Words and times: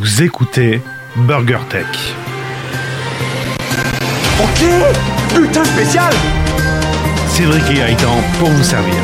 Vous 0.00 0.22
écoutez 0.22 0.80
Burger 1.16 1.58
Tech. 1.68 1.86
Ok 4.40 4.64
Putain 5.34 5.64
spécial 5.64 6.12
Cédric 7.26 7.68
et 7.68 7.74
Gaëtan 7.74 8.22
pour 8.38 8.48
vous 8.48 8.62
servir. 8.62 8.94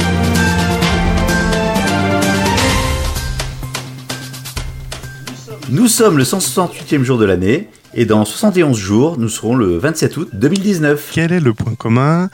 Nous 5.69 5.89
sommes 5.89 6.17
le 6.17 6.23
168e 6.23 7.03
jour 7.03 7.19
de 7.19 7.25
l'année 7.25 7.71
et 7.95 8.05
dans 8.05 8.25
71 8.25 8.79
jours, 8.79 9.19
nous 9.19 9.29
serons 9.29 9.57
le 9.57 9.77
27 9.79 10.17
août 10.17 10.29
2019. 10.33 11.11
Quel 11.13 11.33
est 11.33 11.41
le 11.41 11.55
point 11.55 11.75
commun 11.75 12.31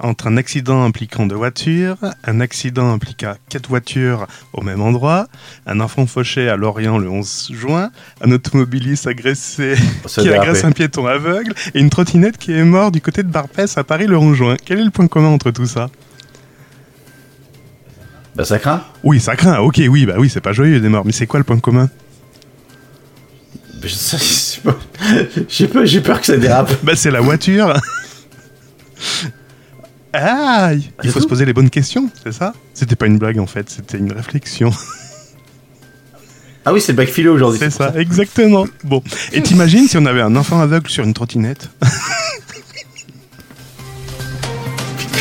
entre 0.00 0.26
un 0.26 0.36
accident 0.36 0.84
impliquant 0.84 1.26
deux 1.26 1.36
voitures, 1.36 1.96
un 2.24 2.40
accident 2.40 2.92
impliquant 2.92 3.34
quatre 3.48 3.68
voitures 3.68 4.26
au 4.52 4.62
même 4.62 4.80
endroit, 4.80 5.26
un 5.66 5.80
enfant 5.80 6.06
fauché 6.06 6.48
à 6.48 6.56
Lorient 6.56 6.98
le 6.98 7.08
11 7.08 7.52
juin, 7.52 7.90
un 8.20 8.30
automobiliste 8.30 9.06
agressé 9.06 9.76
Ça 10.06 10.22
qui 10.22 10.30
agresse 10.30 10.64
un 10.64 10.72
piéton 10.72 11.06
aveugle 11.06 11.54
et 11.74 11.80
une 11.80 11.90
trottinette 11.90 12.38
qui 12.38 12.52
est 12.52 12.64
morte 12.64 12.94
du 12.94 13.00
côté 13.00 13.22
de 13.22 13.28
Barpès 13.28 13.76
à 13.78 13.84
Paris 13.84 14.06
le 14.06 14.16
11 14.16 14.36
juin. 14.36 14.56
Quel 14.64 14.80
est 14.80 14.84
le 14.84 14.90
point 14.90 15.06
commun 15.06 15.28
entre 15.28 15.50
tout 15.50 15.66
ça? 15.66 15.88
Bah 18.34 18.44
ça 18.44 18.58
craint 18.58 18.84
Oui, 19.02 19.18
ça 19.18 19.34
craint. 19.34 19.60
Ok, 19.60 19.80
oui, 19.88 20.04
bah 20.04 20.16
oui, 20.18 20.28
c'est 20.28 20.42
pas 20.42 20.52
joyeux 20.52 20.78
des 20.78 20.90
morts. 20.90 21.06
Mais 21.06 21.12
c'est 21.12 21.26
quoi 21.26 21.40
le 21.40 21.44
point 21.44 21.58
commun? 21.58 21.88
Pas. 23.80 23.88
J'ai 25.48 25.68
peur, 25.68 25.86
j'ai 25.86 26.00
peur 26.00 26.20
que 26.20 26.26
ça 26.26 26.36
dérape. 26.36 26.72
Bah 26.82 26.96
c'est 26.96 27.10
la 27.10 27.20
voiture. 27.20 27.72
Ah, 30.18 30.70
il 31.04 31.10
faut 31.10 31.20
se 31.20 31.26
poser 31.26 31.44
les 31.44 31.52
bonnes 31.52 31.70
questions, 31.70 32.10
c'est 32.22 32.32
ça? 32.32 32.54
C'était 32.74 32.96
pas 32.96 33.06
une 33.06 33.18
blague 33.18 33.38
en 33.38 33.46
fait, 33.46 33.68
c'était 33.68 33.98
une 33.98 34.12
réflexion. 34.12 34.70
Ah 36.68 36.72
oui, 36.72 36.80
c'est 36.80 36.90
le 36.90 36.96
bac 36.96 37.08
philo 37.08 37.32
aujourd'hui. 37.32 37.60
C'est 37.60 37.70
ça, 37.70 37.92
exactement. 37.94 38.66
Bon, 38.82 39.00
et 39.32 39.40
t'imagines 39.40 39.86
si 39.86 39.96
on 39.98 40.04
avait 40.04 40.20
un 40.20 40.34
enfant 40.34 40.60
aveugle 40.60 40.90
sur 40.90 41.04
une 41.04 41.14
trottinette? 41.14 41.70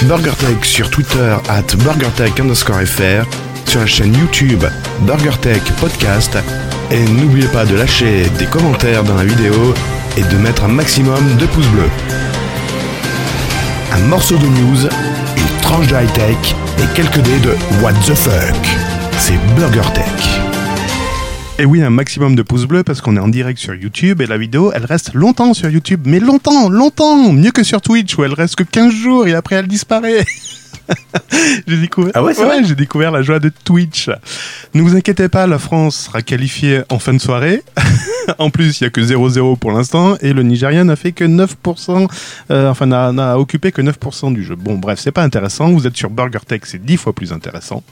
BurgerTech 0.01 0.65
sur 0.65 0.89
Twitter 0.89 1.37
at 1.47 1.61
BurgerTech 1.83 2.39
underscore 2.39 2.81
FR, 2.81 3.25
sur 3.67 3.79
la 3.79 3.85
chaîne 3.85 4.15
YouTube 4.15 4.63
BurgerTech 5.01 5.61
Podcast, 5.79 6.35
et 6.89 7.03
n'oubliez 7.05 7.47
pas 7.49 7.65
de 7.65 7.75
lâcher 7.75 8.27
des 8.39 8.47
commentaires 8.47 9.03
dans 9.03 9.15
la 9.15 9.25
vidéo 9.25 9.75
et 10.17 10.23
de 10.23 10.37
mettre 10.37 10.63
un 10.63 10.69
maximum 10.69 11.37
de 11.37 11.45
pouces 11.45 11.67
bleus. 11.67 11.91
Un 13.95 14.07
morceau 14.09 14.35
de 14.37 14.45
news, 14.45 14.89
une 15.37 15.61
tranche 15.61 15.87
de 15.87 15.95
high-tech 15.95 16.35
et 16.79 16.95
quelques 16.95 17.21
dés 17.21 17.39
de 17.39 17.55
What 17.81 17.93
the 18.05 18.13
fuck. 18.13 18.67
C'est 19.17 19.37
BurgerTech. 19.55 20.05
Et 21.59 21.65
oui, 21.65 21.81
un 21.81 21.89
maximum 21.89 22.35
de 22.35 22.41
pouces 22.41 22.65
bleus 22.65 22.83
parce 22.83 22.99
qu'on 22.99 23.15
est 23.15 23.21
en 23.21 23.29
direct 23.29 23.57
sur 23.57 23.73
YouTube 23.73 24.19
et 24.19 24.25
la 24.25 24.37
vidéo, 24.37 24.73
elle 24.75 24.83
reste 24.83 25.13
longtemps 25.13 25.53
sur 25.53 25.69
YouTube, 25.69 26.01
mais 26.05 26.19
longtemps, 26.19 26.67
longtemps, 26.67 27.31
mieux 27.31 27.51
que 27.51 27.63
sur 27.63 27.79
Twitch 27.79 28.17
où 28.17 28.25
elle 28.25 28.33
reste 28.33 28.57
que 28.57 28.63
15 28.63 28.93
jours 28.93 29.27
et 29.27 29.33
après 29.33 29.55
elle 29.55 29.67
disparaît. 29.67 30.25
j'ai 31.67 31.77
découvert, 31.77 32.11
Ah 32.15 32.23
ouais, 32.23 32.33
c'est 32.33 32.43
vrai 32.45 32.63
j'ai 32.63 32.75
découvert 32.75 33.11
la 33.11 33.21
joie 33.21 33.39
de 33.39 33.49
Twitch. 33.63 34.09
Ne 34.73 34.81
vous 34.81 34.95
inquiétez 34.95 35.29
pas, 35.29 35.47
la 35.47 35.59
France 35.59 36.05
sera 36.05 36.21
qualifiée 36.21 36.81
en 36.89 36.99
fin 36.99 37.13
de 37.13 37.19
soirée. 37.19 37.63
en 38.37 38.49
plus, 38.49 38.79
il 38.79 38.83
y 38.85 38.87
a 38.87 38.89
que 38.89 39.01
0-0 39.01 39.57
pour 39.57 39.71
l'instant 39.71 40.17
et 40.21 40.33
le 40.33 40.43
Nigeria 40.43 40.83
n'a 40.83 40.95
fait 40.95 41.11
que 41.11 41.23
9%, 41.23 42.07
euh, 42.51 42.69
enfin 42.69 42.85
n'a 42.85 43.39
occupé 43.39 43.71
que 43.71 43.81
9% 43.81 44.33
du 44.33 44.43
jeu. 44.43 44.55
Bon, 44.55 44.75
bref, 44.77 44.99
c'est 44.99 45.11
pas 45.11 45.23
intéressant. 45.23 45.71
Vous 45.71 45.87
êtes 45.87 45.97
sur 45.97 46.09
BurgerTech, 46.09 46.65
c'est 46.65 46.83
10 46.83 46.97
fois 46.97 47.13
plus 47.13 47.31
intéressant. 47.33 47.83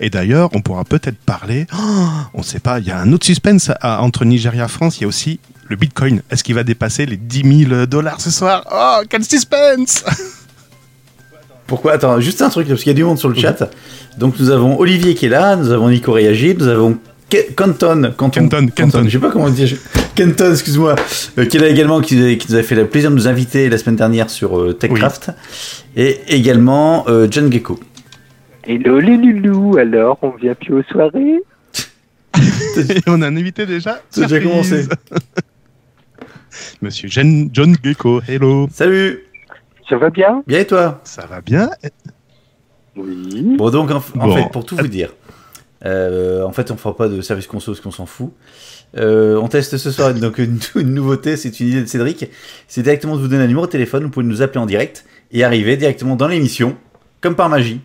Et 0.00 0.10
d'ailleurs, 0.10 0.50
on 0.54 0.60
pourra 0.60 0.84
peut-être 0.84 1.18
parler. 1.18 1.66
Oh, 1.74 2.06
on 2.34 2.42
sait 2.42 2.60
pas. 2.60 2.78
Il 2.78 2.86
y 2.86 2.90
a 2.90 2.98
un 2.98 3.12
autre 3.12 3.26
suspense 3.26 3.70
à- 3.80 4.02
entre 4.02 4.24
Nigeria 4.24 4.64
et 4.64 4.68
France. 4.68 4.98
Il 4.98 5.02
y 5.02 5.04
a 5.04 5.08
aussi 5.08 5.40
le 5.68 5.76
Bitcoin. 5.76 6.22
Est-ce 6.30 6.44
qu'il 6.44 6.54
va 6.54 6.64
dépasser 6.64 7.06
les 7.06 7.16
10 7.16 7.66
000 7.68 7.86
dollars 7.86 8.20
ce 8.20 8.30
soir? 8.30 8.64
Oh, 8.72 9.02
quel 9.08 9.24
suspense 9.24 10.04
Pourquoi 11.72 11.92
Attends, 11.92 12.20
juste 12.20 12.42
un 12.42 12.50
truc, 12.50 12.68
parce 12.68 12.80
qu'il 12.82 12.90
y 12.90 12.94
a 12.94 12.94
du 12.94 13.02
monde 13.02 13.18
sur 13.18 13.30
le 13.30 13.34
chat. 13.34 13.70
Donc 14.18 14.38
nous 14.38 14.50
avons 14.50 14.78
Olivier 14.78 15.14
qui 15.14 15.24
est 15.24 15.30
là, 15.30 15.56
nous 15.56 15.70
avons 15.70 15.88
Nico 15.88 16.12
Réagib, 16.12 16.60
nous 16.60 16.68
avons 16.68 16.98
Ke- 17.30 17.54
Kenton, 17.56 18.12
Canton, 18.14 18.40
Kenton, 18.48 18.66
Kenton. 18.76 19.04
je 19.04 19.08
sais 19.08 19.18
pas 19.18 19.30
comment 19.30 19.48
dire. 19.48 19.66
je- 19.66 19.76
Kenton, 20.14 20.50
excuse-moi, 20.52 20.96
euh, 21.38 21.46
qui 21.46 21.56
est 21.56 21.60
là 21.60 21.68
également, 21.68 22.02
qui, 22.02 22.36
qui 22.36 22.52
nous 22.52 22.58
a 22.58 22.62
fait 22.62 22.74
le 22.74 22.86
plaisir 22.88 23.08
de 23.10 23.14
nous 23.14 23.26
inviter 23.26 23.70
la 23.70 23.78
semaine 23.78 23.96
dernière 23.96 24.28
sur 24.28 24.60
euh, 24.60 24.74
TechCraft. 24.74 25.30
Et 25.96 26.18
également 26.28 27.06
euh, 27.08 27.26
John 27.30 27.50
Gecko. 27.50 27.80
Hello 28.66 29.00
les 29.00 29.16
loulous, 29.16 29.78
alors 29.78 30.18
on 30.20 30.32
vient 30.32 30.54
plus 30.54 30.74
aux 30.74 30.82
soirées? 30.82 31.40
Et 32.76 33.00
on 33.06 33.22
a 33.22 33.28
un 33.28 33.36
invité 33.38 33.64
déjà? 33.64 34.02
C'est 34.10 34.26
déjà 34.28 34.40
commencé. 34.40 34.84
Monsieur 36.82 37.08
Jen- 37.08 37.48
John 37.50 37.74
Gecko, 37.82 38.20
hello. 38.28 38.68
Salut 38.70 39.20
Ça 39.92 39.98
va 39.98 40.08
bien? 40.08 40.42
Bien 40.46 40.60
et 40.60 40.66
toi? 40.66 41.00
Ça 41.04 41.26
va 41.26 41.42
bien 41.42 41.68
Oui. 42.96 43.56
Bon 43.58 43.68
donc 43.68 43.90
en, 43.90 43.98
f- 43.98 44.18
en 44.18 44.26
Bon. 44.28 44.34
fait 44.36 44.50
pour 44.50 44.64
tout 44.64 44.74
vous 44.74 44.86
dire, 44.88 45.12
euh, 45.84 46.42
en 46.44 46.52
fait 46.52 46.70
on 46.70 46.78
fera 46.78 46.96
pas 46.96 47.08
de 47.08 47.20
service 47.20 47.46
conso 47.46 47.72
parce 47.72 47.82
qu'on 47.82 47.90
s'en 47.90 48.06
fout. 48.06 48.32
Euh, 48.96 49.36
on 49.36 49.48
teste 49.48 49.76
ce 49.76 49.90
soir 49.90 50.14
donc 50.14 50.38
une, 50.38 50.58
une 50.76 50.94
nouveauté, 50.94 51.36
c'est 51.36 51.60
une 51.60 51.68
idée 51.68 51.82
de 51.82 51.86
Cédric, 51.86 52.24
c'est 52.68 52.82
directement 52.82 53.16
de 53.16 53.20
vous 53.20 53.28
donner 53.28 53.44
un 53.44 53.48
numéro 53.48 53.66
de 53.66 53.70
téléphone, 53.70 54.04
vous 54.04 54.08
pouvez 54.10 54.24
nous 54.24 54.40
appeler 54.40 54.60
en 54.60 54.66
direct 54.66 55.04
et 55.30 55.44
arriver 55.44 55.76
directement 55.76 56.16
dans 56.16 56.26
l'émission, 56.28 56.74
comme 57.20 57.34
par 57.36 57.50
magie. 57.50 57.80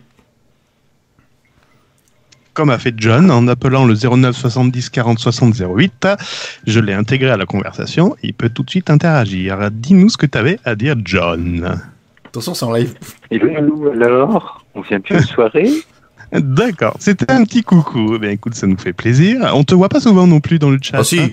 comme 2.54 2.70
a 2.70 2.78
fait 2.78 2.94
John 2.96 3.30
en 3.30 3.46
appelant 3.48 3.84
le 3.84 3.94
09 3.94 4.34
70 4.34 4.88
40 4.90 5.18
60 5.18 5.54
08. 5.76 6.08
Je 6.66 6.80
l'ai 6.80 6.92
intégré 6.94 7.30
à 7.30 7.36
la 7.36 7.46
conversation. 7.46 8.16
Il 8.22 8.34
peut 8.34 8.48
tout 8.48 8.64
de 8.64 8.70
suite 8.70 8.90
interagir. 8.90 9.70
Dis-nous 9.70 10.08
ce 10.08 10.16
que 10.16 10.26
tu 10.26 10.36
avais 10.36 10.58
à 10.64 10.74
dire, 10.74 10.96
John. 11.04 11.80
Attention 12.38 12.54
c'est 12.54 12.64
en 12.66 12.72
live. 12.72 12.94
Hello 13.32 13.48
les 13.48 13.60
loulous, 13.60 13.88
alors 14.00 14.64
on 14.76 14.80
vient 14.82 15.00
plus 15.00 15.16
aux 15.16 15.22
soirées 15.22 15.72
D'accord, 16.32 16.94
c'était 17.00 17.32
un 17.32 17.42
petit 17.42 17.64
coucou. 17.64 18.12
Eh 18.14 18.18
bien, 18.20 18.30
écoute, 18.30 18.54
ça 18.54 18.68
nous 18.68 18.78
fait 18.78 18.92
plaisir. 18.92 19.50
On 19.54 19.64
te 19.64 19.74
voit 19.74 19.88
pas 19.88 19.98
souvent 19.98 20.28
non 20.28 20.38
plus 20.38 20.60
dans 20.60 20.70
le 20.70 20.78
chat. 20.80 20.98
Ah 21.00 21.02
si, 21.02 21.18
hein. 21.18 21.30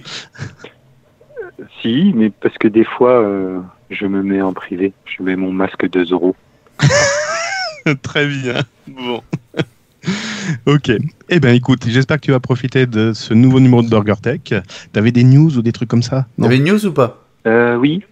Si, 1.80 2.12
mais 2.16 2.32
parce 2.32 2.58
que 2.58 2.68
des 2.68 2.86
fois 2.86 3.22
euh, 3.22 3.60
je 3.92 4.08
me 4.08 4.24
mets 4.24 4.42
en 4.42 4.54
privé, 4.54 4.94
je 5.06 5.22
mets 5.22 5.36
mon 5.36 5.52
masque 5.54 5.88
2 5.88 6.12
euros. 6.12 6.36
Très 8.02 8.26
bien. 8.26 8.62
Bon. 8.88 9.22
ok. 10.66 10.92
Eh 11.30 11.40
bien, 11.40 11.54
écoute, 11.54 11.86
j'espère 11.88 12.18
que 12.18 12.26
tu 12.26 12.32
vas 12.32 12.40
profiter 12.40 12.88
de 12.88 13.14
ce 13.14 13.36
nouveau 13.36 13.60
numéro 13.60 13.84
de 13.84 13.90
Burger 13.90 14.16
Tech. 14.20 14.60
T'avais 14.92 15.12
des 15.12 15.24
news 15.24 15.56
ou 15.56 15.62
des 15.62 15.72
trucs 15.72 15.90
comme 15.90 16.02
ça? 16.02 16.26
Y 16.40 16.46
avait 16.46 16.58
une 16.58 16.64
news 16.64 16.84
ou 16.84 16.92
pas? 16.92 17.24
Euh, 17.46 17.76
oui. 17.76 18.04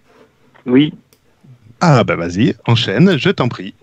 Oui. 0.68 0.94
Ah, 1.86 2.06
bah 2.06 2.16
vas-y, 2.16 2.56
enchaîne, 2.66 3.18
je 3.18 3.30
t'en 3.30 3.50
prie. 3.50 3.74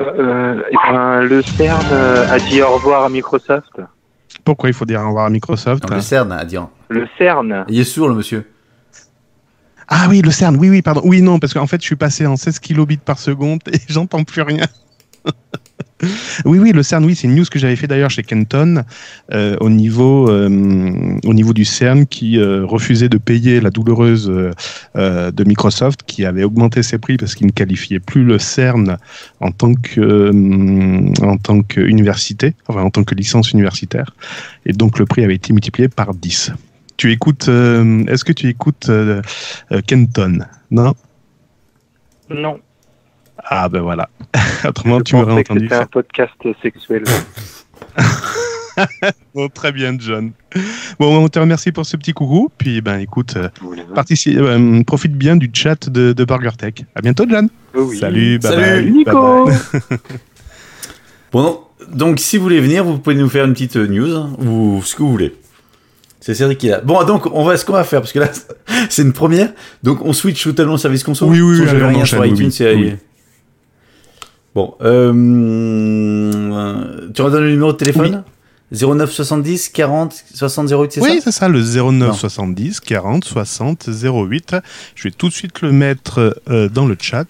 Euh, 0.00 0.62
eh 0.70 0.76
ben, 0.90 1.20
le 1.20 1.42
CERN 1.42 1.84
euh, 1.92 2.26
a 2.30 2.38
dit 2.38 2.62
au 2.62 2.70
revoir 2.72 3.04
à 3.04 3.10
Microsoft. 3.10 3.82
Pourquoi 4.44 4.70
il 4.70 4.72
faut 4.72 4.86
dire 4.86 5.02
au 5.02 5.08
revoir 5.08 5.26
à 5.26 5.30
Microsoft 5.30 5.86
Non, 5.90 5.96
Le 5.96 6.00
CERN 6.00 6.32
a 6.32 6.42
dit. 6.46 6.56
en- 6.56 6.70
Le 6.88 7.06
CERN 7.18 7.66
Il 7.68 7.78
est 7.78 7.84
sourd 7.84 8.08
le 8.08 8.14
monsieur. 8.14 8.50
Ah 9.88 10.06
oui, 10.08 10.22
le 10.22 10.30
CERN, 10.30 10.56
oui, 10.56 10.70
oui, 10.70 10.80
pardon. 10.80 11.02
Oui, 11.04 11.20
non, 11.20 11.38
parce 11.38 11.52
qu'en 11.52 11.66
fait, 11.66 11.82
je 11.82 11.86
suis 11.86 11.96
passé 11.96 12.26
en 12.26 12.36
16 12.36 12.60
kilobits 12.60 12.96
par 12.96 13.18
seconde 13.18 13.60
et 13.70 13.78
j'entends 13.88 14.24
plus 14.24 14.40
rien. 14.42 14.64
Oui, 16.44 16.58
oui, 16.58 16.72
le 16.72 16.82
CERN, 16.82 17.04
oui, 17.04 17.14
c'est 17.16 17.26
une 17.26 17.34
news 17.34 17.44
que 17.50 17.58
j'avais 17.58 17.74
fait 17.76 17.86
d'ailleurs 17.86 18.10
chez 18.10 18.22
Kenton 18.22 18.84
euh, 19.32 19.56
au, 19.60 19.68
niveau, 19.68 20.30
euh, 20.30 20.48
au 21.24 21.34
niveau 21.34 21.52
du 21.52 21.64
CERN 21.64 22.06
qui 22.06 22.38
euh, 22.38 22.64
refusait 22.64 23.08
de 23.08 23.18
payer 23.18 23.60
la 23.60 23.70
douloureuse 23.70 24.28
de 24.28 25.44
Microsoft 25.44 26.02
qui 26.06 26.24
avait 26.24 26.44
augmenté 26.44 26.82
ses 26.82 26.98
prix 26.98 27.16
parce 27.16 27.34
qu'il 27.34 27.46
ne 27.46 27.52
qualifiait 27.52 28.00
plus 28.00 28.24
le 28.24 28.38
CERN 28.38 28.96
en 29.40 29.50
tant 29.50 29.74
que 29.74 30.30
en 31.22 31.36
tant 31.36 31.62
qu'université, 31.62 32.54
enfin 32.68 32.82
en 32.82 32.90
tant 32.90 33.04
que 33.04 33.14
licence 33.14 33.52
universitaire. 33.52 34.14
Et 34.66 34.72
donc 34.72 34.98
le 34.98 35.06
prix 35.06 35.24
avait 35.24 35.34
été 35.34 35.52
multiplié 35.52 35.88
par 35.88 36.14
10. 36.14 36.52
Tu 36.96 37.12
écoutes, 37.12 37.48
est-ce 37.48 38.24
que 38.24 38.32
tu 38.32 38.48
écoutes 38.48 38.90
Kenton? 39.86 40.40
Non? 40.70 40.94
Non. 42.30 42.60
Ah 43.50 43.68
ben 43.68 43.80
voilà. 43.80 44.08
Autrement, 44.68 44.98
je 44.98 45.04
tu 45.04 45.16
m'aurais 45.16 45.32
entendu. 45.32 45.60
c'était 45.62 45.74
un 45.74 45.86
podcast 45.86 46.34
sexuel. 46.62 47.04
Bon, 49.34 49.48
très 49.48 49.72
bien, 49.72 49.96
John. 49.98 50.30
Bon, 51.00 51.16
on 51.24 51.28
te 51.28 51.38
remercie 51.40 51.72
pour 51.72 51.84
ce 51.84 51.96
petit 51.96 52.12
coucou. 52.12 52.48
Puis, 52.58 52.80
ben, 52.80 52.98
écoute, 53.00 53.34
euh, 53.36 53.48
Voilà. 53.60 53.82
partici- 53.92 54.36
euh, 54.38 54.82
profite 54.84 55.14
bien 55.14 55.34
du 55.34 55.50
chat 55.52 55.88
de, 55.90 56.12
de 56.12 56.24
BurgerTech. 56.24 56.84
À 56.94 57.00
bientôt, 57.00 57.24
John. 57.28 57.48
Oh 57.74 57.86
oui. 57.88 57.98
Salut, 57.98 58.38
bye 58.38 58.52
Salut, 58.52 58.82
bye. 58.84 58.92
Nico 58.92 59.46
bye 59.46 59.98
Bon 61.32 61.60
donc 61.92 62.18
si 62.20 62.36
vous 62.36 62.42
voulez 62.44 62.60
venir, 62.60 62.84
vous 62.84 62.98
pouvez 62.98 63.16
nous 63.16 63.28
faire 63.28 63.44
une 63.46 63.52
petite 63.52 63.76
euh, 63.76 63.86
news 63.86 64.14
hein, 64.14 64.30
ou 64.38 64.80
ce 64.84 64.94
que 64.94 65.02
vous 65.02 65.10
voulez. 65.10 65.34
C'est 66.20 66.34
Cédric 66.34 66.58
qui 66.58 66.68
est 66.68 66.70
là. 66.70 66.80
Bon 66.80 67.02
donc 67.04 67.26
on 67.32 67.44
va 67.44 67.56
ce 67.56 67.64
qu'on 67.64 67.72
va 67.74 67.84
faire 67.84 68.00
parce 68.00 68.12
que 68.12 68.18
là 68.18 68.28
c'est 68.88 69.02
une 69.02 69.12
première. 69.12 69.52
Donc 69.82 70.02
on 70.02 70.12
switch 70.12 70.42
totalement 70.44 70.74
au 70.74 70.78
service 70.78 71.02
console. 71.04 71.28
Oui, 71.30 71.40
oui, 71.40 71.60
oui, 71.60 71.66
on 71.68 71.74
rien 71.74 71.88
enchaîne, 71.88 72.06
sur 72.06 72.20
oui, 72.20 72.28
iTunes. 72.30 72.46
oui. 72.46 72.52
c'est- 72.52 72.74
Oui. 72.74 72.94
Bon, 74.58 74.74
euh, 74.82 75.12
tu 77.14 77.22
redonnes 77.22 77.44
le 77.44 77.50
numéro 77.52 77.70
de 77.72 77.76
téléphone 77.76 78.24
09 78.72 79.08
70 79.08 79.68
40 79.68 80.24
60 80.34 80.68
08, 80.72 80.92
c'est 80.94 81.00
Oui, 81.00 81.14
ça? 81.18 81.20
c'est 81.26 81.30
ça, 81.30 81.48
le 81.48 81.60
09 81.60 81.92
Non. 82.08 82.12
70 82.12 82.80
40 82.80 83.24
60 83.24 83.88
08. 84.02 84.56
Je 84.96 85.04
vais 85.04 85.12
tout 85.12 85.28
de 85.28 85.32
suite 85.32 85.60
le 85.62 85.70
mettre 85.70 86.40
euh, 86.50 86.68
dans 86.68 86.86
le 86.86 86.96
chat, 87.00 87.24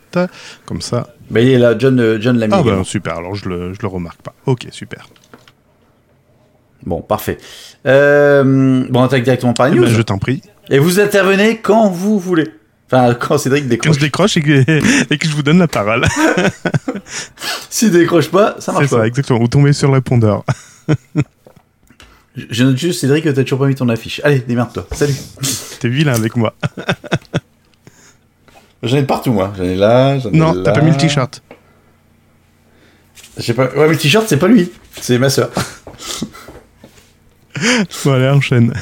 comme 0.64 0.80
ça. 0.80 1.08
Bah, 1.30 1.40
il 1.42 1.50
est 1.50 1.58
là, 1.58 1.76
John, 1.78 2.00
euh, 2.00 2.16
John 2.18 2.38
l'a 2.38 2.46
mis. 2.46 2.54
Ah 2.56 2.62
bah 2.62 2.80
super, 2.82 3.18
alors 3.18 3.34
je 3.34 3.46
le, 3.50 3.74
je 3.74 3.78
le 3.82 3.88
remarque 3.88 4.22
pas. 4.22 4.32
Ok, 4.46 4.66
super. 4.70 5.06
Bon, 6.86 7.02
parfait. 7.02 7.36
Euh, 7.86 8.86
bon, 8.88 9.00
on 9.00 9.04
attaque 9.04 9.24
directement 9.24 9.52
par 9.52 9.66
les 9.68 9.74
Eh 9.74 9.80
news. 9.80 9.84
ben, 9.84 9.92
je 9.94 10.00
t'en 10.00 10.16
prie. 10.16 10.40
Et 10.70 10.78
vous 10.78 10.98
intervenez 10.98 11.58
quand 11.58 11.90
vous 11.90 12.18
voulez. 12.18 12.48
Enfin, 12.90 13.14
quand 13.14 13.36
Cédric 13.38 13.64
Quand 13.64 13.68
décroche. 13.68 13.96
je 13.96 14.00
décroche 14.00 14.36
et 14.38 14.42
que, 14.42 15.12
et 15.12 15.18
que 15.18 15.28
je 15.28 15.34
vous 15.34 15.42
donne 15.42 15.58
la 15.58 15.68
parole. 15.68 16.06
S'il 17.70 17.90
décroche 17.90 18.30
pas, 18.30 18.54
ça 18.58 18.66
C'est 18.66 18.72
marche 18.72 18.86
ça, 18.88 18.96
pas. 18.98 19.06
exactement. 19.06 19.38
Vous 19.38 19.48
tombez 19.48 19.72
sur 19.74 19.88
le 19.88 19.94
répondeur. 19.94 20.42
Je- 22.34 22.64
note 22.64 22.78
juste, 22.78 23.00
Cédric, 23.00 23.24
que 23.24 23.28
t'as 23.30 23.42
toujours 23.42 23.58
pas 23.58 23.66
mis 23.66 23.74
ton 23.74 23.88
affiche. 23.90 24.20
Allez, 24.24 24.38
démerde-toi. 24.38 24.86
Salut. 24.92 25.14
T'es 25.80 25.88
vilain 25.88 26.14
avec 26.14 26.34
moi. 26.36 26.54
J'en 28.82 28.96
ai 28.96 29.02
de 29.02 29.06
partout, 29.06 29.32
moi. 29.32 29.52
J'en 29.56 29.64
ai 29.64 29.74
là, 29.76 30.18
j'en 30.20 30.30
ai 30.30 30.36
Non, 30.38 30.52
là. 30.54 30.62
t'as 30.64 30.72
pas 30.72 30.80
mis 30.80 30.90
le 30.92 30.96
t-shirt. 30.96 31.42
J'ai 33.36 33.52
pas... 33.54 33.64
Ouais, 33.66 33.86
mais 33.86 33.88
le 33.88 33.96
t-shirt, 33.98 34.26
c'est 34.28 34.36
pas 34.38 34.46
lui. 34.48 34.70
C'est 35.00 35.18
ma 35.18 35.28
soeur. 35.30 35.50
Bon, 38.04 38.12
allez, 38.12 38.28
enchaîne. 38.28 38.72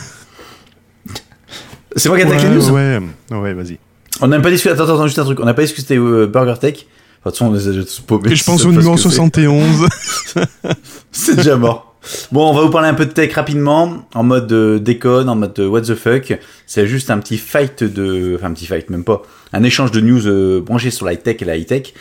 C'est 1.96 2.10
moi 2.10 2.18
qui 2.18 2.24
attaque 2.24 2.40
Ouais, 2.42 2.48
les 2.50 2.54
news 2.56 2.70
ouais, 2.70 3.00
ouais, 3.30 3.54
vas-y. 3.54 3.78
On 4.20 4.28
n'a 4.28 4.36
même 4.36 4.42
pas 4.42 4.50
discuté. 4.50 4.72
Attends, 4.72 4.84
attends, 4.84 5.06
juste 5.06 5.18
un 5.18 5.24
truc. 5.24 5.40
On 5.40 5.44
n'a 5.44 5.54
pas 5.54 5.62
discuté 5.62 5.96
euh, 5.96 6.26
Burger 6.26 6.54
Tech. 6.60 6.74
Enfin, 6.74 6.84
de 7.26 7.30
toute 7.30 7.32
façon, 7.38 7.46
on 7.46 7.52
les 7.52 7.68
a 7.68 7.70
déjà 7.72 7.84
tous 7.84 8.00
paumés. 8.00 8.32
Et 8.32 8.36
je 8.36 8.44
pense 8.44 8.64
au 8.64 8.70
numéro 8.70 8.94
que 8.94 9.00
c'est- 9.00 9.08
71. 9.10 9.88
C'est 11.12 11.36
déjà 11.36 11.56
mort. 11.56 11.94
Bon, 12.30 12.48
on 12.50 12.54
va 12.54 12.62
vous 12.62 12.70
parler 12.70 12.86
un 12.88 12.94
peu 12.94 13.04
de 13.04 13.10
tech 13.10 13.34
rapidement, 13.34 14.06
en 14.14 14.22
mode 14.22 14.52
euh, 14.52 14.78
déconne, 14.78 15.28
en 15.28 15.34
mode 15.34 15.58
euh, 15.58 15.66
what 15.66 15.80
the 15.82 15.96
fuck. 15.96 16.38
C'est 16.64 16.86
juste 16.86 17.10
un 17.10 17.18
petit 17.18 17.36
fight 17.36 17.82
de, 17.82 18.36
enfin 18.36 18.46
un 18.46 18.52
petit 18.52 18.66
fight, 18.66 18.88
même 18.90 19.02
pas, 19.02 19.22
un 19.52 19.64
échange 19.64 19.90
de 19.90 20.00
news 20.00 20.24
euh, 20.28 20.60
branché 20.60 20.92
sur 20.92 21.04
la 21.04 21.14
high 21.14 21.22
tech 21.22 21.38
et 21.42 21.44
la 21.44 21.56
high 21.56 21.66
tech, 21.66 21.94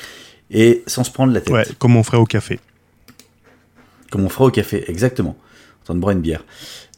et 0.51 0.83
sans 0.85 1.03
se 1.03 1.09
prendre 1.09 1.33
la 1.33 1.41
tête, 1.41 1.51
ouais, 1.51 1.65
comme 1.79 1.95
on 1.95 2.03
ferait 2.03 2.19
au 2.19 2.25
café. 2.25 2.59
comme 4.11 4.23
on 4.23 4.29
fera 4.29 4.45
au 4.45 4.51
café, 4.51 4.85
exactement, 4.89 5.35
en 5.81 5.85
train 5.85 5.95
de 5.95 5.99
boire 6.01 6.11
une 6.11 6.21
bière. 6.21 6.43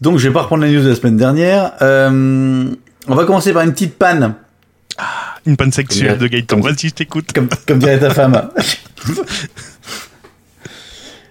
Donc, 0.01 0.17
je 0.17 0.27
vais 0.27 0.33
pas 0.33 0.41
reprendre 0.41 0.63
la 0.63 0.69
news 0.69 0.83
de 0.83 0.89
la 0.89 0.95
semaine 0.95 1.15
dernière. 1.15 1.75
Euh, 1.81 2.65
on 3.07 3.15
va 3.15 3.23
commencer 3.23 3.53
par 3.53 3.63
une 3.63 3.71
petite 3.71 3.97
panne, 3.97 4.35
Une 5.45 5.55
panne 5.57 5.71
sexuelle 5.71 6.09
Comme- 6.11 6.19
de 6.19 6.27
Gaëtan. 6.27 6.59
Vas-y, 6.59 6.89
je 6.89 6.93
t'écoute. 6.93 7.31
comme, 7.33 7.47
comme 7.67 7.79
dirait 7.79 7.99
ta 7.99 8.09
femme. 8.09 8.49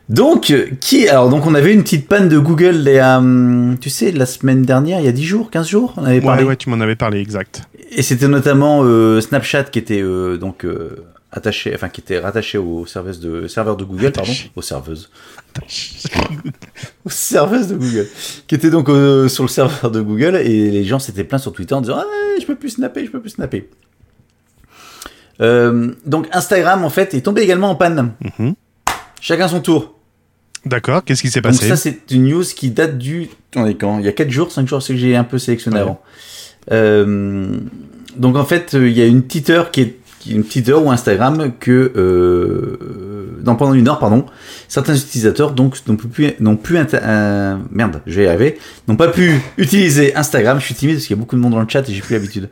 Donc, 0.08 0.50
euh, 0.52 0.66
qui 0.80 1.08
alors 1.08 1.28
donc 1.28 1.46
on 1.46 1.54
avait 1.56 1.72
une 1.74 1.82
petite 1.82 2.06
panne 2.06 2.28
de 2.28 2.38
Google, 2.38 2.76
les, 2.76 2.98
euh, 3.02 3.74
tu 3.80 3.90
sais, 3.90 4.12
la 4.12 4.24
semaine 4.24 4.62
dernière, 4.62 5.00
il 5.00 5.04
y 5.04 5.08
a 5.08 5.12
10 5.12 5.24
jours, 5.24 5.50
15 5.50 5.68
jours, 5.68 5.94
on 5.96 6.04
avait 6.04 6.20
Ouais, 6.20 6.24
parlé. 6.24 6.44
ouais, 6.44 6.54
tu 6.56 6.70
m'en 6.70 6.78
avais 6.80 6.94
parlé, 6.94 7.18
exact. 7.18 7.62
Et 7.90 8.02
c'était 8.02 8.28
notamment 8.28 8.82
euh, 8.84 9.20
Snapchat 9.20 9.64
qui 9.64 9.80
était 9.80 10.00
euh, 10.00 10.36
donc 10.36 10.64
euh, 10.64 11.04
attaché, 11.36 11.72
enfin 11.74 11.88
qui 11.88 12.00
était 12.00 12.18
rattaché 12.18 12.58
au 12.58 12.86
serveur 12.86 13.16
de 13.16 13.46
serveur 13.46 13.76
de 13.76 13.84
Google, 13.84 14.12
pardon, 14.12 14.32
aux 14.56 14.62
serveuses, 14.62 15.10
aux 17.04 17.10
serveuses 17.10 17.68
de 17.68 17.76
Google, 17.76 18.06
qui 18.46 18.54
était 18.54 18.70
donc 18.70 18.88
euh, 18.88 19.28
sur 19.28 19.44
le 19.44 19.48
serveur 19.48 19.90
de 19.90 20.00
Google 20.00 20.36
et 20.36 20.70
les 20.70 20.84
gens 20.84 20.98
s'étaient 20.98 21.24
plaints 21.24 21.38
sur 21.38 21.52
Twitter 21.52 21.74
en 21.74 21.80
disant 21.80 21.96
ah 21.98 22.04
je 22.40 22.46
peux 22.46 22.56
plus 22.56 22.70
snapper, 22.70 23.04
je 23.06 23.10
peux 23.10 23.20
plus 23.20 23.30
snapper. 23.30 23.68
Euh, 25.40 25.92
donc 26.06 26.28
Instagram 26.32 26.84
en 26.84 26.90
fait 26.90 27.12
est 27.14 27.20
tombé 27.20 27.42
également 27.42 27.70
en 27.70 27.74
panne. 27.74 28.12
Mhm. 28.38 28.54
Chacun 29.20 29.48
son 29.48 29.60
tour. 29.60 29.94
D'accord, 30.64 31.04
qu'est-ce 31.04 31.22
qui 31.22 31.30
s'est 31.30 31.40
Donc 31.40 31.52
passé 31.52 31.68
ça 31.68 31.76
c'est 31.76 32.10
une 32.10 32.26
news 32.28 32.42
qui 32.42 32.70
date 32.70 32.98
du 32.98 33.28
on 33.54 33.66
est 33.66 33.74
quand? 33.74 33.98
Il 33.98 34.04
y 34.04 34.08
a 34.08 34.12
4 34.12 34.30
jours, 34.30 34.50
5 34.50 34.66
jours, 34.66 34.82
c'est 34.82 34.94
que 34.94 34.98
j'ai 34.98 35.14
un 35.16 35.24
peu 35.24 35.38
sélectionné 35.38 35.76
Ouais. 35.76 35.82
avant. 35.82 36.00
Euh, 36.72 37.58
donc 38.16 38.36
en 38.36 38.44
fait, 38.44 38.72
il 38.72 38.90
y 38.92 39.00
a 39.02 39.06
une 39.06 39.22
petite 39.22 39.50
heure 39.50 39.70
qui 39.70 39.82
est 39.82 39.98
une 40.30 40.44
petite 40.44 40.68
heure 40.68 40.84
ou 40.84 40.90
Instagram 40.90 41.52
que 41.58 41.92
euh, 41.96 42.76
pendant 43.54 43.74
une 43.74 43.88
heure 43.88 43.98
pardon, 43.98 44.26
certains 44.68 44.94
utilisateurs 44.94 45.52
donc 45.52 45.76
n'ont 45.86 45.96
plus 45.96 46.32
n'ont 46.40 46.56
plus 46.56 46.78
euh, 46.94 47.56
merde, 47.70 48.02
je 48.06 48.20
vais 48.20 48.58
n'ont 48.88 48.96
pas 48.96 49.08
pu 49.08 49.40
utiliser 49.56 50.14
Instagram. 50.16 50.58
Je 50.60 50.64
suis 50.64 50.74
timide 50.74 50.96
parce 50.96 51.06
qu'il 51.06 51.16
y 51.16 51.18
a 51.18 51.20
beaucoup 51.20 51.36
de 51.36 51.40
monde 51.40 51.52
dans 51.52 51.60
le 51.60 51.68
chat 51.68 51.88
et 51.88 51.92
j'ai 51.92 52.00
plus 52.00 52.14
l'habitude. 52.14 52.48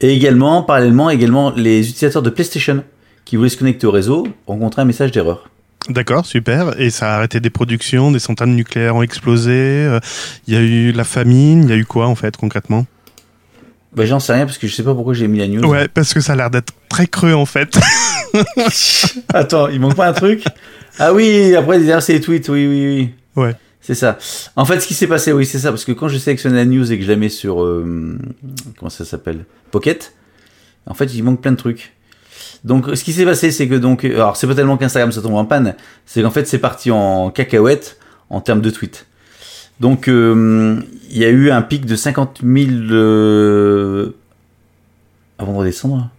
Et 0.00 0.12
également, 0.12 0.62
parallèlement, 0.62 1.08
également 1.08 1.52
les 1.56 1.80
utilisateurs 1.80 2.22
de 2.22 2.28
PlayStation 2.30 2.84
qui 3.24 3.36
voulaient 3.36 3.48
se 3.48 3.56
connecter 3.56 3.86
au 3.86 3.90
réseau 3.90 4.28
rencontraient 4.46 4.82
un 4.82 4.86
message 4.86 5.10
d'erreur. 5.10 5.48
D'accord, 5.88 6.26
super. 6.26 6.78
Et 6.80 6.90
ça 6.90 7.12
a 7.12 7.16
arrêté 7.16 7.40
des 7.40 7.50
productions, 7.50 8.10
des 8.10 8.18
centrales 8.18 8.50
nucléaires 8.50 8.96
ont 8.96 9.02
explosé. 9.02 9.52
euh, 9.52 10.00
Il 10.46 10.54
y 10.54 10.56
a 10.56 10.60
eu 10.60 10.92
la 10.92 11.04
famine. 11.04 11.62
Il 11.62 11.70
y 11.70 11.72
a 11.72 11.76
eu 11.76 11.84
quoi 11.86 12.08
en 12.08 12.14
fait 12.14 12.36
concrètement? 12.36 12.86
Bah, 13.96 14.04
j'en 14.04 14.20
sais 14.20 14.34
rien 14.34 14.44
parce 14.44 14.58
que 14.58 14.66
je 14.66 14.74
sais 14.74 14.82
pas 14.82 14.94
pourquoi 14.94 15.14
j'ai 15.14 15.26
mis 15.26 15.38
la 15.38 15.48
news. 15.48 15.66
Ouais, 15.66 15.88
parce 15.88 16.12
que 16.12 16.20
ça 16.20 16.34
a 16.34 16.36
l'air 16.36 16.50
d'être 16.50 16.74
très 16.90 17.06
creux 17.06 17.32
en 17.32 17.46
fait. 17.46 17.78
Attends, 19.32 19.68
il 19.68 19.80
manque 19.80 19.96
pas 19.96 20.06
un 20.06 20.12
truc? 20.12 20.44
Ah 20.98 21.14
oui, 21.14 21.56
après 21.56 21.78
derrière 21.78 22.02
c'est 22.02 22.12
les 22.12 22.20
tweets, 22.20 22.48
oui, 22.50 22.66
oui, 22.66 22.86
oui. 22.86 23.42
Ouais. 23.42 23.54
C'est 23.80 23.94
ça. 23.94 24.18
En 24.56 24.64
fait, 24.64 24.80
ce 24.80 24.86
qui 24.86 24.94
s'est 24.94 25.06
passé, 25.06 25.32
oui, 25.32 25.46
c'est 25.46 25.60
ça, 25.60 25.70
parce 25.70 25.84
que 25.84 25.92
quand 25.92 26.08
je 26.08 26.18
sélectionne 26.18 26.54
la 26.54 26.64
news 26.64 26.90
et 26.92 26.98
que 26.98 27.04
je 27.04 27.08
la 27.08 27.16
mets 27.16 27.28
sur 27.28 27.62
euh, 27.62 28.18
comment 28.78 28.90
ça 28.90 29.04
s'appelle, 29.04 29.44
Pocket, 29.70 30.12
en 30.86 30.94
fait, 30.94 31.14
il 31.14 31.22
manque 31.22 31.40
plein 31.40 31.52
de 31.52 31.56
trucs. 31.56 31.94
Donc, 32.64 32.88
ce 32.94 33.04
qui 33.04 33.12
s'est 33.12 33.24
passé, 33.24 33.52
c'est 33.52 33.68
que 33.68 33.76
donc, 33.76 34.04
alors 34.04 34.36
c'est 34.36 34.48
pas 34.48 34.56
tellement 34.56 34.76
qu'Instagram 34.76 35.12
se 35.12 35.20
tombe 35.20 35.34
en 35.34 35.44
panne, 35.44 35.76
c'est 36.04 36.22
qu'en 36.22 36.32
fait, 36.32 36.48
c'est 36.48 36.58
parti 36.58 36.90
en 36.90 37.30
cacahuète 37.30 37.98
en 38.28 38.40
termes 38.40 38.60
de 38.60 38.70
tweets. 38.70 39.06
Donc, 39.80 40.08
euh, 40.08 40.80
il 41.10 41.18
y 41.18 41.24
a 41.24 41.28
eu 41.28 41.50
un 41.50 41.62
pic 41.62 41.84
de 41.86 41.96
50 41.96 42.40
000 42.42 42.70
euh, 42.90 44.14
avant 45.38 45.52
de 45.52 45.58
redescendre. 45.58 46.10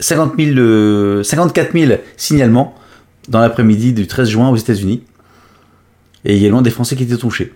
50 0.00 0.34
000, 0.38 0.58
euh, 0.58 1.22
54 1.22 1.72
000 1.72 1.92
signalements 2.16 2.74
dans 3.28 3.40
l'après-midi 3.40 3.92
du 3.92 4.06
13 4.06 4.28
juin 4.28 4.48
aux 4.48 4.56
États-Unis. 4.56 5.02
Et 6.24 6.36
également 6.36 6.62
des 6.62 6.70
Français 6.70 6.96
qui 6.96 7.04
étaient 7.04 7.16
touchés. 7.16 7.52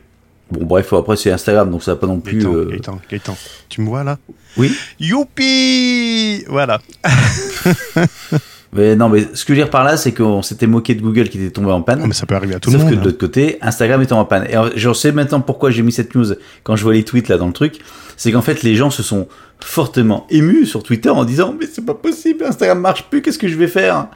Bon, 0.50 0.65
bref, 0.65 0.93
après 0.93 1.17
c'est 1.17 1.31
Instagram, 1.31 1.71
donc 1.71 1.83
ça 1.83 1.93
va 1.93 2.01
pas 2.01 2.06
non 2.06 2.21
plus. 2.21 2.39
Gaëtan, 2.39 2.55
euh, 2.55 2.65
Gaëtan, 2.71 3.01
Gaëtan, 3.11 3.37
tu 3.69 3.83
me 3.83 3.87
vois 3.87 4.03
là? 4.05 4.19
Oui. 4.56 4.73
Youpi 4.99 6.44
Voilà. 6.49 6.81
Mais 8.73 8.97
non, 8.97 9.09
mais 9.09 9.20
ce 9.32 9.44
que 9.44 9.55
je 9.55 9.59
veux 9.59 9.65
dire 9.65 9.70
par 9.70 9.82
là, 9.85 9.97
c'est 9.97 10.12
qu'on 10.12 10.43
s'était 10.43 10.67
moqué 10.67 10.94
de 10.94 11.00
Google 11.00 11.29
qui 11.31 11.38
était 11.38 11.50
tombé 11.50 11.70
en 11.73 11.81
panne. 11.81 12.05
Mais 12.06 12.12
ça 12.12 12.26
peut 12.26 12.35
arriver 12.35 12.55
à 12.55 12.61
tout 12.61 12.70
Sauf 12.70 12.82
le 12.82 12.88
que 12.91 12.94
monde. 12.94 13.00
de 13.00 13.06
l'autre 13.06 13.19
côté, 13.19 13.56
Instagram 13.62 14.03
est 14.03 14.12
en 14.12 14.25
panne. 14.26 14.44
Et 14.50 14.53
alors, 14.55 14.70
je 14.76 14.93
sais 14.93 15.11
maintenant 15.12 15.41
pourquoi 15.41 15.70
j'ai 15.70 15.82
mis 15.82 15.93
cette 15.93 16.15
news 16.15 16.26
quand 16.65 16.76
je 16.76 16.82
vois 16.82 16.93
les 16.93 17.03
tweets 17.05 17.29
là 17.29 17.38
dans 17.38 17.47
le 17.47 17.53
truc. 17.55 17.79
C'est 18.17 18.31
qu'en 18.32 18.43
fait, 18.43 18.62
les 18.62 18.75
gens 18.77 18.91
se 18.91 19.03
sont 19.03 19.27
fortement 19.60 20.27
émus 20.31 20.67
sur 20.67 20.82
Twitter 20.82 21.08
en 21.10 21.25
disant 21.25 21.55
Mais 21.58 21.67
c'est 21.72 21.84
pas 21.84 21.94
possible, 21.94 22.44
Instagram 22.44 22.79
marche 22.81 23.05
plus, 23.05 23.22
qu'est-ce 23.22 23.39
que 23.39 23.48
je 23.48 23.56
vais 23.56 23.69
faire? 23.69 24.08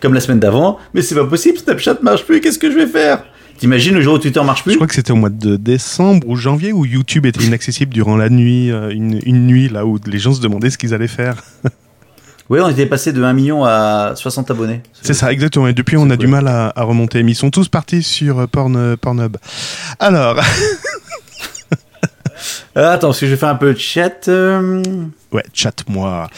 Comme 0.00 0.14
la 0.14 0.20
semaine 0.20 0.38
d'avant, 0.40 0.78
mais 0.94 1.02
c'est 1.02 1.14
pas 1.16 1.24
possible, 1.26 1.58
Snapchat 1.58 1.98
marche 2.02 2.24
plus, 2.24 2.40
qu'est-ce 2.40 2.58
que 2.58 2.70
je 2.70 2.76
vais 2.76 2.86
faire? 2.86 3.24
T'imagines 3.58 3.94
le 3.94 4.00
jour 4.00 4.14
où 4.14 4.18
Twitter 4.18 4.40
marche 4.44 4.60
Je 4.60 4.64
plus 4.64 4.74
crois 4.76 4.86
que 4.86 4.94
c'était 4.94 5.10
au 5.10 5.16
mois 5.16 5.30
de 5.30 5.56
décembre 5.56 6.28
ou 6.28 6.36
janvier 6.36 6.72
où 6.72 6.84
YouTube 6.86 7.26
était 7.26 7.42
inaccessible 7.44 7.92
durant 7.92 8.16
la 8.16 8.28
nuit, 8.30 8.70
euh, 8.70 8.90
une, 8.90 9.18
une 9.26 9.48
nuit 9.48 9.68
là 9.68 9.84
où 9.84 9.98
les 10.06 10.20
gens 10.20 10.32
se 10.32 10.40
demandaient 10.40 10.70
ce 10.70 10.78
qu'ils 10.78 10.94
allaient 10.94 11.08
faire. 11.08 11.42
Ouais, 12.50 12.60
on 12.62 12.68
était 12.68 12.86
passé 12.86 13.12
de 13.12 13.22
1 13.22 13.32
million 13.34 13.64
à 13.64 14.12
60 14.16 14.50
abonnés. 14.50 14.80
C'est 15.02 15.12
ça, 15.14 15.30
exactement. 15.32 15.66
Et 15.68 15.74
depuis, 15.74 15.96
on 15.98 16.08
a 16.08 16.16
du 16.16 16.26
mal 16.26 16.48
à, 16.48 16.72
à 16.74 16.82
remonter. 16.82 17.22
Mais 17.22 17.32
ils 17.32 17.36
sont 17.36 17.50
tous 17.50 17.68
partis 17.68 18.02
sur 18.02 18.38
euh, 18.38 18.46
Porn, 18.46 18.96
Pornhub. 18.96 19.36
Alors, 19.98 20.40
Ah, 22.74 22.90
attends, 22.92 23.08
parce 23.08 23.20
que 23.20 23.26
je 23.26 23.36
faire 23.36 23.48
un 23.50 23.54
peu 23.56 23.72
de 23.74 23.78
chat. 23.78 24.28
euh, 24.28 24.82
ouais, 25.32 25.44
chat-moi. 25.52 26.28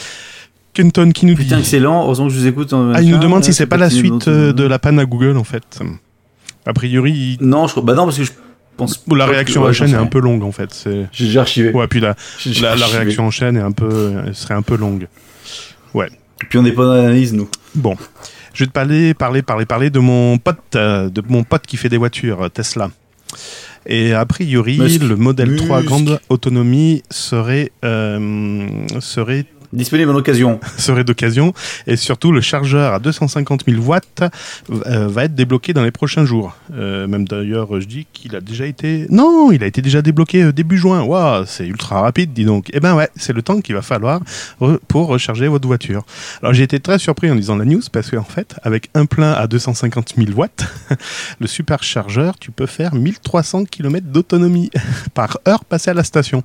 Kenton 0.73 1.11
qui 1.11 1.25
nous 1.25 1.35
Putain, 1.35 1.55
dit. 1.57 1.61
excellent. 1.61 2.03
Heureusement 2.03 2.27
que 2.27 2.33
je 2.33 2.39
vous 2.39 2.47
écoute. 2.47 2.73
en- 2.73 2.93
Ah, 2.93 3.01
il 3.01 3.09
nous 3.11 3.17
demande 3.17 3.43
si 3.43 3.51
euh, 3.51 3.53
c'est 3.53 3.65
pas 3.65 3.77
la 3.77 3.89
suite 3.89 4.27
euh, 4.27 4.53
de 4.53 4.63
la 4.63 4.79
panne 4.79 4.99
à 4.99 5.05
Google 5.05 5.37
en 5.37 5.43
fait. 5.43 5.63
A 6.65 6.73
priori, 6.73 7.37
il- 7.39 7.45
Non, 7.47 7.67
je 7.67 7.71
crois. 7.71 7.83
Bah 7.83 7.93
non, 7.93 8.05
parce 8.05 8.17
que 8.17 8.23
je 8.23 8.31
pense. 8.77 9.03
La 9.13 9.25
que- 9.25 9.31
réaction 9.31 9.63
en 9.63 9.71
chaîne 9.73 9.91
est 9.91 9.95
un 9.95 10.05
peu 10.07 10.19
longue 10.19 10.43
en 10.43 10.51
fait. 10.51 10.87
J'ai 11.11 11.25
déjà 11.25 11.41
archivé. 11.41 11.71
Ouais, 11.71 11.87
puis 11.87 11.99
la, 11.99 12.15
réaction 12.43 13.25
en 13.27 13.31
chaîne 13.31 13.57
est 13.57 13.61
un 13.61 13.71
peu, 13.71 13.85
euh, 13.89 14.33
serait 14.33 14.53
un 14.55 14.61
peu 14.61 14.75
longue. 14.77 15.07
Puis 16.49 16.57
on 16.57 16.63
n'est 16.63 16.71
pas 16.71 16.85
dans 16.85 16.93
l'analyse, 16.93 17.33
nous. 17.33 17.49
Bon, 17.75 17.95
je 18.53 18.63
vais 18.63 18.67
te 18.67 18.71
parler, 18.73 19.13
parler, 19.13 19.41
parler, 19.41 19.65
parler 19.65 19.89
de 19.89 19.99
mon 19.99 20.37
pote, 20.37 20.57
euh, 20.75 21.09
de 21.09 21.21
mon 21.27 21.43
pote 21.43 21.65
qui 21.65 21.77
fait 21.77 21.89
des 21.89 21.97
voitures, 21.97 22.43
euh, 22.43 22.49
Tesla. 22.49 22.89
Et 23.85 24.13
a 24.13 24.25
priori, 24.25 24.77
Musk. 24.77 25.01
le 25.01 25.15
modèle 25.15 25.55
3 25.55 25.77
Musk. 25.77 25.87
grande 25.87 26.19
autonomie 26.29 27.03
serait, 27.09 27.71
euh, 27.85 28.67
serait 28.99 29.45
Disponible 29.73 30.11
en 30.11 30.15
occasion. 30.15 30.59
serait 30.77 31.03
d'occasion. 31.03 31.53
Et 31.87 31.95
surtout, 31.95 32.31
le 32.31 32.41
chargeur 32.41 32.93
à 32.93 32.99
250 32.99 33.63
000 33.67 33.81
watts 33.81 34.23
euh, 34.69 35.07
va 35.07 35.25
être 35.25 35.35
débloqué 35.35 35.73
dans 35.73 35.83
les 35.83 35.91
prochains 35.91 36.25
jours. 36.25 36.55
Euh, 36.73 37.07
même 37.07 37.27
d'ailleurs, 37.27 37.79
je 37.79 37.85
dis 37.85 38.07
qu'il 38.11 38.35
a 38.35 38.41
déjà 38.41 38.65
été... 38.65 39.07
Non, 39.09 39.51
il 39.51 39.63
a 39.63 39.67
été 39.67 39.81
déjà 39.81 40.01
débloqué 40.01 40.43
euh, 40.43 40.51
début 40.51 40.77
juin. 40.77 41.03
Waouh, 41.03 41.45
c'est 41.45 41.67
ultra 41.67 42.01
rapide, 42.01 42.33
dis 42.33 42.45
donc. 42.45 42.69
Eh 42.73 42.79
ben 42.79 42.95
ouais, 42.95 43.09
c'est 43.15 43.33
le 43.33 43.41
temps 43.41 43.61
qu'il 43.61 43.75
va 43.75 43.81
falloir 43.81 44.19
pour 44.87 45.07
recharger 45.07 45.47
votre 45.47 45.67
voiture. 45.67 46.03
Alors 46.41 46.53
j'ai 46.53 46.63
été 46.63 46.79
très 46.79 46.99
surpris 46.99 47.31
en 47.31 47.35
lisant 47.35 47.55
la 47.55 47.65
news 47.65 47.81
parce 47.91 48.11
qu'en 48.11 48.23
fait, 48.23 48.55
avec 48.63 48.89
un 48.93 49.05
plein 49.05 49.31
à 49.31 49.47
250 49.47 50.15
000 50.17 50.31
watts, 50.37 50.65
le 51.39 51.47
superchargeur, 51.47 52.37
tu 52.39 52.51
peux 52.51 52.65
faire 52.65 52.93
1300 52.93 53.65
km 53.65 54.07
d'autonomie 54.07 54.69
par 55.13 55.37
heure 55.47 55.65
passée 55.65 55.91
à 55.91 55.93
la 55.93 56.03
station. 56.03 56.43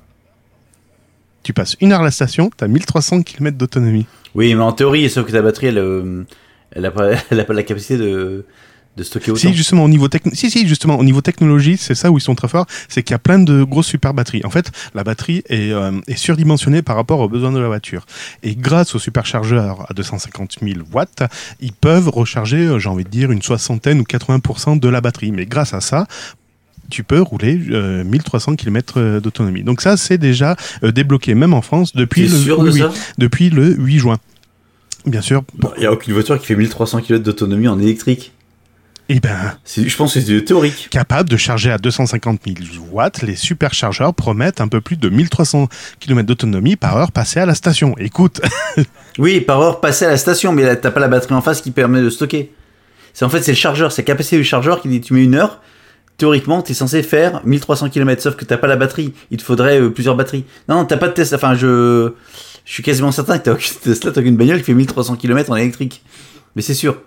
Tu 1.47 1.53
passes 1.53 1.77
une 1.79 1.93
heure 1.93 2.01
à 2.01 2.03
la 2.03 2.11
station, 2.11 2.49
tu 2.57 2.61
as 2.61 2.67
1300 2.67 3.21
km 3.21 3.57
d'autonomie. 3.57 4.05
Oui, 4.35 4.53
mais 4.53 4.61
en 4.61 4.73
théorie, 4.73 5.09
sauf 5.09 5.25
que 5.25 5.31
ta 5.31 5.41
batterie, 5.41 5.67
elle, 5.67 5.77
euh, 5.77 6.23
elle, 6.73 6.85
a, 6.85 6.91
pas, 6.91 7.11
elle 7.31 7.39
a 7.39 7.45
pas 7.45 7.53
la 7.53 7.63
capacité 7.63 7.97
de, 7.97 8.43
de 8.97 9.03
stocker 9.03 9.31
autant. 9.31 9.39
Si 9.39 9.53
justement 9.53 9.85
au 9.85 9.87
niveau 9.87 10.09
techn- 10.09 10.35
si 10.35 10.51
si 10.51 10.67
justement 10.67 10.99
au 10.99 11.05
niveau 11.05 11.21
technologie, 11.21 11.77
c'est 11.77 11.95
ça 11.95 12.11
où 12.11 12.17
ils 12.17 12.21
sont 12.21 12.35
très 12.35 12.49
forts, 12.49 12.65
c'est 12.89 13.01
qu'il 13.01 13.13
y 13.13 13.15
a 13.15 13.19
plein 13.19 13.39
de 13.39 13.63
grosses 13.63 13.87
super 13.87 14.13
batteries. 14.13 14.41
En 14.43 14.49
fait, 14.49 14.71
la 14.93 15.05
batterie 15.05 15.41
est, 15.47 15.71
euh, 15.71 15.93
est 16.07 16.17
surdimensionnée 16.17 16.81
par 16.81 16.97
rapport 16.97 17.21
aux 17.21 17.29
besoins 17.29 17.53
de 17.53 17.59
la 17.59 17.67
voiture. 17.67 18.05
Et 18.43 18.53
grâce 18.53 18.93
au 18.93 18.99
superchargeur 18.99 19.89
à 19.89 19.93
250 19.93 20.57
000 20.61 20.79
watts, 20.91 21.23
ils 21.61 21.71
peuvent 21.71 22.09
recharger, 22.09 22.57
euh, 22.57 22.77
j'ai 22.77 22.89
envie 22.89 23.05
de 23.05 23.09
dire, 23.09 23.31
une 23.31 23.41
soixantaine 23.41 24.01
ou 24.01 24.03
80% 24.03 24.81
de 24.81 24.89
la 24.89 24.99
batterie. 24.99 25.31
Mais 25.31 25.45
grâce 25.45 25.73
à 25.73 25.79
ça, 25.79 26.07
tu 26.89 27.03
peux 27.03 27.21
rouler 27.21 27.59
euh, 27.71 28.03
1300 28.03 28.55
km 28.55 29.19
d'autonomie. 29.19 29.63
Donc 29.63 29.81
ça, 29.81 29.97
c'est 29.97 30.17
déjà 30.17 30.55
euh, 30.83 30.91
débloqué, 30.91 31.35
même 31.35 31.53
en 31.53 31.61
France, 31.61 31.95
depuis 31.95 32.27
le, 32.27 32.37
sûr 32.37 32.59
oui, 32.59 32.69
de 32.69 32.73
oui, 32.73 32.79
ça? 32.79 32.91
depuis 33.17 33.49
le 33.49 33.73
8 33.73 33.99
juin. 33.99 34.17
Bien 35.05 35.21
sûr. 35.21 35.43
Il 35.77 35.81
n'y 35.81 35.85
a 35.85 35.91
aucune 35.91 36.13
voiture 36.13 36.39
qui 36.39 36.45
fait 36.45 36.55
1300 36.55 37.01
km 37.01 37.23
d'autonomie 37.23 37.67
en 37.67 37.79
électrique. 37.79 38.33
Et 39.09 39.21
ben, 39.21 39.57
Je 39.65 39.95
pense 39.95 40.15
que 40.15 40.19
c'est 40.19 40.41
théorique. 40.43 40.89
capable 40.91 41.29
de 41.29 41.37
charger 41.37 41.71
à 41.71 41.77
250 41.77 42.41
000 42.45 42.57
watts, 42.91 43.21
les 43.21 43.37
superchargeurs 43.37 44.13
promettent 44.13 44.59
un 44.59 44.67
peu 44.67 44.81
plus 44.81 44.97
de 44.97 45.07
1300 45.07 45.69
km 46.01 46.27
d'autonomie 46.27 46.75
par 46.75 46.97
heure 46.97 47.13
passée 47.13 47.39
à 47.39 47.45
la 47.45 47.55
station. 47.55 47.95
Écoute, 47.99 48.41
Oui, 49.17 49.39
par 49.39 49.61
heure 49.61 49.79
passée 49.79 50.03
à 50.03 50.09
la 50.09 50.17
station, 50.17 50.51
mais 50.51 50.63
là, 50.63 50.75
t'as 50.75 50.91
pas 50.91 50.99
la 50.99 51.07
batterie 51.07 51.35
en 51.35 51.41
face 51.41 51.61
qui 51.61 51.71
permet 51.71 52.01
de 52.01 52.09
stocker. 52.09 52.51
C'est 53.13 53.23
en 53.23 53.29
fait 53.29 53.41
c'est 53.41 53.53
le 53.53 53.57
chargeur, 53.57 53.93
c'est 53.93 54.01
la 54.01 54.07
capacité 54.07 54.37
du 54.37 54.43
chargeur 54.43 54.81
qui 54.81 54.89
dit 54.89 54.99
tu 54.99 55.13
mets 55.13 55.23
une 55.23 55.35
heure. 55.35 55.61
Théoriquement, 56.17 56.61
t'es 56.61 56.73
censé 56.73 57.03
faire 57.03 57.41
1300 57.45 57.89
km, 57.89 58.21
sauf 58.21 58.35
que 58.35 58.43
t'as 58.45 58.57
pas 58.57 58.67
la 58.67 58.75
batterie. 58.75 59.13
Il 59.29 59.37
te 59.37 59.43
faudrait 59.43 59.79
euh, 59.79 59.89
plusieurs 59.89 60.15
batteries. 60.15 60.45
Non, 60.67 60.75
non, 60.77 60.85
t'as 60.85 60.97
pas 60.97 61.07
de 61.09 61.13
Tesla. 61.13 61.37
Enfin, 61.37 61.53
je, 61.53 62.11
je 62.65 62.73
suis 62.73 62.83
quasiment 62.83 63.11
certain 63.11 63.37
que 63.37 63.43
t'as 63.45 63.53
aucune 63.53 63.75
Tesla, 63.83 64.11
t'as 64.11 64.21
aucune 64.21 64.35
bagnole 64.35 64.59
qui 64.59 64.65
fait 64.65 64.73
1300 64.73 65.15
km 65.15 65.51
en 65.51 65.55
électrique. 65.55 66.03
Mais 66.55 66.61
c'est 66.61 66.73
sûr. 66.73 66.97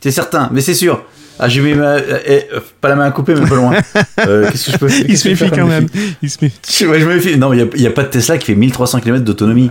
C'est 0.00 0.12
certain, 0.12 0.48
mais 0.52 0.60
c'est 0.60 0.74
sûr. 0.74 1.04
Ah, 1.38 1.48
j'ai 1.48 1.60
mis 1.60 1.74
ma, 1.74 1.96
euh, 1.96 2.18
eh, 2.24 2.44
euh, 2.54 2.60
pas 2.80 2.88
la 2.88 2.96
main 2.96 3.06
à 3.06 3.10
couper, 3.10 3.34
mais 3.34 3.46
pas 3.46 3.56
loin. 3.56 3.74
Euh, 4.20 4.48
Qu'est-ce 4.50 4.66
que 4.66 4.72
je 4.72 4.78
peux 4.78 4.90
il 4.90 5.06
qu'est-ce 5.06 5.24
se 5.24 5.28
méfie 5.28 5.44
faire 5.44 5.50
quand 5.52 5.66
même. 5.66 5.86
Il 6.22 6.30
se 6.30 6.38
méfie. 6.40 6.58
je, 6.70 6.86
ouais, 6.86 7.00
je 7.00 7.06
me 7.06 7.14
méfie. 7.16 7.36
Non, 7.36 7.52
il 7.52 7.68
n'y 7.76 7.86
a, 7.86 7.90
pas 7.90 8.02
de 8.02 8.08
Tesla 8.08 8.38
qui 8.38 8.46
fait 8.46 8.54
1300 8.54 9.00
km 9.00 9.24
d'autonomie. 9.24 9.70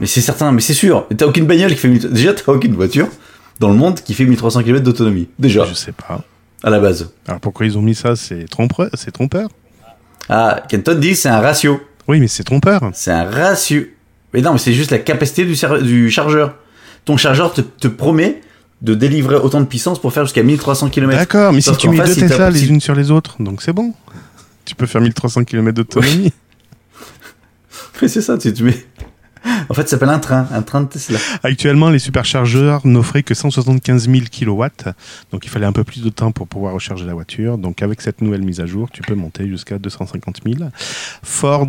Mais 0.00 0.06
c'est 0.06 0.20
certain, 0.20 0.52
mais 0.52 0.60
c'est 0.60 0.74
sûr. 0.74 1.06
T'as 1.16 1.26
aucune 1.26 1.46
bagnole 1.46 1.70
qui 1.70 1.76
fait 1.76 1.88
1000 1.88 2.10
Déjà, 2.10 2.32
t'as 2.32 2.52
aucune 2.52 2.74
voiture 2.74 3.08
dans 3.60 3.68
le 3.68 3.76
monde 3.76 4.00
qui 4.00 4.14
fait 4.14 4.24
1300 4.24 4.62
km 4.64 4.82
d'autonomie. 4.82 5.28
Déjà, 5.38 5.64
Je 5.66 5.74
sais 5.74 5.92
pas. 5.92 6.22
à 6.64 6.70
la 6.70 6.80
base. 6.80 7.12
Alors 7.28 7.40
pourquoi 7.40 7.66
ils 7.66 7.78
ont 7.78 7.82
mis 7.82 7.94
ça? 7.94 8.16
C'est 8.16 8.48
trompeur. 8.48 8.88
C'est 8.94 9.12
trompeur. 9.12 9.48
Ah, 10.28 10.62
Kenton 10.68 10.94
dit 10.98 11.14
c'est 11.14 11.28
un 11.28 11.40
ratio. 11.40 11.80
Oui, 12.08 12.18
mais 12.20 12.28
c'est 12.28 12.42
trompeur. 12.44 12.80
C'est 12.94 13.12
un 13.12 13.24
ratio. 13.24 13.82
Mais 14.34 14.40
non, 14.40 14.52
mais 14.52 14.58
c'est 14.58 14.72
juste 14.72 14.90
la 14.90 14.98
capacité 14.98 15.44
du, 15.44 15.54
du 15.82 16.10
chargeur. 16.10 16.56
Ton 17.04 17.16
chargeur 17.16 17.52
te, 17.52 17.60
te 17.60 17.88
promet 17.88 18.40
de 18.82 18.94
délivrer 18.94 19.36
autant 19.36 19.60
de 19.60 19.66
puissance 19.66 20.00
pour 20.00 20.12
faire 20.12 20.24
jusqu'à 20.24 20.42
1300 20.42 20.88
km. 20.88 21.16
D'accord, 21.18 21.52
mais 21.52 21.60
si 21.60 21.76
tu 21.76 21.88
mets 21.88 21.96
face, 21.98 22.08
deux 22.08 22.14
si 22.14 22.20
Tesla 22.20 22.50
les 22.50 22.68
unes 22.68 22.80
sur 22.80 22.94
les 22.94 23.10
autres, 23.10 23.36
donc 23.42 23.60
c'est 23.62 23.72
bon. 23.72 23.92
Tu 24.64 24.74
peux 24.74 24.86
faire 24.86 25.00
1300 25.00 25.44
km 25.44 25.74
d'autonomie. 25.74 26.32
Mais 28.02 28.08
c'est 28.08 28.22
ça, 28.22 28.38
tu, 28.38 28.52
tu 28.54 28.62
mets. 28.64 28.86
En 29.68 29.74
fait, 29.74 29.82
ça 29.82 29.88
s'appelle 29.88 30.08
un 30.10 30.18
train, 30.18 30.46
un 30.52 30.62
train 30.62 30.80
de 30.82 30.88
Tesla. 30.88 31.18
Actuellement, 31.42 31.90
les 31.90 31.98
superchargeurs 31.98 32.86
n'offraient 32.86 33.22
que 33.22 33.34
175 33.34 34.08
000 34.08 34.22
kW, 34.30 34.64
donc 35.32 35.44
il 35.44 35.48
fallait 35.48 35.66
un 35.66 35.72
peu 35.72 35.84
plus 35.84 36.02
de 36.02 36.08
temps 36.10 36.32
pour 36.32 36.46
pouvoir 36.48 36.74
recharger 36.74 37.04
la 37.06 37.14
voiture. 37.14 37.56
Donc 37.58 37.82
avec 37.82 38.00
cette 38.00 38.20
nouvelle 38.20 38.42
mise 38.42 38.60
à 38.60 38.66
jour, 38.66 38.88
tu 38.92 39.02
peux 39.02 39.14
monter 39.14 39.48
jusqu'à 39.48 39.78
250 39.78 40.40
000. 40.44 40.70
Ford 41.22 41.68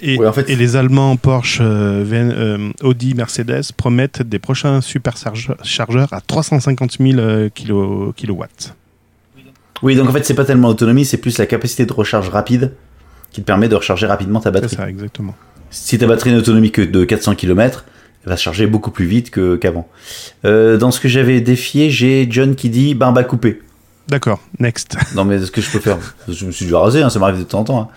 et, 0.00 0.16
Ouais, 0.16 0.26
en 0.28 0.32
fait- 0.32 0.48
et 0.48 0.54
les 0.56 0.76
Allemands 0.76 1.16
Porsche, 1.16 1.58
euh, 1.60 2.04
euh, 2.12 2.70
Audi, 2.82 3.14
Mercedes 3.14 3.72
promettent 3.76 4.22
des 4.22 4.38
prochains 4.38 4.80
superchargeurs 4.80 6.12
à 6.12 6.20
350 6.20 6.98
000 7.00 7.18
euh, 7.18 7.48
kilo- 7.48 8.12
kilowatts. 8.16 8.74
Oui, 9.82 9.96
donc 9.96 10.08
en 10.08 10.12
fait, 10.12 10.24
c'est 10.24 10.34
pas 10.34 10.44
tellement 10.44 10.68
l'autonomie, 10.68 11.04
c'est 11.04 11.16
plus 11.18 11.38
la 11.38 11.46
capacité 11.46 11.86
de 11.86 11.92
recharge 11.92 12.28
rapide 12.28 12.72
qui 13.30 13.40
te 13.42 13.46
permet 13.46 13.68
de 13.68 13.74
recharger 13.76 14.06
rapidement 14.06 14.40
ta 14.40 14.50
C'est 14.50 14.60
batterie. 14.60 14.76
ça, 14.76 14.88
exactement. 14.88 15.34
Si 15.70 15.98
ta 15.98 16.06
batterie 16.06 16.30
n'est 16.32 16.38
autonomie 16.38 16.70
que 16.72 16.82
de 16.82 17.04
400 17.04 17.34
km, 17.34 17.84
elle 18.24 18.30
va 18.30 18.36
se 18.36 18.42
charger 18.42 18.66
beaucoup 18.66 18.90
plus 18.90 19.06
vite 19.06 19.30
qu'avant. 19.60 19.88
Euh, 20.44 20.76
dans 20.76 20.90
ce 20.90 21.00
que 21.00 21.08
j'avais 21.08 21.40
défié, 21.40 21.90
j'ai 21.90 22.26
John 22.30 22.54
qui 22.54 22.70
dit 22.70 22.94
barbe 22.94 23.18
à 23.18 23.24
couper. 23.24 23.60
D'accord, 24.08 24.40
next. 24.58 24.96
Non, 25.14 25.24
mais 25.24 25.38
ce 25.40 25.50
que 25.50 25.60
je 25.60 25.70
peux 25.70 25.80
faire, 25.80 25.98
je 26.28 26.46
me 26.46 26.50
suis 26.50 26.64
déjà 26.64 26.78
rasé, 26.78 27.02
hein, 27.02 27.10
ça 27.10 27.18
m'arrive 27.18 27.38
de 27.38 27.44
temps 27.44 27.60
en 27.60 27.64
temps. 27.64 27.80
hein. 27.82 27.88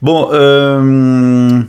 Bon, 0.00 0.28
euh... 0.32 1.60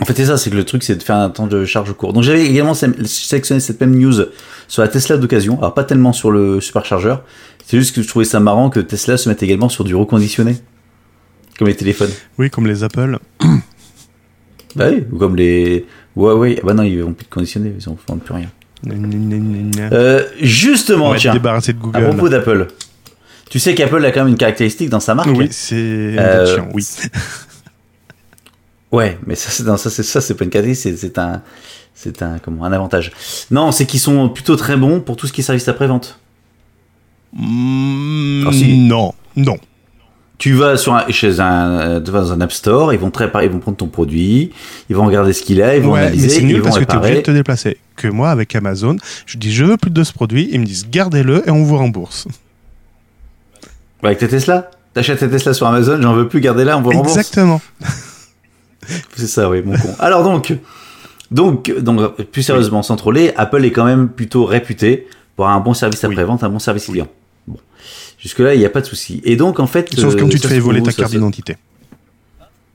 en 0.00 0.04
fait, 0.04 0.14
c'est 0.14 0.26
ça, 0.26 0.36
c'est 0.36 0.50
que 0.50 0.56
le 0.56 0.64
truc, 0.64 0.82
c'est 0.82 0.96
de 0.96 1.02
faire 1.02 1.16
un 1.16 1.30
temps 1.30 1.46
de 1.46 1.64
charge 1.64 1.92
court. 1.94 2.12
Donc, 2.12 2.22
j'avais 2.22 2.44
également 2.46 2.74
sé- 2.74 2.88
sélectionné 3.06 3.60
cette 3.60 3.80
même 3.80 3.94
news 3.98 4.14
sur 4.68 4.82
la 4.82 4.88
Tesla 4.88 5.16
d'occasion. 5.16 5.58
Alors, 5.58 5.72
pas 5.74 5.84
tellement 5.84 6.12
sur 6.12 6.30
le 6.30 6.60
superchargeur. 6.60 7.24
C'est 7.64 7.78
juste 7.78 7.94
que 7.96 8.02
je 8.02 8.08
trouvais 8.08 8.24
ça 8.26 8.40
marrant 8.40 8.68
que 8.70 8.80
Tesla 8.80 9.16
se 9.16 9.28
mette 9.28 9.42
également 9.42 9.68
sur 9.70 9.84
du 9.84 9.94
reconditionné. 9.94 10.56
Comme 11.58 11.68
les 11.68 11.76
téléphones. 11.76 12.10
Oui, 12.38 12.50
comme 12.50 12.66
les 12.66 12.84
Apple. 12.84 13.18
Bah 14.76 14.86
oui, 14.92 15.04
ou 15.10 15.16
comme 15.18 15.34
les 15.36 15.84
Huawei. 16.16 16.58
Ah 16.62 16.66
bah 16.66 16.74
non, 16.74 16.82
ils 16.84 17.02
vont 17.02 17.12
plus 17.12 17.24
de 17.24 17.30
conditionner, 17.30 17.72
ils 17.78 17.88
en 17.88 17.96
font 17.96 18.16
plus 18.18 18.34
rien. 18.34 18.50
Euh, 19.92 20.22
On 20.40 20.44
justement, 20.44 21.08
va 21.10 21.16
être 21.16 21.22
tiens, 21.22 21.34
de 21.34 21.38
à 21.48 21.72
Google. 21.72 22.02
propos 22.02 22.28
d'Apple. 22.28 22.68
Tu 23.48 23.58
sais 23.58 23.74
qu'Apple 23.74 24.04
a 24.04 24.10
quand 24.12 24.20
même 24.20 24.28
une 24.32 24.36
caractéristique 24.36 24.90
dans 24.90 25.00
sa 25.00 25.14
marque. 25.14 25.30
Oui, 25.34 25.48
c'est 25.50 25.74
Euh, 26.18 26.58
oui. 26.74 26.86
Ouais, 28.92 29.18
mais 29.26 29.34
ça, 29.34 29.50
c'est 29.50 29.64
ça, 29.64 29.90
c'est 29.90 30.02
ça, 30.02 30.20
c'est 30.20 30.34
pas 30.34 30.44
une 30.44 30.50
caractéristique, 30.50 30.96
c'est 30.98 31.18
un, 31.18 31.42
c'est 31.94 32.22
un, 32.22 32.38
comment, 32.38 32.64
un 32.64 32.72
avantage. 32.72 33.12
Non, 33.50 33.72
c'est 33.72 33.84
qu'ils 33.86 34.00
sont 34.00 34.28
plutôt 34.28 34.56
très 34.56 34.76
bons 34.76 35.00
pour 35.00 35.16
tout 35.16 35.26
ce 35.26 35.32
qui 35.32 35.40
est 35.40 35.44
service 35.44 35.66
après-vente. 35.68 36.18
Mm, 37.32 38.46
Ah, 38.46 38.52
si. 38.52 38.78
Non, 38.78 39.12
non. 39.36 39.56
Tu 40.38 40.52
vas 40.52 40.76
sur 40.76 40.94
un, 40.94 41.08
chez 41.08 41.40
un, 41.40 41.70
euh, 41.80 42.00
dans 42.00 42.32
un 42.32 42.40
App 42.42 42.52
Store, 42.52 42.92
ils 42.92 42.98
vont 42.98 43.10
réparer, 43.14 43.46
ils 43.46 43.50
vont 43.50 43.58
prendre 43.58 43.78
ton 43.78 43.86
produit, 43.86 44.52
ils 44.90 44.96
vont 44.96 45.06
regarder 45.06 45.32
ce 45.32 45.42
qu'il 45.42 45.62
a, 45.62 45.76
ils 45.76 45.82
vont 45.82 45.92
Ouais, 45.92 46.00
mais 46.00 46.06
analyser, 46.06 46.28
c'est 46.28 46.40
ils 46.40 46.46
nul 46.46 46.58
vont 46.58 46.64
parce 46.64 46.78
que 46.78 46.84
tu 46.84 46.94
es 46.94 46.98
obligé 46.98 47.16
de 47.16 47.20
te 47.22 47.30
déplacer. 47.30 47.78
Que 47.96 48.08
moi, 48.08 48.30
avec 48.30 48.54
Amazon, 48.54 48.96
je 49.24 49.38
dis 49.38 49.52
je 49.52 49.64
veux 49.64 49.76
plus 49.78 49.90
de 49.90 50.04
ce 50.04 50.12
produit, 50.12 50.48
ils 50.52 50.60
me 50.60 50.66
disent 50.66 50.88
gardez-le 50.90 51.48
et 51.48 51.50
on 51.50 51.62
vous 51.62 51.78
rembourse. 51.78 52.26
Ouais, 54.02 54.08
avec 54.08 54.18
tes 54.18 54.28
Tesla, 54.28 54.70
t'achètes 54.92 55.20
tes 55.20 55.30
Tesla 55.30 55.54
sur 55.54 55.66
Amazon, 55.66 55.98
j'en 56.02 56.12
veux 56.12 56.28
plus, 56.28 56.40
gardez-la, 56.40 56.76
on 56.76 56.82
vous 56.82 56.90
rembourse. 56.90 57.16
Exactement. 57.16 57.62
C'est 59.16 59.26
ça, 59.26 59.48
oui, 59.48 59.62
mon 59.64 59.76
con. 59.76 59.88
Alors 59.98 60.22
donc, 60.22 60.54
donc, 61.30 61.72
donc, 61.80 62.22
plus 62.24 62.42
sérieusement, 62.42 62.82
sans 62.82 62.96
troller, 62.96 63.32
Apple 63.36 63.64
est 63.64 63.72
quand 63.72 63.84
même 63.84 64.08
plutôt 64.08 64.44
réputé 64.44 65.06
pour 65.34 65.48
un 65.48 65.60
bon 65.60 65.74
service 65.74 66.04
après-vente, 66.04 66.44
un 66.44 66.48
bon 66.48 66.58
service 66.58 66.86
client. 66.86 67.08
Jusque-là, 68.26 68.54
il 68.54 68.58
n'y 68.58 68.66
a 68.66 68.70
pas 68.70 68.80
de 68.80 68.86
souci. 68.86 69.20
Et 69.22 69.36
donc, 69.36 69.60
en 69.60 69.68
fait. 69.68 69.94
Sauf 69.94 70.14
euh, 70.14 70.18
quand 70.18 70.28
tu 70.28 70.40
te 70.40 70.48
fais 70.48 70.58
voler 70.58 70.82
ta 70.82 70.92
carte 70.92 71.12
d'identité. 71.12 71.56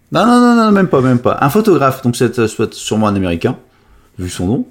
Non, 0.09 0.25
non, 0.25 0.39
non, 0.39 0.55
non, 0.55 0.71
même 0.71 0.87
pas, 0.87 1.01
même 1.01 1.19
pas. 1.19 1.39
Un 1.41 1.49
photographe, 1.49 2.01
donc 2.03 2.15
c'est 2.15 2.47
soit 2.47 2.73
sûrement 2.73 3.09
un 3.09 3.15
américain, 3.17 3.57
vu 4.17 4.29
son 4.29 4.47
nom, 4.47 4.67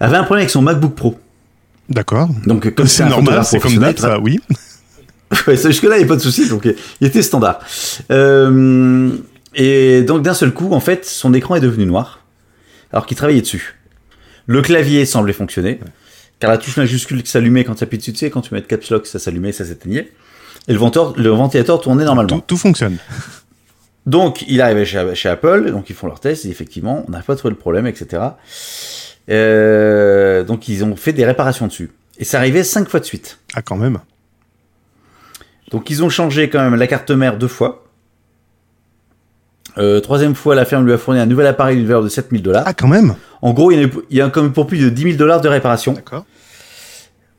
avait 0.00 0.16
un 0.16 0.24
problème 0.24 0.44
avec 0.44 0.50
son 0.50 0.62
MacBook 0.62 0.94
Pro. 0.94 1.18
D'accord. 1.90 2.30
Donc, 2.46 2.74
comme 2.74 2.86
C'est 2.86 3.04
normal, 3.04 3.44
c'est 3.44 3.60
comme 3.60 3.94
ça, 3.94 4.18
oui. 4.18 4.40
Ouais, 5.46 5.56
jusque-là, 5.56 5.96
il 5.96 5.98
n'y 5.98 6.04
a 6.04 6.08
pas 6.08 6.16
de 6.16 6.22
souci, 6.22 6.48
donc 6.48 6.66
il 7.00 7.06
était 7.06 7.22
standard. 7.22 7.60
Euh, 8.10 9.10
et 9.54 10.02
donc, 10.02 10.22
d'un 10.22 10.34
seul 10.34 10.52
coup, 10.52 10.72
en 10.72 10.80
fait, 10.80 11.04
son 11.04 11.34
écran 11.34 11.54
est 11.54 11.60
devenu 11.60 11.84
noir, 11.84 12.20
alors 12.92 13.04
qu'il 13.04 13.16
travaillait 13.16 13.42
dessus. 13.42 13.76
Le 14.46 14.62
clavier 14.62 15.04
semblait 15.04 15.32
fonctionner, 15.34 15.80
car 16.42 16.50
la 16.50 16.58
touche 16.58 16.76
majuscule 16.76 17.22
qui 17.22 17.30
s'allumait 17.30 17.62
quand 17.62 17.76
tu 17.76 17.84
appuies 17.84 17.98
dessus, 17.98 18.12
tu 18.12 18.18
sais, 18.18 18.28
quand 18.28 18.40
tu 18.40 18.52
mets 18.52 18.62
caps 18.62 18.90
lock, 18.90 19.06
ça 19.06 19.20
s'allumait, 19.20 19.52
ça 19.52 19.64
s'éteignait. 19.64 20.10
Et 20.66 20.72
le, 20.72 20.78
venteur, 20.80 21.16
le 21.16 21.28
ventilateur 21.28 21.80
tournait 21.80 22.04
normalement. 22.04 22.40
Tout, 22.40 22.44
tout 22.44 22.56
fonctionne. 22.56 22.96
Donc, 24.06 24.42
il 24.48 24.60
arrivait 24.60 24.84
chez, 24.84 25.14
chez 25.14 25.28
Apple, 25.28 25.70
donc 25.70 25.88
ils 25.88 25.94
font 25.94 26.08
leur 26.08 26.18
test, 26.18 26.44
et 26.44 26.48
effectivement, 26.48 27.04
on 27.06 27.12
n'a 27.12 27.20
pas 27.20 27.36
trouvé 27.36 27.50
le 27.50 27.58
problème, 27.58 27.86
etc. 27.86 28.24
Euh, 29.30 30.42
donc, 30.42 30.66
ils 30.66 30.84
ont 30.84 30.96
fait 30.96 31.12
des 31.12 31.24
réparations 31.24 31.68
dessus. 31.68 31.92
Et 32.18 32.24
ça 32.24 32.38
arrivait 32.38 32.64
cinq 32.64 32.88
fois 32.88 32.98
de 32.98 33.04
suite. 33.04 33.38
Ah, 33.54 33.62
quand 33.62 33.76
même. 33.76 34.00
Donc 35.70 35.88
ils 35.88 36.04
ont 36.04 36.10
changé 36.10 36.50
quand 36.50 36.60
même 36.60 36.74
la 36.74 36.86
carte 36.86 37.10
mère 37.12 37.38
deux 37.38 37.48
fois. 37.48 37.81
Euh, 39.78 40.00
troisième 40.00 40.34
fois, 40.34 40.54
la 40.54 40.64
firme 40.64 40.84
lui 40.84 40.92
a 40.92 40.98
fourni 40.98 41.18
un 41.20 41.26
nouvel 41.26 41.46
appareil 41.46 41.76
d'une 41.76 41.86
valeur 41.86 42.02
de 42.02 42.08
7000 42.08 42.42
dollars. 42.42 42.64
Ah, 42.66 42.74
quand 42.74 42.88
même 42.88 43.14
En 43.40 43.52
gros, 43.52 43.70
il 43.72 43.80
y 43.80 43.84
a, 43.84 43.88
il 44.10 44.16
y 44.18 44.20
a 44.20 44.28
comme 44.28 44.52
pour 44.52 44.66
plus 44.66 44.78
de 44.78 44.88
10 44.90 45.02
000 45.02 45.16
dollars 45.16 45.40
de 45.40 45.48
réparation. 45.48 45.92
D'accord. 45.94 46.24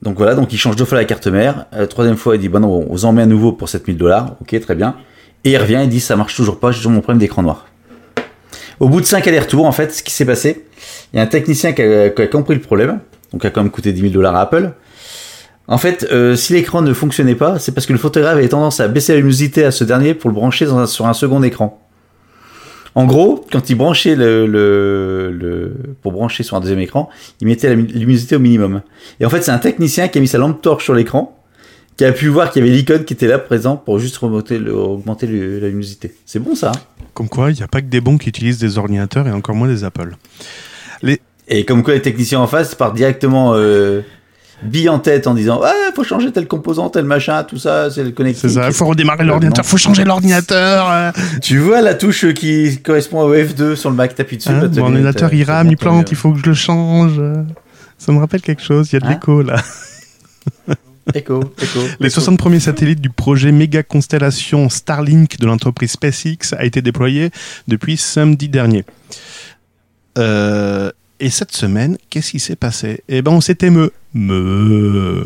Donc 0.02 0.18
voilà, 0.18 0.36
donc 0.36 0.52
il 0.52 0.58
change 0.58 0.76
deux 0.76 0.86
fois 0.86 0.98
la 0.98 1.06
carte 1.06 1.28
mère. 1.28 1.66
Euh, 1.74 1.86
troisième 1.86 2.18
fois, 2.18 2.36
il 2.36 2.40
dit, 2.42 2.50
bon 2.50 2.60
non, 2.60 2.86
on 2.90 2.92
vous 2.94 3.06
en 3.06 3.14
met 3.14 3.22
à 3.22 3.26
nouveau 3.26 3.52
pour 3.54 3.70
7000 3.70 3.98
dollars. 3.98 4.36
Ok, 4.42 4.60
très 4.60 4.76
bien. 4.76 4.96
Et 5.46 5.52
il 5.52 5.58
revient, 5.58 5.80
il 5.84 5.90
dit, 5.90 6.00
ça 6.00 6.16
marche 6.16 6.36
toujours 6.36 6.60
pas, 6.60 6.72
j'ai 6.72 6.78
toujours 6.78 6.92
mon 6.92 7.02
problème 7.02 7.20
d'écran 7.20 7.44
noir. 7.44 7.68
Au 8.80 8.90
bout 8.90 9.00
de 9.02 9.06
5 9.06 9.26
allers-retours, 9.28 9.66
en 9.66 9.72
fait, 9.72 9.94
ce 9.94 10.02
qui 10.04 10.12
s'est 10.12 10.26
passé, 10.26 10.66
il 11.14 11.18
y 11.18 11.20
a 11.20 11.24
un 11.24 11.28
technicien 11.28 11.74
qui 11.74 11.82
a, 11.84 12.10
qui 12.10 12.22
a 12.22 12.28
compris 12.28 12.56
le 12.56 12.62
problème, 12.62 13.00
donc 13.32 13.46
a 13.46 13.50
quand 13.50 13.62
même 13.62 13.72
coûté 13.72 13.94
10 13.94 14.02
000 14.02 14.14
dollars 14.14 14.36
à 14.36 14.42
Apple. 14.42 14.72
En 15.68 15.78
fait, 15.78 16.08
euh, 16.12 16.36
si 16.36 16.52
l'écran 16.54 16.82
ne 16.82 16.92
fonctionnait 16.94 17.36
pas, 17.36 17.60
c'est 17.60 17.72
parce 17.72 17.86
que 17.86 17.94
le 17.94 18.00
photographe 18.00 18.34
avait 18.36 18.50
tendance 18.50 18.80
à 18.82 18.88
baisser 18.90 19.14
la 19.14 19.18
luminosité 19.20 19.64
à 19.64 19.72
ce 19.72 19.84
dernier 19.86 20.14
pour 20.14 20.30
le 20.30 20.34
brancher 20.36 20.66
dans 20.66 20.80
un- 20.80 20.86
sur 20.88 21.06
un 21.08 21.14
second 21.14 21.42
écran. 21.44 21.80
En 22.96 23.06
gros, 23.06 23.44
quand 23.52 23.70
il 23.70 23.76
branchait 23.76 24.16
le, 24.16 24.46
le, 24.46 25.32
le- 25.32 25.76
pour 26.02 26.12
brancher 26.12 26.44
sur 26.44 26.56
un 26.58 26.60
deuxième 26.60 26.80
écran, 26.80 27.10
il 27.42 27.48
mettait 27.48 27.70
la 27.70 27.76
mi- 27.76 27.88
luminosité 27.88 28.36
au 28.36 28.40
minimum. 28.40 28.82
Et 29.20 29.26
en 29.26 29.30
fait, 29.30 29.42
c'est 29.42 29.52
un 29.52 29.58
technicien 29.58 30.08
qui 30.10 30.20
a 30.20 30.22
mis 30.22 30.28
sa 30.28 30.38
lampe 30.38 30.62
torche 30.62 30.84
sur 30.84 30.94
l'écran, 30.94 31.40
qui 31.98 32.06
a 32.06 32.12
pu 32.12 32.28
voir 32.28 32.52
qu'il 32.52 32.64
y 32.64 32.68
avait 32.68 32.76
l'icône 32.76 33.04
qui 33.04 33.14
était 33.14 33.28
là 33.28 33.40
présent 33.40 33.78
pour 33.78 33.98
juste 34.00 34.18
remonter 34.18 34.60
le- 34.60 34.76
augmenter 34.76 35.26
le- 35.26 35.60
la 35.60 35.68
luminosité. 35.68 36.14
C'est 36.26 36.40
bon 36.40 36.54
ça. 36.56 36.72
hein? 36.76 36.80
Comme 37.16 37.30
quoi, 37.30 37.52
il 37.52 37.56
n'y 37.56 37.64
a 37.64 37.68
pas 37.68 37.82
que 37.82 37.88
des 37.88 38.02
bons 38.02 38.18
qui 38.18 38.30
utilisent 38.30 38.60
des 38.60 38.78
ordinateurs 38.78 39.28
et 39.28 39.32
encore 39.32 39.56
moins 39.56 39.68
des 39.68 39.84
Apple. 39.84 40.16
Et 41.50 41.66
comme 41.66 41.84
quoi 41.84 41.94
les 41.94 42.02
techniciens 42.02 42.40
en 42.40 42.48
face 42.48 42.74
partent 42.74 42.96
directement 42.96 43.52
euh, 43.56 44.02
bille 44.64 44.90
en 44.90 45.00
tête 45.00 45.28
en 45.28 45.34
disant 45.34 45.62
ah 45.64 45.72
faut 45.96 46.04
changer 46.04 46.32
tel 46.32 46.48
composant, 46.48 46.90
tel 46.90 47.06
machin, 47.06 47.44
tout 47.44 47.58
ça, 47.58 47.90
c'est 47.92 48.04
le 48.04 48.12
connectique. 48.12 48.42
C'est 48.42 48.56
ça, 48.56 48.68
il 48.68 48.74
faut 48.74 48.86
redémarrer 48.86 49.24
l'ordinateur, 49.24 49.66
faut 49.66 49.78
changer 49.78 50.04
l'ordinateur. 50.04 50.90
euh. 50.92 51.12
Tu 51.42 51.60
vois 51.60 51.82
la 51.82 51.94
touche 51.94 52.34
qui 52.34 52.80
correspond 52.82 53.22
au 53.22 53.34
F2 53.36 53.76
sur 53.76 53.90
le 53.90 53.96
Mac, 53.96 54.16
t'appuies 54.16 54.38
dessus. 54.38 54.50
Hein, 54.50 54.70
mon 54.76 54.84
ordinateur 54.84 55.34
il 55.34 55.44
rame, 55.44 55.70
il 55.70 55.78
plante, 55.78 56.12
il 56.12 56.18
faut 56.18 56.32
que 56.32 56.40
je 56.40 56.46
le 56.46 56.54
change. 56.54 57.22
Ça 57.98 58.12
me 58.12 58.20
rappelle 58.20 58.42
quelque 58.42 58.64
chose, 58.64 58.90
il 58.92 58.96
y 58.96 58.98
a 58.98 59.00
de 59.00 59.06
Hein 59.06 59.10
l'écho 59.12 59.42
là. 59.42 59.62
Écho, 61.14 61.42
écho. 61.62 61.80
Les 62.00 62.08
écho. 62.08 62.14
60 62.14 62.38
premiers 62.40 62.62
satellites 62.62 63.02
du 63.02 63.10
projet 63.10 63.52
méga 63.52 63.84
constellation 63.84 64.70
Starlink 64.70 65.38
de 65.38 65.46
l'entreprise 65.46 65.92
SpaceX 65.92 66.54
a 66.58 66.64
été 66.64 66.82
déployé 66.82 67.30
depuis 67.68 67.98
samedi 67.98 68.48
dernier. 68.48 68.86
Euh, 70.18 70.92
et 71.24 71.30
cette 71.30 71.54
semaine, 71.54 71.98
qu'est-ce 72.10 72.32
qui 72.32 72.40
s'est 72.42 72.58
passé? 72.58 73.02
Eh 73.08 73.22
ben, 73.22 73.32
on 73.32 73.40
s'est 73.40 73.58
émeu. 73.62 73.94
Me. 74.14 75.24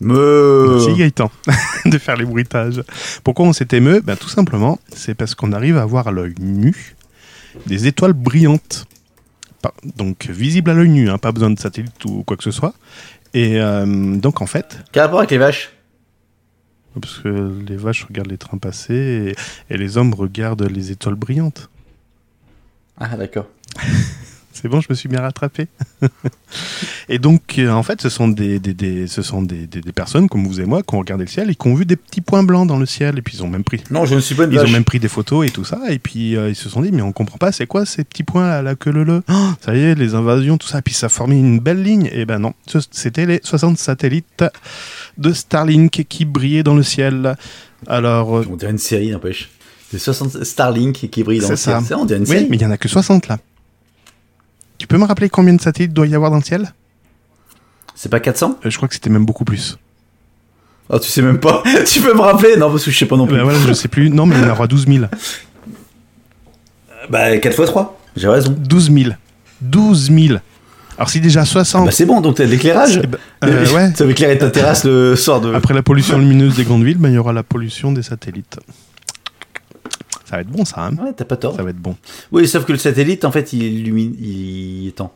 Me. 0.00 0.74
Merci 0.74 0.92
Gaëtan 0.98 1.30
de 1.86 1.96
faire 1.96 2.16
les 2.16 2.26
bruitages. 2.26 2.82
Pourquoi 3.24 3.46
on 3.46 3.54
s'est 3.54 3.68
émeu 3.72 4.02
ben, 4.02 4.16
Tout 4.16 4.28
simplement, 4.28 4.78
c'est 4.94 5.14
parce 5.14 5.34
qu'on 5.34 5.52
arrive 5.52 5.78
à 5.78 5.86
voir 5.86 6.08
à 6.08 6.12
l'œil 6.12 6.34
nu 6.38 6.94
des 7.64 7.86
étoiles 7.86 8.12
brillantes. 8.12 8.86
Donc 9.96 10.26
visibles 10.26 10.70
à 10.70 10.74
l'œil 10.74 10.90
nu, 10.90 11.08
hein, 11.08 11.16
pas 11.16 11.32
besoin 11.32 11.48
de 11.48 11.58
satellite 11.58 12.04
ou 12.04 12.22
quoi 12.22 12.36
que 12.36 12.44
ce 12.44 12.50
soit. 12.50 12.74
Et 13.32 13.58
euh, 13.62 14.16
donc 14.16 14.42
en 14.42 14.46
fait, 14.46 14.84
Quel 14.92 15.04
rapport 15.04 15.20
avec 15.20 15.30
les 15.30 15.38
vaches? 15.38 15.72
Parce 17.00 17.20
que 17.20 17.62
les 17.66 17.76
vaches 17.76 18.04
regardent 18.04 18.30
les 18.30 18.36
trains 18.36 18.58
passer 18.58 19.34
et, 19.70 19.74
et 19.74 19.78
les 19.78 19.96
hommes 19.96 20.12
regardent 20.12 20.68
les 20.68 20.90
étoiles 20.90 21.14
brillantes. 21.14 21.70
Ah 22.98 23.16
d'accord. 23.16 23.46
C'est 24.56 24.68
bon, 24.68 24.80
je 24.80 24.86
me 24.88 24.94
suis 24.94 25.08
bien 25.08 25.20
rattrapé. 25.20 25.66
et 27.08 27.18
donc, 27.18 27.58
euh, 27.58 27.70
en 27.70 27.82
fait, 27.82 28.00
ce 28.00 28.08
sont, 28.08 28.28
des, 28.28 28.60
des- 28.60 28.72
des- 28.72 29.08
ce 29.08 29.20
sont 29.20 29.42
des, 29.42 29.66
des- 29.66 29.80
personnes 29.92 30.28
comme 30.28 30.46
vous 30.46 30.60
et 30.60 30.64
moi 30.64 30.82
qui 30.84 30.94
ont 30.94 31.00
regardé 31.00 31.24
le 31.24 31.28
ciel 31.30 31.50
et 31.50 31.56
qui 31.56 31.66
ont 31.66 31.74
vu 31.74 31.84
des 31.84 31.96
petits 31.96 32.20
points 32.20 32.44
blancs 32.44 32.66
dans 32.68 32.78
le 32.78 32.86
ciel. 32.86 33.18
Et 33.18 33.22
puis, 33.22 33.36
ils 33.36 33.42
ont 33.42 33.48
même 33.48 33.64
pris, 33.64 33.82
Non, 33.90 34.06
je 34.06 34.14
ne 34.14 34.20
suis 34.20 34.36
pas 34.36 34.44
une 34.44 34.52
ils 34.52 34.60
ont 34.60 34.68
même 34.70 34.84
pris 34.84 35.00
des 35.00 35.08
photos 35.08 35.44
et 35.46 35.50
tout 35.50 35.64
ça. 35.64 35.80
Et 35.90 35.98
puis, 35.98 36.36
euh, 36.36 36.50
ils 36.50 36.54
se 36.54 36.68
sont 36.68 36.82
dit, 36.82 36.92
mais 36.92 37.02
on 37.02 37.10
comprend 37.10 37.36
pas, 37.36 37.50
c'est 37.50 37.66
quoi 37.66 37.84
ces 37.84 38.04
petits 38.04 38.22
points 38.22 38.48
à 38.48 38.62
la 38.62 38.76
queue 38.76 38.92
le 38.92 39.02
le? 39.02 39.22
Oh, 39.28 39.48
Ça 39.60 39.74
y 39.74 39.80
est, 39.80 39.96
les 39.96 40.14
invasions, 40.14 40.56
tout 40.56 40.68
ça. 40.68 40.78
Et 40.78 40.82
puis, 40.82 40.94
ça 40.94 41.08
formait 41.08 41.38
une 41.40 41.58
belle 41.58 41.82
ligne. 41.82 42.08
Et 42.12 42.24
ben 42.24 42.38
non, 42.38 42.54
c'était 42.92 43.26
les 43.26 43.40
60 43.42 43.76
satellites 43.76 44.44
de 45.18 45.32
Starlink 45.32 46.04
qui 46.08 46.24
brillaient 46.24 46.62
dans 46.62 46.76
le 46.76 46.84
ciel. 46.84 47.36
Alors, 47.88 48.38
euh, 48.38 48.46
On 48.48 48.54
dirait 48.56 48.70
une 48.70 48.78
série, 48.78 49.10
n'empêche. 49.10 49.50
C'est 49.98 50.12
60 50.12 50.42
Starlink 50.44 51.08
qui 51.10 51.22
brille 51.22 51.40
dans 51.40 51.48
le 51.50 51.56
ciel. 51.56 51.80
ça. 51.86 51.98
On 51.98 52.04
dirait 52.04 52.18
une 52.18 52.26
Oui, 52.28 52.46
mais 52.50 52.56
il 52.56 52.62
y 52.62 52.66
en 52.66 52.70
a 52.72 52.76
que 52.76 52.88
60 52.88 53.28
là. 53.28 53.38
Tu 54.76 54.86
peux 54.88 54.98
me 54.98 55.04
rappeler 55.04 55.28
combien 55.28 55.54
de 55.54 55.60
satellites 55.60 55.92
doit 55.92 56.06
y 56.08 56.14
avoir 56.16 56.30
dans 56.32 56.38
le 56.38 56.42
ciel? 56.42 56.74
C'est 57.94 58.08
pas 58.08 58.18
400 58.18 58.58
Euh, 58.64 58.70
Je 58.70 58.76
crois 58.76 58.88
que 58.88 58.94
c'était 58.94 59.08
même 59.10 59.24
beaucoup 59.24 59.44
plus. 59.44 59.78
Oh, 60.90 60.98
tu 60.98 61.08
sais 61.08 61.22
même 61.22 61.38
pas. 61.38 61.62
tu 61.86 62.00
peux 62.00 62.12
me 62.12 62.20
rappeler? 62.20 62.56
Non, 62.56 62.70
parce 62.70 62.84
que 62.84 62.90
je 62.90 62.98
sais 62.98 63.06
pas 63.06 63.16
non 63.16 63.26
plus. 63.26 63.36
Bah 63.36 63.44
voilà, 63.44 63.58
je 63.66 63.72
sais 63.72 63.88
plus. 63.88 64.10
Non, 64.10 64.26
mais 64.26 64.34
il 64.36 64.42
y 64.42 64.44
en 64.44 64.50
aura 64.50 64.66
12 64.66 64.86
000. 64.86 65.04
Bah 67.08 67.36
4 67.38 67.46
x 67.58 67.66
3. 67.70 68.00
J'ai 68.16 68.28
raison. 68.28 68.54
12 68.58 68.90
000. 68.92 69.10
12 69.60 70.10
000. 70.10 70.38
Alors 70.96 71.08
si 71.10 71.20
déjà 71.20 71.44
60... 71.44 71.86
Bah 71.86 71.90
c'est 71.90 72.06
bon, 72.06 72.20
donc 72.20 72.36
t'as 72.36 72.44
de 72.46 72.50
l'éclairage. 72.50 73.00
eh 73.02 73.06
ben, 73.06 73.18
euh, 73.44 73.66
ouais. 73.74 73.92
Ça 73.94 74.04
va 74.04 74.10
éclairer 74.10 74.38
ta 74.38 74.50
terrasse 74.50 74.84
le 74.84 75.16
soir 75.16 75.40
de. 75.40 75.52
Après 75.54 75.74
la 75.74 75.82
pollution 75.82 76.18
lumineuse 76.18 76.56
des 76.56 76.64
grandes 76.64 76.84
villes, 76.84 76.98
ben, 76.98 77.08
il 77.10 77.14
y 77.14 77.18
aura 77.18 77.32
la 77.32 77.42
pollution 77.42 77.92
des 77.92 78.02
satellites. 78.02 78.58
Ça 80.24 80.36
va 80.36 80.42
être 80.42 80.48
bon 80.48 80.64
ça, 80.64 80.86
hein 80.86 80.96
Ouais, 81.02 81.12
t'as 81.14 81.24
pas 81.24 81.36
tort. 81.36 81.56
Ça 81.56 81.62
va 81.62 81.70
être 81.70 81.78
bon. 81.80 81.96
Oui, 82.32 82.48
sauf 82.48 82.64
que 82.64 82.72
le 82.72 82.78
satellite, 82.78 83.24
en 83.24 83.32
fait, 83.32 83.52
il 83.52 83.62
illumine, 83.62 84.14
il 84.20 84.88
étend. 84.88 85.12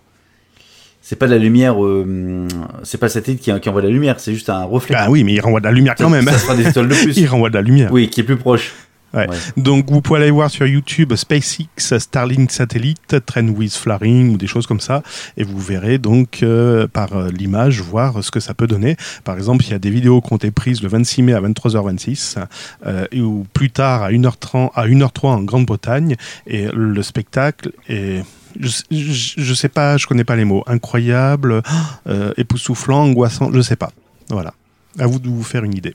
C'est 1.00 1.16
pas 1.16 1.26
de 1.26 1.32
la 1.32 1.38
lumière, 1.38 1.82
euh, 1.82 2.46
c'est 2.82 2.98
pas 2.98 3.06
le 3.06 3.10
satellite 3.12 3.40
qui, 3.40 3.58
qui 3.60 3.68
envoie 3.70 3.80
de 3.80 3.86
la 3.86 3.92
lumière, 3.92 4.20
c'est 4.20 4.34
juste 4.34 4.50
un 4.50 4.64
reflet. 4.64 4.94
Ah 4.98 5.10
oui, 5.10 5.24
mais 5.24 5.32
il 5.32 5.40
renvoie 5.40 5.60
de 5.60 5.64
la 5.64 5.72
lumière 5.72 5.94
quand 5.96 6.10
même. 6.10 6.26
Ça 6.26 6.38
sera 6.38 6.54
des 6.54 6.68
étoiles 6.68 6.88
de 6.88 6.94
plus. 7.02 7.16
Il 7.16 7.26
renvoie 7.26 7.48
de 7.48 7.54
la 7.54 7.62
lumière. 7.62 7.90
Oui, 7.90 8.10
qui 8.10 8.20
est 8.20 8.24
plus 8.24 8.36
proche. 8.36 8.74
Ouais. 9.14 9.26
Donc 9.56 9.90
vous 9.90 10.02
pouvez 10.02 10.20
aller 10.20 10.30
voir 10.30 10.50
sur 10.50 10.66
YouTube 10.66 11.14
SpaceX 11.14 11.98
Starlink 11.98 12.50
Satellite 12.50 13.24
Trend 13.24 13.48
with 13.48 13.74
Flaring 13.74 14.34
ou 14.34 14.36
des 14.36 14.46
choses 14.46 14.66
comme 14.66 14.80
ça 14.80 15.02
et 15.36 15.44
vous 15.44 15.58
verrez 15.58 15.98
donc 15.98 16.42
euh, 16.42 16.86
par 16.86 17.16
euh, 17.16 17.30
l'image 17.30 17.80
voir 17.80 18.22
ce 18.22 18.30
que 18.30 18.40
ça 18.40 18.52
peut 18.52 18.66
donner. 18.66 18.96
Par 19.24 19.36
exemple, 19.36 19.64
il 19.64 19.70
y 19.70 19.74
a 19.74 19.78
des 19.78 19.90
vidéos 19.90 20.20
qui 20.20 20.32
ont 20.32 20.36
été 20.36 20.50
prises 20.50 20.82
le 20.82 20.88
26 20.88 21.22
mai 21.22 21.32
à 21.32 21.40
23h26 21.40 22.36
euh, 22.86 23.06
ou 23.16 23.46
plus 23.52 23.70
tard 23.70 24.02
à 24.02 24.10
1h30 24.10 24.70
à 24.74 24.86
1h03 24.86 25.26
en 25.26 25.42
Grande-Bretagne 25.42 26.16
et 26.46 26.66
le 26.72 27.02
spectacle 27.02 27.72
est 27.88 28.22
je, 28.60 28.68
je, 28.90 29.34
je 29.36 29.54
sais 29.54 29.68
pas, 29.68 29.98
je 29.98 30.06
connais 30.06 30.24
pas 30.24 30.34
les 30.34 30.44
mots. 30.44 30.64
Incroyable, 30.66 31.62
époustouflant, 32.36 33.02
angoissant, 33.02 33.52
je 33.52 33.60
sais 33.60 33.76
pas. 33.76 33.92
Voilà. 34.30 34.54
À 34.98 35.06
vous 35.06 35.20
de 35.20 35.28
vous 35.28 35.44
faire 35.44 35.64
une 35.64 35.76
idée. 35.76 35.94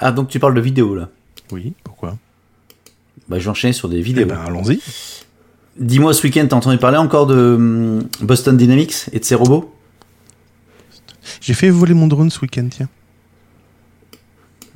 Ah, 0.00 0.12
donc 0.12 0.28
tu 0.28 0.38
parles 0.40 0.54
de 0.54 0.60
vidéo 0.60 0.94
là. 0.94 1.08
Oui, 1.52 1.74
pourquoi? 1.84 2.16
Bah, 3.28 3.38
je 3.38 3.44
vais 3.44 3.50
enchaîner 3.50 3.72
sur 3.72 3.88
des 3.88 3.98
Eh 3.98 4.02
vidéos. 4.02 4.26
ben, 4.26 4.38
allons-y. 4.46 4.80
Dis-moi, 5.78 6.12
ce 6.14 6.22
week-end, 6.24 6.46
t'as 6.48 6.56
entendu 6.56 6.78
parler 6.78 6.96
encore 6.98 7.26
de 7.26 7.54
hum, 7.54 8.02
Boston 8.22 8.56
Dynamics 8.56 9.06
et 9.12 9.18
de 9.20 9.24
ses 9.24 9.34
robots? 9.34 9.72
J'ai 11.40 11.54
fait 11.54 11.70
voler 11.70 11.94
mon 11.94 12.06
drone 12.06 12.30
ce 12.30 12.40
week-end, 12.40 12.66
tiens. 12.70 12.88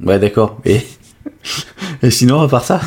Ouais, 0.02 0.18
d'accord. 0.18 0.58
Et... 0.64 0.80
et 2.02 2.10
sinon, 2.10 2.40
à 2.42 2.48
part 2.48 2.64
ça? 2.64 2.80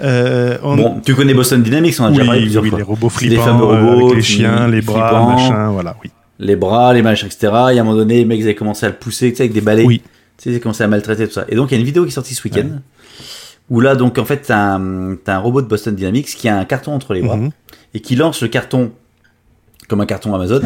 Euh, 0.00 0.58
on- 0.62 0.76
Bon, 0.76 1.00
tu 1.04 1.14
connais 1.14 1.34
Boston 1.34 1.62
Dynamics, 1.62 1.96
on 1.98 2.04
a 2.04 2.08
oui, 2.10 2.14
déjà 2.14 2.24
parlé 2.26 2.40
plusieurs 2.42 2.62
oui, 2.62 2.70
fois. 2.70 2.78
les 2.78 2.84
robots 2.84 3.10
C'est 3.10 3.24
les 3.24 3.30
flippants, 3.36 3.44
fameux 3.44 3.64
euh, 3.64 3.90
robots 3.90 4.04
avec 4.06 4.16
les 4.16 4.22
chiens, 4.22 4.68
les 4.68 4.80
bras, 4.80 5.08
flippants. 5.08 5.32
machin, 5.32 5.70
voilà, 5.70 5.96
oui. 6.04 6.10
Les 6.38 6.54
bras, 6.56 6.94
les 6.94 7.02
machins, 7.02 7.26
etc. 7.26 7.46
Et 7.46 7.52
à 7.52 7.66
un 7.68 7.74
moment 7.84 7.96
donné, 7.96 8.18
les 8.18 8.24
mecs 8.24 8.38
ils 8.38 8.44
avaient 8.44 8.54
commencé 8.54 8.86
à 8.86 8.90
le 8.90 8.94
pousser, 8.94 9.30
tu 9.30 9.36
sais, 9.38 9.42
avec 9.44 9.52
des 9.52 9.60
balais. 9.60 9.84
Oui. 9.84 10.02
Tu 10.38 10.50
sais, 10.50 10.56
ils 10.56 10.60
commencé 10.60 10.84
à 10.84 10.88
maltraiter 10.88 11.26
tout 11.26 11.34
ça. 11.34 11.44
Et 11.48 11.56
donc, 11.56 11.70
il 11.70 11.74
y 11.74 11.76
a 11.76 11.80
une 11.80 11.86
vidéo 11.86 12.04
qui 12.04 12.10
est 12.10 12.14
sortie 12.14 12.34
ce 12.34 12.42
week-end. 12.44 12.80
Où 13.70 13.80
là, 13.80 13.96
donc, 13.96 14.18
en 14.18 14.24
fait, 14.24 14.42
t'as 14.46 14.78
un, 14.78 15.38
robot 15.38 15.62
de 15.62 15.66
Boston 15.66 15.94
Dynamics 15.94 16.28
qui 16.28 16.48
a 16.48 16.56
un 16.56 16.64
carton 16.64 16.92
entre 16.92 17.12
les 17.12 17.22
bras. 17.22 17.36
Mhm. 17.36 17.50
Et 17.94 18.00
qui 18.00 18.16
lance 18.16 18.40
le 18.42 18.48
carton, 18.48 18.92
comme 19.88 20.00
un 20.00 20.06
carton 20.06 20.34
Amazon, 20.34 20.62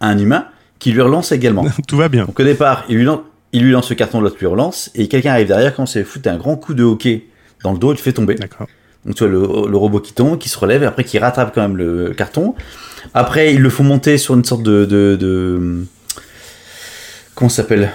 à 0.00 0.08
un 0.08 0.18
humain, 0.18 0.46
qui 0.78 0.92
lui 0.92 1.00
relance 1.00 1.32
également. 1.32 1.66
Tout 1.88 1.96
va 1.96 2.08
bien. 2.08 2.24
Donc 2.24 2.38
au 2.38 2.44
départ, 2.44 2.84
il 2.88 2.96
lui 2.96 3.04
lance, 3.04 3.20
il 3.52 3.64
lui 3.64 3.72
lance 3.72 3.90
le 3.90 3.96
carton, 3.96 4.20
l'autre 4.20 4.36
lui 4.38 4.46
relance, 4.46 4.90
et 4.94 5.08
quelqu'un 5.08 5.32
arrive 5.32 5.48
derrière, 5.48 5.74
commence 5.74 5.96
à 5.96 6.00
lui 6.00 6.06
foutre 6.06 6.28
un 6.28 6.36
grand 6.36 6.56
coup 6.56 6.74
de 6.74 6.84
hockey 6.84 7.26
dans 7.64 7.72
le 7.72 7.78
dos, 7.78 7.92
il 7.92 7.96
le 7.96 8.00
fait 8.00 8.12
tomber. 8.12 8.36
D'accord. 8.36 8.68
Donc 9.04 9.14
tu 9.16 9.24
vois 9.24 9.32
le, 9.32 9.70
le 9.70 9.76
robot 9.76 10.00
qui 10.00 10.12
tombe, 10.12 10.38
qui 10.38 10.48
se 10.48 10.58
relève, 10.58 10.82
et 10.82 10.86
après 10.86 11.04
qui 11.04 11.18
rattrape 11.18 11.54
quand 11.54 11.62
même 11.62 11.76
le 11.76 12.12
carton. 12.16 12.54
Après, 13.14 13.54
ils 13.54 13.60
le 13.60 13.70
font 13.70 13.84
monter 13.84 14.18
sur 14.18 14.34
une 14.34 14.44
sorte 14.44 14.62
de... 14.62 14.84
de, 14.84 15.16
de 15.18 15.84
comment 17.34 17.48
ça 17.48 17.62
s'appelle? 17.62 17.90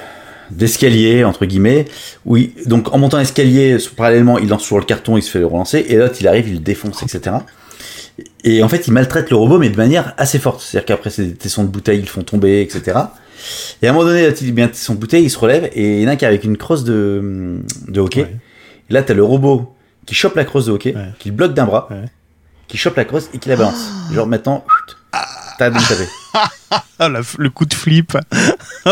D'escalier, 0.51 1.23
entre 1.23 1.45
guillemets. 1.45 1.86
Oui, 2.25 2.53
donc 2.65 2.93
en 2.93 2.97
montant 2.97 3.17
l'escalier, 3.17 3.77
parallèlement, 3.95 4.38
il 4.39 4.47
lance 4.49 4.63
sur 4.63 4.77
le 4.77 4.86
carton, 4.86 5.17
il 5.17 5.21
se 5.23 5.32
fait 5.32 5.39
le 5.39 5.45
relancer, 5.47 5.86
et 5.88 5.95
l'autre, 5.95 6.15
il 6.19 6.27
arrive, 6.27 6.47
il 6.47 6.53
le 6.56 6.60
défonce, 6.60 7.01
etc. 7.03 7.38
Et 8.43 8.62
en 8.62 8.69
fait, 8.69 8.88
il 8.88 8.93
maltraite 8.93 9.29
le 9.32 9.36
robot, 9.38 9.58
mais 9.58 9.69
de 9.69 9.77
manière 9.77 10.13
assez 10.17 10.38
forte. 10.39 10.62
C'est-à-dire 10.62 10.86
qu'après, 10.86 11.10
ses 11.10 11.34
tessons 11.34 11.63
de 11.63 11.69
bouteille, 11.69 11.97
ils 11.99 12.03
le 12.03 12.08
font 12.08 12.21
tomber, 12.23 12.62
etc. 12.62 12.97
Et 13.82 13.88
à 13.88 13.89
un 13.89 13.93
moment 13.93 14.06
donné, 14.06 14.27
là, 14.27 14.34
il 14.39 14.53
bien 14.53 14.69
son 14.73 14.93
bouteille, 14.95 15.23
il 15.23 15.29
se 15.32 15.39
relève, 15.39 15.69
et 15.73 15.97
il 15.97 16.01
y 16.01 16.06
en 16.06 16.10
a 16.10 16.12
un 16.12 16.15
qui 16.15 16.25
est 16.25 16.27
avec 16.27 16.43
une 16.43 16.58
crosse 16.58 16.84
de, 16.84 17.60
de 17.88 17.99
hockey. 17.99 18.21
Ouais. 18.23 18.36
Et 18.89 18.93
là, 18.93 19.01
t'as 19.03 19.13
le 19.13 19.23
robot 19.23 19.73
qui 20.06 20.13
chope 20.15 20.36
la 20.36 20.45
crosse 20.45 20.65
de 20.67 20.71
hockey, 20.73 20.93
Ouais. 20.95 21.08
qui 21.19 21.29
le 21.29 21.36
bloque 21.36 21.53
d'un 21.53 21.65
bras, 21.65 21.88
Ouais. 21.89 22.06
qui 22.67 22.77
chope 22.77 22.95
la 22.97 23.06
crosse 23.06 23.29
et 23.34 23.39
qui 23.39 23.49
la 23.49 23.56
balance. 23.56 23.89
Genre 24.13 24.27
maintenant, 24.27 24.63
t'as 25.58 25.71
taper. 25.71 26.08
Ah, 26.99 27.10
le 27.10 27.49
coup 27.49 27.65
de 27.65 27.73
flip. 27.73 28.17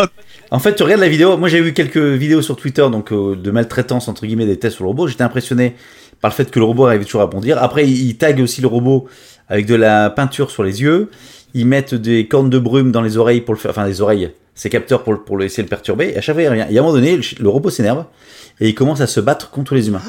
En 0.54 0.58
fait, 0.58 0.74
tu 0.74 0.82
regardes 0.82 1.00
la 1.00 1.08
vidéo. 1.08 1.38
Moi, 1.38 1.48
j'ai 1.48 1.62
vu 1.62 1.72
quelques 1.72 1.96
vidéos 1.96 2.42
sur 2.42 2.56
Twitter 2.56 2.86
donc 2.92 3.10
euh, 3.10 3.34
de 3.36 3.50
maltraitance 3.50 4.08
entre 4.08 4.26
guillemets 4.26 4.44
des 4.44 4.58
tests 4.58 4.76
sur 4.76 4.84
le 4.84 4.88
robot. 4.88 5.06
J'étais 5.06 5.22
impressionné 5.24 5.74
par 6.20 6.30
le 6.30 6.34
fait 6.34 6.50
que 6.50 6.58
le 6.58 6.66
robot 6.66 6.84
arrive 6.86 7.04
toujours 7.06 7.22
à 7.22 7.26
bondir. 7.26 7.56
Après, 7.62 7.88
ils 7.88 8.16
taguent 8.18 8.42
aussi 8.42 8.60
le 8.60 8.66
robot 8.66 9.06
avec 9.48 9.64
de 9.64 9.74
la 9.74 10.10
peinture 10.10 10.50
sur 10.50 10.62
les 10.62 10.82
yeux. 10.82 11.08
Ils 11.54 11.66
mettent 11.66 11.94
des 11.94 12.28
cornes 12.28 12.50
de 12.50 12.58
brume 12.58 12.92
dans 12.92 13.00
les 13.00 13.16
oreilles 13.16 13.40
pour 13.40 13.54
le 13.54 13.60
faire, 13.60 13.70
enfin 13.70 13.86
les 13.86 14.02
oreilles, 14.02 14.30
ces 14.54 14.68
capteurs 14.68 15.02
pour, 15.04 15.14
le- 15.14 15.20
pour 15.20 15.38
le- 15.38 15.46
essayer 15.46 15.62
de 15.62 15.68
le 15.68 15.70
perturber. 15.70 16.10
Et 16.14 16.18
à 16.18 16.20
chaque 16.20 16.34
fois, 16.36 16.42
il 16.42 16.48
revient. 16.48 16.66
Et 16.70 16.76
à 16.76 16.80
un 16.80 16.82
moment 16.82 16.92
donné, 16.94 17.16
le, 17.16 17.22
le 17.40 17.48
robot 17.48 17.70
s'énerve 17.70 18.04
et 18.60 18.68
il 18.68 18.74
commence 18.74 19.00
à 19.00 19.06
se 19.06 19.20
battre 19.20 19.48
contre 19.50 19.74
les 19.74 19.88
humains. 19.88 20.02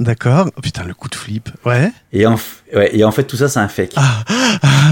D'accord. 0.00 0.48
Oh, 0.56 0.60
putain, 0.60 0.84
le 0.84 0.94
coup 0.94 1.08
de 1.08 1.14
flip. 1.14 1.48
Ouais. 1.64 1.90
Et 2.12 2.26
en, 2.26 2.36
ouais, 2.74 2.90
et 2.96 3.02
en 3.04 3.10
fait, 3.10 3.24
tout 3.24 3.36
ça, 3.36 3.48
c'est 3.48 3.58
un 3.58 3.68
fake. 3.68 3.92
Ah. 3.96 4.22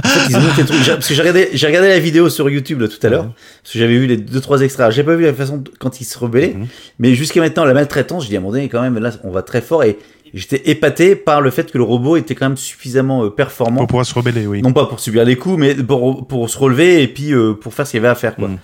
En 0.04 0.08
fait, 0.08 0.20
ils 0.30 0.36
ont 0.36 0.40
monté 0.40 0.62
le 0.62 0.66
truc. 0.68 0.82
J'ai- 0.82 0.92
Parce 0.92 1.06
que 1.08 1.14
j'ai 1.14 1.20
regardé, 1.22 1.48
j'ai 1.52 1.66
regardé 1.66 1.88
la 1.88 1.98
vidéo 1.98 2.28
sur 2.28 2.50
YouTube 2.50 2.80
là, 2.80 2.88
tout 2.88 3.04
à 3.06 3.08
l'heure. 3.08 3.32
Parce 3.62 3.72
que 3.72 3.78
j'avais 3.78 3.96
vu 3.98 4.06
les 4.06 4.16
deux 4.16 4.40
trois 4.40 4.60
extraits. 4.62 4.90
J'ai 4.92 5.04
pas 5.04 5.14
vu 5.14 5.24
la 5.24 5.32
façon 5.34 5.62
quand 5.78 6.00
ils 6.00 6.04
se 6.04 6.18
rebellaient. 6.18 6.54
Mhm. 6.54 6.66
Mais 6.98 7.14
jusqu'à 7.14 7.40
maintenant, 7.40 7.64
la 7.64 7.74
maltraitance, 7.74 8.24
je 8.24 8.28
dis 8.28 8.36
à 8.36 8.38
un 8.38 8.42
moment 8.42 8.52
donné, 8.52 8.68
quand 8.68 8.82
même, 8.82 8.98
là, 8.98 9.10
on 9.24 9.30
va 9.30 9.42
très 9.42 9.60
fort. 9.60 9.84
Et 9.84 9.98
j'étais 10.34 10.68
épaté 10.70 11.14
par 11.16 11.40
le 11.40 11.50
fait 11.50 11.70
que 11.70 11.78
le 11.78 11.84
robot 11.84 12.16
était 12.16 12.34
quand 12.34 12.48
même 12.48 12.56
suffisamment 12.56 13.24
euh, 13.24 13.30
performant. 13.30 13.78
Pour 13.78 13.86
pouvoir 13.88 14.06
se 14.06 14.14
rebeller, 14.14 14.46
oui. 14.46 14.60
Non 14.62 14.72
pas 14.72 14.86
pour 14.86 15.00
subir 15.00 15.24
les 15.24 15.36
coups, 15.36 15.56
mais 15.58 15.74
pour, 15.74 16.26
pour 16.26 16.50
se 16.50 16.58
relever 16.58 17.02
et 17.02 17.08
puis 17.08 17.32
euh, 17.32 17.54
pour 17.54 17.72
faire 17.74 17.86
ce 17.86 17.92
qu'il 17.92 17.98
y 17.98 18.04
avait 18.04 18.08
à 18.12 18.16
faire. 18.16 18.34
Quoi. 18.34 18.48
Mhm. 18.48 18.58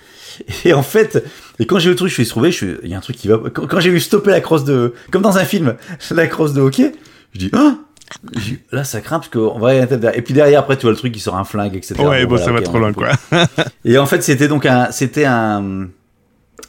Et 0.65 0.73
en 0.73 0.83
fait, 0.83 1.23
et 1.59 1.65
quand 1.65 1.79
j'ai 1.79 1.89
le 1.89 1.95
truc, 1.95 2.09
je 2.09 2.15
suis 2.15 2.25
trouvé, 2.25 2.51
je 2.51 2.57
suis, 2.57 2.75
il 2.83 2.89
y 2.89 2.93
a 2.93 2.97
un 2.97 3.01
truc 3.01 3.15
qui 3.15 3.27
va. 3.27 3.39
Quand, 3.53 3.67
quand 3.67 3.79
j'ai 3.79 3.91
vu 3.91 3.99
stopper 3.99 4.31
la 4.31 4.41
crosse 4.41 4.63
de, 4.63 4.93
comme 5.11 5.21
dans 5.21 5.37
un 5.37 5.45
film, 5.45 5.75
la 6.11 6.27
crosse 6.27 6.53
de 6.53 6.61
hockey, 6.61 6.93
je 7.33 7.39
dis 7.39 7.49
ah. 7.53 7.75
Dit, 8.21 8.59
Là, 8.71 8.83
ça 8.83 9.01
craint 9.01 9.17
parce 9.17 9.29
qu'on 9.29 9.57
va 9.57 9.73
y 9.73 9.77
aller 9.79 9.87
derrière. 9.87 10.17
Et 10.17 10.21
puis 10.21 10.33
derrière, 10.33 10.59
après, 10.59 10.77
tu 10.77 10.83
vois 10.83 10.91
le 10.91 10.97
truc 10.97 11.13
qui 11.13 11.19
sort 11.19 11.35
un 11.35 11.45
flingue, 11.45 11.75
etc. 11.75 11.95
Ouais, 11.99 12.23
bon, 12.23 12.29
voilà, 12.29 12.45
ça 12.45 12.51
va 12.51 12.61
trop 12.61 12.77
loin, 12.77 12.93
quoi. 12.93 13.09
Et 13.85 13.97
en 13.97 14.05
fait, 14.05 14.21
c'était 14.21 14.47
donc 14.47 14.65
un, 14.65 14.91
c'était 14.91 15.25
un, 15.25 15.87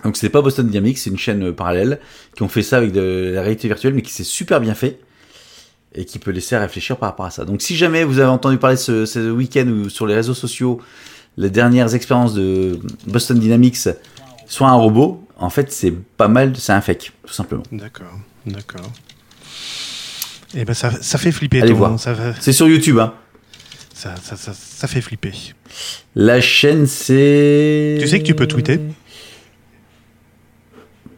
donc 0.05 0.16
c'était 0.16 0.31
pas 0.31 0.42
Boston 0.42 0.66
Dynamics, 0.66 0.99
c'est 0.99 1.11
une 1.11 1.18
chaîne 1.18 1.49
euh, 1.49 1.53
parallèle 1.53 1.99
qui 2.35 2.42
ont 2.42 2.49
fait 2.49 2.62
ça 2.62 2.79
avec 2.79 2.92
de 2.92 3.33
la 3.35 3.42
réalité 3.42 3.68
virtuelle, 3.68 3.94
mais 3.94 4.03
qui 4.03 4.12
s'est 4.12 4.25
super 4.25 4.61
bien 4.61 4.75
fait 4.75 5.01
et 5.94 6.05
qui 6.05 6.18
peut 6.18 6.31
laisser 6.31 6.57
réfléchir 6.57 6.97
par 6.97 7.11
rapport 7.11 7.27
à 7.27 7.31
ça. 7.31 7.44
Donc, 7.44 7.62
si 7.62 7.77
jamais 7.77 8.05
vous 8.05 8.18
avez 8.18 8.29
entendu 8.29 8.59
parler 8.59 8.77
ce, 8.77 9.07
ce 9.07 9.31
week-end 9.31 9.66
ou 9.66 9.88
sur 9.88 10.07
les 10.07 10.14
réseaux 10.14 10.35
sociaux 10.35 10.81
les 11.37 11.51
dernières 11.51 11.94
expériences 11.94 12.35
de 12.35 12.79
Boston 13.07 13.38
Dynamics, 13.38 13.88
soit 14.47 14.69
un 14.69 14.75
robot, 14.75 15.27
en 15.37 15.51
fait, 15.51 15.73
c'est 15.73 15.93
pas 15.93 16.29
mal, 16.29 16.57
c'est 16.57 16.73
un 16.73 16.81
fake, 16.81 17.13
tout 17.27 17.33
simplement. 17.33 17.63
D'accord, 17.73 18.19
d'accord. 18.47 18.91
Eh 20.57 20.65
ben, 20.65 20.75
ça, 20.75 20.91
ça 21.03 21.19
fait 21.19 21.33
flipper. 21.33 21.63
Allez 21.63 21.73
voir. 21.73 21.99
Ça, 21.99 22.15
C'est 22.41 22.53
sur 22.53 22.69
YouTube, 22.69 22.99
hein. 22.99 23.13
ça, 23.93 24.15
ça, 24.23 24.37
ça, 24.37 24.53
ça 24.55 24.87
fait 24.87 25.01
flipper. 25.01 25.33
La 26.15 26.41
chaîne, 26.41 26.87
c'est. 26.87 27.99
Tu 28.01 28.07
sais 28.07 28.21
que 28.21 28.25
tu 28.25 28.35
peux 28.35 28.47
tweeter 28.47 28.81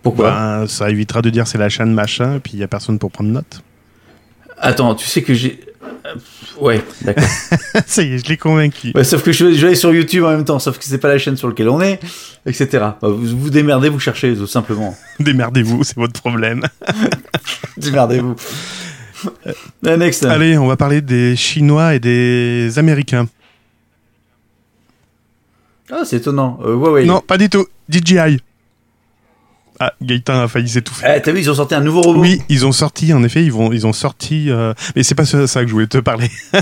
Pourquoi 0.02 0.30
Ben, 0.30 0.66
ça 0.66 0.88
évitera 0.88 1.20
de 1.20 1.28
dire 1.30 1.46
c'est 1.46 1.58
la 1.58 1.68
chaîne 1.68 1.92
machin, 1.92 2.40
puis 2.42 2.54
il 2.54 2.60
y 2.60 2.62
a 2.62 2.68
personne 2.68 2.98
pour 2.98 3.10
prendre 3.10 3.30
note. 3.30 3.62
Attends, 4.58 4.94
tu 4.94 5.06
sais 5.06 5.22
que 5.22 5.34
j'ai. 5.34 5.60
Euh, 6.06 6.14
Ouais, 6.60 6.82
d'accord. 7.02 7.24
ça 7.86 8.02
y 8.02 8.14
est, 8.14 8.18
je 8.18 8.28
l'ai 8.28 8.36
convaincu. 8.36 8.92
Ouais, 8.94 9.04
sauf 9.04 9.22
que 9.22 9.32
je, 9.32 9.52
je 9.52 9.60
vais 9.60 9.66
aller 9.68 9.74
sur 9.76 9.92
YouTube 9.92 10.24
en 10.24 10.30
même 10.30 10.44
temps, 10.44 10.58
sauf 10.58 10.78
que 10.78 10.84
c'est 10.84 10.98
pas 10.98 11.08
la 11.08 11.18
chaîne 11.18 11.36
sur 11.36 11.48
laquelle 11.48 11.68
on 11.68 11.80
est, 11.80 12.00
etc. 12.46 12.68
Bah, 12.72 13.08
vous 13.08 13.38
vous 13.38 13.50
démerdez, 13.50 13.88
vous 13.88 14.00
cherchez 14.00 14.34
tout 14.34 14.46
simplement. 14.46 14.96
Démerdez-vous, 15.20 15.84
c'est 15.84 15.96
votre 15.96 16.20
problème. 16.20 16.62
Démerdez-vous. 17.76 18.36
Euh, 19.86 19.96
next. 19.96 20.24
Allez, 20.24 20.58
on 20.58 20.66
va 20.66 20.76
parler 20.76 21.00
des 21.00 21.36
Chinois 21.36 21.94
et 21.94 22.00
des 22.00 22.78
Américains. 22.78 23.26
Ah, 25.90 26.02
c'est 26.04 26.16
étonnant. 26.16 26.58
Euh, 26.64 26.74
Huawei. 26.74 27.04
Non, 27.04 27.20
pas 27.20 27.38
du 27.38 27.48
tout. 27.48 27.66
DJI. 27.88 28.40
Ah, 29.78 29.92
Gaëtan 30.02 30.40
a 30.42 30.48
failli 30.48 30.68
s'étouffer. 30.68 31.06
Eh, 31.16 31.20
t'as 31.22 31.32
vu, 31.32 31.40
ils 31.40 31.50
ont 31.50 31.54
sorti 31.54 31.74
un 31.74 31.80
nouveau 31.80 32.00
robot 32.02 32.20
Oui, 32.20 32.40
ils 32.48 32.64
ont 32.64 32.72
sorti, 32.72 33.12
en 33.12 33.22
effet, 33.24 33.44
ils, 33.44 33.52
vont, 33.52 33.72
ils 33.72 33.86
ont 33.86 33.92
sorti. 33.92 34.50
euh, 34.50 34.72
Mais 34.94 35.02
c'est 35.02 35.14
pas 35.14 35.26
ça 35.26 35.46
ça 35.46 35.62
que 35.62 35.68
je 35.68 35.72
voulais 35.72 35.86
te 35.86 35.98
parler. 35.98 36.30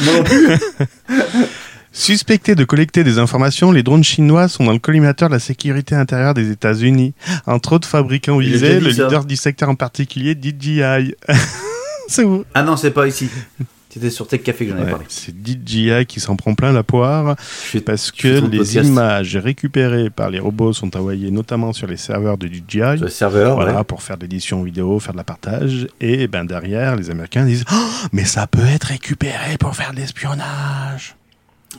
Moi 0.00 0.14
non 0.16 0.22
plus. 0.24 0.48
Suspectés 1.92 2.54
de 2.54 2.62
collecter 2.64 3.02
des 3.02 3.18
informations, 3.18 3.72
les 3.72 3.82
drones 3.82 4.04
chinois 4.04 4.46
sont 4.48 4.64
dans 4.64 4.72
le 4.72 4.78
collimateur 4.78 5.28
de 5.28 5.34
la 5.34 5.40
sécurité 5.40 5.96
intérieure 5.96 6.34
des 6.34 6.50
États-Unis. 6.50 7.14
Entre 7.46 7.72
autres 7.72 7.88
fabricants 7.88 8.38
visés, 8.38 8.78
le 8.78 8.92
ça. 8.92 9.04
leader 9.04 9.24
du 9.24 9.34
secteur 9.36 9.68
en 9.68 9.74
particulier, 9.74 10.36
DJI. 10.40 11.14
c'est 12.08 12.22
où? 12.22 12.44
Ah 12.54 12.62
non, 12.62 12.76
c'est 12.76 12.92
pas 12.92 13.08
ici. 13.08 13.28
C'était 13.92 14.10
sur 14.10 14.28
Tech 14.28 14.42
Café 14.44 14.66
que 14.66 14.70
j'en 14.70 14.76
avais 14.76 14.84
Ouais, 14.84 14.90
parlé. 14.92 15.06
C'est 15.08 15.34
DJI 15.44 16.06
qui 16.06 16.20
s'en 16.20 16.36
prend 16.36 16.54
plein 16.54 16.70
la 16.72 16.84
poire 16.84 17.34
parce 17.84 18.12
que 18.12 18.28
les 18.46 18.76
images 18.76 19.36
récupérées 19.36 20.10
par 20.10 20.30
les 20.30 20.38
robots 20.38 20.72
sont 20.72 20.96
envoyées 20.96 21.32
notamment 21.32 21.72
sur 21.72 21.88
les 21.88 21.96
serveurs 21.96 22.38
de 22.38 22.46
DJI. 22.46 22.62
Sur 22.78 22.94
le 23.00 23.08
serveur, 23.08 23.56
Voilà, 23.56 23.78
ouais. 23.78 23.84
pour 23.84 24.02
faire 24.02 24.16
de 24.16 24.22
l'édition 24.22 24.62
vidéo, 24.62 25.00
faire 25.00 25.12
de 25.12 25.18
la 25.18 25.24
partage. 25.24 25.88
Et 26.00 26.28
ben 26.28 26.44
derrière, 26.44 26.94
les 26.94 27.10
Américains 27.10 27.44
disent 27.44 27.64
Oh, 27.72 27.90
Mais 28.12 28.24
ça 28.24 28.46
peut 28.46 28.64
être 28.64 28.84
récupéré 28.84 29.58
pour 29.58 29.74
faire 29.74 29.90
de 29.92 29.96
l'espionnage. 29.96 31.16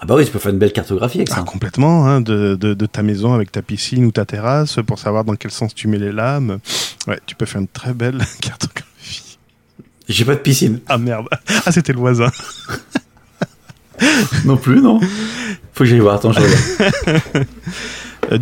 Ah 0.01 0.05
bah 0.05 0.15
oui, 0.17 0.25
tu 0.25 0.31
peux 0.31 0.39
faire 0.39 0.51
une 0.51 0.59
belle 0.59 0.71
cartographie 0.73 1.19
avec 1.19 1.29
Ah, 1.31 1.35
ça. 1.35 1.41
complètement, 1.43 2.07
hein, 2.07 2.21
de, 2.21 2.55
de, 2.55 2.73
de 2.73 2.85
ta 2.85 3.03
maison 3.03 3.33
avec 3.33 3.51
ta 3.51 3.61
piscine 3.61 4.05
ou 4.05 4.11
ta 4.11 4.25
terrasse 4.25 4.79
pour 4.85 4.99
savoir 4.99 5.23
dans 5.25 5.35
quel 5.35 5.51
sens 5.51 5.73
tu 5.75 5.87
mets 5.87 5.99
les 5.99 6.11
lames. 6.11 6.59
Ouais, 7.07 7.19
tu 7.25 7.35
peux 7.35 7.45
faire 7.45 7.61
une 7.61 7.67
très 7.67 7.93
belle 7.93 8.17
cartographie. 8.41 8.85
J'ai 10.11 10.25
pas 10.25 10.35
de 10.35 10.39
piscine. 10.41 10.79
Ah 10.87 10.97
merde. 10.97 11.27
Ah, 11.65 11.71
c'était 11.71 11.93
le 11.93 11.99
voisin. 11.99 12.27
non 14.45 14.57
plus, 14.57 14.81
non 14.81 14.99
Faut 15.73 15.83
que 15.83 15.85
j'aille 15.85 15.99
voir, 15.99 16.15
attends, 16.15 16.31
je 16.31 16.39
regarde. 16.39 17.47
Euh, 18.31 18.37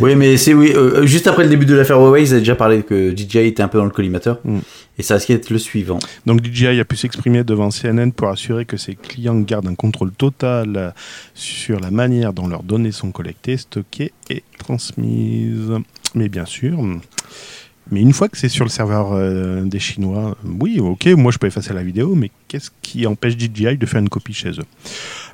Oui, 0.00 0.14
mais 0.14 0.36
c'est 0.36 0.54
oui. 0.54 0.72
euh, 0.74 1.04
juste 1.06 1.26
après 1.26 1.42
le 1.44 1.50
début 1.50 1.66
de 1.66 1.74
l'affaire 1.74 1.98
Huawei, 1.98 2.22
ils 2.22 2.30
avaient 2.30 2.38
déjà 2.40 2.54
parlé 2.54 2.82
que 2.82 3.14
DJI 3.14 3.38
était 3.40 3.62
un 3.62 3.68
peu 3.68 3.78
dans 3.78 3.84
le 3.84 3.90
collimateur. 3.90 4.38
Mm. 4.44 4.58
Et 4.98 5.02
ça 5.02 5.14
risquait 5.16 5.34
d'être 5.34 5.50
le 5.50 5.58
suivant. 5.58 5.98
Donc 6.24 6.42
DJI 6.44 6.80
a 6.80 6.84
pu 6.84 6.96
s'exprimer 6.96 7.42
devant 7.44 7.70
CNN 7.70 8.10
pour 8.12 8.28
assurer 8.28 8.64
que 8.64 8.76
ses 8.76 8.94
clients 8.94 9.38
gardent 9.40 9.66
un 9.68 9.74
contrôle 9.74 10.12
total 10.12 10.76
euh, 10.76 10.90
sur 11.34 11.80
la 11.80 11.90
manière 11.90 12.32
dont 12.32 12.46
leurs 12.46 12.62
données 12.62 12.92
sont 12.92 13.10
collectées, 13.10 13.56
stockées 13.56 14.12
et 14.30 14.44
transmises. 14.58 15.72
Mais 16.14 16.28
bien 16.28 16.46
sûr, 16.46 16.78
mais 17.94 18.00
une 18.00 18.12
fois 18.12 18.28
que 18.28 18.36
c'est 18.36 18.48
sur 18.48 18.64
le 18.64 18.70
serveur 18.70 19.12
euh, 19.12 19.62
des 19.64 19.78
Chinois, 19.78 20.36
oui, 20.60 20.80
ok, 20.80 21.06
moi 21.16 21.30
je 21.32 21.38
peux 21.38 21.46
effacer 21.46 21.72
la 21.72 21.82
vidéo, 21.84 22.14
mais 22.16 22.30
qu'est-ce 22.48 22.70
qui 22.82 23.06
empêche 23.06 23.36
DJI 23.38 23.78
de 23.78 23.86
faire 23.86 24.00
une 24.00 24.08
copie 24.08 24.34
chez 24.34 24.50
eux? 24.50 24.66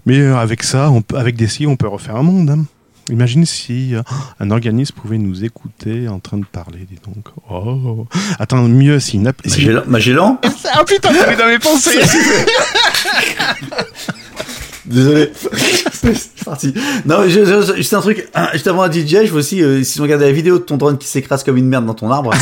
Mais 0.06 0.18
euh, 0.20 0.36
avec 0.36 0.62
ça, 0.62 0.90
on 0.90 1.00
peut- 1.02 1.16
avec 1.16 1.36
des 1.36 1.48
si, 1.48 1.66
on 1.66 1.76
peut 1.76 1.88
refaire 1.88 2.16
un 2.16 2.22
monde. 2.22 2.50
hein. 2.50 2.64
Imagine 3.10 3.44
si 3.46 3.94
euh, 3.96 4.02
un 4.38 4.50
organisme 4.52 4.94
pouvait 4.94 5.18
nous 5.18 5.42
écouter 5.42 6.06
en 6.06 6.20
train 6.20 6.36
de 6.38 6.44
parler, 6.44 6.86
dis 6.88 6.98
donc. 7.04 7.26
Oh, 7.50 8.06
attends, 8.38 8.62
mieux 8.68 9.00
si 9.00 9.16
une 9.16 9.32
Magellan, 9.44 9.82
Magellan? 9.88 10.40
Ah 10.72 10.84
putain, 10.84 11.12
t'avais 11.12 11.36
dans 11.36 11.46
mes 11.48 11.58
pensées 11.58 11.98
Désolé. 14.90 15.30
c'est 15.92 16.44
parti. 16.44 16.74
Non, 17.06 17.22
je- 17.28 17.44
je- 17.44 17.76
juste 17.76 17.94
un 17.94 18.00
truc. 18.00 18.28
ah, 18.34 18.50
Juste 18.52 18.66
avant 18.66 18.82
à 18.82 18.90
DJI, 18.90 19.26
je 19.26 19.30
vois 19.30 19.40
aussi, 19.40 19.62
euh, 19.62 19.82
si 19.84 20.00
on 20.00 20.02
regarde 20.02 20.22
la 20.22 20.32
vidéo 20.32 20.58
de 20.58 20.62
ton 20.64 20.76
drone 20.76 20.98
qui 20.98 21.06
s'écrase 21.08 21.44
comme 21.44 21.56
une 21.56 21.68
merde 21.68 21.86
dans 21.86 21.94
ton 21.94 22.10
arbre, 22.10 22.32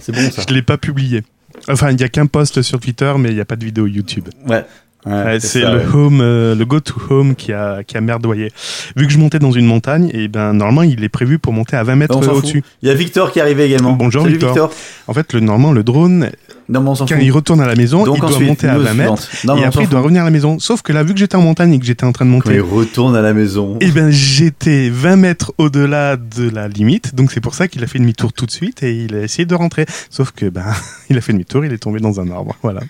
c'est 0.00 0.12
bon 0.12 0.30
ça. 0.30 0.42
Je 0.48 0.54
l'ai 0.54 0.62
pas 0.62 0.78
publié. 0.78 1.22
Enfin, 1.68 1.90
il 1.90 1.96
n'y 1.96 2.04
a 2.04 2.08
qu'un 2.08 2.26
post 2.26 2.62
sur 2.62 2.78
Twitter, 2.80 3.12
mais 3.18 3.30
il 3.30 3.34
n'y 3.34 3.40
a 3.40 3.44
pas 3.44 3.56
de 3.56 3.64
vidéo 3.64 3.86
YouTube. 3.86 4.28
Ouais. 4.46 4.64
Ouais, 5.06 5.38
c'est 5.40 5.60
le 5.60 5.80
home, 5.94 6.20
euh, 6.20 6.54
le 6.54 6.64
go 6.66 6.80
to 6.80 6.94
home 7.08 7.34
qui 7.34 7.52
a, 7.52 7.82
qui 7.84 7.96
a 7.96 8.00
merdoyé. 8.00 8.50
Vu 8.96 9.06
que 9.06 9.12
je 9.12 9.18
montais 9.18 9.38
dans 9.38 9.52
une 9.52 9.64
montagne, 9.64 10.10
et 10.12 10.28
ben 10.28 10.52
normalement 10.52 10.82
il 10.82 11.02
est 11.04 11.08
prévu 11.08 11.38
pour 11.38 11.52
monter 11.52 11.76
à 11.76 11.84
20 11.84 11.96
mètres 11.96 12.16
au-dessus. 12.32 12.62
Il 12.82 12.88
y 12.88 12.90
a 12.90 12.94
Victor 12.94 13.32
qui 13.32 13.38
est 13.38 13.42
arrivé 13.42 13.64
également. 13.64 13.92
Bonjour, 13.92 14.24
Victor. 14.24 14.70
En 15.06 15.14
fait, 15.14 15.32
le 15.32 15.40
normalement 15.40 15.72
le 15.72 15.82
drone, 15.84 16.30
Non, 16.68 16.84
quand 16.84 17.06
fout. 17.06 17.16
il 17.22 17.30
retourne 17.30 17.60
à 17.60 17.66
la 17.66 17.76
maison, 17.76 18.04
Donc 18.04 18.16
il 18.16 18.20
doit 18.20 18.28
ensuite, 18.30 18.48
monter 18.48 18.68
à 18.68 18.74
news 18.74 18.82
20 18.82 18.94
mètres. 18.94 19.28
Non, 19.44 19.56
et 19.56 19.64
après 19.64 19.84
il 19.84 19.88
doit 19.88 20.00
revenir 20.00 20.22
à 20.22 20.24
la 20.26 20.30
maison. 20.30 20.58
Sauf 20.58 20.82
que 20.82 20.92
là, 20.92 21.02
vu 21.04 21.14
que 21.14 21.18
j'étais 21.20 21.36
en 21.36 21.42
montagne 21.42 21.72
et 21.72 21.78
que 21.78 21.86
j'étais 21.86 22.04
en 22.04 22.12
train 22.12 22.26
de 22.26 22.30
Quand 22.38 22.50
il 22.50 22.58
monter, 22.58 22.74
retourne 22.74 23.16
à 23.16 23.22
la 23.22 23.32
maison. 23.32 23.78
et 23.80 23.90
ben 23.92 24.10
j'étais 24.10 24.90
20 24.90 25.16
mètres 25.16 25.52
au-delà 25.58 26.16
de 26.16 26.50
la 26.50 26.68
limite, 26.68 27.14
donc 27.14 27.30
c'est 27.32 27.40
pour 27.40 27.54
ça 27.54 27.68
qu'il 27.68 27.82
a 27.84 27.86
fait 27.86 27.98
demi-tour 28.00 28.32
tout 28.32 28.46
de 28.46 28.50
suite 28.50 28.82
et 28.82 29.04
il 29.04 29.14
a 29.14 29.22
essayé 29.22 29.46
de 29.46 29.54
rentrer. 29.54 29.86
Sauf 30.10 30.32
que 30.32 30.46
ben 30.46 30.64
il 31.08 31.16
a 31.16 31.20
fait 31.20 31.32
demi-tour, 31.32 31.64
il 31.64 31.72
est 31.72 31.78
tombé 31.78 32.00
dans 32.00 32.20
un 32.20 32.30
arbre. 32.30 32.56
Voilà. 32.62 32.80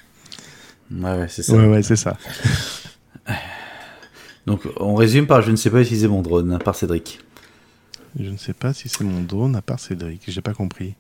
Ouais, 0.91 1.19
ouais, 1.19 1.27
c'est 1.29 1.43
ça. 1.43 1.55
Ouais, 1.55 1.67
ouais, 1.67 1.83
c'est 1.83 1.97
ça. 1.97 2.17
Donc, 4.47 4.63
on 4.79 4.95
résume 4.95 5.27
par 5.27 5.43
je 5.43 5.51
ne 5.51 5.57
sais 5.57 5.71
pas 5.71 5.83
utiliser 5.83 6.09
mon 6.09 6.23
drone, 6.23 6.53
hein, 6.53 6.59
par 6.59 6.75
Cédric. 6.75 7.21
Je 8.19 8.31
ne 8.31 8.37
sais 8.39 8.55
pas 8.55 8.73
si 8.73 8.89
c'est 8.89 9.05
mon 9.05 9.23
drone 9.23 9.55
à 9.57 9.63
part 9.63 9.79
Cédric, 9.79 10.23
j'ai 10.27 10.41
pas 10.41 10.55
compris. 10.55 10.95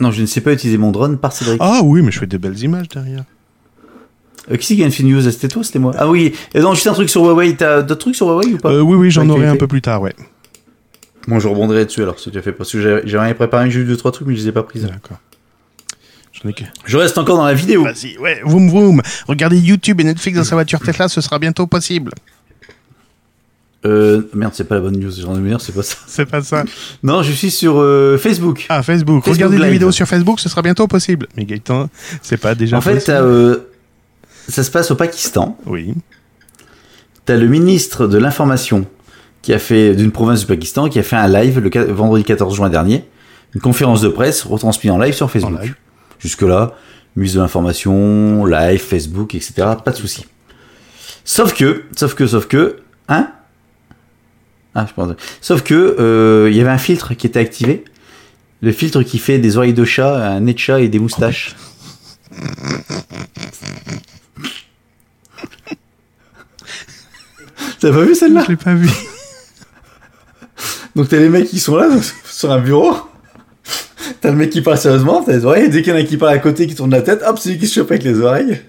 Non, 0.00 0.10
je 0.10 0.20
ne 0.20 0.26
sais 0.26 0.40
pas 0.42 0.52
utiliser 0.52 0.78
mon 0.78 0.92
drone 0.92 1.18
par 1.18 1.32
Cédric. 1.32 1.58
Ah 1.60 1.80
oui, 1.82 2.02
mais 2.02 2.10
je 2.10 2.18
fais 2.20 2.26
des 2.26 2.38
belles 2.38 2.58
images 2.62 2.88
derrière. 2.88 3.24
Euh, 4.50 4.56
qui 4.56 4.66
c'est 4.66 4.76
qui 4.76 4.84
a 4.84 4.86
une 4.86 5.08
news? 5.08 5.30
C'était 5.30 5.48
toi, 5.48 5.64
c'était 5.64 5.78
moi 5.78 5.92
Ah 5.98 6.08
oui, 6.08 6.34
et 6.54 6.60
donc 6.60 6.74
juste 6.74 6.86
un 6.86 6.92
truc 6.92 7.10
sur 7.10 7.22
Huawei. 7.24 7.56
T'as 7.56 7.82
d'autres 7.82 8.00
trucs 8.00 8.16
sur 8.16 8.28
Huawei 8.28 8.54
ou 8.54 8.58
pas? 8.58 8.70
Euh, 8.70 8.80
oui, 8.80 8.96
oui, 8.96 9.10
j'en 9.10 9.28
aurai 9.28 9.46
un 9.46 9.56
peu 9.56 9.66
plus 9.66 9.82
tard, 9.82 10.02
ouais. 10.02 10.14
Bon, 11.26 11.40
je 11.40 11.48
rebondirai 11.48 11.84
dessus 11.84 12.02
alors, 12.02 12.18
si 12.18 12.30
tu 12.30 12.38
as 12.38 12.42
fait. 12.42 12.52
Parce 12.52 12.72
que 12.72 13.02
j'ai 13.04 13.18
rien 13.18 13.34
préparé, 13.34 13.70
j'ai 13.70 13.80
eu 13.80 13.84
deux, 13.84 13.96
trois 13.96 14.12
trucs, 14.12 14.26
mais 14.26 14.34
je 14.34 14.42
les 14.42 14.48
ai 14.48 14.52
pas 14.52 14.62
pris. 14.62 14.80
D'accord. 14.80 15.18
Que. 16.42 16.64
Je 16.84 16.96
reste 16.96 17.18
encore 17.18 17.36
dans 17.36 17.44
la 17.46 17.54
vidéo. 17.54 17.82
Vas-y, 17.84 18.16
ouais, 18.18 18.40
vroom 18.44 18.68
vroom. 18.70 19.02
Regardez 19.26 19.58
YouTube 19.58 20.00
et 20.00 20.04
Netflix 20.04 20.38
dans 20.38 20.44
sa 20.44 20.54
voiture 20.54 20.78
Tesla, 20.80 21.08
ce 21.08 21.20
sera 21.20 21.38
bientôt 21.38 21.66
possible. 21.66 22.12
Euh, 23.84 24.22
merde, 24.34 24.52
c'est 24.54 24.64
pas 24.64 24.74
la 24.76 24.80
bonne 24.80 24.98
news. 24.98 25.10
J'en 25.20 25.36
ai 25.38 25.48
dire, 25.48 25.60
c'est 25.60 25.74
pas 25.74 25.82
ça. 25.82 25.96
C'est 26.06 26.26
pas 26.26 26.42
ça. 26.42 26.64
Non, 27.02 27.22
je 27.22 27.32
suis 27.32 27.50
sur 27.50 27.78
euh, 27.78 28.18
Facebook. 28.18 28.66
Ah, 28.68 28.82
Facebook. 28.82 29.24
Facebook 29.24 29.36
Regardez 29.36 29.58
des 29.58 29.70
vidéos 29.70 29.92
sur 29.92 30.06
Facebook, 30.06 30.40
ce 30.40 30.48
sera 30.48 30.62
bientôt 30.62 30.88
possible. 30.88 31.28
Mais 31.36 31.44
Gaëtan, 31.44 31.88
c'est 32.22 32.36
pas 32.38 32.54
déjà 32.54 32.76
en 32.76 32.80
fait, 32.80 32.94
possible. 32.94 33.16
euh, 33.20 33.56
ça 34.48 34.64
se 34.64 34.70
passe 34.70 34.90
au 34.90 34.96
Pakistan. 34.96 35.56
Oui. 35.66 35.94
T'as 37.24 37.36
le 37.36 37.46
ministre 37.46 38.06
de 38.06 38.18
l'information 38.18 38.86
qui 39.42 39.52
a 39.52 39.58
fait 39.58 39.94
d'une 39.94 40.10
province 40.10 40.40
du 40.40 40.46
Pakistan 40.46 40.88
qui 40.88 40.98
a 40.98 41.02
fait 41.02 41.16
un 41.16 41.28
live 41.28 41.60
le 41.60 41.92
vendredi 41.92 42.24
14 42.24 42.56
juin 42.56 42.70
dernier, 42.70 43.04
une 43.54 43.60
conférence 43.60 44.00
de 44.00 44.08
presse 44.08 44.42
retransmise 44.42 44.90
en 44.90 44.98
live 44.98 45.14
sur 45.14 45.30
Facebook. 45.30 45.56
En 45.56 45.60
live. 45.60 45.74
Jusque 46.18 46.42
là, 46.42 46.74
ministre 47.16 47.38
de 47.38 47.42
l'information, 47.42 48.44
live, 48.44 48.80
Facebook, 48.80 49.34
etc. 49.34 49.52
Pas 49.84 49.90
de 49.90 49.96
souci. 49.96 50.26
Sauf 51.24 51.54
que, 51.54 51.84
sauf 51.96 52.14
que, 52.14 52.26
sauf 52.26 52.46
que, 52.46 52.80
hein? 53.08 53.30
Ah, 54.74 54.86
je 54.88 54.94
pense. 54.94 55.14
Sauf 55.40 55.62
que 55.62 55.74
euh, 55.74 56.48
il 56.50 56.56
y 56.56 56.60
avait 56.60 56.70
un 56.70 56.78
filtre 56.78 57.14
qui 57.14 57.26
était 57.26 57.40
activé, 57.40 57.84
le 58.60 58.72
filtre 58.72 59.02
qui 59.02 59.18
fait 59.18 59.38
des 59.38 59.56
oreilles 59.56 59.74
de 59.74 59.84
chat, 59.84 60.16
un 60.16 60.40
nez 60.40 60.54
de 60.54 60.58
chat 60.58 60.80
et 60.80 60.88
des 60.88 60.98
moustaches. 60.98 61.54
T'as 67.80 67.92
pas 67.92 68.02
vu 68.02 68.14
celle-là? 68.14 68.42
Je 68.44 68.50
l'ai 68.50 68.56
pas 68.56 68.74
vu. 68.74 68.88
Donc 70.96 71.08
t'as 71.08 71.18
les 71.18 71.28
mecs 71.28 71.48
qui 71.48 71.60
sont 71.60 71.76
là 71.76 71.88
sur 72.24 72.50
un 72.50 72.58
bureau. 72.58 72.96
T'as 74.20 74.30
le 74.30 74.36
mec 74.36 74.50
qui 74.50 74.60
parle 74.60 74.78
sérieusement, 74.78 75.22
t'as 75.22 75.32
les 75.32 75.44
oreilles, 75.44 75.68
dès 75.68 75.82
qu'il 75.82 75.92
y 75.92 75.96
en 75.96 75.98
a 75.98 76.02
qui 76.04 76.16
parle 76.16 76.32
à 76.32 76.38
côté 76.38 76.66
qui 76.66 76.74
tourne 76.74 76.90
la 76.90 77.02
tête, 77.02 77.22
hop, 77.26 77.38
c'est 77.38 77.50
lui 77.50 77.58
qui 77.58 77.66
se 77.66 77.74
chope 77.74 77.90
avec 77.90 78.04
les 78.04 78.20
oreilles. 78.20 78.60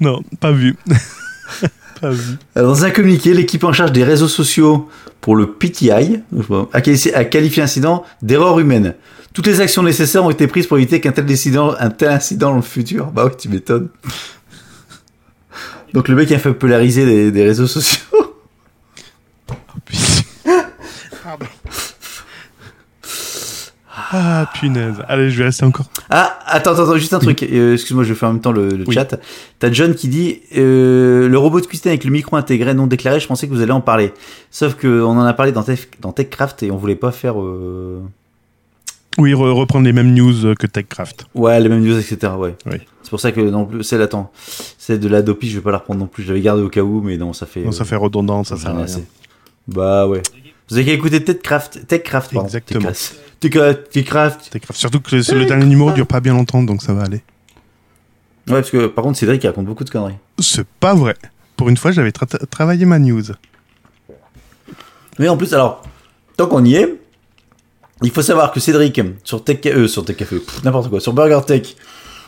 Non, 0.00 0.20
pas 0.40 0.50
vu. 0.50 0.74
pas 2.00 2.10
vu. 2.10 2.36
Alors, 2.56 2.74
Dans 2.74 2.84
un 2.84 2.90
communiqué, 2.90 3.34
l'équipe 3.34 3.62
en 3.62 3.72
charge 3.72 3.92
des 3.92 4.02
réseaux 4.02 4.28
sociaux 4.28 4.88
pour 5.20 5.36
le 5.36 5.52
PTI 5.52 5.90
a 6.72 6.80
qualifié, 6.80 7.14
a 7.14 7.24
qualifié 7.24 7.62
l'incident 7.62 8.04
d'erreur 8.20 8.58
humaine. 8.58 8.94
Toutes 9.32 9.46
les 9.46 9.60
actions 9.60 9.84
nécessaires 9.84 10.24
ont 10.24 10.30
été 10.30 10.48
prises 10.48 10.66
pour 10.66 10.76
éviter 10.76 11.00
qu'un 11.00 11.12
tel 11.12 11.30
incident, 11.30 11.74
un 11.78 11.90
tel 11.90 12.10
incident 12.10 12.50
dans 12.50 12.56
le 12.56 12.62
futur. 12.62 13.12
Bah 13.12 13.26
oui, 13.26 13.32
tu 13.38 13.48
m'étonnes. 13.48 13.88
Donc 15.94 16.08
le 16.08 16.14
mec 16.14 16.30
a 16.32 16.38
fait 16.38 16.48
populariser 16.50 17.04
des, 17.04 17.30
des 17.30 17.44
réseaux 17.44 17.66
sociaux. 17.66 18.00
Pardon. 21.22 21.46
Ah, 24.14 24.50
punaise. 24.54 24.96
Allez, 25.08 25.30
je 25.30 25.38
vais 25.38 25.44
rester 25.44 25.64
encore. 25.64 25.86
Ah, 26.10 26.38
attends, 26.46 26.72
attends, 26.72 26.82
attends, 26.84 26.96
juste 26.96 27.12
un 27.14 27.18
truc. 27.18 27.42
Euh, 27.42 27.74
Excuse-moi, 27.74 28.04
je 28.04 28.10
vais 28.10 28.14
faire 28.18 28.28
en 28.28 28.32
même 28.32 28.40
temps 28.42 28.52
le, 28.52 28.68
le 28.70 28.84
Oui. 28.86 28.94
chat. 28.94 29.18
T'as 29.58 29.70
John 29.72 29.94
qui 29.94 30.08
dit 30.08 30.40
euh, 30.56 31.28
le 31.28 31.38
robot 31.38 31.60
de 31.60 31.66
cuisine 31.66 31.88
avec 31.90 32.04
le 32.04 32.10
micro 32.10 32.36
intégré 32.36 32.72
non 32.74 32.86
déclaré. 32.86 33.20
Je 33.20 33.26
pensais 33.26 33.46
que 33.46 33.52
vous 33.52 33.60
allez 33.62 33.72
en 33.72 33.80
parler. 33.82 34.12
Sauf 34.50 34.74
que 34.74 35.02
on 35.02 35.10
en 35.12 35.24
a 35.24 35.32
parlé 35.34 35.52
dans, 35.52 35.62
Tech- 35.62 35.88
dans 36.00 36.12
TechCraft 36.12 36.62
et 36.62 36.70
on 36.70 36.76
voulait 36.76 36.94
pas 36.96 37.12
faire 37.12 37.40
euh, 37.40 38.00
Oui, 39.18 39.32
re- 39.32 39.50
reprendre 39.52 39.84
les 39.84 39.92
mêmes 39.92 40.12
news 40.14 40.46
euh, 40.46 40.54
que 40.54 40.66
TechCraft. 40.66 41.26
ouais 41.34 41.60
les 41.60 41.68
mêmes 41.68 41.82
news, 41.82 41.98
etc. 41.98 42.32
Ouais. 42.38 42.54
Oui. 42.66 42.78
C'est 43.02 43.10
pour 43.10 43.20
ça 43.20 43.30
que 43.32 43.40
non 43.40 43.66
plus, 43.66 43.82
c'est 43.84 44.00
attends, 44.00 44.32
c'est 44.78 44.98
de 44.98 45.06
l'Adopi. 45.08 45.50
Je 45.50 45.56
vais 45.58 45.62
pas 45.62 45.70
la 45.70 45.78
reprendre 45.78 46.00
non 46.00 46.06
plus. 46.06 46.22
J'avais 46.24 46.40
gardé 46.40 46.62
au 46.62 46.68
cas 46.70 46.80
où, 46.80 47.02
mais 47.02 47.16
non, 47.18 47.32
ça 47.32 47.44
fait. 47.46 47.60
Non, 47.62 47.72
ça 47.72 47.82
euh, 47.82 47.86
fait 47.86 47.96
redondant, 47.96 48.42
ça 48.44 48.56
sert 48.56 48.70
à 48.70 48.74
rien. 48.74 48.84
assez. 48.84 49.04
Bah 49.68 50.06
ouais. 50.08 50.22
Vous 50.70 50.76
avez 50.76 50.86
qu'à 50.86 50.92
écouter 50.92 51.22
TechCraft, 51.22 51.86
TechCraft, 51.86 52.32
pardon. 52.32 52.46
Exactement. 52.48 52.88
TechCraft. 53.40 53.90
TechCraft. 53.90 54.50
TechCraft. 54.50 54.78
Surtout 54.80 55.00
que 55.00 55.14
le, 55.16 55.38
le 55.38 55.44
dernier 55.44 55.66
numéro 55.66 55.92
dure 55.92 56.06
pas 56.06 56.20
bien 56.20 56.32
longtemps, 56.32 56.62
donc 56.62 56.82
ça 56.82 56.94
va 56.94 57.02
aller. 57.02 57.22
Ouais, 58.48 58.54
parce 58.54 58.70
que 58.70 58.86
par 58.86 59.04
contre, 59.04 59.18
Cédric 59.18 59.42
raconte 59.42 59.66
beaucoup 59.66 59.84
de 59.84 59.90
conneries. 59.90 60.14
C'est 60.38 60.66
pas 60.66 60.94
vrai. 60.94 61.16
Pour 61.56 61.68
une 61.68 61.76
fois, 61.76 61.92
j'avais 61.92 62.10
tra- 62.10 62.46
travaillé 62.46 62.86
ma 62.86 62.98
news. 62.98 63.22
Mais 65.18 65.28
en 65.28 65.36
plus, 65.36 65.52
alors, 65.52 65.82
tant 66.36 66.46
qu'on 66.46 66.64
y 66.64 66.74
est, 66.74 66.98
il 68.02 68.10
faut 68.10 68.22
savoir 68.22 68.52
que 68.52 68.60
Cédric, 68.60 69.00
sur 69.24 69.44
Tech, 69.44 69.58
euh, 69.66 69.86
sur 69.88 70.04
Tech 70.04 70.16
Café, 70.16 70.36
n'importe 70.64 70.88
quoi, 70.90 71.00
sur 71.00 71.12
Burger 71.12 71.40
Tech, 71.46 71.74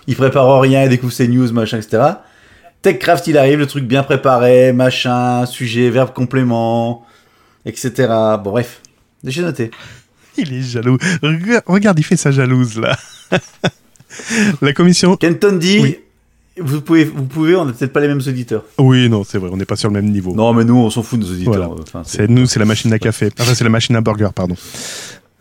il 0.06 0.16
prépare 0.16 0.60
rien, 0.60 0.84
il 0.84 0.88
découvre 0.90 1.12
ses 1.12 1.28
news, 1.28 1.50
machin, 1.52 1.78
etc. 1.78 2.02
TechCraft, 2.82 3.26
il 3.28 3.38
arrive, 3.38 3.58
le 3.58 3.66
truc 3.66 3.84
bien 3.84 4.02
préparé, 4.02 4.72
machin, 4.72 5.46
sujet, 5.46 5.88
verbe 5.90 6.12
complément, 6.12 7.04
etc. 7.64 7.92
Bon, 8.42 8.50
bref, 8.50 8.80
j'ai 9.24 9.42
noté. 9.42 9.70
Il 10.36 10.52
est 10.52 10.62
jaloux. 10.62 10.98
Rega- 11.22 11.62
Regarde, 11.66 11.98
il 11.98 12.02
fait 12.02 12.16
sa 12.16 12.30
jalouse, 12.30 12.78
là. 12.78 12.96
La 14.62 14.72
commission. 14.72 15.16
Kenton 15.16 15.56
dit, 15.56 15.78
Oui. 15.80 15.98
vous 16.58 16.80
pouvez, 16.80 17.04
vous 17.04 17.24
pouvez, 17.24 17.56
on 17.56 17.64
n'a 17.64 17.72
peut-être 17.72 17.92
pas 17.92 18.00
les 18.00 18.08
mêmes 18.08 18.20
auditeurs. 18.26 18.64
Oui, 18.78 19.08
non, 19.08 19.24
c'est 19.24 19.38
vrai, 19.38 19.48
on 19.52 19.56
n'est 19.56 19.64
pas 19.64 19.76
sur 19.76 19.88
le 19.88 19.94
même 19.94 20.10
niveau. 20.10 20.34
Non, 20.34 20.52
mais 20.52 20.64
nous, 20.64 20.76
on 20.76 20.90
s'en 20.90 21.02
fout 21.02 21.18
de 21.18 21.24
nos 21.24 21.30
auditeurs. 21.32 21.68
Voilà. 21.68 21.82
Enfin, 21.82 22.02
C'est 22.04 22.28
nous, 22.28 22.46
c'est 22.46 22.58
la 22.58 22.64
machine 22.64 22.92
à 22.92 22.98
café. 22.98 23.30
Enfin, 23.40 23.54
c'est 23.54 23.64
la 23.64 23.70
machine 23.70 23.96
à 23.96 24.00
burger, 24.00 24.28
pardon. 24.34 24.56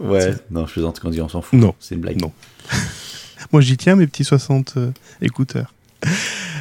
Ouais, 0.03 0.33
non, 0.51 0.67
je 0.67 0.73
plaisante 0.73 0.99
quand 0.99 1.07
on 1.07 1.11
dit 1.11 1.21
on 1.21 1.29
s'en 1.29 1.41
fout. 1.41 1.57
Non. 1.57 1.73
C'est 1.79 1.95
une 1.95 2.01
blague. 2.01 2.21
Non. 2.21 2.31
Moi, 3.51 3.61
j'y 3.61 3.77
tiens, 3.77 3.95
mes 3.95 4.07
petits 4.07 4.23
60 4.23 4.73
euh, 4.77 4.91
écouteurs. 5.21 5.73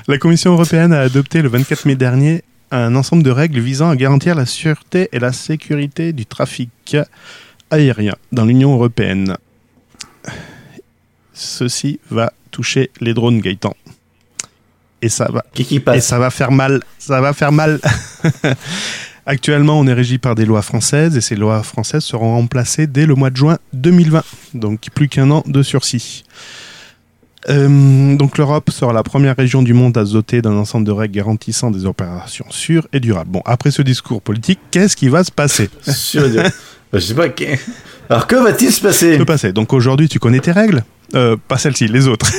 La 0.08 0.18
Commission 0.18 0.52
européenne 0.52 0.92
a 0.92 1.00
adopté 1.00 1.42
le 1.42 1.48
24 1.48 1.86
mai 1.86 1.96
dernier 1.96 2.44
un 2.70 2.94
ensemble 2.96 3.22
de 3.22 3.30
règles 3.30 3.60
visant 3.60 3.90
à 3.90 3.96
garantir 3.96 4.34
la 4.34 4.46
sûreté 4.46 5.08
et 5.12 5.18
la 5.18 5.32
sécurité 5.32 6.12
du 6.14 6.24
trafic 6.24 6.96
aérien 7.70 8.14
dans 8.32 8.46
l'Union 8.46 8.72
européenne. 8.72 9.36
Ceci 11.34 12.00
va 12.10 12.32
toucher 12.50 12.90
les 13.00 13.12
drones 13.12 13.40
Gaëtan. 13.40 13.76
Et 15.02 15.08
ça 15.08 15.28
va 15.30 15.44
Qui 15.52 15.64
qui 15.64 15.76
et 15.76 15.80
passe 15.80 16.06
ça 16.06 16.18
va 16.18 16.30
faire 16.30 16.50
mal. 16.50 16.80
Ça 16.98 17.20
va 17.20 17.32
faire 17.32 17.52
mal. 17.52 17.80
Actuellement, 19.24 19.78
on 19.78 19.86
est 19.86 19.92
régi 19.92 20.18
par 20.18 20.34
des 20.34 20.44
lois 20.44 20.62
françaises 20.62 21.16
et 21.16 21.20
ces 21.20 21.36
lois 21.36 21.62
françaises 21.62 22.04
seront 22.04 22.34
remplacées 22.34 22.88
dès 22.88 23.06
le 23.06 23.14
mois 23.14 23.30
de 23.30 23.36
juin 23.36 23.58
2020. 23.72 24.24
Donc 24.54 24.80
plus 24.94 25.08
qu'un 25.08 25.30
an 25.30 25.44
de 25.46 25.62
sursis. 25.62 26.24
Euh, 27.48 28.16
donc 28.16 28.38
l'Europe 28.38 28.70
sera 28.70 28.92
la 28.92 29.02
première 29.02 29.36
région 29.36 29.62
du 29.62 29.74
monde 29.74 29.96
à 29.98 30.06
se 30.06 30.12
doter 30.12 30.42
d'un 30.42 30.52
ensemble 30.52 30.86
de 30.86 30.92
règles 30.92 31.14
garantissant 31.14 31.70
des 31.70 31.86
opérations 31.86 32.46
sûres 32.50 32.86
et 32.92 33.00
durables. 33.00 33.30
Bon, 33.30 33.42
après 33.44 33.70
ce 33.70 33.82
discours 33.82 34.22
politique, 34.22 34.60
qu'est-ce 34.70 34.96
qui 34.96 35.08
va 35.08 35.24
se 35.24 35.32
passer? 35.32 35.70
Sûr 35.82 36.26
et 36.26 36.30
dur. 36.30 36.42
Je 36.92 36.98
sais 36.98 37.14
pas. 37.14 37.26
Alors, 38.10 38.26
que 38.26 38.36
va-t-il 38.36 38.70
se 38.70 38.80
passer? 38.80 39.16
Que 39.16 39.22
passer? 39.22 39.52
Donc 39.52 39.72
aujourd'hui, 39.72 40.08
tu 40.08 40.18
connais 40.18 40.40
tes 40.40 40.52
règles? 40.52 40.84
Euh, 41.14 41.36
Pas 41.48 41.58
celles-ci, 41.58 41.88
les 41.88 42.08
autres. 42.08 42.30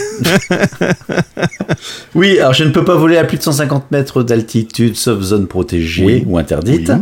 Oui, 2.15 2.37
alors 2.39 2.53
je 2.53 2.63
ne 2.63 2.69
peux 2.69 2.83
pas 2.85 2.95
voler 2.95 3.17
à 3.17 3.23
plus 3.25 3.37
de 3.37 3.43
150 3.43 3.91
mètres 3.91 4.23
d'altitude, 4.23 4.95
sauf 4.95 5.21
zone 5.21 5.47
protégée 5.47 6.05
Oui. 6.05 6.23
ou 6.27 6.37
interdite. 6.37 6.89
Oui. 6.89 6.95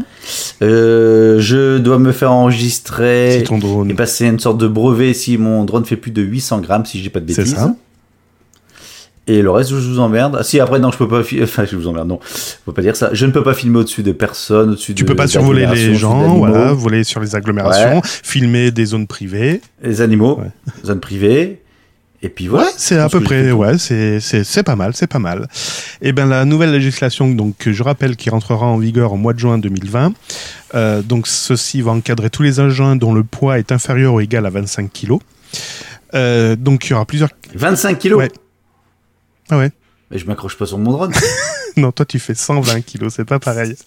Euh, 0.62 1.40
je 1.40 1.78
dois 1.78 2.00
me 2.00 2.12
faire 2.12 2.32
enregistrer 2.32 3.38
C'est 3.40 3.44
ton 3.44 3.58
drone. 3.58 3.92
et 3.92 3.94
passer 3.94 4.26
une 4.28 4.40
sorte 4.40 4.58
de 4.58 4.68
brevet 4.68 5.14
si 5.14 5.38
mon 5.38 5.66
drone 5.66 5.86
fait 5.86 5.98
plus 5.98 6.12
de 6.12 6.22
800 6.22 6.62
grammes, 6.62 6.86
si 6.86 7.02
j'ai 7.04 7.10
pas 7.10 7.20
de 7.20 7.32
C'est 7.32 7.42
bêtises. 7.42 7.56
ça. 7.56 7.76
Et 9.28 9.42
le 9.42 9.52
reste, 9.52 9.70
je 9.70 9.76
vous 9.76 10.00
emmerde. 10.00 10.36
Ah, 10.40 10.44
si, 10.44 10.60
après, 10.60 10.80
non, 10.80 10.92
je 10.92 10.98
peux 10.98 11.08
pas. 11.08 11.24
fi- 11.24 11.42
Enfin, 11.44 11.64
je 11.66 11.76
vous 11.76 11.88
emmerde, 11.88 12.08
non. 12.08 12.20
Peux 12.66 12.74
pas 12.74 12.82
dire 12.82 12.96
ça. 12.96 13.10
Je 13.14 13.26
ne 13.26 13.32
peux 13.32 13.44
pas 13.44 13.54
filmer 13.54 13.80
au-dessus 13.80 14.04
de 14.04 14.12
personnes, 14.12 14.72
au-dessus 14.72 14.96
Tu 14.96 15.04
de. 15.04 15.08
peux 15.08 15.16
pas 15.16 15.28
survoler 15.28 15.68
les 15.68 15.96
gens, 15.96 16.36
voilà, 16.38 16.74
voler 16.74 17.04
sur 17.04 17.20
les 17.22 17.36
agglomérations, 17.36 17.98
Ouais. 17.98 18.02
filmer 18.04 18.72
des 18.72 18.86
zones 18.86 19.08
privées. 19.08 19.62
Les 19.84 20.02
animaux, 20.02 20.40
Ouais. 20.40 20.50
zone 20.86 21.00
privée. 21.00 21.62
Et 22.24 22.30
puis 22.30 22.48
voilà. 22.48 22.68
Ouais, 22.68 22.72
c'est 22.78 22.98
à 23.00 23.10
peu 23.10 23.20
près, 23.20 23.52
ouais, 23.52 23.80
c'est 23.80 24.20
c'est 24.20 24.44
c'est 24.44 24.62
pas 24.62 24.76
mal, 24.76 24.92
c'est 24.96 25.08
pas 25.08 25.18
mal. 25.18 25.48
Et 26.04 26.12
ben 26.12 26.28
la 26.28 26.46
nouvelle 26.46 26.72
législation, 26.72 27.28
donc 27.32 27.58
que 27.58 27.74
je 27.74 27.82
rappelle, 27.82 28.16
qui 28.16 28.30
rentrera 28.30 28.68
en 28.68 28.78
vigueur 28.78 29.14
au 29.14 29.18
mois 29.18 29.34
de 29.34 29.40
juin 29.40 29.58
2020. 29.58 30.14
euh, 30.76 31.02
donc 31.02 31.26
ceci 31.28 31.82
va 31.82 31.92
encadrer 31.92 32.30
tous 32.30 32.44
les 32.44 32.60
engins 32.60 32.96
dont 32.96 33.12
le 33.14 33.24
poids 33.24 33.58
est 33.58 33.72
inférieur 33.72 34.14
ou 34.14 34.20
égal 34.22 34.46
à 34.46 34.52
25 34.52 34.92
kg. 34.94 35.14
Euh, 36.14 36.56
donc 36.56 36.86
il 36.88 36.92
y 36.92 36.94
aura 36.94 37.06
plusieurs. 37.06 37.30
25 37.56 37.98
kilos? 37.98 38.20
Ouais. 38.20 38.32
Ah 39.50 39.58
ouais. 39.58 39.72
Mais 40.10 40.18
je 40.18 40.26
m'accroche 40.26 40.58
pas 40.58 40.66
sur 40.66 40.78
mon 40.78 40.92
drone. 40.92 41.14
Non, 41.78 41.94
toi 41.94 42.06
tu 42.06 42.20
fais 42.20 42.36
120 42.36 42.82
kg, 42.82 43.08
c'est 43.10 43.24
pas 43.24 43.40
pareil. 43.40 43.78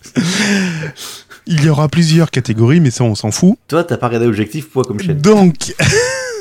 Il 1.46 1.62
y 1.62 1.68
aura 1.68 1.88
plusieurs 1.88 2.30
catégories, 2.30 2.80
mais 2.80 2.90
ça 2.90 3.04
on 3.04 3.14
s'en 3.14 3.30
fout. 3.30 3.58
Toi, 3.68 3.84
t'as 3.84 3.98
pas 3.98 4.06
regardé 4.06 4.26
objectif 4.26 4.70
poids 4.70 4.84
comme 4.84 4.98
chaîne. 4.98 5.18
Donc, 5.20 5.74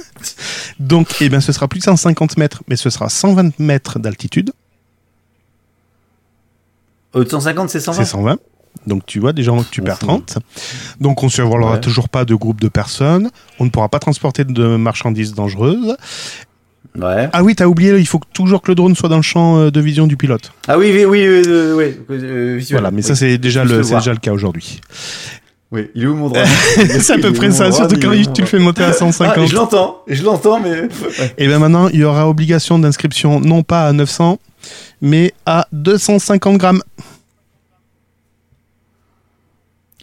donc, 0.79 1.09
eh 1.19 1.27
ben, 1.27 1.41
ce 1.41 1.51
sera 1.51 1.67
plus 1.67 1.79
de 1.79 1.83
150 1.83 2.37
mètres, 2.37 2.63
mais 2.69 2.77
ce 2.77 2.89
sera 2.89 3.09
120 3.09 3.59
mètres 3.59 3.99
d'altitude. 3.99 4.53
Au 7.13 7.25
150, 7.25 7.69
c'est 7.69 7.81
120. 7.81 7.97
C'est 8.05 8.09
120. 8.09 8.37
Donc 8.87 9.05
tu 9.05 9.19
vois 9.19 9.33
déjà 9.33 9.51
tu 9.69 9.81
perds 9.81 9.99
fout. 9.99 10.07
30. 10.07 10.37
Donc 11.01 11.21
on 11.23 11.27
ne 11.27 11.31
survolera 11.31 11.73
Ouais. 11.73 11.81
toujours 11.81 12.07
pas 12.09 12.23
de 12.25 12.33
groupe 12.35 12.59
de 12.61 12.69
personnes. 12.69 13.29
On 13.59 13.65
ne 13.65 13.69
pourra 13.69 13.89
pas 13.89 13.99
transporter 13.99 14.45
de 14.45 14.77
marchandises 14.77 15.33
dangereuses. 15.33 15.95
Ouais. 16.99 17.29
Ah 17.33 17.43
oui, 17.43 17.55
t'as 17.55 17.65
oublié, 17.65 17.97
il 17.97 18.07
faut 18.07 18.19
toujours 18.33 18.61
que 18.61 18.69
le 18.69 18.75
drone 18.75 18.95
soit 18.95 19.09
dans 19.09 19.17
le 19.17 19.23
champ 19.23 19.57
euh, 19.57 19.71
de 19.71 19.81
vision 19.81 20.05
du 20.05 20.15
pilote. 20.17 20.51
Ah 20.67 20.77
oui, 20.77 20.91
oui, 20.93 21.05
oui, 21.05 21.27
oui, 21.27 21.41
oui, 21.47 21.95
oui, 22.09 22.17
euh, 22.21 22.55
visuel. 22.57 22.79
Voilà, 22.79 22.91
mais 22.91 23.01
ça 23.01 23.15
c'est 23.15 23.37
déjà, 23.37 23.63
le, 23.63 23.81
déjà 23.81 24.11
le 24.11 24.17
cas 24.19 24.31
aujourd'hui. 24.31 24.79
Oui, 25.71 25.89
il 25.95 26.03
est 26.03 26.05
où 26.05 26.13
mon 26.15 26.29
drone 26.29 26.45
C'est 26.99 27.13
à 27.13 27.17
peu 27.17 27.33
près 27.33 27.49
ça, 27.49 27.71
surtout 27.71 27.95
quand 27.99 28.11
Il 28.11 28.31
tu 28.31 28.41
le 28.41 28.47
fais 28.47 28.59
monter 28.59 28.83
à 28.83 28.93
drone 28.93 29.11
150. 29.11 29.35
Ah, 29.35 29.45
je 29.47 29.55
l'entends, 29.55 30.03
je 30.07 30.23
l'entends, 30.23 30.59
mais. 30.59 30.81
Ouais. 30.81 31.33
Et 31.39 31.47
bien 31.47 31.57
maintenant, 31.57 31.87
il 31.87 31.99
y 31.99 32.03
aura 32.03 32.29
obligation 32.29 32.77
d'inscription 32.77 33.39
non 33.39 33.63
pas 33.63 33.87
à 33.87 33.93
900, 33.93 34.37
mais 35.01 35.33
à 35.47 35.67
250 35.71 36.57
grammes. 36.59 36.83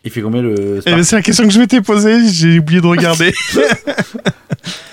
Il 0.04 0.10
fait 0.10 0.22
combien 0.22 0.40
le. 0.42 0.78
Eh 0.78 0.80
Spark 0.80 1.04
c'est 1.04 1.16
la 1.16 1.22
question 1.22 1.44
que 1.46 1.52
je 1.52 1.58
m'étais 1.58 1.80
posée, 1.82 2.28
j'ai 2.30 2.58
oublié 2.58 2.80
de 2.80 2.86
regarder. 2.86 3.34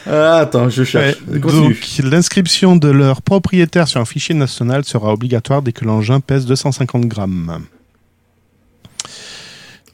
Ah, 0.10 0.38
attends, 0.38 0.70
je 0.70 0.86
cherche. 0.86 1.18
Ouais, 1.28 1.40
donc, 1.40 1.76
l'inscription 2.02 2.78
de 2.78 2.88
leur 2.88 3.22
propriétaire 3.22 3.90
sur 3.90 4.00
un 4.00 4.06
fichier 4.06 4.34
national 4.34 4.86
sera 4.86 5.12
obligatoire 5.12 5.62
dès 5.62 5.74
que 5.74 5.84
l'engin 5.84 6.22
pèse 6.22 6.46
250 6.46 7.08
grammes. 7.08 7.66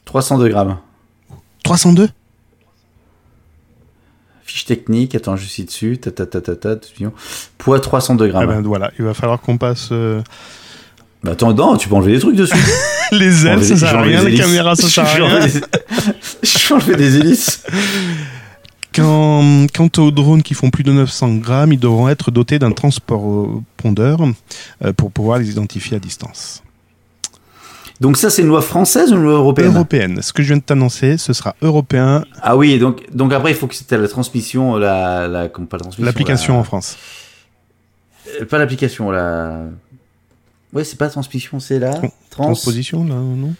302 0.04 0.48
grammes. 0.50 0.78
302 1.64 2.08
Fiche 4.44 4.66
technique, 4.66 5.14
attends, 5.16 5.36
je 5.36 5.46
suis 5.46 5.64
dessus. 5.64 5.98
Ta, 5.98 6.12
ta, 6.12 6.26
ta, 6.26 6.40
ta, 6.40 6.54
ta. 6.54 6.76
Poids 7.58 7.80
302 7.80 8.26
Eh 8.26 8.28
grammes. 8.28 8.46
ben, 8.46 8.62
voilà, 8.62 8.92
il 8.98 9.04
va 9.04 9.14
falloir 9.14 9.40
qu'on 9.40 9.58
passe 9.58 9.88
euh, 9.90 10.22
Bah, 11.24 11.32
attends, 11.32 11.54
non, 11.54 11.76
tu 11.76 11.88
peux 11.88 11.94
enlever 11.94 12.12
des 12.12 12.18
trucs 12.20 12.36
dessus. 12.36 12.54
les 13.12 13.46
ailes, 13.46 13.64
ça 13.64 13.76
sert 13.76 13.96
à 13.98 14.02
rien, 14.02 14.22
les 14.22 14.34
caméras, 14.36 14.76
ça 14.76 14.88
sert 14.88 15.04
à 15.04 15.08
rien. 15.08 15.24
enlevé 15.24 15.48
des- 15.60 15.60
J'ai 16.42 16.74
enlevé 16.74 16.96
des 16.96 17.16
hélices. 17.16 17.62
Quand, 18.94 19.66
quant 19.74 19.88
aux 19.98 20.10
drones 20.12 20.42
qui 20.42 20.54
font 20.54 20.70
plus 20.70 20.84
de 20.84 20.92
900 20.92 21.36
grammes, 21.36 21.72
ils 21.72 21.80
devront 21.80 22.08
être 22.08 22.30
dotés 22.30 22.58
d'un 22.60 22.70
transpondeur 22.70 24.20
euh, 24.84 24.92
pour 24.92 25.10
pouvoir 25.10 25.38
les 25.38 25.50
identifier 25.50 25.96
à 25.96 26.00
distance. 26.00 26.62
Donc, 28.00 28.16
ça, 28.16 28.28
c'est 28.28 28.42
une 28.42 28.48
loi 28.48 28.60
française 28.62 29.12
ou 29.12 29.16
une 29.16 29.22
loi 29.22 29.32
européenne 29.34 29.74
Européenne. 29.74 30.20
Ce 30.22 30.32
que 30.32 30.42
je 30.42 30.48
viens 30.48 30.56
de 30.58 30.62
t'annoncer, 30.62 31.16
ce 31.16 31.32
sera 31.32 31.56
européen, 31.62 32.24
Ah 32.42 32.56
oui, 32.56 32.78
donc, 32.78 33.02
donc 33.14 33.32
après, 33.32 33.50
il 33.52 33.56
faut 33.56 33.66
que 33.66 33.74
c'était 33.74 33.96
la 33.96 34.08
transmission, 34.08 34.76
la. 34.76 35.26
la 35.26 35.48
comment- 35.48 35.66
pas 35.66 35.76
la 35.78 35.82
transmission. 35.84 36.04
l'application 36.04 36.54
la- 36.54 36.60
en 36.60 36.64
France. 36.64 36.96
Euh, 38.40 38.44
Pas 38.44 38.58
l'application, 38.58 39.10
la. 39.10 39.62
Ouais, 40.74 40.84
c'est 40.84 40.96
pas 40.98 41.08
transmission, 41.08 41.60
c'est 41.60 41.78
Trans... 41.80 42.10
Transposition, 42.30 43.04
là, 43.04 43.14
non 43.14 43.54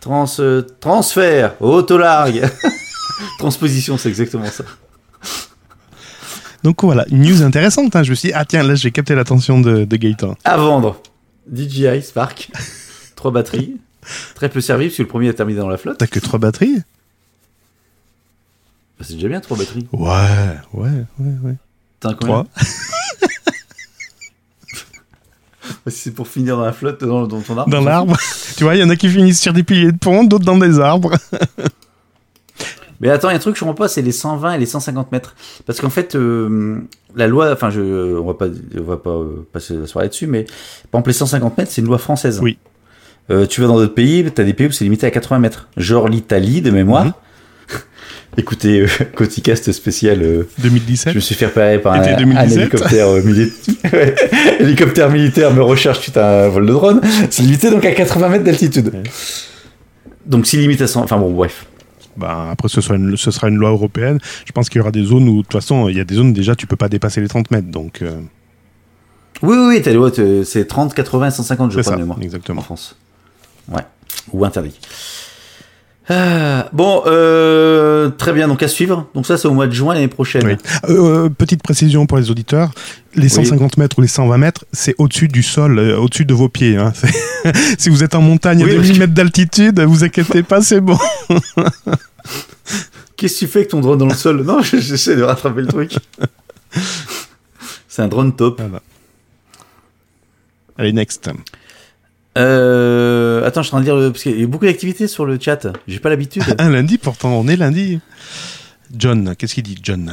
Trans... 0.00 0.26
euh, 0.40 0.62
transfert, 0.80 1.60
autolargue. 1.60 2.48
Transposition, 3.38 3.98
c'est 3.98 4.08
exactement 4.08 4.46
ça. 4.46 4.64
Donc 6.62 6.82
voilà, 6.82 7.04
une 7.10 7.22
news 7.22 7.42
intéressante. 7.42 7.94
hein. 7.96 8.02
Je 8.02 8.10
me 8.10 8.14
suis 8.14 8.28
dit, 8.28 8.34
ah 8.34 8.44
tiens, 8.44 8.62
là 8.62 8.74
j'ai 8.74 8.90
capté 8.90 9.14
l'attention 9.14 9.60
de, 9.60 9.84
de 9.84 9.96
Gaëtan. 9.96 10.34
À 10.44 10.56
vendre. 10.56 11.00
DJI 11.52 12.02
Spark. 12.02 12.50
Trois 13.16 13.30
batteries. 13.30 13.76
Très 14.34 14.48
peu 14.48 14.60
servi 14.62 14.86
parce 14.86 14.96
que 14.96 15.02
le 15.02 15.08
premier 15.08 15.28
a 15.28 15.34
terminé 15.34 15.58
dans 15.58 15.68
la 15.68 15.76
flotte. 15.76 15.98
T'as 15.98 16.06
que 16.06 16.18
trois 16.20 16.38
batteries 16.38 16.76
Bah, 18.98 19.04
c'est 19.06 19.14
déjà 19.14 19.28
bien, 19.28 19.40
trois 19.40 19.58
batteries. 19.58 19.86
Ouais, 19.92 20.08
ouais, 20.72 20.90
ouais, 21.18 21.32
ouais. 21.44 21.54
T'en 22.00 22.10
as 22.10 22.14
combien 22.14 22.44
Trois. 22.44 22.46
Si 25.86 25.98
c'est 25.98 26.10
pour 26.14 26.28
finir 26.28 26.56
dans 26.56 26.64
la 26.64 26.72
flotte, 26.72 27.02
dans, 27.02 27.26
dans 27.26 27.40
ton 27.40 27.56
arbre. 27.56 27.70
Dans 27.70 27.80
l'arbre. 27.80 28.16
tu 28.56 28.64
vois, 28.64 28.74
il 28.74 28.80
y 28.80 28.84
en 28.84 28.90
a 28.90 28.96
qui 28.96 29.08
finissent 29.08 29.40
sur 29.40 29.52
des 29.52 29.62
piliers 29.62 29.92
de 29.92 29.98
pont, 29.98 30.24
d'autres 30.24 30.44
dans 30.44 30.58
des 30.58 30.78
arbres. 30.78 31.12
Mais 33.00 33.08
attends, 33.08 33.30
il 33.30 33.32
y 33.32 33.34
a 33.34 33.36
un 33.36 33.40
truc 33.40 33.54
que 33.54 33.58
je 33.58 33.64
comprends 33.64 33.84
pas, 33.84 33.88
c'est 33.88 34.02
les 34.02 34.12
120 34.12 34.54
et 34.54 34.58
les 34.58 34.66
150 34.66 35.10
mètres. 35.10 35.34
Parce 35.64 35.80
qu'en 35.80 35.88
fait, 35.88 36.14
euh, 36.14 36.80
la 37.16 37.26
loi, 37.26 37.50
enfin, 37.50 37.70
je, 37.70 38.18
on 38.18 38.26
va 38.26 38.34
pas, 38.34 38.46
on 38.78 38.82
va 38.82 38.98
pas 38.98 39.10
euh, 39.10 39.46
passer 39.52 39.74
la 39.74 39.86
soirée 39.86 40.08
dessus, 40.08 40.26
mais 40.26 40.44
par 40.90 40.98
exemple, 41.00 41.08
les 41.08 41.14
150 41.14 41.56
mètres, 41.58 41.70
c'est 41.72 41.80
une 41.80 41.86
loi 41.86 41.96
française. 41.96 42.40
Oui. 42.42 42.58
Euh, 43.30 43.46
tu 43.46 43.62
vas 43.62 43.68
dans 43.68 43.76
d'autres 43.76 43.94
pays, 43.94 44.30
t'as 44.34 44.44
des 44.44 44.52
pays 44.52 44.66
où 44.66 44.72
c'est 44.72 44.84
limité 44.84 45.06
à 45.06 45.10
80 45.10 45.38
mètres. 45.38 45.68
Genre 45.78 46.08
l'Italie, 46.08 46.60
de 46.60 46.70
mémoire. 46.70 47.06
Mhm. 47.06 47.12
Euh, 48.38 48.86
Coticast 49.14 49.72
spécial, 49.72 50.22
euh, 50.22 50.48
2017. 50.58 51.12
je 51.12 51.16
me 51.16 51.20
suis 51.20 51.34
fait 51.34 51.46
repérer 51.46 51.78
par 51.80 51.94
un, 51.94 52.02
Était 52.02 52.12
un 52.12 52.16
2017. 52.18 52.58
hélicoptère 52.58 53.08
euh, 53.08 53.22
militaire. 53.22 53.74
Hélicoptère 54.60 55.10
militaire 55.10 55.52
me 55.52 55.62
recherche 55.62 56.00
suite 56.00 56.16
à 56.16 56.44
un 56.46 56.48
vol 56.48 56.66
de 56.66 56.72
drone. 56.72 57.00
C'est 57.30 57.42
limité 57.42 57.70
donc 57.70 57.84
à 57.84 57.92
80 57.92 58.28
mètres 58.28 58.44
d'altitude. 58.44 58.90
Ouais. 58.94 59.02
Donc 60.26 60.46
si 60.46 60.56
limite 60.56 60.80
à 60.82 60.86
100, 60.86 61.02
enfin 61.02 61.18
bon, 61.18 61.32
bref. 61.32 61.66
Bah, 62.16 62.48
après, 62.50 62.68
ce 62.68 62.80
sera, 62.80 62.96
une, 62.96 63.16
ce 63.16 63.30
sera 63.30 63.48
une 63.48 63.56
loi 63.56 63.70
européenne. 63.70 64.18
Je 64.44 64.52
pense 64.52 64.68
qu'il 64.68 64.78
y 64.78 64.82
aura 64.82 64.90
des 64.90 65.04
zones 65.04 65.28
où, 65.28 65.38
de 65.38 65.42
toute 65.42 65.52
façon, 65.52 65.88
il 65.88 65.96
y 65.96 66.00
a 66.00 66.04
des 66.04 66.16
zones 66.16 66.32
déjà, 66.32 66.54
tu 66.54 66.66
peux 66.66 66.76
pas 66.76 66.88
dépasser 66.88 67.20
les 67.20 67.28
30 67.28 67.50
mètres. 67.50 67.68
Donc, 67.68 68.02
euh, 68.02 68.10
Oui, 69.42 69.56
oui, 69.56 69.76
oui, 69.76 69.82
t'as 69.82 69.92
les 69.92 70.44
c'est 70.44 70.66
30, 70.66 70.92
80, 70.92 71.30
150, 71.30 71.70
je 71.70 71.80
crois, 71.80 71.82
ça, 71.84 71.96
de 71.96 72.00
mémoire. 72.02 72.18
en 72.18 72.22
exactement. 72.22 72.60
France. 72.60 72.96
Ouais. 73.68 73.82
Ou 74.32 74.44
interdit. 74.44 74.78
Ah, 76.12 76.68
bon, 76.72 77.04
euh, 77.06 78.10
très 78.10 78.32
bien, 78.32 78.48
donc 78.48 78.62
à 78.64 78.68
suivre. 78.68 79.06
Donc 79.14 79.26
ça, 79.26 79.38
c'est 79.38 79.46
au 79.46 79.54
mois 79.54 79.68
de 79.68 79.72
juin 79.72 79.94
l'année 79.94 80.08
prochaine. 80.08 80.44
Oui. 80.44 80.56
Euh, 80.88 81.28
petite 81.28 81.62
précision 81.62 82.06
pour 82.06 82.18
les 82.18 82.30
auditeurs 82.30 82.72
les 83.14 83.28
150 83.28 83.76
mètres 83.76 83.98
ou 83.98 84.02
les 84.02 84.08
120 84.08 84.36
mètres, 84.38 84.64
c'est 84.72 84.94
au-dessus 84.98 85.26
du 85.28 85.42
sol, 85.42 85.78
euh, 85.78 85.96
au-dessus 85.98 86.24
de 86.24 86.34
vos 86.34 86.48
pieds. 86.48 86.76
hein. 86.76 86.92
Si 87.78 87.90
vous 87.90 88.04
êtes 88.04 88.14
en 88.14 88.22
montagne 88.22 88.62
Oui, 88.64 88.70
à 88.70 88.74
parce 88.74 88.86
2000 88.86 88.94
que- 88.94 88.98
mètres 89.00 89.14
d'altitude, 89.14 89.80
vous 89.80 90.04
inquiétez 90.04 90.42
pas, 90.42 90.62
c'est 90.62 90.80
bon. 90.80 90.98
Qu'est-ce 93.16 93.34
que 93.34 93.38
tu 93.40 93.46
fais 93.48 93.58
avec 93.60 93.70
ton 93.70 93.80
drone 93.80 93.98
dans 93.98 94.06
le 94.06 94.14
sol? 94.14 94.42
Non, 94.44 94.62
j'essaie 94.62 95.16
de 95.16 95.22
rattraper 95.22 95.62
le 95.62 95.66
truc. 95.66 95.92
c'est 97.88 98.02
un 98.02 98.08
drone 98.08 98.34
top. 98.34 98.60
Voilà. 98.60 98.80
Allez, 100.78 100.92
next. 100.92 101.28
Euh, 102.38 103.44
attends, 103.46 103.62
je 103.62 103.68
suis 103.68 103.74
en 103.74 103.78
train 103.78 103.80
de 103.80 103.84
dire, 103.84 103.96
le- 103.96 104.12
parce 104.12 104.22
qu'il 104.22 104.40
y 104.40 104.44
a 104.44 104.46
beaucoup 104.46 104.64
d'activités 104.66 105.08
sur 105.08 105.24
le 105.26 105.38
chat. 105.40 105.66
J'ai 105.88 105.98
pas 105.98 106.10
l'habitude. 106.10 106.42
Un 106.58 106.70
lundi, 106.70 106.98
pourtant, 106.98 107.30
on 107.32 107.48
est 107.48 107.56
lundi. 107.56 108.00
John, 108.96 109.34
qu'est-ce 109.36 109.54
qu'il 109.54 109.62
dit, 109.64 109.78
John? 109.82 110.12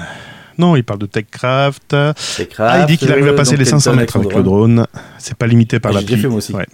Non, 0.57 0.75
il 0.75 0.83
parle 0.83 0.99
de 0.99 1.05
TechCraft. 1.05 1.95
C'est 2.17 2.49
Ah, 2.59 2.79
il 2.81 2.85
dit 2.87 2.97
qu'il 2.97 3.11
arrive 3.11 3.27
à 3.27 3.33
passer 3.33 3.57
les 3.57 3.65
500 3.65 3.93
mètres 3.95 4.17
avec 4.17 4.33
le 4.35 4.43
drone. 4.43 4.87
C'est 5.19 5.35
pas 5.37 5.45
limité 5.47 5.79
par 5.79 5.91
Ah, 5.91 5.95
la 5.95 5.99
j'ai 6.01 6.07
déjà 6.07 6.21
fait, 6.23 6.27
moi 6.27 6.37
aussi. 6.37 6.53
Ouais. 6.53 6.65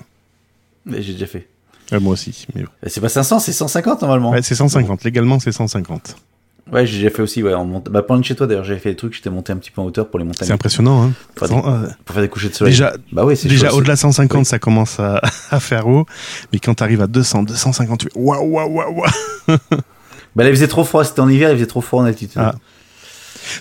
J'ai 0.99 1.13
déjà 1.13 1.25
fait. 1.27 1.47
Ouais, 1.91 1.99
moi 1.99 2.13
aussi. 2.13 2.47
Mais... 2.55 2.63
Et 2.85 2.89
C'est 2.89 3.01
pas 3.01 3.09
500, 3.09 3.39
c'est 3.39 3.51
150 3.51 4.01
normalement. 4.01 4.31
Ouais, 4.31 4.41
c'est 4.41 4.55
150. 4.55 5.03
Légalement, 5.03 5.39
c'est 5.39 5.51
150. 5.51 6.15
Ouais, 6.71 6.85
j'ai 6.85 7.09
fait 7.09 7.21
aussi. 7.21 7.43
Ouais, 7.43 7.53
en 7.53 7.65
mont... 7.65 7.83
bah, 7.89 8.03
loin 8.07 8.17
de 8.19 8.23
chez 8.25 8.35
toi 8.35 8.47
d'ailleurs. 8.47 8.63
J'avais 8.63 8.79
fait 8.79 8.89
des 8.91 8.95
trucs. 8.95 9.13
J'étais 9.13 9.29
monté 9.29 9.51
un 9.51 9.57
petit 9.57 9.69
peu 9.71 9.81
en 9.81 9.85
hauteur 9.85 10.07
pour 10.09 10.17
les 10.17 10.25
montagnes. 10.25 10.47
C'est 10.47 10.53
impressionnant. 10.53 11.03
Hein. 11.03 11.13
Euh, 11.41 11.87
Pour 12.05 12.13
faire 12.13 12.23
des 12.23 12.29
couchers 12.29 12.49
de 12.49 12.53
soleil. 12.55 12.73
déjà, 12.73 12.93
bah 13.11 13.25
c'est 13.35 13.47
déjà 13.49 13.73
au-delà 13.73 13.95
de 13.95 13.99
150, 13.99 14.39
Oui. 14.39 14.45
ça 14.45 14.59
commence 14.59 14.99
à, 14.99 15.21
à 15.51 15.59
faire 15.59 15.87
haut. 15.87 16.05
Mais 16.51 16.59
quand 16.59 16.73
tu 16.75 16.83
arrives 16.83 17.01
à 17.01 17.07
200, 17.07 17.43
250, 17.43 17.99
tu 17.99 18.05
fais 18.07 18.11
waouh, 18.19 18.43
waouh, 18.45 18.69
waouh, 18.71 18.95
waouh. 19.01 19.57
Bah 20.35 20.43
là, 20.43 20.49
il 20.49 20.55
faisait 20.55 20.67
trop 20.67 20.83
froid. 20.83 21.03
C'était 21.03 21.19
en 21.19 21.29
hiver. 21.29 21.51
Il 21.51 21.55
faisait 21.57 21.67
trop 21.67 21.81
froid 21.81 22.01
en 22.01 22.05
altitude. 22.05 22.41
Ah. 22.41 22.55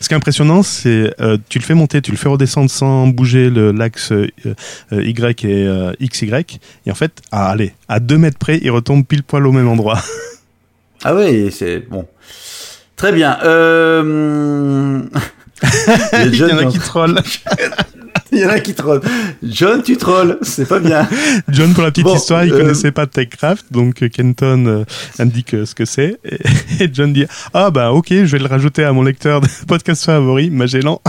Ce 0.01 0.07
qui 0.07 0.15
est 0.15 0.17
impressionnant, 0.17 0.63
c'est 0.63 1.13
euh, 1.21 1.37
tu 1.49 1.59
le 1.59 1.65
fais 1.65 1.75
monter, 1.75 2.01
tu 2.01 2.13
le 2.13 2.17
fais 2.17 2.29
redescendre 2.29 2.71
sans 2.71 3.09
bouger 3.09 3.51
l'axe 3.51 4.13
euh, 4.13 4.29
euh, 4.93 5.03
Y 5.03 5.45
et 5.45 5.67
euh, 5.67 5.93
XY. 6.01 6.31
Et 6.87 6.91
en 6.93 6.95
fait, 6.95 7.21
à, 7.33 7.49
allez, 7.51 7.75
à 7.89 7.99
2 7.99 8.17
mètres 8.17 8.39
près, 8.39 8.61
il 8.63 8.71
retombe 8.71 9.05
pile 9.05 9.25
poil 9.25 9.45
au 9.47 9.53
même 9.53 9.69
endroit. 9.69 10.01
Ah 11.05 11.17
ouais, 11.17 11.49
c'est 11.51 11.81
bon. 11.81 12.07
Très 13.03 13.11
bien. 13.11 13.37
Euh... 13.43 15.01
il 16.25 16.37
y 16.37 16.45
en 16.45 16.59
a 16.59 16.67
qui 16.67 16.79
trollent. 16.79 17.21
il 18.31 18.39
y 18.39 18.47
en 18.47 18.49
a 18.49 18.61
qui 18.61 18.75
trollent. 18.75 19.01
John, 19.43 19.83
tu 19.83 19.97
trolls. 19.97 20.39
C'est 20.43 20.69
pas 20.69 20.79
bien. 20.79 21.09
John, 21.49 21.75
pour 21.75 21.83
la 21.83 21.91
petite 21.91 22.05
Bon, 22.05 22.15
histoire, 22.15 22.45
il 22.45 22.53
euh, 22.53 22.59
connaissait 22.61 22.93
pas 22.93 23.09
TechCraft, 23.09 23.73
donc 23.73 24.05
euh, 24.05 24.09
Kenton 24.09 24.85
indique 25.19 25.51
ce 25.51 25.75
que 25.75 25.85
c'est. 25.85 26.21
Et, 26.79 26.91
John 26.93 27.13
dit 27.13 27.27
Ah, 27.53 27.73
bah 27.73 27.91
ok, 27.91 28.07
je 28.11 28.23
vais 28.23 28.39
le 28.39 28.47
rajouter 28.47 28.85
à 28.85 28.93
mon 28.93 29.03
lecteur 29.03 29.41
de 29.41 29.49
podcast 29.67 30.05
favori, 30.05 30.51
Magellan. 30.51 31.03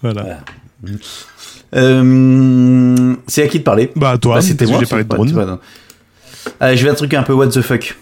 voilà. 0.00 0.38
Euh... 1.74 3.14
C'est 3.26 3.42
à 3.42 3.48
qui 3.48 3.58
de 3.58 3.64
parler? 3.64 3.92
Bah, 3.96 4.12
à 4.12 4.16
toi, 4.16 4.36
Bah, 4.36 4.40
C'était 4.40 4.64
moi. 4.64 4.78
j'ai 4.80 4.86
parlé 4.86 5.04
de 5.04 5.10
drone. 5.10 5.58
Allez, 6.58 6.78
je 6.78 6.84
vais 6.84 6.90
un 6.90 6.94
truc 6.94 7.12
un 7.12 7.22
peu 7.22 7.34
what 7.34 7.48
the 7.48 7.60
fuck. 7.60 7.94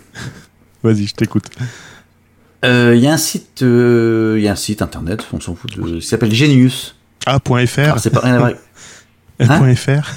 Vas-y, 0.85 1.07
je 1.07 1.15
t'écoute. 1.15 1.47
Euh, 2.65 2.95
Il 2.97 3.03
y 3.03 3.07
a 3.09 3.13
un 3.13 3.17
site, 3.19 3.63
euh, 3.63 4.39
y 4.41 4.47
a 4.49 4.53
un 4.53 4.57
site 4.57 4.83
internet, 4.83 5.27
on 5.33 5.41
s'en 5.41 5.55
fout, 5.55 5.77
de, 5.77 5.99
qui 5.99 6.07
s'appelle 6.07 6.33
Genius. 6.33 6.95
A.fr. 7.27 7.79
Alors 7.81 7.99
c'est 7.99 8.11
pas 8.11 8.21
rien 8.21 8.35
à 8.35 8.39
voir. 8.39 8.53
Hein 9.41 9.75
.fr. 9.75 10.13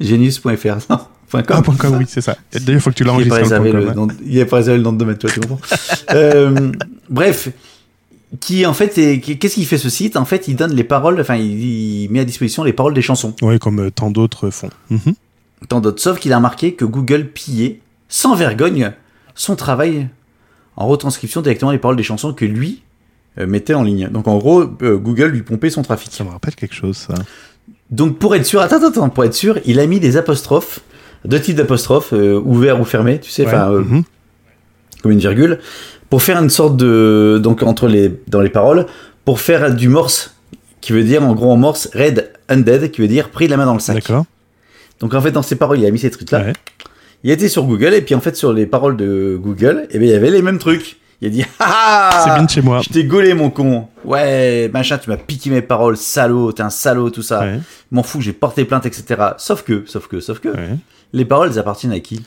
Genius.fr, 0.00 0.76
non. 0.90 0.98
point 1.28 1.40
Ah, 1.40 1.42
.com. 1.42 1.62
point 1.62 1.76
.com, 1.76 1.96
oui, 1.98 2.04
c'est 2.06 2.20
ça. 2.20 2.36
D'ailleurs, 2.52 2.68
il 2.74 2.80
faut 2.80 2.90
que 2.90 2.94
tu 2.96 3.04
l'enregistres. 3.04 3.38
le 3.38 3.88
hein. 3.98 4.08
il 4.24 4.36
est 4.38 4.44
pas 4.44 4.56
réservé 4.56 4.78
le 4.78 4.84
nom 4.84 4.92
de 4.92 4.98
domaine, 4.98 5.16
toi, 5.16 5.30
tu 5.32 5.40
comprends 5.40 5.58
euh, 6.12 6.70
Bref, 7.08 7.48
qui 8.40 8.66
en 8.66 8.74
fait, 8.74 8.98
est- 8.98 9.20
qu'est-ce 9.20 9.54
qu'il 9.54 9.64
fait 9.66 9.78
ce 9.78 9.88
site? 9.88 10.16
En 10.18 10.24
fait, 10.26 10.46
il 10.48 10.56
donne 10.56 10.74
les 10.74 10.84
paroles, 10.84 11.18
enfin, 11.20 11.36
il, 11.36 11.62
il 12.04 12.10
met 12.10 12.20
à 12.20 12.24
disposition 12.24 12.64
les 12.64 12.74
paroles 12.74 12.92
des 12.94 13.02
chansons. 13.02 13.34
Oui, 13.42 13.58
comme 13.58 13.78
euh, 13.80 13.90
tant 13.90 14.10
d'autres 14.10 14.50
font. 14.50 14.70
Mhm. 14.90 15.14
Tant 15.68 15.80
d'autres, 15.80 16.02
sauf 16.02 16.18
qu'il 16.18 16.32
a 16.34 16.36
remarqué 16.36 16.74
que 16.74 16.84
Google 16.84 17.28
pillait, 17.28 17.80
sans 18.10 18.34
vergogne, 18.34 18.92
son 19.36 19.54
travail 19.54 20.08
en 20.76 20.88
retranscription 20.88 21.40
directement 21.40 21.70
les 21.70 21.78
paroles 21.78 21.96
des 21.96 22.02
chansons 22.02 22.32
que 22.32 22.44
lui 22.44 22.82
euh, 23.38 23.46
mettait 23.46 23.74
en 23.74 23.84
ligne. 23.84 24.08
Donc 24.08 24.26
en 24.26 24.38
gros, 24.38 24.64
euh, 24.82 24.96
Google 24.96 25.26
lui 25.26 25.42
pompait 25.42 25.70
son 25.70 25.82
trafic. 25.82 26.12
Ça 26.12 26.24
me 26.24 26.30
rappelle 26.30 26.56
quelque 26.56 26.74
chose, 26.74 26.96
ça. 26.96 27.14
Donc 27.90 28.18
pour 28.18 28.34
être 28.34 28.44
sûr, 28.44 28.60
attends, 28.60 28.78
attends, 28.78 28.88
attends, 28.88 29.08
pour 29.10 29.24
être 29.24 29.34
sûr, 29.34 29.60
il 29.64 29.78
a 29.78 29.86
mis 29.86 30.00
des 30.00 30.16
apostrophes 30.16 30.80
deux 31.26 31.40
types 31.40 31.56
d'apostrophes, 31.56 32.12
euh, 32.12 32.40
ouvert 32.44 32.80
ou 32.80 32.84
fermé, 32.84 33.20
tu 33.20 33.30
sais, 33.30 33.46
Ouais, 33.46 33.54
euh, 33.54 33.80
mhm. 33.80 34.02
comme 35.02 35.12
une 35.12 35.18
virgule, 35.18 35.58
pour 36.10 36.22
faire 36.22 36.40
une 36.42 36.50
sorte 36.50 36.76
de. 36.76 37.40
Donc, 37.42 37.62
entre 37.62 37.88
les. 37.88 38.12
Dans 38.28 38.40
les 38.40 38.50
paroles, 38.50 38.86
pour 39.24 39.40
faire 39.40 39.74
du 39.74 39.88
morse, 39.88 40.34
qui 40.80 40.92
veut 40.92 41.04
dire, 41.04 41.22
en 41.24 41.34
gros, 41.34 41.50
en 41.50 41.56
morse, 41.56 41.88
red 41.94 42.30
undead, 42.48 42.90
qui 42.90 43.00
veut 43.00 43.08
dire 43.08 43.30
pris 43.30 43.48
la 43.48 43.56
main 43.56 43.66
dans 43.66 43.74
le 43.74 43.80
sac. 43.80 43.96
D'accord. 43.96 44.24
Donc, 45.00 45.14
en 45.14 45.20
fait, 45.20 45.32
dans 45.32 45.42
ses 45.42 45.56
paroles, 45.56 45.78
il 45.78 45.86
a 45.86 45.90
mis 45.90 45.98
ces 45.98 46.10
trucs-là. 46.10 46.44
Ouais. 46.44 46.52
Il 47.26 47.32
était 47.32 47.48
sur 47.48 47.64
Google, 47.64 47.92
et 47.92 48.02
puis 48.02 48.14
en 48.14 48.20
fait, 48.20 48.36
sur 48.36 48.52
les 48.52 48.66
paroles 48.66 48.96
de 48.96 49.36
Google, 49.42 49.88
eh 49.90 49.98
ben, 49.98 50.04
il 50.08 50.10
y 50.12 50.14
avait 50.14 50.30
les 50.30 50.42
mêmes 50.42 50.58
trucs. 50.60 50.96
Il 51.20 51.26
a 51.26 51.30
dit 51.30 51.44
Ah 51.58 52.22
C'est 52.24 52.34
bien 52.34 52.44
de 52.44 52.50
chez 52.50 52.62
moi. 52.62 52.80
Je 52.82 52.88
t'ai 52.88 53.02
gaulé, 53.04 53.34
mon 53.34 53.50
con. 53.50 53.88
Ouais, 54.04 54.70
machin, 54.72 54.96
tu 54.96 55.10
m'as 55.10 55.16
piqué 55.16 55.50
mes 55.50 55.60
paroles, 55.62 55.96
salaud, 55.96 56.52
t'es 56.52 56.62
un 56.62 56.70
salaud, 56.70 57.10
tout 57.10 57.22
ça. 57.22 57.40
Ouais, 57.40 57.58
M'en 57.90 58.04
fous, 58.04 58.20
j'ai 58.20 58.32
porté 58.32 58.64
plainte, 58.64 58.86
etc. 58.86 59.20
Sauf 59.38 59.62
que, 59.64 59.82
sauf 59.86 60.06
que, 60.06 60.20
sauf 60.20 60.38
que, 60.38 60.50
ouais. 60.50 60.76
les 61.12 61.24
paroles, 61.24 61.48
elles 61.50 61.58
appartiennent 61.58 61.92
à 61.92 61.98
qui? 62.00 62.22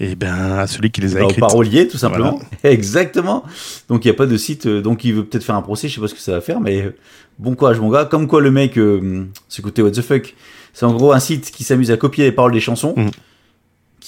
Et 0.00 0.14
ben 0.14 0.32
à 0.60 0.66
celui 0.68 0.90
qui 0.92 1.00
les 1.02 1.14
a 1.16 1.18
Bah, 1.18 1.24
Au 1.26 1.28
écrites. 1.28 1.40
parolier, 1.40 1.88
tout 1.88 1.98
simplement. 1.98 2.40
Exactement. 2.64 3.42
Donc, 3.88 4.04
il 4.04 4.08
n'y 4.08 4.12
a 4.12 4.16
pas 4.16 4.26
de 4.26 4.36
site. 4.38 4.66
euh, 4.66 4.80
donc, 4.80 5.04
il 5.04 5.12
veut 5.12 5.24
peut-être 5.24 5.44
faire 5.44 5.56
un 5.56 5.62
procès, 5.62 5.88
je 5.88 5.96
sais 5.96 6.00
pas 6.00 6.08
ce 6.08 6.14
que 6.14 6.20
ça 6.20 6.32
va 6.32 6.40
faire, 6.40 6.60
mais 6.60 6.80
euh, 6.82 6.94
bon 7.38 7.54
courage, 7.54 7.80
mon 7.80 7.90
gars. 7.90 8.04
Comme 8.06 8.28
quoi, 8.28 8.40
le 8.40 8.50
mec, 8.52 8.78
euh, 8.78 9.26
ce 9.48 9.60
côté 9.60 9.82
what 9.82 9.90
the 9.90 10.00
fuck, 10.00 10.34
c'est 10.72 10.86
en 10.86 10.92
gros 10.94 11.12
un 11.12 11.18
site 11.20 11.50
qui 11.50 11.64
s'amuse 11.64 11.90
à 11.90 11.96
copier 11.96 12.24
les 12.24 12.32
paroles 12.32 12.52
des 12.52 12.60
chansons, 12.60 12.94
Mhm. 12.96 13.10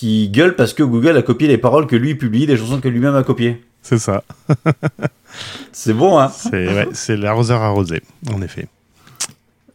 Qui 0.01 0.30
gueule 0.30 0.57
parce 0.57 0.72
que 0.72 0.82
Google 0.82 1.14
a 1.18 1.20
copié 1.22 1.46
les 1.46 1.59
paroles 1.59 1.86
que 1.86 1.94
lui 1.94 2.14
publie, 2.14 2.46
des 2.46 2.57
chansons 2.57 2.80
que 2.80 2.88
lui-même 2.88 3.14
a 3.14 3.22
copiées. 3.22 3.62
C'est 3.82 3.98
ça. 3.98 4.24
C'est 5.72 5.92
bon, 5.92 6.18
hein 6.18 6.30
C'est 6.30 6.68
ouais, 6.72 7.16
l'arroseur 7.18 7.61
arrosé, 7.61 8.01
en 8.32 8.40
effet. 8.40 8.66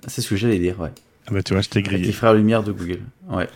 C'est 0.08 0.22
ce 0.22 0.30
que 0.32 0.36
j'allais 0.36 0.58
dire, 0.58 0.80
ouais. 0.80 0.90
Ah 1.28 1.32
bah, 1.32 1.44
tu 1.44 1.54
vois, 1.54 1.62
je 1.62 1.70
t'ai 1.70 1.78
Avec 1.78 1.92
les 1.92 1.98
grillé. 2.00 2.12
frères 2.12 2.34
Lumière 2.34 2.64
de 2.64 2.72
Google. 2.72 3.02
Ouais. 3.30 3.48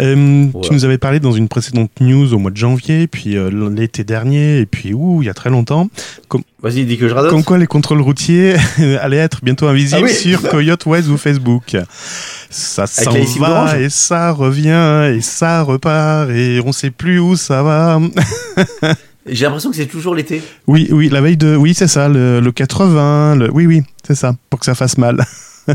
Euh, 0.00 0.46
Tu 0.62 0.72
nous 0.72 0.84
avais 0.84 0.98
parlé 0.98 1.18
dans 1.20 1.32
une 1.32 1.48
précédente 1.48 1.90
news 2.00 2.32
au 2.32 2.38
mois 2.38 2.50
de 2.52 2.56
janvier, 2.56 3.06
puis 3.08 3.36
euh, 3.36 3.50
l'été 3.70 4.04
dernier, 4.04 4.58
et 4.60 4.66
puis 4.66 4.94
ouh, 4.94 5.22
il 5.22 5.26
y 5.26 5.28
a 5.28 5.34
très 5.34 5.50
longtemps, 5.50 5.88
Vas-y, 6.62 6.84
dis 6.84 6.98
que 6.98 7.08
je 7.08 7.14
radote. 7.14 7.30
comme 7.30 7.44
quoi 7.44 7.58
les 7.58 7.66
contrôles 7.66 8.00
routiers 8.00 8.54
allaient 9.00 9.16
être 9.16 9.44
bientôt 9.44 9.66
invisibles 9.66 10.02
Ah 10.04 10.06
oui. 10.08 10.12
sur 10.14 10.42
Coyote 10.48 10.86
Waze 10.86 11.08
ou 11.10 11.16
Facebook. 11.16 11.76
Ça 12.50 12.86
s'en 12.86 13.12
va 13.38 13.78
et 13.80 13.88
ça 13.90 14.32
revient 14.32 15.12
et 15.16 15.20
ça 15.20 15.62
repart 15.62 16.30
et 16.30 16.60
on 16.64 16.72
sait 16.72 16.90
plus 16.90 17.18
où 17.20 17.36
ça 17.36 17.62
va. 17.62 18.00
J'ai 19.26 19.44
l'impression 19.44 19.70
que 19.70 19.76
c'est 19.76 19.86
toujours 19.86 20.14
l'été. 20.14 20.42
Oui, 20.66 20.88
oui, 20.90 21.08
la 21.10 21.20
veille 21.20 21.36
de, 21.36 21.54
oui, 21.54 21.74
c'est 21.74 21.86
ça, 21.88 22.08
le, 22.08 22.40
le 22.40 22.50
80, 22.52 23.36
le, 23.36 23.50
oui, 23.52 23.66
oui, 23.66 23.82
c'est 24.06 24.14
ça, 24.14 24.34
pour 24.48 24.58
que 24.60 24.64
ça 24.66 24.74
fasse 24.74 24.96
mal. 24.96 25.24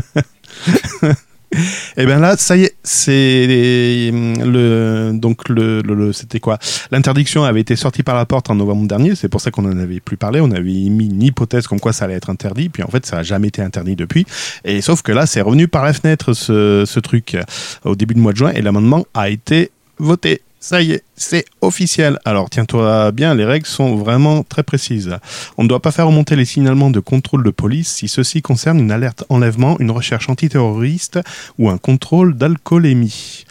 Et 1.96 2.06
bien 2.06 2.18
là, 2.18 2.36
ça 2.36 2.56
y 2.56 2.64
est, 2.64 2.74
c'est 2.82 4.10
le 4.12 5.12
donc 5.14 5.48
le, 5.48 6.12
c'était 6.12 6.40
quoi? 6.40 6.58
L'interdiction 6.90 7.44
avait 7.44 7.60
été 7.60 7.76
sortie 7.76 8.02
par 8.02 8.16
la 8.16 8.26
porte 8.26 8.50
en 8.50 8.54
novembre 8.54 8.86
dernier. 8.86 9.14
C'est 9.14 9.28
pour 9.28 9.40
ça 9.40 9.50
qu'on 9.50 9.64
en 9.64 9.78
avait 9.78 10.00
plus 10.00 10.16
parlé. 10.16 10.40
On 10.40 10.50
avait 10.50 10.62
mis 10.62 11.06
une 11.06 11.22
hypothèse 11.22 11.66
comme 11.66 11.80
quoi 11.80 11.92
ça 11.92 12.06
allait 12.06 12.14
être 12.14 12.30
interdit. 12.30 12.68
Puis 12.68 12.82
en 12.82 12.88
fait, 12.88 13.06
ça 13.06 13.18
a 13.18 13.22
jamais 13.22 13.48
été 13.48 13.62
interdit 13.62 13.96
depuis. 13.96 14.26
Et 14.64 14.80
sauf 14.80 15.02
que 15.02 15.12
là, 15.12 15.26
c'est 15.26 15.40
revenu 15.40 15.68
par 15.68 15.84
la 15.84 15.92
fenêtre 15.92 16.32
ce, 16.32 16.84
ce 16.86 17.00
truc 17.00 17.36
au 17.84 17.94
début 17.94 18.14
du 18.14 18.20
mois 18.20 18.32
de 18.32 18.38
juin 18.38 18.52
et 18.54 18.62
l'amendement 18.62 19.06
a 19.14 19.28
été 19.28 19.70
voté. 19.98 20.42
Ça 20.64 20.80
y 20.80 20.92
est, 20.92 21.04
c'est 21.14 21.44
officiel. 21.60 22.18
Alors 22.24 22.48
tiens-toi 22.48 23.12
bien, 23.12 23.34
les 23.34 23.44
règles 23.44 23.66
sont 23.66 23.96
vraiment 23.96 24.42
très 24.42 24.62
précises. 24.62 25.14
On 25.58 25.64
ne 25.64 25.68
doit 25.68 25.82
pas 25.82 25.92
faire 25.92 26.06
remonter 26.06 26.36
les 26.36 26.46
signalements 26.46 26.88
de 26.88 27.00
contrôle 27.00 27.44
de 27.44 27.50
police 27.50 27.96
si 27.96 28.08
ceci 28.08 28.40
concerne 28.40 28.78
une 28.78 28.90
alerte 28.90 29.24
enlèvement, 29.28 29.78
une 29.78 29.90
recherche 29.90 30.30
antiterroriste 30.30 31.20
ou 31.58 31.68
un 31.68 31.76
contrôle 31.76 32.38
d'alcoolémie. 32.38 33.44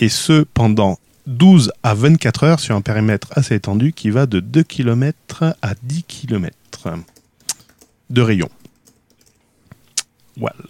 Et 0.00 0.08
ce, 0.08 0.42
pendant 0.42 0.98
12 1.28 1.70
à 1.84 1.94
24 1.94 2.42
heures 2.42 2.58
sur 2.58 2.74
un 2.74 2.80
périmètre 2.80 3.28
assez 3.30 3.54
étendu 3.54 3.92
qui 3.92 4.10
va 4.10 4.26
de 4.26 4.40
2 4.40 4.64
km 4.64 5.54
à 5.62 5.74
10 5.84 6.02
km 6.02 6.56
de 8.10 8.22
rayon. 8.22 8.48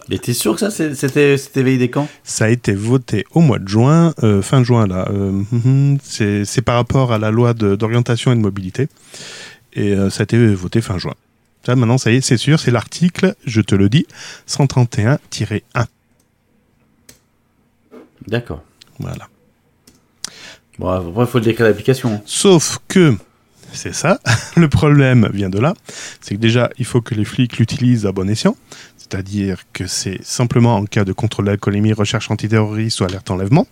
Et 0.09 0.19
t'es 0.19 0.33
sûr 0.33 0.53
que 0.55 0.59
ça, 0.59 0.71
c'était 0.71 1.37
c'était 1.37 1.63
validé 1.63 1.89
quand 1.89 2.07
Ça 2.23 2.45
a 2.45 2.49
été 2.49 2.73
voté 2.73 3.25
au 3.31 3.39
mois 3.41 3.59
de 3.59 3.67
juin, 3.67 4.13
euh, 4.23 4.41
fin 4.41 4.63
juin 4.63 4.87
là. 4.87 5.07
Euh, 5.09 5.31
mhm, 5.51 5.97
c'est 6.03 6.45
c'est 6.45 6.61
par 6.61 6.75
rapport 6.75 7.13
à 7.13 7.17
la 7.17 7.31
loi 7.31 7.53
d'orientation 7.53 8.31
et 8.31 8.35
de 8.35 8.41
mobilité. 8.41 8.89
Et 9.73 9.93
euh, 9.93 10.09
ça 10.09 10.21
a 10.21 10.23
été 10.23 10.53
voté 10.53 10.81
fin 10.81 10.97
juin. 10.97 11.13
Ça, 11.65 11.75
maintenant, 11.75 11.97
ça 11.97 12.11
y 12.11 12.15
est, 12.15 12.21
c'est 12.21 12.37
sûr, 12.37 12.59
c'est 12.59 12.71
l'article, 12.71 13.35
je 13.45 13.61
te 13.61 13.75
le 13.75 13.87
dis, 13.87 14.07
131-1. 14.49 15.19
D'accord. 18.27 18.63
Voilà. 18.99 19.27
Bon, 20.79 20.89
après, 20.89 21.23
il 21.23 21.27
faut 21.27 21.37
le 21.37 21.45
décret 21.45 21.65
d'application. 21.65 22.21
Sauf 22.25 22.79
que, 22.87 23.15
c'est 23.73 23.93
ça, 23.93 24.19
le 24.55 24.67
problème 24.69 25.29
vient 25.33 25.49
de 25.49 25.59
là, 25.59 25.73
c'est 26.21 26.35
que 26.35 26.39
déjà, 26.39 26.69
il 26.77 26.85
faut 26.85 27.01
que 27.01 27.15
les 27.15 27.25
flics 27.25 27.57
l'utilisent 27.57 28.05
à 28.05 28.11
bon 28.11 28.29
escient, 28.29 28.55
c'est-à-dire 28.97 29.63
que 29.73 29.87
c'est 29.87 30.23
simplement 30.23 30.75
en 30.75 30.85
cas 30.85 31.03
de 31.03 31.13
contrôle 31.13 31.45
d'alcoolémie, 31.45 31.93
recherche 31.93 32.31
antiterroriste 32.31 33.01
ou 33.01 33.05
alerte 33.05 33.29
enlèvement. 33.31 33.67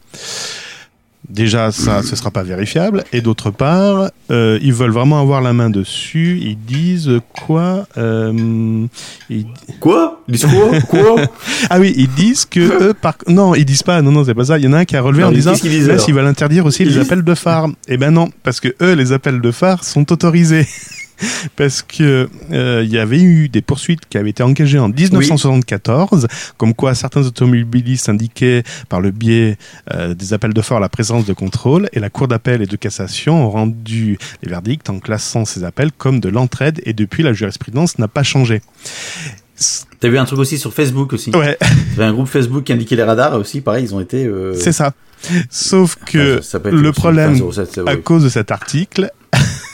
Déjà, 1.29 1.71
ça, 1.71 2.01
ce 2.01 2.15
sera 2.15 2.31
pas 2.31 2.41
vérifiable. 2.43 3.03
Et 3.13 3.21
d'autre 3.21 3.51
part, 3.51 4.09
euh, 4.31 4.57
ils 4.63 4.73
veulent 4.73 4.89
vraiment 4.91 5.21
avoir 5.21 5.41
la 5.41 5.53
main 5.53 5.69
dessus. 5.69 6.39
Ils 6.41 6.57
disent 6.57 7.11
quoi 7.45 7.87
euh, 7.97 8.85
ils- 9.29 9.45
Quoi? 9.79 10.21
Ils 10.27 10.31
disent 10.33 10.45
quoi? 10.45 10.81
Quoi? 10.81 11.21
Ah 11.69 11.79
oui, 11.79 11.93
ils 11.97 12.09
disent 12.09 12.45
que 12.45 12.59
eux, 12.89 12.93
par... 12.93 13.15
non, 13.27 13.53
ils 13.53 13.63
disent 13.65 13.83
pas. 13.83 14.01
Non, 14.01 14.11
non, 14.11 14.23
c'est 14.23 14.33
pas 14.33 14.45
ça. 14.45 14.57
Il 14.57 14.65
y 14.65 14.67
en 14.67 14.73
a 14.73 14.79
un 14.79 14.85
qui 14.85 14.97
a 14.97 15.01
relevé 15.01 15.21
Non, 15.21 15.29
en 15.29 15.31
disant, 15.31 15.51
alors. 15.51 15.99
s'ils 16.01 16.13
veulent 16.15 16.25
interdire 16.25 16.65
aussi 16.65 16.81
Ils 16.83 16.87
les 16.89 16.93
disent- 16.95 17.01
appels 17.05 17.23
de 17.23 17.35
phare. 17.35 17.67
Eh 17.87 17.97
ben 17.97 18.09
non, 18.11 18.29
parce 18.43 18.59
que 18.59 18.69
eux, 18.81 18.93
les 18.93 19.11
appels 19.11 19.39
de 19.39 19.51
phare 19.51 19.83
sont 19.83 20.11
autorisés. 20.11 20.67
Parce 21.55 21.81
que 21.81 22.29
euh, 22.51 22.81
il 22.85 22.91
y 22.91 22.97
avait 22.97 23.21
eu 23.21 23.49
des 23.49 23.61
poursuites 23.61 24.01
qui 24.09 24.17
avaient 24.17 24.29
été 24.29 24.43
engagées 24.43 24.79
en 24.79 24.89
1974, 24.89 26.27
comme 26.57 26.73
quoi 26.73 26.95
certains 26.95 27.21
automobilistes 27.25 28.09
indiquaient 28.09 28.63
par 28.87 29.01
le 29.01 29.11
biais 29.11 29.57
euh, 29.93 30.13
des 30.13 30.33
appels 30.33 30.53
de 30.53 30.61
phare 30.61 30.79
la 30.79 30.89
présence 30.89 31.25
de 31.25 31.33
contrôle, 31.33 31.89
et 31.93 31.99
la 31.99 32.09
Cour 32.09 32.27
d'appel 32.27 32.61
et 32.61 32.65
de 32.65 32.75
cassation 32.75 33.45
ont 33.45 33.49
rendu 33.49 34.17
les 34.43 34.49
verdicts 34.49 34.89
en 34.89 34.99
classant 34.99 35.45
ces 35.45 35.63
appels 35.63 35.91
comme 35.97 36.19
de 36.19 36.29
l'entraide, 36.29 36.81
et 36.85 36.93
depuis 36.93 37.23
la 37.23 37.33
jurisprudence 37.33 37.99
n'a 37.99 38.07
pas 38.07 38.23
changé. 38.23 38.61
T'as 39.99 40.07
vu 40.07 40.17
un 40.17 40.23
truc 40.25 40.39
aussi 40.39 40.57
sur 40.57 40.73
Facebook 40.73 41.11
aussi 41.11 41.31
Ouais, 41.31 41.57
T'avais 41.95 42.07
un 42.07 42.13
groupe 42.13 42.27
Facebook 42.29 42.63
qui 42.63 42.71
indiquait 42.73 42.95
les 42.95 43.03
radars 43.03 43.33
aussi, 43.37 43.59
pareil, 43.59 43.83
ils 43.83 43.93
ont 43.93 43.99
été. 43.99 44.25
euh, 44.25 44.53
c'est 44.53 44.71
ça. 44.71 44.93
Sauf 45.49 45.97
que 46.05 46.35
enfin, 46.35 46.41
ça- 46.41 46.49
ça 46.51 46.59
peut 46.61 46.69
être 46.69 46.75
le 46.75 46.91
problème, 46.93 47.35
15,07, 47.35 47.65
ça, 47.75 47.81
à 47.91 47.95
cause 47.97 48.23
de 48.23 48.29
cet 48.29 48.51
article, 48.51 49.11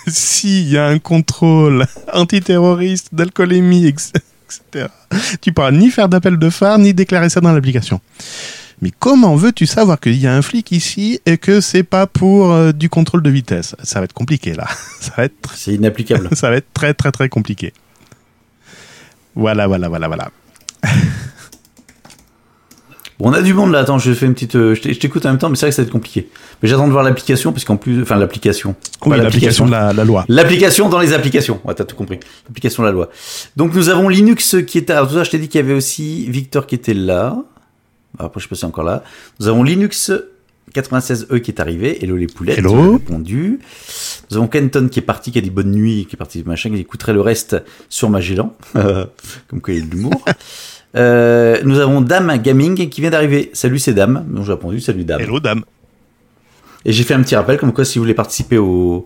s'il 0.11 0.69
y 0.69 0.77
a 0.77 0.87
un 0.87 0.99
contrôle 0.99 1.85
antiterroriste, 2.13 3.09
d'alcoolémie, 3.13 3.87
etc., 3.87 4.87
tu 5.41 5.51
pourras 5.51 5.71
ni 5.71 5.89
faire 5.89 6.07
d'appel 6.07 6.37
de 6.37 6.49
phare, 6.49 6.77
ni 6.77 6.93
déclarer 6.93 7.29
ça 7.29 7.41
dans 7.41 7.51
l'application. 7.51 7.99
Mais 8.81 8.91
comment 8.97 9.35
veux-tu 9.35 9.65
savoir 9.65 9.99
qu'il 9.99 10.15
y 10.17 10.27
a 10.27 10.35
un 10.35 10.41
flic 10.41 10.71
ici 10.71 11.19
et 11.25 11.37
que 11.37 11.61
c'est 11.61 11.83
pas 11.83 12.07
pour 12.07 12.51
euh, 12.51 12.71
du 12.71 12.89
contrôle 12.89 13.23
de 13.23 13.29
vitesse? 13.29 13.75
Ça 13.83 13.99
va 13.99 14.05
être 14.05 14.13
compliqué 14.13 14.53
là. 14.53 14.67
Ça 14.99 15.13
va 15.17 15.23
être, 15.25 15.53
C'est 15.55 15.73
inapplicable. 15.73 16.29
ça 16.33 16.49
va 16.49 16.57
être 16.57 16.71
très 16.73 16.93
très 16.93 17.11
très 17.11 17.29
compliqué. 17.29 17.73
Voilà, 19.35 19.67
voilà, 19.67 19.87
voilà, 19.89 20.07
voilà. 20.07 20.29
Bon, 23.17 23.29
on 23.29 23.33
a 23.33 23.41
du 23.41 23.53
monde 23.53 23.71
là, 23.71 23.79
attends, 23.79 23.97
je 23.97 24.11
fais 24.13 24.25
une 24.25 24.33
petite. 24.33 24.55
euh, 24.55 24.75
je 24.75 24.81
t'é- 24.81 24.93
je 24.93 24.99
t'écoute 24.99 25.25
en 25.25 25.29
même 25.29 25.37
temps, 25.37 25.49
mais 25.49 25.55
c'est 25.55 25.65
vrai 25.65 25.69
que 25.71 25.75
ça 25.75 25.81
va 25.81 25.85
être 25.85 25.91
compliqué. 25.91 26.27
Mais 26.61 26.67
j'attends 26.67 26.87
de 26.87 26.91
voir 26.91 27.03
l'application, 27.03 27.53
parce 27.53 27.63
qu'en 27.63 27.77
plus. 27.77 28.01
Enfin, 28.01 28.17
l'application. 28.17 28.75
Oui, 29.05 29.17
l'application 29.17 29.65
de 29.65 29.71
la, 29.71 29.93
la 29.93 30.03
loi. 30.03 30.25
L'application 30.27 30.89
dans 30.89 30.99
les 30.99 31.13
applications. 31.13 31.61
Ouais, 31.63 31.73
t'as 31.73 31.85
tout 31.85 31.95
compris. 31.95 32.19
L'application 32.47 32.83
de 32.83 32.87
la 32.87 32.91
loi. 32.93 33.09
Donc 33.55 33.73
nous 33.73 33.87
avons 33.89 34.09
Linux 34.09 34.57
qui 34.67 34.77
est. 34.79 34.89
Alors 34.89 35.07
tout 35.07 35.13
ça, 35.15 35.23
je 35.23 35.31
t'ai 35.31 35.37
dit 35.39 35.47
qu'il 35.47 35.61
y 35.61 35.63
avait 35.63 35.73
aussi 35.73 36.29
Victor 36.29 36.67
qui 36.67 36.75
était 36.75 36.93
là. 36.93 37.37
Après, 38.19 38.39
je 38.39 38.45
sais 38.45 38.49
pas 38.49 38.55
si 38.55 38.61
c'est 38.61 38.65
encore 38.67 38.83
là. 38.85 39.03
Nous 39.39 39.47
avons 39.47 39.63
Linux 39.63 40.11
96E 40.73 41.39
qui 41.39 41.51
est 41.51 41.59
arrivé. 41.61 42.03
Hello 42.03 42.17
les 42.17 42.27
poulettes. 42.27 42.57
Hello. 42.57 42.93
répondu. 42.93 43.59
Nous 44.31 44.37
avons 44.37 44.47
Kenton 44.47 44.89
qui 44.89 44.99
est 44.99 45.03
parti, 45.03 45.31
qui 45.31 45.37
a 45.37 45.41
dit 45.41 45.49
bonne 45.51 45.71
nuit, 45.71 46.05
qui 46.09 46.15
est 46.15 46.17
parti 46.17 46.43
machin, 46.45 46.69
qui 46.69 46.77
écouterait 46.79 47.13
le 47.13 47.21
reste 47.21 47.55
sur 47.87 48.09
Magellan. 48.09 48.53
Comme 48.73 49.61
quoi 49.61 49.73
il 49.73 49.79
y 49.79 49.83
a 49.83 49.85
de 49.85 49.91
l'humour. 49.91 50.25
Euh, 50.95 51.59
nous 51.63 51.79
avons 51.79 52.01
Dame 52.01 52.37
Gaming 52.37 52.89
qui 52.89 53.01
vient 53.01 53.09
d'arriver. 53.09 53.49
Salut, 53.53 53.79
c'est 53.79 53.93
Dame. 53.93 54.25
Donc 54.29 54.45
j'ai 54.45 54.53
répondu, 54.53 54.79
salut 54.79 55.03
Dame. 55.03 55.21
Hello, 55.21 55.39
dame. 55.39 55.63
Et 56.85 56.91
j'ai 56.91 57.03
fait 57.03 57.15
un 57.15 57.21
petit 57.23 57.35
rappel 57.35 57.57
comme 57.57 57.73
quoi 57.73 57.83
si 57.83 57.97
vous 57.97 58.03
voulez 58.03 58.13
participer 58.13 58.57
au, 58.59 59.05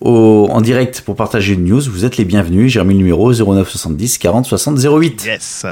au, 0.00 0.48
en 0.50 0.60
direct 0.60 1.00
pour 1.00 1.16
partager 1.16 1.54
une 1.54 1.64
news, 1.64 1.80
vous 1.80 2.04
êtes 2.04 2.16
les 2.16 2.24
bienvenus. 2.24 2.72
J'ai 2.72 2.80
remis 2.80 2.94
le 2.94 2.98
numéro 2.98 3.32
09 3.32 3.68
70 3.68 4.18
40 4.18 4.46
60 4.46 4.78
08. 4.78 5.24
Yes. 5.26 5.66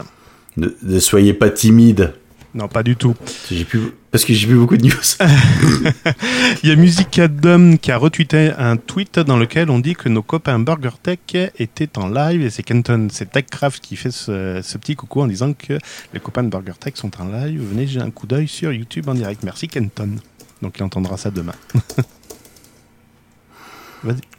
Ne, 0.57 0.69
ne 0.83 0.99
soyez 0.99 1.35
pas 1.35 1.51
timide. 1.51 2.13
Non, 2.57 2.69
pas 2.69 2.83
du 2.83 2.97
tout. 2.97 3.15
J'ai 3.51 3.67
plus, 3.67 3.93
parce 4.11 4.25
que 4.25 4.33
j'ai 4.33 4.47
plus 4.47 4.57
beaucoup 4.57 4.79
de 4.79 4.85
news. 4.85 4.93
Il 6.63 6.71
y 6.71 6.73
a 6.73 6.77
Musicadom 6.77 7.77
qui 7.77 7.93
a 7.93 7.99
retweeté 7.99 8.51
un 8.57 8.79
tweet 8.79 9.19
dans 9.19 9.37
lequel 9.37 9.69
on 9.69 9.79
dit 9.79 9.95
que 9.95 10.09
nos 10.09 10.23
copains 10.23 10.59
BurgerTech 10.59 11.53
étaient 11.59 11.99
en 11.99 12.09
live 12.09 12.41
et 12.41 12.49
c'est 12.49 12.63
Kenton, 12.63 13.09
c'est 13.13 13.31
TechCraft 13.31 13.83
qui 13.83 13.95
fait 13.97 14.11
ce, 14.11 14.61
ce 14.63 14.79
petit 14.79 14.97
coucou 14.97 15.21
en 15.21 15.27
disant 15.27 15.53
que 15.53 15.75
les 16.15 16.21
copains 16.21 16.45
de 16.45 16.49
BurgerTech 16.49 16.97
sont 16.97 17.11
en 17.21 17.27
live. 17.27 17.63
Venez, 17.63 17.87
j'ai 17.87 18.01
un 18.01 18.11
coup 18.11 18.27
d'œil 18.27 18.49
sur 18.49 18.73
YouTube 18.73 19.07
en 19.11 19.15
direct. 19.15 19.43
Merci 19.43 19.69
Kenton. 19.69 20.17
Donc 20.63 20.79
il 20.79 20.83
entendra 20.83 21.19
ça 21.19 21.31
demain. 21.31 21.53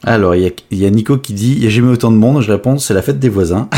Alors, 0.03 0.33
il 0.33 0.53
y, 0.71 0.75
y 0.75 0.85
a 0.87 0.89
Nico 0.89 1.17
qui 1.17 1.33
dit 1.33 1.53
Il 1.53 1.59
n'y 1.59 1.67
a 1.67 1.69
jamais 1.69 1.89
autant 1.91 2.11
de 2.11 2.17
monde. 2.17 2.41
Je 2.41 2.51
réponds 2.51 2.79
C'est 2.79 2.95
la 2.95 3.03
fête 3.03 3.19
des 3.19 3.29
voisins. 3.29 3.69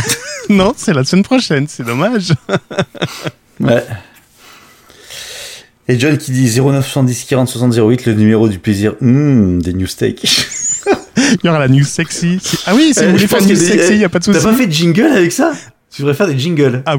non, 0.50 0.74
c'est 0.78 0.94
la 0.94 1.04
semaine 1.04 1.24
prochaine, 1.24 1.68
c'est 1.68 1.84
dommage. 1.84 2.32
Ouais. 3.60 3.84
Et 5.90 5.98
John 6.00 6.18
qui 6.18 6.32
dit 6.32 6.48
0970 6.62 7.26
40 7.26 7.50
60 7.50 7.74
08, 7.78 8.06
le 8.06 8.14
numéro 8.14 8.48
du 8.48 8.60
plaisir. 8.60 8.94
Hum, 9.02 9.62
des 9.62 9.74
news 9.74 9.88
steak. 9.88 10.24
Il 11.18 11.40
y 11.44 11.50
aura 11.50 11.60
la 11.60 11.68
news 11.68 11.84
sexy. 11.84 12.40
Ah 12.66 12.74
oui, 12.76 12.92
si 12.94 13.00
Euh, 13.02 13.08
vous 13.08 13.12
voulez 13.14 13.28
faire 13.28 13.42
news 13.42 13.56
sexy, 13.56 13.92
il 13.94 13.98
n'y 13.98 14.04
a 14.06 14.10
pas 14.10 14.20
de 14.20 14.26
T'as 14.26 14.34
souci. 14.34 14.46
pas 14.46 14.54
fait 14.54 14.68
de 14.68 14.72
jingle 14.72 15.02
avec 15.08 15.32
ça? 15.32 15.52
Tu 15.92 16.02
devrais 16.04 16.14
faire 16.16 16.28
des 16.28 16.38
jingles. 16.40 16.82
Ah. 16.86 16.96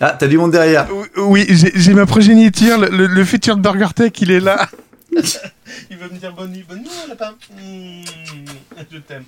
Ah, 0.00 0.16
t'as 0.18 0.26
du 0.26 0.36
monde 0.36 0.50
derrière. 0.50 0.88
Oui, 1.16 1.46
j'ai 1.48 1.94
ma 1.94 2.04
progéniture, 2.06 2.78
le, 2.78 2.88
le- 2.88 3.06
le 3.06 3.24
futur 3.24 3.56
de 3.56 3.62
Burger 3.62 3.88
Tech, 3.94 4.12
il 4.20 4.30
est 4.32 4.40
là. 4.40 4.68
il 5.12 5.96
veut 5.96 6.08
me 6.12 6.18
dire 6.18 6.32
bonne 6.32 6.50
nuit, 6.50 6.64
bonne 6.68 6.80
nuit, 6.80 6.88
lapin. 7.08 7.30
Mmh, 7.56 8.04
je 8.92 8.98
t'aime. 8.98 9.24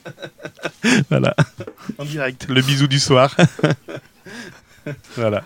voilà, 1.11 1.35
en 1.99 2.05
direct, 2.05 2.47
le 2.49 2.61
bisou 2.61 2.87
du 2.89 2.99
soir. 2.99 3.37
voilà. 5.17 5.43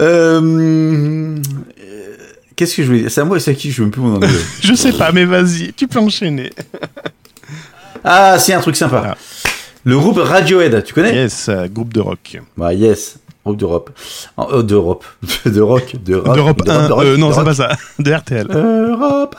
Euh, 0.00 0.40
euh, 0.40 2.16
Qu'est-ce 2.56 2.76
que 2.76 2.82
je 2.82 2.86
voulais 2.88 3.00
dire? 3.00 3.10
C'est 3.10 3.20
à 3.20 3.24
moi 3.24 3.36
et 3.36 3.40
c'est 3.40 3.52
à 3.52 3.54
qui 3.54 3.70
Je 3.70 3.82
ne 3.82 3.90
plus 3.90 4.00
mon 4.00 4.18
nom. 4.18 4.28
Je 4.62 4.74
sais 4.74 4.92
pas, 4.92 5.12
mais 5.12 5.24
vas-y, 5.24 5.72
tu 5.72 5.86
peux 5.86 5.98
enchaîner. 5.98 6.50
ah, 8.04 8.38
si, 8.38 8.52
un 8.52 8.60
truc 8.60 8.76
sympa. 8.76 9.14
Ah. 9.14 9.16
Le 9.84 9.98
groupe 9.98 10.18
Radiohead, 10.18 10.84
tu 10.84 10.92
connais? 10.92 11.14
Yes, 11.14 11.48
euh, 11.48 11.68
groupe 11.68 11.92
de 11.92 12.00
rock. 12.00 12.40
Bah, 12.56 12.74
yes. 12.74 13.18
Groupe 13.44 13.56
d'Europe. 13.56 13.90
Euh, 14.38 14.62
D'Europe. 14.62 15.04
de 15.46 15.60
rock. 15.60 15.96
De 16.04 16.14
rock. 16.14 16.34
D'Europe 16.34 16.64
de 16.64 16.70
1, 16.70 16.88
rock, 16.88 17.04
euh, 17.04 17.16
non, 17.16 17.32
c'est 17.32 17.44
pas 17.44 17.54
ça, 17.54 17.76
de 17.98 18.12
RTL. 18.12 18.46
Europe 18.50 19.36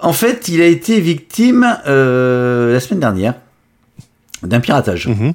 1. 0.00 0.06
En 0.06 0.12
fait, 0.12 0.48
il 0.48 0.60
a 0.60 0.66
été 0.66 1.00
victime 1.00 1.66
euh, 1.86 2.72
la 2.72 2.80
semaine 2.80 3.00
dernière 3.00 3.34
d'un 4.42 4.60
piratage. 4.60 5.08
Mhm. 5.08 5.32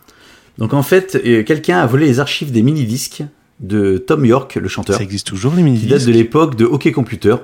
Donc 0.60 0.74
en 0.74 0.84
fait, 0.84 1.20
euh, 1.26 1.44
quelqu'un 1.44 1.80
a 1.80 1.86
volé 1.88 2.06
les 2.06 2.20
archives 2.20 2.52
des 2.52 2.62
mini-disques 2.62 3.24
de 3.62 3.98
Tom 3.98 4.26
York, 4.26 4.56
le 4.56 4.68
chanteur, 4.68 4.98
Ça 4.98 5.04
existe 5.04 5.28
toujours, 5.28 5.54
les 5.56 5.64
mini 5.64 5.80
qui 5.80 5.86
date 5.88 6.06
de 6.06 6.12
l'époque 6.12 6.56
de 6.56 6.66
Hockey 6.66 6.92
Computer. 6.92 7.36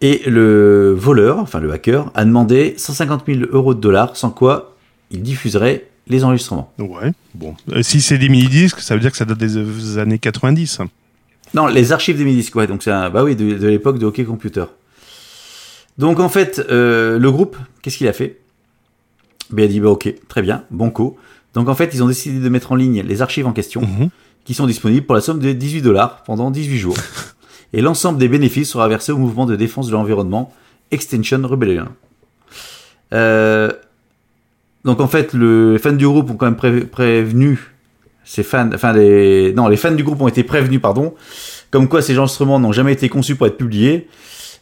Et 0.00 0.22
le 0.26 0.94
voleur, 0.96 1.38
enfin 1.38 1.60
le 1.60 1.70
hacker, 1.72 2.10
a 2.14 2.24
demandé 2.24 2.74
150 2.78 3.24
000 3.26 3.40
euros 3.52 3.74
de 3.74 3.80
dollars, 3.80 4.16
sans 4.16 4.30
quoi 4.30 4.76
il 5.10 5.22
diffuserait 5.22 5.88
les 6.06 6.24
enregistrements. 6.24 6.72
Ouais, 6.78 7.12
bon. 7.34 7.54
Euh, 7.72 7.82
si 7.82 8.00
c'est 8.00 8.16
des 8.16 8.28
mini-disques, 8.30 8.80
ça 8.80 8.94
veut 8.94 9.00
dire 9.00 9.10
que 9.10 9.16
ça 9.18 9.26
date 9.26 9.36
des 9.38 9.58
euh, 9.58 9.98
années 9.98 10.18
90. 10.18 10.80
Non, 11.52 11.66
les 11.66 11.92
archives 11.92 12.16
des 12.16 12.24
mini-disques, 12.24 12.54
ouais, 12.56 12.66
donc 12.66 12.82
c'est 12.82 12.90
un, 12.90 13.10
bah 13.10 13.22
oui, 13.24 13.36
de, 13.36 13.58
de 13.58 13.66
l'époque 13.68 13.98
de 13.98 14.06
Hockey 14.06 14.24
Computer. 14.24 14.64
Donc 15.98 16.18
en 16.20 16.28
fait, 16.30 16.64
euh, 16.70 17.18
le 17.18 17.30
groupe, 17.30 17.56
qu'est-ce 17.82 17.98
qu'il 17.98 18.08
a 18.08 18.12
fait? 18.14 18.38
Ben, 19.50 19.64
Il 19.64 19.66
a 19.66 19.68
dit, 19.68 19.80
bah 19.80 19.90
ok, 19.90 20.14
très 20.28 20.40
bien, 20.40 20.64
bon 20.70 20.90
coup. 20.90 21.16
Donc 21.54 21.68
en 21.68 21.74
fait, 21.74 21.90
ils 21.92 22.02
ont 22.02 22.08
décidé 22.08 22.38
de 22.38 22.48
mettre 22.48 22.72
en 22.72 22.76
ligne 22.76 23.02
les 23.02 23.20
archives 23.20 23.46
en 23.46 23.52
question, 23.52 23.82
Mhm. 23.82 24.08
Qui 24.44 24.54
sont 24.54 24.66
disponibles 24.66 25.06
pour 25.06 25.14
la 25.14 25.20
somme 25.20 25.38
de 25.38 25.52
18 25.52 25.82
dollars 25.82 26.22
pendant 26.24 26.50
18 26.50 26.78
jours. 26.78 26.96
Et 27.72 27.82
l'ensemble 27.82 28.18
des 28.18 28.28
bénéfices 28.28 28.70
sera 28.70 28.88
versé 28.88 29.12
au 29.12 29.18
mouvement 29.18 29.46
de 29.46 29.54
défense 29.56 29.86
de 29.86 29.92
l'environnement 29.92 30.52
Extension 30.90 31.40
Rebellion. 31.44 31.86
Euh, 33.12 33.70
donc 34.84 35.00
en 35.00 35.06
fait, 35.08 35.32
le- 35.34 35.72
les 35.74 35.78
fans 35.78 35.92
du 35.92 36.06
groupe 36.06 36.30
ont 36.30 36.34
quand 36.36 36.46
même 36.46 36.56
pré- 36.56 36.80
prévenu 36.84 37.58
ces 38.24 38.42
fans, 38.42 38.70
enfin 38.74 38.92
les, 38.92 39.52
non, 39.52 39.68
les 39.68 39.76
fans 39.76 39.90
du 39.92 40.04
groupe 40.04 40.20
ont 40.20 40.28
été 40.28 40.42
prévenus, 40.44 40.80
pardon, 40.80 41.14
comme 41.70 41.88
quoi 41.88 42.02
ces 42.02 42.18
enregistrements 42.18 42.60
n'ont 42.60 42.72
jamais 42.72 42.92
été 42.92 43.08
conçus 43.08 43.34
pour 43.36 43.46
être 43.46 43.56
publiés 43.56 44.08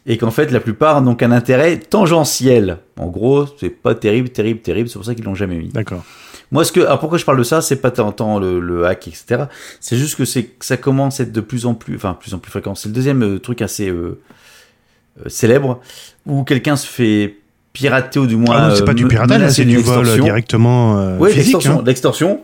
et 0.06 0.16
qu'en 0.16 0.30
fait 0.30 0.50
la 0.50 0.60
plupart 0.60 1.02
n'ont 1.02 1.14
qu'un 1.14 1.32
intérêt 1.32 1.76
tangentiel. 1.78 2.78
En 2.98 3.08
gros, 3.08 3.46
c'est 3.58 3.68
pas 3.70 3.94
terrible, 3.94 4.30
terrible, 4.30 4.60
terrible, 4.60 4.88
c'est 4.88 4.94
pour 4.94 5.04
ça 5.04 5.14
qu'ils 5.14 5.24
l'ont 5.24 5.34
jamais 5.34 5.56
mis. 5.56 5.68
D'accord. 5.68 6.02
Moi, 6.50 6.64
ce 6.64 6.72
que, 6.72 6.80
alors 6.80 6.98
pourquoi 6.98 7.18
je 7.18 7.24
parle 7.24 7.38
de 7.38 7.42
ça, 7.42 7.60
c'est 7.60 7.76
pas 7.76 7.90
tant, 7.90 8.10
tant 8.12 8.38
le, 8.38 8.58
le 8.60 8.86
hack, 8.86 9.08
etc. 9.08 9.44
C'est 9.80 9.96
juste 9.98 10.16
que 10.16 10.24
c'est 10.24 10.50
ça 10.60 10.76
commence 10.76 11.20
à 11.20 11.24
être 11.24 11.32
de 11.32 11.40
plus 11.42 11.66
en 11.66 11.74
plus, 11.74 11.96
enfin, 11.96 12.16
plus 12.18 12.32
en 12.34 12.38
plus 12.38 12.50
fréquent. 12.50 12.74
C'est 12.74 12.88
le 12.88 12.94
deuxième 12.94 13.22
euh, 13.22 13.38
truc 13.38 13.60
assez 13.60 13.88
euh, 13.90 14.18
euh, 15.20 15.28
célèbre 15.28 15.80
où 16.26 16.44
quelqu'un 16.44 16.76
se 16.76 16.86
fait 16.86 17.36
pirater 17.72 18.18
ou 18.18 18.26
du 18.26 18.36
moins. 18.36 18.56
Ah 18.56 18.68
non, 18.70 18.74
c'est 18.74 18.84
pas 18.84 18.92
euh, 18.92 18.94
du 18.94 19.06
piratage, 19.06 19.50
c'est 19.50 19.64
du 19.64 19.76
vol 19.78 20.06
directement 20.20 21.16
Oui, 21.18 21.34
l'extorsion, 21.34 21.80
hein. 21.80 21.82
l'extorsion. 21.84 22.40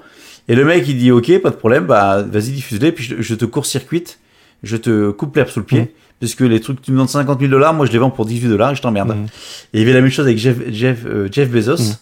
Et 0.48 0.54
le 0.54 0.64
mec, 0.66 0.84
il 0.86 0.98
dit, 0.98 1.10
ok, 1.10 1.38
pas 1.40 1.48
de 1.50 1.56
problème, 1.56 1.86
bah, 1.86 2.22
vas-y, 2.22 2.50
diffuse-les, 2.50 2.92
puis 2.92 3.02
je, 3.04 3.22
je 3.22 3.34
te 3.34 3.46
court-circuite, 3.46 4.18
je 4.62 4.76
te 4.76 5.10
coupe 5.10 5.34
l'herbe 5.36 5.48
sous 5.48 5.60
le 5.60 5.64
pied, 5.64 5.80
Mhm. 5.80 5.86
puisque 6.20 6.40
les 6.40 6.60
trucs, 6.60 6.82
tu 6.82 6.90
me 6.90 6.96
demandes 6.96 7.08
50 7.08 7.40
000 7.40 7.50
dollars, 7.50 7.72
moi 7.72 7.86
je 7.86 7.92
les 7.92 7.96
vends 7.98 8.10
pour 8.10 8.26
18 8.26 8.48
dollars 8.48 8.72
et 8.72 8.74
je 8.74 8.82
t'emmerde. 8.82 9.16
Mhm. 9.16 9.24
Et 9.24 9.28
il 9.72 9.80
y 9.80 9.82
avait 9.82 9.94
la 9.94 10.02
même 10.02 10.10
chose 10.10 10.26
avec 10.26 10.36
Jeff, 10.36 10.56
Jeff, 10.70 10.98
euh, 11.06 11.28
Jeff 11.32 11.48
Bezos, 11.48 11.78
Mhm. 11.78 11.94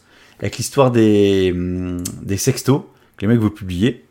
Avec 0.43 0.59
l'histoire 0.59 0.91
des, 0.91 1.53
hum, 1.55 2.03
des 2.23 2.37
sextos 2.37 2.83
que 3.17 3.23
les 3.23 3.29
mecs 3.29 3.41
veulent 3.41 3.51
publier 3.55 4.05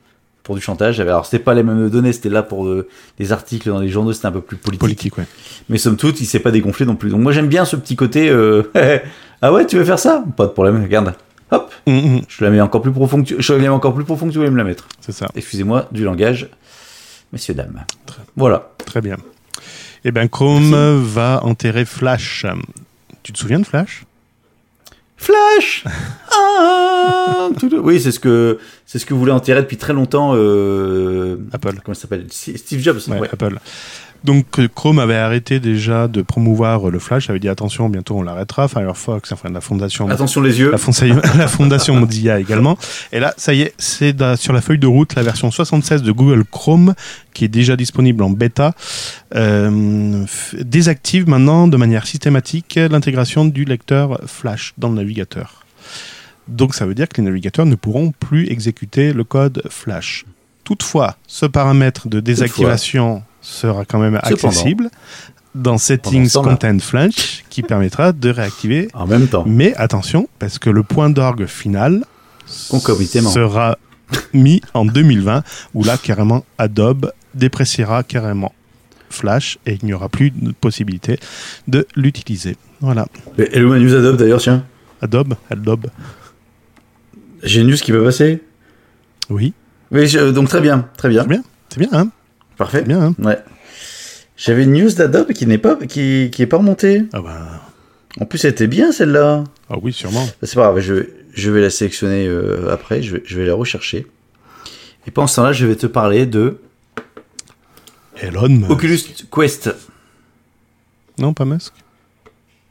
pour 0.43 0.55
du 0.55 0.61
chantage. 0.61 0.99
Alors, 0.99 1.25
c'était 1.25 1.43
pas 1.43 1.53
les 1.53 1.61
mêmes 1.61 1.89
données, 1.89 2.13
c'était 2.13 2.29
là 2.29 2.41
pour 2.41 2.65
euh, 2.65 2.87
des 3.19 3.31
articles 3.31 3.69
dans 3.69 3.79
les 3.79 3.89
journaux, 3.89 4.11
c'était 4.13 4.25
un 4.25 4.31
peu 4.31 4.41
plus 4.41 4.57
politique. 4.57 4.79
Politique, 4.79 5.17
ouais. 5.19 5.25
Mais 5.69 5.77
somme 5.77 5.97
toute, 5.97 6.19
il 6.19 6.25
s'est 6.25 6.39
pas 6.39 6.49
dégonflé 6.51 6.85
non 6.87 6.95
plus. 6.95 7.09
Donc, 7.11 7.21
moi, 7.21 7.31
j'aime 7.31 7.47
bien 7.47 7.63
ce 7.65 7.75
petit 7.75 7.95
côté. 7.95 8.29
euh, 8.29 8.63
ah 9.43 9.53
ouais, 9.53 9.67
tu 9.67 9.77
veux 9.77 9.85
faire 9.85 9.99
ça? 9.99 10.23
Pas 10.35 10.47
de 10.47 10.51
problème, 10.51 10.81
regarde. 10.81 11.13
Hop, 11.51 11.71
Mhm, 11.85 12.21
je 12.29 12.43
la 12.45 12.49
mets 12.49 12.61
encore 12.61 12.81
plus 12.81 12.91
profond 12.93 13.21
que 13.21 13.27
tu, 13.27 13.35
je 13.37 13.53
la 13.53 13.59
mets 13.59 13.67
encore 13.67 13.93
plus 13.93 14.05
profond 14.05 14.25
que 14.27 14.31
tu 14.31 14.37
voulais 14.37 14.49
me 14.49 14.57
la 14.57 14.63
mettre. 14.63 14.87
c'est 15.01 15.11
ça. 15.11 15.27
Excusez-moi 15.35 15.89
du 15.91 16.03
langage, 16.05 16.49
messieurs 17.33 17.53
dames. 17.53 17.83
Voilà. 18.37 18.71
Très 18.85 19.01
bien. 19.01 19.17
Eh 20.05 20.11
bien, 20.11 20.27
Chrome 20.29 20.73
va 21.03 21.41
enterrer 21.43 21.83
Flash. 21.85 22.45
Tu 23.21 23.33
te 23.33 23.37
souviens 23.37 23.59
de 23.59 23.65
Flash? 23.65 24.05
Flash 25.21 25.83
Ah, 26.31 27.49
Oui, 27.83 28.01
c'est 28.01 28.11
ce 28.11 28.19
que 28.19 28.57
c'est 28.87 28.97
ce 28.97 29.05
que 29.05 29.13
voulait 29.13 29.31
enterrer 29.31 29.61
depuis 29.61 29.77
très 29.77 29.93
longtemps. 29.93 30.31
Euh... 30.33 31.37
Apple. 31.53 31.75
Comment 31.85 31.93
s'appelle? 31.93 32.25
Steve 32.31 32.79
Jobs. 32.81 32.99
Ouais, 33.07 33.19
ouais. 33.19 33.29
Apple. 33.31 33.59
Donc 34.23 34.59
euh, 34.59 34.67
Chrome 34.67 34.99
avait 34.99 35.15
arrêté 35.15 35.59
déjà 35.59 36.07
de 36.07 36.21
promouvoir 36.21 36.87
euh, 36.87 36.91
le 36.91 36.99
Flash, 36.99 37.29
avait 37.29 37.39
dit 37.39 37.49
attention, 37.49 37.89
bientôt 37.89 38.17
on 38.17 38.21
l'arrêtera. 38.21 38.67
Firefox, 38.67 39.31
enfin 39.31 39.49
la 39.49 39.61
fondation, 39.61 40.07
Attention 40.09 40.41
les 40.41 40.59
yeux. 40.59 40.71
la, 40.71 40.77
fondation, 40.77 41.21
la 41.37 41.47
fondation 41.47 41.95
Mozilla 41.95 42.39
également. 42.39 42.77
Et 43.11 43.19
là, 43.19 43.33
ça 43.37 43.53
y 43.53 43.61
est, 43.61 43.73
c'est 43.77 44.15
sur 44.35 44.53
la 44.53 44.61
feuille 44.61 44.77
de 44.79 44.87
route 44.87 45.15
la 45.15 45.23
version 45.23 45.49
76 45.49 46.03
de 46.03 46.11
Google 46.11 46.43
Chrome 46.45 46.93
qui 47.33 47.45
est 47.45 47.49
déjà 47.49 47.75
disponible 47.75 48.23
en 48.23 48.29
bêta. 48.29 48.73
euh, 49.35 50.25
désactive 50.59 51.27
maintenant 51.27 51.67
de 51.67 51.77
manière 51.77 52.05
systématique 52.05 52.75
l'intégration 52.75 53.45
du 53.45 53.65
lecteur 53.65 54.19
Flash 54.27 54.73
dans 54.77 54.89
le 54.89 54.95
navigateur. 54.95 55.65
Donc 56.47 56.75
ça 56.75 56.85
veut 56.85 56.93
dire 56.93 57.07
que 57.07 57.17
les 57.17 57.23
navigateurs 57.23 57.65
ne 57.65 57.75
pourront 57.75 58.11
plus 58.11 58.49
exécuter 58.51 59.13
le 59.13 59.23
code 59.23 59.63
Flash. 59.69 60.25
Toutefois, 60.63 61.17
ce 61.27 61.45
paramètre 61.45 62.07
de 62.07 62.19
désactivation 62.19 63.23
sera 63.41 63.85
quand 63.85 63.99
même 63.99 64.19
Cependant. 64.23 64.47
accessible 64.47 64.89
dans 65.55 65.77
Settings. 65.77 66.31
Content 66.31 66.79
Flash 66.79 67.43
qui 67.49 67.61
permettra 67.63 68.11
de 68.13 68.29
réactiver 68.29 68.87
En 68.93 69.05
même 69.07 69.27
temps. 69.27 69.43
mais 69.45 69.73
attention, 69.75 70.29
parce 70.39 70.59
que 70.59 70.69
le 70.69 70.83
point 70.83 71.09
d'orgue 71.09 71.45
final 71.45 72.03
sera 73.33 73.77
mis 74.33 74.61
en 74.73 74.85
2020, 74.85 75.43
où 75.73 75.83
là, 75.83 75.97
carrément, 75.97 76.45
Adobe 76.57 77.11
dépréciera 77.33 78.03
carrément 78.03 78.53
Flash 79.09 79.57
et 79.65 79.77
il 79.81 79.85
n'y 79.85 79.93
aura 79.93 80.07
plus 80.09 80.31
de 80.31 80.51
possibilité 80.53 81.19
de 81.67 81.85
l'utiliser. 81.95 82.55
Voilà. 82.79 83.07
Et 83.37 83.57
Hello 83.57 83.69
ma 83.69 83.79
news 83.79 83.93
Adobe 83.93 84.17
d'ailleurs, 84.17 84.39
tiens. 84.41 84.63
Adobe, 85.01 85.33
Adobe. 85.49 85.87
J'ai 87.43 87.61
une 87.61 87.67
news 87.67 87.75
qui 87.77 87.91
peut 87.91 88.03
passer. 88.03 88.41
Oui, 89.29 89.53
je- 89.91 90.31
donc 90.31 90.47
très 90.49 90.61
bien, 90.61 90.87
très 90.97 91.09
bien. 91.09 91.23
c'est 91.23 91.29
bien, 91.29 91.43
c'est 91.69 91.79
bien, 91.79 91.89
hein 91.93 92.09
Parfait. 92.61 92.83
Bien, 92.83 93.01
hein 93.01 93.15
Ouais. 93.17 93.39
J'avais 94.37 94.65
une 94.65 94.73
news 94.73 94.91
d'Adobe 94.91 95.33
qui 95.33 95.47
n'est 95.47 95.57
pas 95.57 95.75
qui, 95.77 96.29
qui 96.31 96.43
est 96.43 96.45
pas 96.47 96.57
remontée. 96.57 97.05
ah, 97.11 97.21
bah, 97.21 97.39
En 98.19 98.25
plus, 98.25 98.45
elle 98.45 98.51
était 98.51 98.67
bien 98.67 98.91
celle-là. 98.91 99.43
ah 99.67 99.75
oui, 99.81 99.91
sûrement. 99.93 100.23
C'est 100.43 100.53
pas 100.53 100.61
grave, 100.71 100.79
je, 100.79 101.05
je 101.33 101.49
vais 101.49 101.59
la 101.59 101.71
sélectionner 101.71 102.27
euh, 102.27 102.71
après, 102.71 103.01
je 103.01 103.15
vais, 103.15 103.23
je 103.25 103.39
vais 103.39 103.47
la 103.47 103.55
rechercher. 103.55 104.05
Et 105.07 105.11
pendant 105.11 105.25
ce 105.25 105.37
temps-là, 105.37 105.53
je 105.53 105.65
vais 105.65 105.75
te 105.75 105.87
parler 105.87 106.27
de 106.27 106.59
Elon. 108.21 108.61
Oculus 108.69 108.99
Quest. 109.35 109.73
Non, 111.17 111.33
pas 111.33 111.45
Musk. 111.45 111.73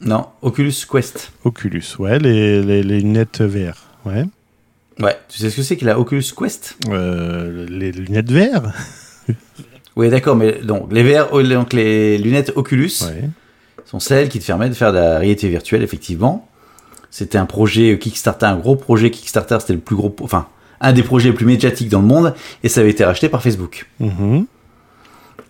Non, 0.01 0.27
Oculus 0.41 0.75
Quest. 0.89 1.33
Oculus, 1.43 1.83
ouais, 1.99 2.21
les, 2.21 2.63
les, 2.63 2.85
les 2.85 3.01
lunettes 3.01 3.41
VR. 3.43 3.75
Ouais. 4.05 4.25
Ouais, 5.01 5.19
tu 5.29 5.39
sais 5.39 5.51
ce 5.51 5.57
que 5.57 5.63
c'est 5.63 5.77
que 5.77 5.85
la 5.85 5.99
Oculus 5.99 6.25
Quest? 6.39 6.77
Euh, 6.89 7.67
les 7.69 7.91
lunettes 7.91 8.31
VR 8.31 8.73
Oui, 10.01 10.09
d'accord, 10.09 10.35
mais 10.35 10.61
donc 10.63 10.91
les 10.91 11.03
VR, 11.03 11.29
oh, 11.31 11.43
donc 11.43 11.75
les 11.75 12.17
lunettes 12.17 12.53
Oculus 12.57 12.89
sont 13.85 14.01
celles 14.01 14.31
qui 14.31 14.39
te 14.39 14.47
permettent 14.47 14.71
de 14.71 14.75
faire 14.75 14.93
de 14.93 14.97
la 14.97 15.19
réalité 15.19 15.47
virtuelle, 15.51 15.83
effectivement. 15.83 16.49
C'était 17.11 17.37
un 17.37 17.45
projet 17.45 17.99
Kickstarter, 17.99 18.47
un 18.47 18.57
gros 18.57 18.77
projet 18.77 19.11
Kickstarter, 19.11 19.59
c'était 19.61 19.75
le 19.75 19.81
plus 19.81 19.97
gros, 19.97 20.17
enfin, 20.23 20.47
un 20.81 20.95
des 20.95 21.03
projets 21.03 21.29
les 21.29 21.35
plus 21.35 21.45
médiatiques 21.45 21.91
dans 21.91 22.01
le 22.01 22.07
monde, 22.07 22.33
et 22.63 22.71
ça 22.71 22.81
avait 22.81 22.89
été 22.89 23.05
racheté 23.05 23.29
par 23.29 23.43
Facebook. 23.43 23.91
Mhm. 23.99 24.47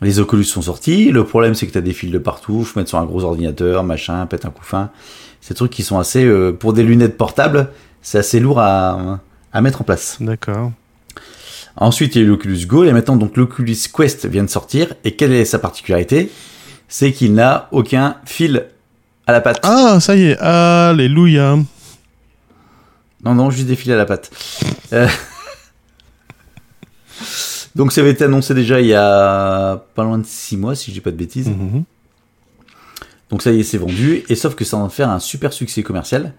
Les 0.01 0.19
Oculus 0.19 0.43
sont 0.43 0.63
sortis. 0.63 1.13
Le 1.13 1.23
problème, 1.23 1.55
c'est 1.55 1.69
que 1.69 1.73
tu 1.73 1.79
as 1.79 1.83
des 1.83 1.93
fils 1.93 2.11
de 2.11 2.19
partout. 2.19 2.65
Faut 2.65 2.81
mettre 2.81 2.89
sur 2.89 2.99
un 2.99 3.05
gros 3.05 3.23
ordinateur, 3.23 3.85
machin, 3.85 4.27
pète 4.27 4.47
un 4.47 4.51
coup 4.51 4.65
fin. 4.65 4.91
Ces 5.41 5.55
trucs 5.55 5.71
qui 5.71 5.85
sont 5.85 6.01
assez, 6.01 6.25
euh, 6.25 6.51
pour 6.51 6.73
des 6.73 6.83
lunettes 6.83 7.17
portables, 7.17 7.69
c'est 8.03 8.19
assez 8.19 8.41
lourd 8.41 8.59
à, 8.59 9.21
à 9.53 9.61
mettre 9.61 9.81
en 9.83 9.85
place. 9.85 10.17
D'accord. 10.19 10.73
Ensuite, 11.81 12.15
il 12.15 12.19
y 12.19 12.23
a 12.23 12.27
eu 12.27 12.29
l'Oculus 12.29 12.67
Go, 12.67 12.85
et 12.85 12.93
maintenant, 12.93 13.17
donc, 13.17 13.39
l'Oculus 13.39 13.77
Quest 13.93 14.27
vient 14.27 14.45
de 14.45 14.51
sortir. 14.51 14.93
Et 15.03 15.17
quelle 15.17 15.33
est 15.33 15.47
sa 15.47 15.59
particularité? 15.59 16.31
C'est 16.89 17.13
qu'il 17.13 17.33
n'a 17.33 17.69
aucun 17.73 18.17
fil 18.27 18.67
à 19.27 19.33
la 19.33 19.41
patte. 19.41 19.61
Ah, 19.63 19.99
ça 19.99 20.15
y 20.15 20.25
est, 20.25 20.39
alléluia. 20.39 21.57
Non, 23.25 23.35
non, 23.35 23.51
juste 23.51 23.67
des 23.67 23.77
fils 23.77 23.93
à 23.93 23.97
la 23.97 24.05
patte. 24.05 24.31
Euh, 24.93 25.09
Donc, 27.75 27.93
ça 27.93 28.03
avait 28.03 28.11
été 28.11 28.25
annoncé 28.25 28.53
déjà 28.53 28.81
il 28.81 28.89
y 28.89 28.95
a 28.95 29.83
pas 29.95 30.05
loin 30.05 30.19
de 30.19 30.27
6 30.27 30.59
mois, 30.59 30.75
si 30.75 30.91
je 30.91 30.97
dis 30.97 31.01
pas 31.01 31.13
de 31.13 31.17
bêtises. 31.17 31.49
Mhm. 31.49 31.85
Donc, 33.31 33.43
ça 33.43 33.53
y 33.53 33.61
est, 33.61 33.63
c'est 33.63 33.79
vendu. 33.79 34.23
Et 34.29 34.35
sauf 34.35 34.55
que 34.55 34.65
ça 34.65 34.77
va 34.77 34.83
en 34.83 34.91
faire 34.91 35.09
un 35.09 35.21
super 35.21 35.55
succès 35.55 35.83
commercial, 35.83 36.35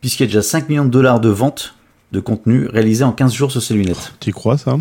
puisqu'il 0.00 0.22
y 0.22 0.24
a 0.24 0.26
déjà 0.26 0.42
5 0.42 0.68
millions 0.68 0.84
de 0.84 0.90
dollars 0.90 1.20
de 1.20 1.28
ventes 1.28 1.74
de 2.12 2.20
contenu 2.20 2.66
réalisés 2.66 3.04
en 3.04 3.12
15 3.12 3.32
jours 3.32 3.52
sur 3.52 3.62
ces 3.62 3.74
lunettes. 3.74 4.14
Tu 4.20 4.32
crois 4.32 4.58
ça? 4.58 4.76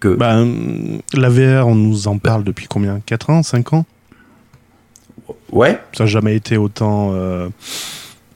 Que, 0.00 0.08
bah, 0.14 0.36
hum, 0.36 1.00
La 1.14 1.28
VR, 1.30 1.66
on 1.66 1.74
nous 1.74 2.08
en 2.08 2.18
parle 2.18 2.44
depuis 2.44 2.66
combien? 2.66 3.00
4 3.06 3.30
ans? 3.30 3.42
5 3.42 3.72
ans? 3.72 3.86
Ouais, 5.50 5.80
Ça 5.96 6.04
n'a 6.04 6.08
jamais 6.10 6.36
été 6.36 6.56
autant 6.56 7.10
euh, 7.14 7.48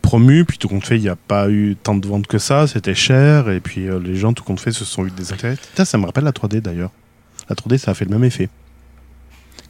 promu, 0.00 0.44
puis 0.44 0.58
tout 0.58 0.68
compte 0.68 0.84
fait, 0.86 0.96
il 0.96 1.02
n'y 1.02 1.08
a 1.08 1.16
pas 1.16 1.50
eu 1.50 1.76
tant 1.80 1.94
de 1.94 2.06
ventes 2.06 2.26
que 2.26 2.38
ça, 2.38 2.66
c'était 2.66 2.94
cher, 2.94 3.50
et 3.50 3.60
puis 3.60 3.88
euh, 3.88 3.98
les 4.02 4.16
gens, 4.16 4.32
tout 4.32 4.42
compte 4.44 4.60
fait, 4.60 4.72
se 4.72 4.84
sont 4.84 5.04
eu 5.06 5.10
des 5.10 5.32
intérêts. 5.32 5.56
Putain, 5.56 5.84
ça 5.84 5.98
me 5.98 6.06
rappelle 6.06 6.24
la 6.24 6.32
3D 6.32 6.60
d'ailleurs. 6.60 6.90
La 7.48 7.56
3D, 7.56 7.78
ça 7.78 7.90
a 7.90 7.94
fait 7.94 8.04
le 8.06 8.12
même 8.12 8.24
effet. 8.24 8.48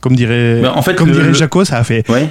Comme 0.00 0.14
dirait, 0.16 0.64
en 0.66 0.80
fait, 0.82 0.94
comme 0.94 1.08
le- 1.08 1.14
dirait 1.14 1.34
Jaco, 1.34 1.64
ça 1.64 1.78
a 1.78 1.84
fait. 1.84 2.08
ouais. 2.08 2.28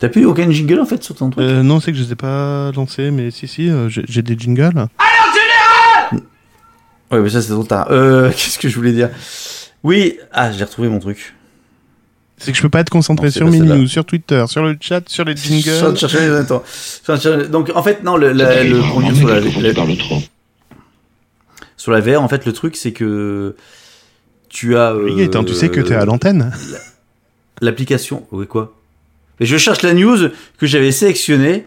T'as 0.00 0.08
plus 0.08 0.24
aucun 0.24 0.50
jingle 0.50 0.80
en 0.80 0.86
fait 0.86 1.02
sur 1.04 1.14
ton 1.14 1.30
truc 1.30 1.44
Euh, 1.44 1.62
non, 1.62 1.78
c'est 1.78 1.92
que 1.92 1.96
je 1.98 2.02
ne 2.02 2.06
les 2.08 2.12
ai 2.14 2.16
pas 2.16 2.72
lancés, 2.72 3.10
mais 3.10 3.30
si, 3.30 3.46
si, 3.46 3.68
euh, 3.68 3.88
j'ai 3.88 4.02
j'ai 4.08 4.22
des 4.22 4.36
jingles. 4.38 4.86
Ouais, 7.10 7.20
mais 7.20 7.28
ça 7.28 7.42
c'est 7.42 7.50
trop 7.52 7.64
tard. 7.64 7.88
Euh, 7.90 8.30
qu'est-ce 8.36 8.58
que 8.58 8.68
je 8.68 8.76
voulais 8.76 8.92
dire? 8.92 9.10
Oui, 9.82 10.18
ah, 10.32 10.52
j'ai 10.52 10.64
retrouvé 10.64 10.88
mon 10.88 10.98
truc. 11.00 11.34
C'est 12.38 12.52
que 12.52 12.56
je 12.56 12.62
peux 12.62 12.68
pas 12.70 12.80
être 12.80 12.88
concentré 12.90 13.26
Non, 13.26 13.30
sur 13.32 13.48
news, 13.50 13.86
sur 13.86 14.04
Twitter, 14.06 14.42
sur 14.48 14.62
le 14.62 14.76
chat, 14.80 15.06
sur 15.08 15.24
les 15.24 15.36
Je 15.36 15.40
suis 15.42 15.54
en 15.58 15.60
train 15.60 15.72
jingles. 15.80 15.92
de 15.92 15.98
chercher 15.98 16.20
les 16.20 16.30
attends. 16.34 16.62
Je 16.66 16.72
suis 16.80 17.00
en 17.00 17.04
train 17.04 17.16
de 17.16 17.20
chercher- 17.20 17.48
Donc 17.48 17.70
en 17.74 17.82
fait 17.82 18.02
non, 18.02 18.16
le, 18.16 18.32
la- 18.32 18.62
sur 18.64 19.28
la, 19.28 19.40
la- 19.40 19.72
sur 21.76 21.92
la 21.92 22.00
VR, 22.00 22.22
en 22.22 22.28
fait 22.28 22.46
le 22.46 22.52
truc 22.52 22.76
c'est 22.76 22.92
que 22.92 23.56
tu 24.48 24.76
as 24.76 24.92
euh, 24.92 25.02
Oui, 25.14 25.28
tu 25.46 25.54
sais 25.54 25.68
que 25.68 25.80
tu 25.80 25.92
es 25.92 25.96
à 25.96 26.04
l'antenne. 26.06 26.50
l'application. 27.60 28.26
Oui 28.32 28.46
quoi? 28.46 28.74
Mais 29.40 29.46
je 29.46 29.56
cherche 29.56 29.82
la 29.82 29.94
news 29.94 30.28
que 30.58 30.66
j'avais 30.66 30.92
sélectionnée 30.92 31.66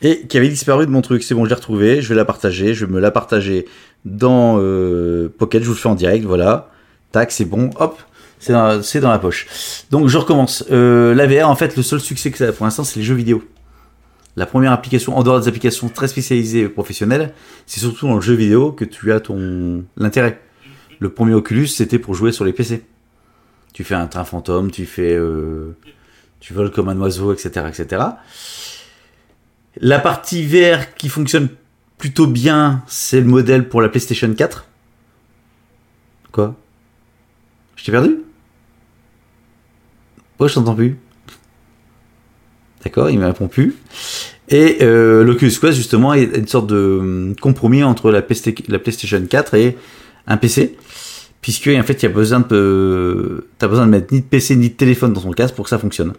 et 0.00 0.26
qui 0.26 0.38
avait 0.38 0.48
disparu 0.48 0.86
de 0.86 0.90
mon 0.90 1.02
truc. 1.02 1.22
C'est 1.22 1.34
bon, 1.34 1.44
je 1.44 1.50
l'ai 1.50 1.54
retrouvée. 1.56 2.00
Je 2.00 2.08
vais 2.08 2.14
la 2.14 2.24
partager. 2.24 2.72
Je 2.72 2.86
vais 2.86 2.92
me 2.92 3.00
la 3.00 3.10
partager 3.10 3.66
dans 4.04 4.58
euh, 4.58 5.28
Pocket. 5.36 5.62
Je 5.62 5.68
vous 5.68 5.74
le 5.74 5.78
fais 5.78 5.88
en 5.88 5.94
direct. 5.94 6.24
Voilà. 6.24 6.70
Tac, 7.12 7.32
c'est 7.32 7.44
bon. 7.44 7.70
Hop. 7.76 7.98
C'est 8.38 8.52
dans, 8.52 9.10
la 9.10 9.18
poche. 9.18 9.46
Donc 9.90 10.08
je 10.08 10.18
recommence. 10.18 10.64
Euh, 10.70 11.14
la 11.14 11.26
VR, 11.26 11.48
en 11.48 11.56
fait, 11.56 11.76
le 11.76 11.82
seul 11.82 11.98
succès 11.98 12.30
que 12.30 12.36
ça 12.36 12.48
a 12.48 12.52
pour 12.52 12.66
l'instant, 12.66 12.84
c'est 12.84 13.00
les 13.00 13.04
jeux 13.04 13.14
vidéo. 13.14 13.42
La 14.36 14.44
première 14.44 14.72
application, 14.72 15.16
en 15.16 15.22
dehors 15.22 15.40
des 15.40 15.48
applications 15.48 15.88
très 15.88 16.08
spécialisées 16.08 16.60
et 16.60 16.68
professionnelles, 16.68 17.32
c'est 17.66 17.80
surtout 17.80 18.06
dans 18.06 18.16
le 18.16 18.20
jeu 18.20 18.34
vidéo 18.34 18.72
que 18.72 18.84
tu 18.84 19.12
as 19.12 19.20
ton 19.20 19.84
l'intérêt. 19.96 20.40
Le 20.98 21.08
premier 21.08 21.32
Oculus, 21.32 21.68
c'était 21.68 21.98
pour 21.98 22.14
jouer 22.14 22.32
sur 22.32 22.44
les 22.44 22.52
PC. 22.52 22.84
Tu 23.72 23.82
fais 23.82 23.94
un 23.94 24.06
train 24.06 24.24
fantôme, 24.24 24.70
tu 24.70 24.84
fais, 24.84 25.14
euh, 25.14 25.76
tu 26.44 26.52
voles 26.52 26.70
comme 26.70 26.90
un 26.90 27.00
oiseau, 27.00 27.32
etc., 27.32 27.64
etc. 27.70 28.02
La 29.80 29.98
partie 29.98 30.44
VR 30.44 30.94
qui 30.94 31.08
fonctionne 31.08 31.48
plutôt 31.96 32.26
bien, 32.26 32.82
c'est 32.86 33.20
le 33.20 33.26
modèle 33.26 33.66
pour 33.66 33.80
la 33.80 33.88
PlayStation 33.88 34.30
4. 34.30 34.66
Quoi? 36.32 36.54
Je 37.76 37.84
t'ai 37.84 37.92
perdu? 37.92 38.16
Pourquoi 40.32 40.48
je 40.48 40.54
t'entends 40.54 40.74
plus? 40.74 40.98
D'accord, 42.84 43.08
il 43.08 43.18
me 43.18 43.24
répond 43.24 43.48
plus. 43.48 43.76
Et 44.50 44.82
euh, 44.82 45.24
l'Oculus 45.24 45.58
Quest, 45.58 45.72
justement, 45.72 46.12
est 46.12 46.24
une 46.24 46.46
sorte 46.46 46.66
de 46.66 46.98
hum, 47.00 47.36
compromis 47.40 47.82
entre 47.82 48.10
la 48.10 48.20
PlayStation 48.20 49.26
4 49.26 49.54
et 49.54 49.78
un 50.26 50.36
PC. 50.36 50.76
Puisque, 51.44 51.68
en 51.68 51.82
fait, 51.82 52.02
il 52.02 52.04
y 52.04 52.06
a 52.06 52.08
besoin 52.08 52.40
de, 52.40 53.48
t'as 53.58 53.68
besoin 53.68 53.84
de 53.84 53.90
mettre 53.90 54.14
ni 54.14 54.22
de 54.22 54.24
PC 54.24 54.56
ni 54.56 54.70
de 54.70 54.74
téléphone 54.74 55.12
dans 55.12 55.20
ton 55.20 55.32
casque 55.32 55.54
pour 55.54 55.64
que 55.64 55.68
ça 55.68 55.78
fonctionne. 55.78 56.14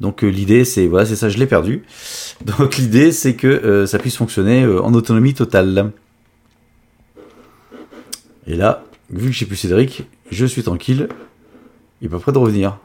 Donc, 0.00 0.24
euh, 0.24 0.26
l'idée, 0.26 0.64
c'est, 0.64 0.88
voilà, 0.88 1.06
c'est 1.06 1.14
ça, 1.14 1.28
je 1.28 1.38
l'ai 1.38 1.46
perdu. 1.46 1.84
Donc, 2.44 2.76
l'idée, 2.76 3.12
c'est 3.12 3.36
que 3.36 3.46
euh, 3.46 3.86
ça 3.86 4.00
puisse 4.00 4.16
fonctionner 4.16 4.64
euh, 4.64 4.82
en 4.82 4.92
autonomie 4.92 5.34
totale. 5.34 5.92
Et 8.48 8.56
là, 8.56 8.82
vu 9.08 9.28
que 9.28 9.36
j'ai 9.36 9.46
plus 9.46 9.54
Cédric, 9.54 10.02
je 10.32 10.44
suis 10.44 10.64
tranquille. 10.64 11.10
Il 12.00 12.06
est 12.06 12.10
pas 12.10 12.18
prêt 12.18 12.32
de 12.32 12.38
revenir. 12.38 12.76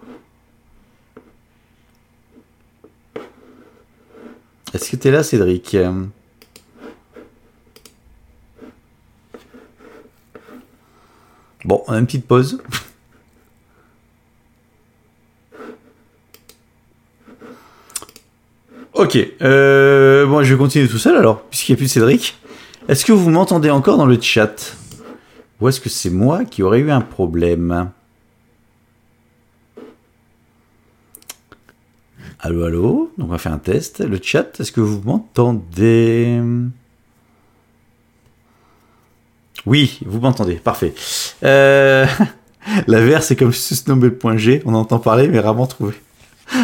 Est-ce 4.75 4.91
que 4.91 4.97
t'es 4.97 5.09
là, 5.09 5.23
Cédric? 5.23 5.75
Bon, 11.66 11.84
on 11.88 11.93
a 11.93 11.99
une 11.99 12.05
petite 12.05 12.26
pause. 12.26 12.62
ok, 18.93 19.18
euh, 19.41 20.26
bon, 20.26 20.43
je 20.43 20.53
vais 20.53 20.57
continuer 20.57 20.88
tout 20.88 20.97
seul 20.97 21.16
alors, 21.18 21.43
puisqu'il 21.43 21.74
n'y 21.74 21.76
a 21.76 21.80
plus 21.80 21.88
Cédric. 21.88 22.38
Est-ce 22.88 23.05
que 23.05 23.12
vous 23.12 23.30
m'entendez 23.30 23.70
encore 23.70 23.97
dans 23.97 24.07
le 24.07 24.20
chat? 24.20 24.76
Ou 25.59 25.70
est-ce 25.70 25.80
que 25.80 25.89
c'est 25.89 26.09
moi 26.09 26.45
qui 26.45 26.64
aurais 26.64 26.80
eu 26.80 26.89
un 26.89 27.01
problème? 27.01 27.91
Allô, 32.39 32.64
allô? 32.64 33.12
Donc 33.20 33.28
on 33.28 33.32
va 33.32 33.38
faire 33.38 33.53
un 33.53 33.59
test. 33.59 33.99
Le 33.99 34.20
chat, 34.22 34.59
est-ce 34.59 34.72
que 34.72 34.82
vous 34.82 34.99
m'entendez? 35.05 36.41
Oui, 39.66 39.99
vous 40.05 40.20
m'entendez. 40.20 40.55
Parfait. 40.55 40.93
Euh, 41.43 42.05
La 42.88 43.05
VR, 43.05 43.24
c'est 43.24 43.36
comme 43.36 43.53
susnombel.g. 43.53 44.62
On 44.66 44.74
entend 44.74 44.99
parler, 44.99 45.28
mais 45.28 45.39
rarement 45.39 45.68
trouvé. 45.68 45.93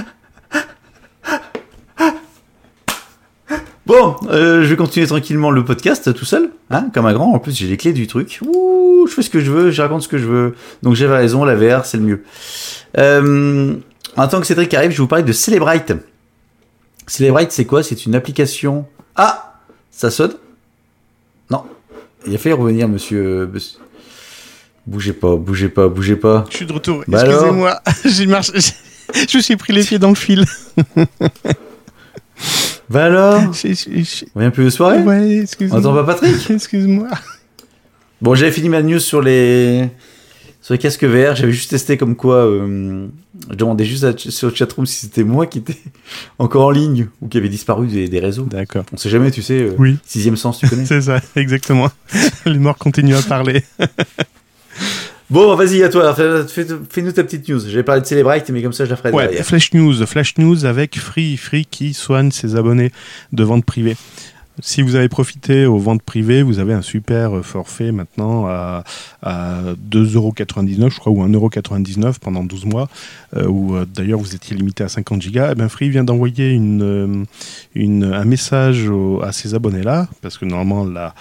Bon, 3.86 4.18
euh, 4.30 4.64
je 4.64 4.68
vais 4.68 4.76
continuer 4.76 5.08
tranquillement 5.08 5.50
le 5.50 5.64
podcast 5.64 6.14
tout 6.14 6.26
seul, 6.26 6.50
hein, 6.70 6.89
comme 6.93 7.06
un 7.06 7.14
grand. 7.14 7.32
En 7.34 7.39
plus, 7.39 7.56
j'ai 7.56 7.68
les 7.68 7.78
clés 7.78 7.93
du 7.93 8.06
truc. 8.06 8.41
Je 8.43 9.14
fais 9.14 9.22
ce 9.22 9.30
que 9.30 9.39
je 9.39 9.50
veux, 9.50 9.72
je 9.72 9.82
raconte 9.82 10.02
ce 10.02 10.10
que 10.10 10.18
je 10.18 10.26
veux. 10.26 10.56
Donc 10.84 10.95
j'avais 10.95 11.16
raison, 11.16 11.45
la 11.45 11.56
VR, 11.56 11.86
c'est 11.86 11.95
le 11.95 12.04
mieux. 12.04 12.24
Euh, 12.98 13.76
en 14.18 14.28
tant 14.28 14.41
que 14.41 14.45
Cédric 14.45 14.74
arrive, 14.74 14.91
je 14.91 14.98
vais 14.98 15.04
vous 15.04 15.08
parler 15.08 15.24
de 15.24 15.32
Celebrite. 15.32 15.93
Celebrite, 17.08 17.54
c'est 17.54 17.64
quoi? 17.64 17.82
C'est 17.82 18.06
une 18.06 18.14
application. 18.14 18.86
Ah 19.16 19.62
Ça 19.89 20.12
sonne. 20.12 20.34
Il 22.26 22.34
a 22.36 22.38
failli 22.38 22.53
revenir, 22.53 22.88
monsieur. 22.88 23.49
Bougez 24.86 25.13
pas, 25.13 25.36
bougez 25.36 25.70
pas, 25.70 25.88
bougez 25.89 26.15
pas. 26.15 26.45
Je 26.49 26.57
suis 26.57 26.65
de 26.65 26.74
retour. 26.74 27.03
Bah 27.07 27.24
Excusez-moi. 27.26 27.82
J'ai 28.05 28.26
marché. 28.26 28.53
Je 29.30 29.38
me 29.38 29.41
suis 29.41 29.55
pris 29.57 29.74
les 29.74 29.84
pieds 29.84 29.99
dans 29.99 30.09
le 30.09 30.15
fil. 30.15 30.45
Bah 32.89 33.05
alors 33.05 33.41
On 34.36 34.39
vient 34.39 34.49
plus 34.51 34.65
de 34.65 34.70
soirée 34.70 35.01
Ouais, 35.01 35.18
On 35.39 35.41
excuse-moi. 35.41 35.80
entend 35.80 35.93
pas 35.93 36.03
Patrick? 36.05 36.49
Excuse-moi. 36.49 37.09
Bon, 38.22 38.34
j'avais 38.34 38.51
fini 38.51 38.70
ma 38.70 38.82
news 38.82 38.99
sur 38.99 39.22
les 39.22 39.89
sur 40.68 40.74
les 40.74 40.80
casques 40.80 41.05
VR. 41.05 41.34
J'avais 41.34 41.53
juste 41.53 41.70
testé 41.70 41.95
comme 41.95 42.18
quoi. 42.18 42.36
Euh... 42.45 43.07
Je 43.49 43.55
demandais 43.55 43.86
juste 43.86 44.03
à- 44.03 44.18
sur 44.18 44.49
le 44.49 44.53
chatroom 44.55 44.86
si 44.86 44.97
c'était 45.05 45.24
moi 45.24 45.47
qui 45.47 45.59
était 45.59 45.78
encore 46.39 46.65
en 46.65 46.72
ligne 46.72 47.07
ou 47.22 47.30
qui 47.30 47.38
avait 47.38 47.47
disparu 47.47 47.88
des, 47.88 48.09
des 48.09 48.20
réseaux. 48.20 48.43
D'accord. 48.43 48.84
On 48.91 48.97
sait 48.97 49.09
jamais, 49.09 49.32
tu 49.32 49.41
sais. 49.41 49.61
euh, 49.61 49.76
Oui. 49.78 49.97
Sixième 50.05 50.36
sens, 50.36 50.59
tu 50.59 50.68
connais. 50.70 50.86
C'est 50.86 50.99
ça, 50.99 51.22
exactement. 51.38 51.89
Les 52.45 52.59
morts 52.59 52.78
continuent 52.78 53.15
à 53.15 53.22
parler. 53.22 53.63
bon, 55.30 55.55
vas-y, 55.55 55.84
à 55.84 55.89
toi. 55.89 56.13
Fais- 56.13 56.45
fais- 56.47 56.68
Fais-nous 56.89 57.13
ta 57.13 57.24
petite 57.24 57.47
news. 57.47 57.59
J'avais 57.61 57.84
parlé 57.84 58.01
de 58.01 58.05
Celebrite, 58.05 58.49
mais 58.49 58.61
comme 58.61 58.74
ça, 58.74 58.84
je 58.84 58.89
la 58.89 58.97
ferai 58.97 59.11
Ouais, 59.11 59.24
derrière. 59.28 59.45
Flash 59.45 59.74
News. 59.74 60.05
Flash 60.05 60.38
News 60.38 60.65
avec 60.65 60.99
Free. 60.99 61.38
Free 61.38 61.65
qui 61.65 61.93
soigne 61.93 62.32
ses 62.32 62.57
abonnés 62.57 62.91
de 63.32 63.43
vente 63.45 63.63
privée. 63.65 63.95
Si 64.60 64.82
vous 64.82 64.95
avez 64.95 65.08
profité 65.08 65.66
aux 65.66 65.78
ventes 65.78 66.01
privées, 66.01 66.41
vous 66.41 66.60
avez 66.60 66.74
un 66.74 66.82
super 66.82 67.45
forfait 67.45 67.91
maintenant 67.91 68.47
à, 68.47 68.84
à 69.22 69.62
2,99€, 69.91 70.89
je 70.89 70.99
crois, 70.99 71.12
ou 71.12 71.24
1,99€ 71.28 72.20
pendant 72.20 72.43
12 72.43 72.66
mois, 72.66 72.89
euh, 73.36 73.45
où 73.47 73.76
euh, 73.76 73.86
d'ailleurs 73.86 74.20
vous 74.20 74.34
étiez 74.34 74.55
limité 74.55 74.84
à 74.84 74.89
50 74.89 75.22
gigas. 75.22 75.51
Et 75.51 75.55
ben 75.55 75.70
Free 75.70 75.89
vient 75.89 76.03
d'envoyer 76.03 76.49
une, 76.51 76.82
euh, 76.82 77.24
une, 77.76 78.03
un 78.05 78.26
message 78.26 78.89
à 79.22 79.32
ces 79.32 79.53
abonnés-là, 79.53 80.08
parce 80.22 80.38
que 80.38 80.45
normalement 80.45 80.86
la, 80.86 81.14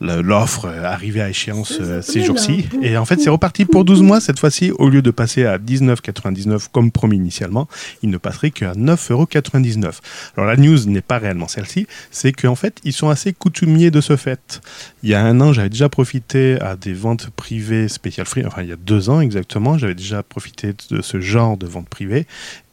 l'offre 0.00 0.66
euh, 0.66 0.84
arrivée 0.84 1.20
à 1.20 1.28
échéance 1.28 1.78
euh, 1.80 2.02
ces 2.02 2.22
jours-ci. 2.22 2.68
Et 2.82 2.96
en 2.96 3.04
fait, 3.04 3.20
c'est 3.20 3.30
reparti 3.30 3.64
pour 3.64 3.84
12 3.84 4.02
mois. 4.02 4.20
Cette 4.20 4.38
fois-ci, 4.38 4.70
au 4.72 4.88
lieu 4.88 5.02
de 5.02 5.10
passer 5.10 5.44
à 5.44 5.58
19,99 5.58 6.68
comme 6.72 6.90
promis 6.90 7.16
initialement, 7.16 7.68
il 8.02 8.10
ne 8.10 8.18
passerait 8.18 8.50
qu'à 8.50 8.72
9,99 8.72 9.92
Alors 10.36 10.48
la 10.48 10.56
news 10.56 10.78
n'est 10.86 11.00
pas 11.00 11.18
réellement 11.18 11.48
celle-ci, 11.48 11.86
c'est 12.10 12.32
qu'en 12.32 12.54
fait, 12.54 12.80
ils 12.84 12.92
sont 12.92 13.08
assez 13.08 13.32
coutumiers 13.32 13.90
de 13.90 14.00
ce 14.00 14.16
fait. 14.16 14.60
Il 15.02 15.08
y 15.08 15.14
a 15.14 15.22
un 15.22 15.40
an, 15.40 15.52
j'avais 15.52 15.68
déjà 15.68 15.88
profité 15.88 16.60
à 16.60 16.76
des 16.76 16.92
ventes 16.92 17.30
privées 17.30 17.88
spécial 17.88 18.26
free, 18.26 18.44
enfin 18.46 18.62
il 18.62 18.68
y 18.68 18.72
a 18.72 18.76
deux 18.76 19.10
ans 19.10 19.20
exactement, 19.20 19.78
j'avais 19.78 19.94
déjà 19.94 20.22
profité 20.22 20.74
de 20.90 21.02
ce 21.02 21.20
genre 21.20 21.56
de 21.56 21.66
vente 21.66 21.88
privée. 21.88 22.26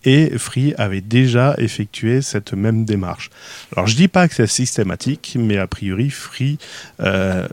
Et 0.05 0.37
Free 0.37 0.73
avait 0.77 1.01
déjà 1.01 1.55
effectué 1.57 2.21
cette 2.21 2.53
même 2.53 2.85
démarche. 2.85 3.29
Alors 3.75 3.87
je 3.87 3.95
dis 3.95 4.07
pas 4.07 4.27
que 4.27 4.35
c'est 4.35 4.47
systématique, 4.47 5.35
mais 5.39 5.57
a 5.57 5.67
priori 5.67 6.09
Free 6.09 6.57
euh, 7.01 7.47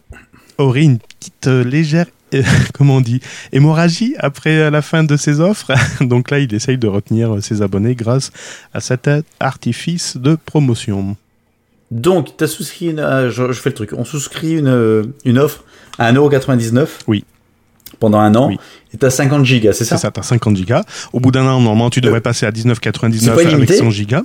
aurait 0.59 0.84
une 0.84 0.98
petite 0.98 1.46
euh, 1.46 1.64
légère, 1.64 2.07
euh, 2.34 2.42
comment 2.74 2.96
on 2.96 3.00
dit, 3.00 3.20
hémorragie 3.53 4.14
après 4.18 4.70
la 4.70 4.82
fin 4.82 5.05
de 5.05 5.16
ses 5.16 5.40
offres. 5.40 5.72
Donc 6.00 6.30
là, 6.30 6.38
il 6.38 6.53
essaye 6.55 6.78
de 6.78 6.88
retenir 6.88 7.42
ses 7.42 7.62
abonnés 7.62 7.94
grâce 7.94 8.30
à 8.74 8.80
cet 8.80 9.09
artifice 9.40 10.16
de 10.16 10.36
promotion. 10.36 11.16
Donc, 11.92 12.38
tu 12.38 12.44
as 12.44 12.46
souscrit 12.46 12.86
une. 12.86 13.28
je, 13.28 13.53
je 13.53 13.61
fais 13.61 13.68
le 13.68 13.74
truc. 13.74 13.92
On 13.92 14.05
souscrit 14.05 14.55
une, 14.55 14.66
euh, 14.66 15.05
une 15.26 15.38
offre 15.38 15.62
à 15.98 16.11
1,99€. 16.11 16.88
Oui. 17.07 17.24
Pendant 18.03 18.18
un 18.18 18.34
an. 18.34 18.48
Oui. 18.48 18.59
Et 18.92 18.96
t'as 18.96 19.11
50 19.11 19.44
gigas, 19.44 19.72
c'est 19.74 19.84
C'est 19.84 19.90
ça 19.90 19.96
ça, 19.96 20.11
t'as 20.11 20.22
50 20.22 20.57
gigas. 20.57 20.82
Au 21.12 21.20
bout 21.20 21.30
d'un 21.30 21.42
an, 21.42 21.61
normalement, 21.61 21.88
tu 21.88 22.00
devrais 22.00 22.20
passer 22.20 22.46
à 22.46 22.50
c'est 22.50 22.66
19,99 22.68 23.26
pas 23.26 23.32
avec 23.34 23.53
illimité 23.53 23.76
100 23.76 23.90
gigas. 23.90 24.22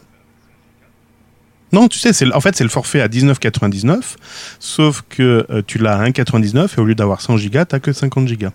Non, 1.72 1.88
tu 1.88 2.00
sais, 2.00 2.12
c'est, 2.12 2.34
en 2.34 2.42
fait, 2.42 2.56
c'est 2.56 2.64
le 2.64 2.72
forfait 2.72 3.02
à 3.02 3.08
19,99, 3.08 4.00
sauf 4.60 5.04
que 5.08 5.46
euh, 5.52 5.62
tu 5.68 5.78
l'as 5.78 6.00
à 6.00 6.10
1,99 6.10 6.70
et 6.76 6.82
au 6.82 6.86
lieu 6.86 6.96
d'avoir 6.96 7.22
100 7.22 7.38
gigas, 7.38 7.66
t'as 7.66 7.80
que 7.80 7.94
50 7.94 8.28
gigas. 8.28 8.52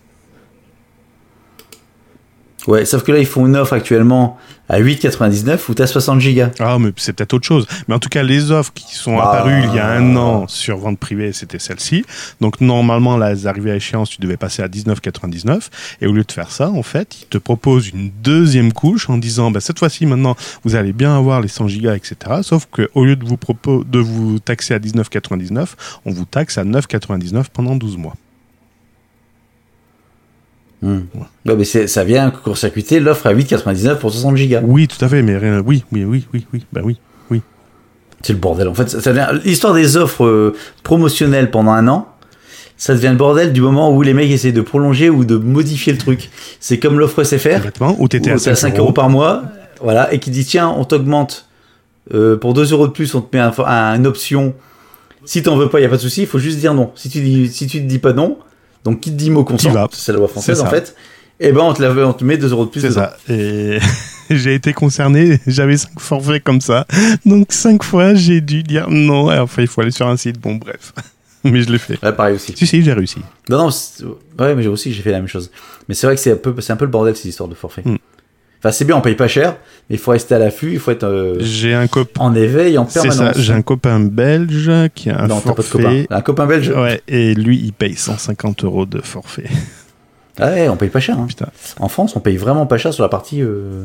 Ouais, 2.69 2.85
sauf 2.85 3.03
que 3.03 3.11
là, 3.11 3.19
ils 3.19 3.27
font 3.27 3.45
une 3.47 3.57
offre 3.57 3.73
actuellement 3.73 4.39
à 4.69 4.79
8,99 4.81 5.69
où 5.69 5.75
t'as 5.75 5.87
60 5.89 6.21
gigas. 6.21 6.51
Ah, 6.61 6.79
mais 6.79 6.93
c'est 6.97 7.13
peut-être 7.13 7.35
autre 7.35 7.47
chose. 7.47 7.67
Mais 7.89 7.95
en 7.95 7.99
tout 7.99 8.09
cas, 8.09 8.23
les 8.23 8.53
offres 8.53 8.73
qui 8.73 8.95
sont 8.95 9.19
Ah. 9.19 9.31
apparues 9.31 9.63
il 9.65 9.75
y 9.75 9.79
a 9.81 9.89
un 9.91 10.15
an 10.17 10.47
sur 10.47 10.79
vente 10.79 10.99
privée, 10.99 11.33
c'était 11.33 11.59
celle-ci. 11.59 12.05
Donc, 12.41 12.61
normalement, 12.61 13.17
là, 13.17 13.33
elles 13.33 13.49
arrivaient 13.49 13.73
à 13.73 13.77
échéance, 13.77 14.11
tu 14.11 14.21
devais 14.21 14.37
passer 14.37 14.63
à 14.63 14.69
19,99. 14.69 15.71
Et 16.01 16.07
au 16.07 16.13
lieu 16.13 16.23
de 16.23 16.31
faire 16.31 16.51
ça, 16.53 16.71
en 16.71 16.83
fait, 16.85 17.23
ils 17.23 17.27
te 17.27 17.37
proposent 17.39 17.89
une 17.89 18.11
deuxième 18.23 18.73
couche 18.73 19.11
en 19.11 19.19
disant, 19.19 19.51
bah, 19.51 19.61
cette 19.61 19.79
fois-ci, 19.81 20.07
maintenant, 20.07 20.37
vous 20.65 20.77
allez 20.77 20.93
bien 20.93 21.17
avoir 21.17 21.41
les 21.41 21.49
100 21.49 21.67
gigas, 21.69 21.97
etc. 21.97 22.15
Sauf 22.43 22.69
que 22.71 22.89
au 22.95 23.05
lieu 23.05 23.17
de 23.17 23.25
vous, 23.25 23.37
propo- 23.37 23.85
de 23.85 23.99
vous 23.99 24.39
taxer 24.39 24.73
à 24.75 24.79
19,99, 24.79 25.77
on 26.07 26.13
vous 26.13 26.25
taxe 26.25 26.59
à 26.59 26.65
9,99 26.65 27.49
pendant 27.53 27.75
12 27.77 27.97
mois. 27.99 28.15
Hmm. 30.83 31.01
Ouais, 31.47 31.55
mais 31.57 31.65
ça 31.65 32.05
vient 32.05 32.31
court-circuiter 32.31 32.99
l'offre 33.01 33.27
à 33.27 33.35
8,99 33.35 33.97
pour 33.99 34.11
60 34.11 34.37
gigas. 34.37 34.61
Oui, 34.65 34.89
tout 34.89 35.03
à 35.05 35.09
fait, 35.09 35.23
mais 35.23 35.39
rien, 35.39 35.63
oui, 35.65 35.85
oui, 35.93 36.05
oui, 36.05 36.27
oui, 36.35 36.47
oui, 36.53 36.67
bah 36.73 36.81
oui. 36.85 36.97
C'est 38.25 38.35
le 38.35 38.39
bordel. 38.39 38.69
En 38.69 38.75
fait, 38.75 38.89
ça, 38.89 39.01
ça 39.01 39.11
devient 39.13 39.27
l'histoire 39.45 39.75
des 39.75 39.97
offres 39.97 40.25
euh, 40.25 40.55
promotionnelles 40.85 41.51
pendant 41.51 41.73
un 41.73 41.89
an. 41.89 42.07
Ça 42.77 42.95
devient 42.95 43.09
le 43.11 43.17
bordel 43.17 43.53
du 43.53 43.61
moment 43.61 43.93
où 43.93 44.01
les 44.03 44.15
mecs 44.15 44.31
essaient 44.31 44.53
de 44.53 44.61
prolonger 44.61 45.11
ou 45.11 45.25
de 45.25 45.37
modifier 45.37 45.93
le 45.93 45.99
truc. 45.99 46.31
C'est 46.61 46.79
comme 46.79 47.01
l'offre 47.01 47.25
SFR. 47.25 47.59
Ou 47.99 48.07
t'étais 48.07 48.31
où 48.31 48.35
à 48.35 48.37
t'as 48.37 48.55
5, 48.55 48.71
5 48.71 48.79
euros 48.79 48.93
par 48.93 49.09
mois, 49.09 49.43
voilà, 49.81 50.13
et 50.15 50.21
qui 50.21 50.31
dit 50.31 50.45
tiens, 50.45 50.69
on 50.69 50.85
t'augmente 50.85 51.49
euh, 52.15 52.37
pour 52.37 52.55
2 52.55 52.73
euros 52.73 52.87
de 52.87 52.93
plus, 52.93 53.13
on 53.17 53.23
te 53.23 53.37
met 53.37 53.43
un, 53.43 53.53
un- 53.67 53.97
une 53.97 54.07
option. 54.07 54.55
Si 55.25 55.43
t'en 55.43 55.57
veux 55.57 55.69
pas, 55.69 55.81
il 55.81 55.83
y 55.83 55.87
a 55.87 55.89
pas 55.89 55.97
de 55.97 56.01
souci, 56.01 56.21
il 56.21 56.27
faut 56.29 56.39
juste 56.39 56.59
dire 56.61 56.75
non. 56.75 56.93
Si 56.95 57.09
tu 57.09 57.21
dis, 57.23 57.49
si 57.49 57.67
tu 57.67 57.79
te 57.79 57.87
dis 57.89 57.99
pas 57.99 58.13
non, 58.13 58.39
donc 58.85 59.01
qui 59.01 59.11
te 59.11 59.17
dit 59.17 59.31
mot 59.31 59.45
consent, 59.45 59.73
c'est 59.93 60.13
la 60.13 60.19
loi 60.19 60.29
française 60.29 60.61
en 60.61 60.67
fait. 60.67 60.95
Et 61.41 61.51
ben 61.51 61.61
on 61.63 61.73
te, 61.73 61.83
la- 61.83 62.07
on 62.07 62.13
te 62.13 62.25
met 62.25 62.37
2 62.37 62.51
euros 62.53 62.67
de 62.67 62.71
plus. 62.71 62.81
C'est 62.81 62.93
ça. 62.93 63.17
Et 63.29 63.79
j'ai 64.31 64.55
été 64.55 64.73
concerné, 64.73 65.41
j'avais 65.47 65.77
cinq 65.77 65.99
forfaits 65.99 66.45
comme 66.45 66.61
ça. 66.61 66.87
Donc 67.27 67.53
cinq 67.53 67.83
fois, 67.83 68.15
j'ai 68.15 68.41
dû 68.41 68.63
dire 68.63 68.89
non. 68.91 69.33
Et 69.33 69.39
enfin, 69.39 69.63
il 69.63 69.69
faut 69.69 69.81
aller 69.81 69.91
sur 69.91 70.07
un 70.07 70.17
site. 70.17 70.39
Bon, 70.41 70.55
bref. 70.57 70.93
Mais 71.45 71.61
je 71.63 71.71
l'ai 71.73 71.79
fait. 71.79 71.99
Ouais, 72.05 72.13
pareil 72.13 72.37
aussi. 72.37 72.55
Si, 72.57 72.67
si, 72.69 72.83
j'ai 72.85 72.93
réussi. 72.93 73.19
Non, 73.49 73.59
non, 73.59 73.71
ouais, 74.39 74.55
mais 74.55 74.63
j'ai 74.63 74.69
aussi 74.69 74.93
j'ai 74.93 75.03
fait 75.03 75.11
la 75.11 75.19
même 75.19 75.27
chose. 75.27 75.51
Mais 75.89 75.95
c'est 75.97 76.07
vrai 76.07 76.15
que 76.15 76.23
c'est 76.23 76.31
un 76.31 76.37
peu, 76.37 76.55
c'est 76.61 76.73
un 76.73 76.77
peu 76.77 76.85
le 76.85 76.91
bordel 76.93 77.17
ces 77.17 77.29
histoires 77.29 77.49
de 77.49 77.57
forfait. 77.57 77.83
Hmm. 77.85 77.97
Enfin, 78.65 78.71
c'est 78.71 78.85
bien, 78.85 78.97
on 78.97 79.01
paye 79.01 79.17
pas 79.17 79.27
cher, 79.27 79.57
mais 79.91 79.97
il 79.97 79.99
faut 79.99 80.13
rester 80.13 80.37
à 80.37 80.39
l'affût, 80.39 80.73
il 80.75 80.79
faut 80.79 80.93
être 80.93 81.03
euh, 81.03 81.37
J'ai 81.41 81.75
un 81.75 81.89
copain. 81.89 82.21
en 82.23 82.33
éveil 82.35 82.79
en 82.79 82.87
C'est 82.89 83.01
permanence. 83.03 83.35
ça. 83.35 83.43
J'ai 83.43 83.53
un 83.53 83.63
copain 83.63 83.99
belge 83.99 84.71
qui 84.95 85.11
a 85.11 85.19
un 85.21 85.27
non, 85.27 85.41
pas 85.41 85.51
de 85.51 85.57
copain. 85.57 85.63
forfait. 85.83 86.07
Un 86.11 86.21
copain 86.21 86.47
belge. 86.47 86.69
Ouais, 86.71 87.03
et 87.09 87.35
lui, 87.35 87.59
il 87.63 87.73
paye 87.73 87.97
150 87.97 88.63
euros 88.65 88.87
de 88.87 89.01
forfait. 89.01 89.49
Ah 90.39 90.51
ouais, 90.51 90.69
on 90.69 90.77
paye 90.77 90.91
pas 90.91 91.01
cher. 91.01 91.19
hein. 91.19 91.27
En 91.81 91.89
France, 91.89 92.15
on 92.15 92.21
paye 92.21 92.37
vraiment 92.37 92.67
pas 92.67 92.79
cher 92.79 92.95
sur 92.95 93.03
la 93.03 93.09
partie 93.09 93.43
euh, 93.43 93.85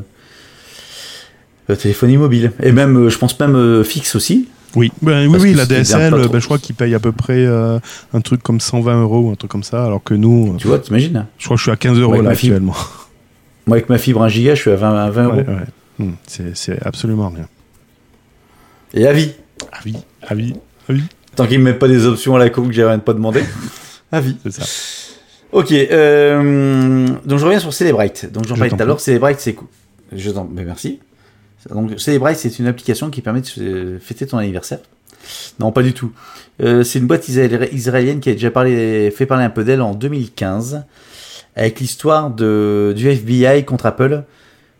euh, 1.69 1.75
téléphonie 1.75 2.17
mobile. 2.17 2.51
Et 2.61 2.71
même, 2.71 2.95
euh, 3.05 3.09
je 3.09 3.17
pense 3.17 3.39
même 3.39 3.83
fixe 3.83 4.15
aussi. 4.15 4.47
Oui, 4.75 4.91
ben, 5.01 5.27
oui, 5.27 5.53
la 5.55 5.65
DSL, 5.65 6.11
ben, 6.11 6.21
trop- 6.27 6.39
je 6.39 6.45
crois 6.45 6.57
qu'il 6.59 6.75
paye 6.75 6.93
à 6.93 6.99
peu 6.99 7.11
près 7.11 7.45
euh, 7.45 7.79
un 8.13 8.21
truc 8.21 8.43
comme 8.43 8.59
120 8.59 9.01
euros 9.01 9.21
ou 9.21 9.31
un 9.31 9.35
truc 9.35 9.49
comme 9.49 9.63
ça, 9.63 9.83
alors 9.85 10.03
que 10.03 10.13
nous, 10.13 10.55
Tu 10.59 10.67
vois, 10.67 10.77
t'imagines 10.77 11.25
je 11.39 11.45
crois 11.45 11.55
que 11.55 11.59
je 11.59 11.63
suis 11.63 11.71
à 11.71 11.77
15 11.77 11.97
euros 11.97 12.13
Ouais, 12.13 12.21
là 12.21 12.29
actuellement. 12.31 12.75
Moi, 13.67 13.77
avec 13.77 13.89
ma 13.89 13.97
fibre 13.97 14.23
1 14.23 14.29
giga, 14.29 14.55
je 14.55 14.61
suis 14.61 14.71
à 14.71 14.75
20, 14.75 14.95
à 15.05 15.09
20 15.09 15.23
euros. 15.25 15.35
Ouais, 15.35 15.45
ouais. 15.47 16.05
Hmm, 16.05 16.11
c'est 16.27 16.85
absolument 16.85 17.29
rien. 17.29 17.47
Et 18.93 19.05
à 19.07 19.13
vie. 19.13 19.33
Ah 19.71 19.79
oui, 20.35 20.53
Tant 21.35 21.45
qu'ils 21.45 21.59
me 21.59 21.65
mettent 21.65 21.79
pas 21.79 21.87
des 21.87 22.05
options 22.05 22.35
à 22.35 22.39
la 22.39 22.49
con 22.49 22.67
que 22.67 22.73
j'ai 22.73 22.83
rien 22.85 22.97
de 22.97 23.03
pas 23.03 23.13
demandé. 23.13 23.43
à 24.11 24.21
vie. 24.21 24.37
c'est 24.43 24.51
ça. 24.53 24.63
Ok, 25.51 25.71
euh, 25.71 27.07
donc 27.25 27.39
je 27.39 27.45
reviens 27.45 27.59
sur 27.59 27.73
Celebrite. 27.73 28.31
Donc 28.31 28.45
j'en 28.47 28.55
Je 28.55 28.59
parlais 28.59 28.75
tout 28.75 28.81
à 28.81 28.85
l'heure. 28.85 28.99
Celebrite, 28.99 29.39
c'est 29.39 29.53
cool. 29.53 29.67
Je 30.15 30.29
t'en, 30.31 30.45
merci. 30.51 30.99
Donc 31.69 31.99
Celebrite, 31.99 32.37
c'est 32.37 32.59
une 32.59 32.67
application 32.67 33.09
qui 33.09 33.21
permet 33.21 33.41
de 33.41 33.97
fêter 34.01 34.25
ton 34.27 34.37
anniversaire. 34.37 34.79
Non, 35.59 35.71
pas 35.71 35.83
du 35.83 35.93
tout. 35.93 36.11
Euh, 36.61 36.83
c'est 36.83 36.99
une 36.99 37.07
boîte 37.07 37.27
israéli- 37.27 37.69
israélienne 37.73 38.19
qui 38.19 38.29
a 38.29 38.33
déjà 38.33 38.51
parlé, 38.51 39.11
fait 39.11 39.25
parler 39.25 39.43
un 39.43 39.49
peu 39.49 39.63
d'elle 39.63 39.81
en 39.81 39.93
2015, 39.93 40.85
avec 41.57 41.79
l'histoire 41.79 42.29
de 42.29 42.93
du 42.95 43.09
FBI 43.09 43.65
contre 43.65 43.87
Apple 43.87 44.23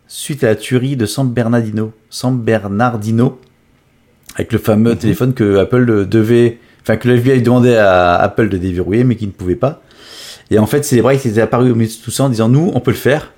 suite 0.06 0.44
à 0.44 0.46
la 0.46 0.56
tuerie 0.56 0.96
de 0.96 1.04
San 1.04 1.28
Bernardino, 1.28 1.92
San 2.08 2.38
Bernardino, 2.38 3.38
avec 4.36 4.52
le 4.52 4.58
fameux 4.58 4.94
téléphone 4.96 5.34
que 5.34 5.58
Apple 5.58 6.06
devait, 6.06 6.58
enfin 6.80 6.96
que 6.96 7.08
le 7.08 7.16
FBI 7.16 7.42
demandait 7.42 7.76
à 7.76 8.14
Apple 8.14 8.48
de 8.48 8.56
déverrouiller, 8.56 9.04
mais 9.04 9.16
qui 9.16 9.26
ne 9.26 9.32
pouvait 9.32 9.56
pas. 9.56 9.82
Et 10.50 10.58
en 10.58 10.66
fait, 10.66 10.84
Celebrite 10.84 11.26
était 11.26 11.42
apparu 11.42 11.72
au 11.72 11.74
milieu 11.74 11.90
de 11.90 12.02
tout 12.02 12.10
ça 12.12 12.24
en 12.24 12.28
disant 12.30 12.48
nous, 12.48 12.70
on 12.72 12.80
peut 12.80 12.92
le 12.92 12.96
faire. 12.96 13.32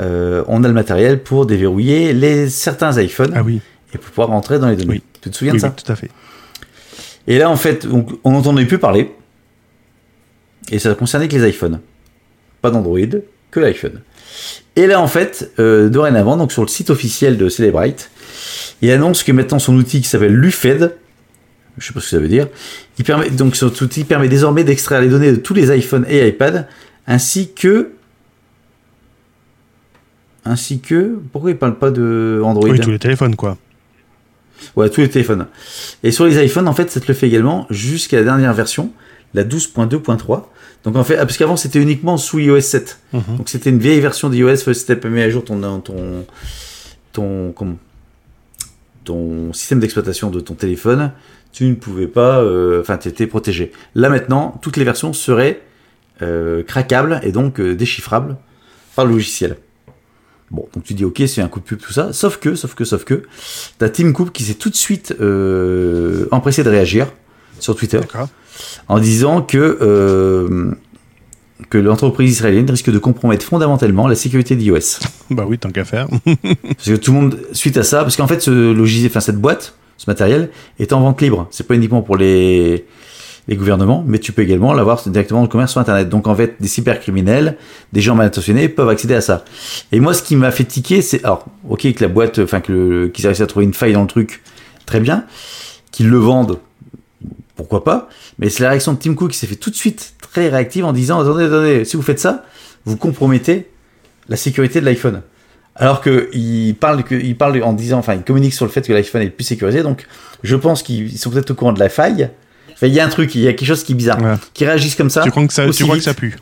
Euh, 0.00 0.42
on 0.48 0.64
a 0.64 0.68
le 0.68 0.74
matériel 0.74 1.22
pour 1.22 1.46
déverrouiller 1.46 2.12
les 2.12 2.50
certains 2.50 3.00
iPhones 3.00 3.32
Ah 3.34 3.42
oui, 3.42 3.60
et 3.94 3.98
pour 3.98 4.10
pouvoir 4.10 4.28
rentrer 4.28 4.58
dans 4.58 4.68
les 4.68 4.76
données. 4.76 4.94
Oui. 4.94 5.02
Tu 5.22 5.30
te 5.30 5.36
souviens 5.36 5.52
oui, 5.52 5.58
de 5.58 5.62
ça 5.62 5.68
oui, 5.68 5.82
tout 5.82 5.90
à 5.90 5.94
fait. 5.94 6.10
Et 7.28 7.38
là, 7.38 7.48
en 7.48 7.56
fait, 7.56 7.86
on 8.24 8.32
n'entendait 8.32 8.66
plus 8.66 8.78
parler. 8.78 9.14
Et 10.70 10.80
ça 10.80 10.92
concernait 10.94 11.28
que 11.28 11.36
les 11.36 11.48
iPhones. 11.48 11.80
Pas 12.62 12.70
d'Android, 12.70 13.00
que 13.50 13.60
l'iPhone. 13.60 14.00
Et 14.76 14.86
là, 14.86 15.00
en 15.00 15.06
fait, 15.06 15.52
euh, 15.58 15.88
dorénavant, 15.88 16.36
donc 16.36 16.52
sur 16.52 16.62
le 16.62 16.68
site 16.68 16.88
officiel 16.88 17.36
de 17.36 17.48
Celebrite, 17.48 18.10
il 18.80 18.90
annonce 18.90 19.22
que 19.22 19.32
maintenant 19.32 19.58
son 19.58 19.76
outil 19.76 20.00
qui 20.00 20.08
s'appelle 20.08 20.34
Lufed, 20.34 20.94
je 21.78 21.86
sais 21.86 21.92
pas 21.92 22.00
ce 22.00 22.06
que 22.06 22.10
ça 22.10 22.18
veut 22.18 22.28
dire, 22.28 22.48
il 22.98 23.04
permet, 23.04 23.30
donc 23.30 23.56
cet 23.56 23.80
outil 23.80 24.04
permet 24.04 24.28
désormais 24.28 24.64
d'extraire 24.64 25.00
les 25.00 25.08
données 25.08 25.32
de 25.32 25.36
tous 25.36 25.54
les 25.54 25.76
iPhones 25.76 26.06
et 26.08 26.26
iPad, 26.26 26.66
ainsi 27.06 27.52
que 27.52 27.90
ainsi 30.44 30.80
que 30.80 31.18
pourquoi 31.32 31.50
il 31.50 31.56
parle 31.56 31.78
pas 31.78 31.90
de 31.90 32.40
Android 32.44 32.68
Oui, 32.68 32.80
tous 32.80 32.90
les 32.90 32.98
téléphones, 32.98 33.36
quoi. 33.36 33.58
Ouais, 34.76 34.88
tous 34.88 35.00
les 35.00 35.10
téléphones. 35.10 35.46
Et 36.02 36.10
sur 36.10 36.24
les 36.24 36.44
iPhones, 36.44 36.68
en 36.68 36.72
fait, 36.72 36.90
ça 36.90 37.00
te 37.00 37.06
le 37.08 37.14
fait 37.14 37.26
également 37.26 37.66
jusqu'à 37.70 38.18
la 38.18 38.24
dernière 38.24 38.54
version, 38.54 38.90
la 39.34 39.44
12.2.3. 39.44 40.44
Donc 40.84 40.96
en 40.96 41.04
fait, 41.04 41.16
ah, 41.16 41.26
parce 41.26 41.36
qu'avant 41.36 41.56
c'était 41.56 41.80
uniquement 41.80 42.16
sous 42.16 42.38
iOS 42.40 42.60
7. 42.60 42.98
Mhm. 43.12 43.22
Donc 43.38 43.48
c'était 43.48 43.70
une 43.70 43.78
vieille 43.78 44.00
version 44.00 44.28
d'iOS, 44.28 44.56
c'était 44.56 44.96
pas 44.96 45.08
mis 45.08 45.20
à 45.20 45.30
jour 45.30 45.44
ton 45.44 45.80
ton 45.80 46.26
ton 47.12 47.52
comment? 47.52 47.78
Ton 49.04 49.52
système 49.52 49.80
d'exploitation 49.80 50.30
de 50.30 50.40
ton 50.40 50.54
téléphone, 50.54 51.12
tu 51.52 51.64
ne 51.64 51.74
pouvais 51.74 52.06
pas, 52.06 52.40
euh, 52.40 52.80
enfin, 52.80 52.98
tu 52.98 53.08
étais 53.08 53.26
protégé. 53.26 53.72
Là 53.94 54.08
maintenant, 54.08 54.58
toutes 54.62 54.76
les 54.76 54.84
versions 54.84 55.12
seraient 55.12 55.60
euh, 56.22 56.62
craquables 56.62 57.20
et 57.22 57.32
donc 57.32 57.60
euh, 57.60 57.74
déchiffrables 57.74 58.36
par 58.94 59.04
le 59.04 59.12
logiciel. 59.12 59.56
Bon, 60.50 60.68
donc 60.74 60.84
tu 60.84 60.94
dis 60.94 61.04
ok, 61.04 61.22
c'est 61.26 61.40
un 61.40 61.48
coup 61.48 61.60
de 61.60 61.64
pub, 61.64 61.80
tout 61.80 61.92
ça. 61.92 62.12
Sauf 62.12 62.38
que, 62.38 62.54
sauf 62.54 62.74
que, 62.74 62.84
sauf 62.84 63.04
que, 63.04 63.22
t'as 63.78 63.88
Tim 63.88 64.12
Cook 64.12 64.32
qui 64.32 64.44
s'est 64.44 64.54
tout 64.54 64.70
de 64.70 64.76
suite 64.76 65.12
empressé 66.30 66.62
de 66.62 66.68
réagir 66.68 67.08
sur 67.58 67.74
Twitter 67.74 68.00
D'accord. 68.00 68.28
En 68.88 68.98
disant 68.98 69.42
que 69.42 69.78
euh, 69.80 70.72
que 71.70 71.78
l'entreprise 71.78 72.30
israélienne 72.30 72.68
risque 72.70 72.90
de 72.90 72.98
compromettre 72.98 73.46
fondamentalement 73.46 74.08
la 74.08 74.14
sécurité 74.14 74.56
d'iOS. 74.56 75.00
Bah 75.30 75.44
oui, 75.48 75.58
tant 75.58 75.70
qu'à 75.70 75.84
faire. 75.84 76.08
Parce 76.26 76.88
que 76.88 76.96
tout 76.96 77.12
le 77.12 77.20
monde, 77.20 77.38
suite 77.52 77.76
à 77.78 77.82
ça, 77.82 78.02
parce 78.02 78.16
qu'en 78.16 78.26
fait, 78.26 78.42
ce 78.42 78.72
logiciel, 78.72 79.10
enfin 79.10 79.20
cette 79.20 79.40
boîte, 79.40 79.74
ce 79.96 80.10
matériel, 80.10 80.50
est 80.78 80.92
en 80.92 81.00
vente 81.00 81.22
libre. 81.22 81.46
C'est 81.50 81.66
pas 81.66 81.74
uniquement 81.74 82.02
pour 82.02 82.16
les 82.16 82.84
les 83.48 83.56
gouvernements, 83.56 84.04
mais 84.06 84.18
tu 84.18 84.32
peux 84.32 84.42
également 84.42 84.72
l'avoir 84.72 85.02
directement 85.08 85.40
dans 85.40 85.46
le 85.46 85.50
commerce 85.50 85.72
sur 85.72 85.80
Internet. 85.80 86.08
Donc 86.08 86.28
en 86.28 86.34
fait, 86.34 86.56
des 86.60 86.68
cybercriminels, 86.68 87.56
des 87.92 88.00
gens 88.00 88.14
mal 88.14 88.28
intentionnés 88.28 88.68
peuvent 88.68 88.88
accéder 88.88 89.14
à 89.14 89.20
ça. 89.20 89.44
Et 89.90 90.00
moi, 90.00 90.14
ce 90.14 90.22
qui 90.22 90.36
m'a 90.36 90.50
fait 90.50 90.64
tiquer, 90.64 91.02
c'est 91.02 91.24
alors, 91.24 91.46
ok, 91.68 91.92
que 91.92 92.02
la 92.02 92.08
boîte, 92.08 92.38
enfin 92.38 92.60
que 92.60 93.08
qu'ils 93.08 93.26
réussissent 93.26 93.42
à 93.42 93.46
trouver 93.46 93.64
une 93.64 93.74
faille 93.74 93.94
dans 93.94 94.02
le 94.02 94.06
truc, 94.06 94.42
très 94.86 95.00
bien, 95.00 95.24
qu'ils 95.90 96.08
le 96.08 96.18
vendent, 96.18 96.58
pourquoi 97.56 97.84
pas. 97.84 98.08
Mais 98.38 98.48
c'est 98.48 98.62
la 98.62 98.70
réaction 98.70 98.92
de 98.94 98.98
Tim 98.98 99.14
Cook 99.14 99.30
qui 99.32 99.38
s'est 99.38 99.46
fait 99.46 99.56
tout 99.56 99.70
de 99.70 99.74
suite 99.76 100.14
très 100.20 100.48
réactive 100.48 100.84
en 100.84 100.92
disant 100.92 101.20
attendez, 101.20 101.44
attendez, 101.44 101.84
si 101.84 101.96
vous 101.96 102.02
faites 102.02 102.20
ça, 102.20 102.44
vous 102.84 102.96
compromettez 102.96 103.68
la 104.28 104.36
sécurité 104.36 104.80
de 104.80 104.86
l'iPhone. 104.86 105.22
Alors 105.74 106.00
que 106.00 106.28
il 106.34 106.74
parle 106.74 107.02
que 107.02 107.14
il 107.14 107.36
parle 107.36 107.62
en 107.62 107.72
disant, 107.72 107.98
enfin, 107.98 108.14
il 108.14 108.22
communique 108.22 108.52
sur 108.54 108.66
le 108.66 108.70
fait 108.70 108.86
que 108.86 108.92
l'iPhone 108.92 109.22
est 109.22 109.30
plus 109.30 109.44
sécurisé. 109.44 109.82
Donc, 109.82 110.06
je 110.42 110.56
pense 110.56 110.82
qu'ils 110.82 111.18
sont 111.18 111.30
peut-être 111.30 111.50
au 111.50 111.54
courant 111.54 111.72
de 111.72 111.80
la 111.80 111.88
faille. 111.88 112.28
Enfin, 112.72 112.86
il 112.88 112.92
y 112.92 113.00
a 113.00 113.06
un 113.06 113.08
truc, 113.08 113.34
il 113.34 113.40
y 113.42 113.48
a 113.48 113.52
quelque 113.52 113.68
chose 113.68 113.82
qui 113.84 113.92
est 113.92 113.94
bizarre, 113.94 114.20
Ouais. 114.20 114.34
qui 114.54 114.64
réagissent 114.66 114.96
comme 114.96 115.08
ça. 115.10 115.22
Tu 115.22 115.30
crois 115.30 115.46
que 115.46 115.52
ça, 115.52 115.66
aussi 115.66 115.78
tu 115.78 115.84
crois 115.84 115.94
que 115.96 116.00
vite. 116.00 116.08
ça 116.08 116.14
pue? 116.14 116.36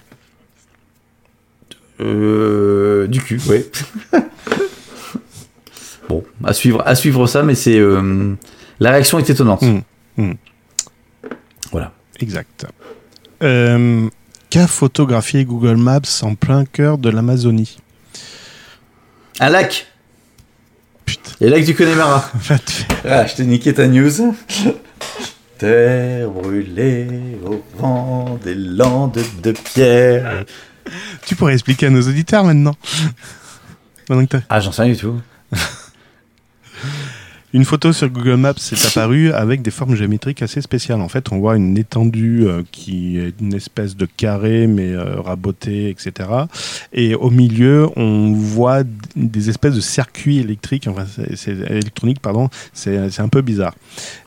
Euh, 2.01 3.07
du 3.07 3.21
cul, 3.21 3.41
oui. 3.49 3.67
bon, 6.09 6.25
à 6.45 6.53
suivre, 6.53 6.83
à 6.87 6.95
suivre 6.95 7.27
ça, 7.27 7.43
mais 7.43 7.55
c'est 7.55 7.79
euh, 7.79 8.35
la 8.81 8.91
réaction 8.93 9.19
est 9.19 9.29
étonnante. 9.29 9.63
Mm, 9.63 9.81
mm. 10.17 10.33
Exact. 12.21 12.67
Euh, 13.43 14.09
Qu'a 14.51 14.67
photographié 14.67 15.45
Google 15.45 15.77
Maps 15.77 16.23
en 16.23 16.35
plein 16.35 16.65
cœur 16.65 16.99
de 16.99 17.09
l'Amazonie? 17.09 17.79
Un 19.39 19.49
lac. 19.49 19.87
Putain, 21.05 21.31
Et 21.41 21.49
lac 21.49 21.65
du 21.65 21.75
Connemara. 21.75 22.31
Ah, 23.09 23.27
je 23.27 23.35
t'ai 23.37 23.45
niqué 23.47 23.73
ta 23.73 23.87
news. 23.87 24.35
Terre 25.57 26.29
brûlée 26.31 27.07
au 27.47 27.63
vent 27.79 28.39
des 28.45 28.55
landes 28.55 29.19
de 29.43 29.53
pierre. 29.53 30.45
Tu 31.27 31.37
pourrais 31.37 31.55
expliquer 31.55 31.87
à 31.87 31.91
nos 31.91 32.03
auditeurs 32.03 32.45
maintenant. 32.45 32.75
Ah, 34.49 34.61
j'en 34.61 34.73
sais 34.73 34.83
rien 34.83 34.93
du 34.93 34.99
tout. 34.99 35.21
Une 37.53 37.65
photo 37.65 37.93
sur 37.93 38.09
Google 38.09 38.37
Maps 38.37 38.55
est 38.55 38.87
apparue 38.87 39.33
avec 39.33 39.61
des 39.61 39.73
formes 39.73 39.97
géométriques 39.97 40.41
assez 40.41 40.61
spéciales. 40.61 41.01
En 41.01 41.09
fait, 41.09 41.33
on 41.33 41.41
voit 41.41 41.57
une 41.57 41.77
étendue 41.77 42.45
euh, 42.47 42.63
qui 42.71 43.19
est 43.19 43.35
une 43.41 43.55
espèce 43.55 43.97
de 43.97 44.07
carré, 44.07 44.69
mais 44.69 44.93
euh, 44.93 45.21
raboté, 45.21 45.89
etc. 45.89 46.29
Et 46.93 47.17
au 47.17 47.31
milieu, 47.31 47.89
on 47.97 48.33
voit 48.33 48.83
des 49.17 49.49
espèces 49.49 49.75
de 49.75 49.81
circuits 49.81 50.39
électriques, 50.39 50.87
enfin, 50.87 51.05
c'est, 51.35 51.51
électroniques, 51.51 52.21
pardon. 52.21 52.51
C'est, 52.73 53.19
un 53.19 53.29
peu 53.29 53.43
bizarre. 53.43 53.75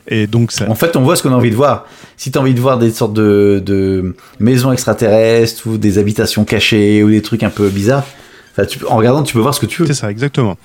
Et 0.06 0.26
donc, 0.26 0.52
En 0.68 0.74
fait, 0.74 0.94
on 0.94 1.02
voit 1.02 1.16
ce 1.16 1.22
qu'on 1.22 1.32
a 1.32 1.36
envie 1.36 1.50
de 1.50 1.56
voir. 1.56 1.86
Si 2.18 2.30
t'as 2.30 2.40
envie 2.40 2.54
de 2.54 2.60
voir 2.60 2.78
des 2.78 2.90
sortes 2.90 3.14
de, 3.14 3.62
de 3.64 4.14
maisons 4.38 4.70
extraterrestres 4.70 5.66
ou 5.66 5.78
des 5.78 5.96
habitations 5.96 6.44
cachées 6.44 7.02
ou 7.02 7.10
des 7.10 7.22
trucs 7.22 7.42
un 7.42 7.50
peu 7.50 7.70
bizarres, 7.70 8.04
enfin, 8.56 8.64
tu 8.66 8.78
peux- 8.78 8.88
en 8.88 8.96
regardant, 8.96 9.22
tu 9.22 9.34
peux 9.34 9.40
voir 9.40 9.54
ce 9.54 9.60
que 9.60 9.66
tu 9.66 9.82
veux. 9.82 9.86
c'est 9.88 9.94
ça, 9.94 10.10
exactement. 10.10 10.56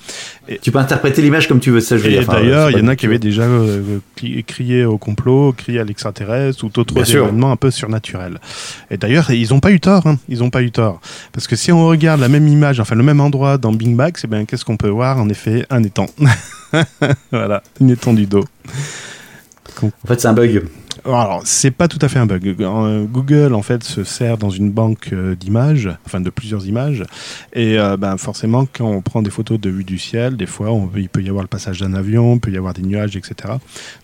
Tu 0.62 0.70
peux 0.72 0.78
interpréter 0.78 1.20
l'image 1.22 1.46
comme 1.48 1.60
tu 1.60 1.70
veux. 1.70 1.80
Ça, 1.80 1.96
je 1.98 2.02
veux 2.02 2.10
Et. 2.10 2.18
Enfin, 2.20 2.34
d'ailleurs, 2.40 2.70
il 2.70 2.78
y 2.78 2.80
en 2.82 2.88
a 2.88 2.92
du 2.92 2.96
qui 2.96 3.06
avaient 3.06 3.18
déjà 3.18 3.42
euh, 3.42 3.98
cri- 4.16 4.42
crié 4.44 4.84
au 4.84 4.98
complot, 4.98 5.52
crié 5.52 5.78
à 5.80 5.84
l'extraterrestre 5.84 6.64
ou 6.64 6.68
d'autres 6.68 6.94
événements 7.24 7.52
un 7.52 7.56
peu 7.56 7.70
surnaturels. 7.70 8.38
Et 8.90 8.96
d'ailleurs, 8.96 9.30
ils 9.30 9.50
n'ont 9.50 9.60
pas 9.60 9.70
eu 9.70 9.80
tort. 9.80 10.06
hein. 10.06 10.18
Ils 10.28 10.38
n'ont 10.40 10.50
pas 10.50 10.62
eu 10.62 10.70
tort. 10.70 11.00
Parce 11.32 11.46
que 11.46 11.56
si 11.56 11.70
on 11.72 11.86
regarde 11.86 12.20
la 12.20 12.28
même 12.28 12.48
image, 12.48 12.80
enfin 12.80 12.94
le 12.94 13.02
même 13.02 13.20
endroit 13.20 13.58
dans 13.58 13.72
Big 13.72 13.94
Bang, 13.94 14.12
c'est 14.16 14.28
bien 14.28 14.44
qu'est-ce 14.44 14.64
qu'on 14.64 14.76
peut 14.76 14.88
voir? 14.88 15.18
En 15.18 15.28
effet, 15.28 15.64
un 15.70 15.82
étang. 15.82 16.06
voilà, 17.32 17.62
une 17.80 17.90
étendue 17.90 18.26
En 19.82 20.06
fait, 20.06 20.20
c'est 20.20 20.28
un 20.28 20.32
bug. 20.32 20.64
Alors, 21.04 21.42
c'est 21.44 21.70
pas 21.70 21.88
tout 21.88 21.98
à 22.02 22.08
fait 22.08 22.18
un 22.18 22.26
bug. 22.26 22.56
Euh, 22.60 23.04
Google, 23.04 23.54
en 23.54 23.62
fait, 23.62 23.82
se 23.82 24.04
sert 24.04 24.36
dans 24.36 24.50
une 24.50 24.70
banque 24.70 25.10
euh, 25.12 25.34
d'images, 25.34 25.88
enfin 26.04 26.20
de 26.20 26.28
plusieurs 26.30 26.66
images. 26.66 27.04
Et 27.52 27.78
euh, 27.78 27.96
ben, 27.96 28.16
forcément, 28.16 28.66
quand 28.66 28.86
on 28.86 29.00
prend 29.00 29.22
des 29.22 29.30
photos 29.30 29.58
de 29.58 29.70
vue 29.70 29.84
du 29.84 29.98
ciel, 29.98 30.36
des 30.36 30.46
fois, 30.46 30.70
on, 30.70 30.90
il 30.96 31.08
peut 31.08 31.22
y 31.22 31.28
avoir 31.28 31.42
le 31.42 31.48
passage 31.48 31.80
d'un 31.80 31.94
avion, 31.94 32.34
il 32.34 32.40
peut 32.40 32.50
y 32.50 32.56
avoir 32.56 32.74
des 32.74 32.82
nuages, 32.82 33.16
etc. 33.16 33.54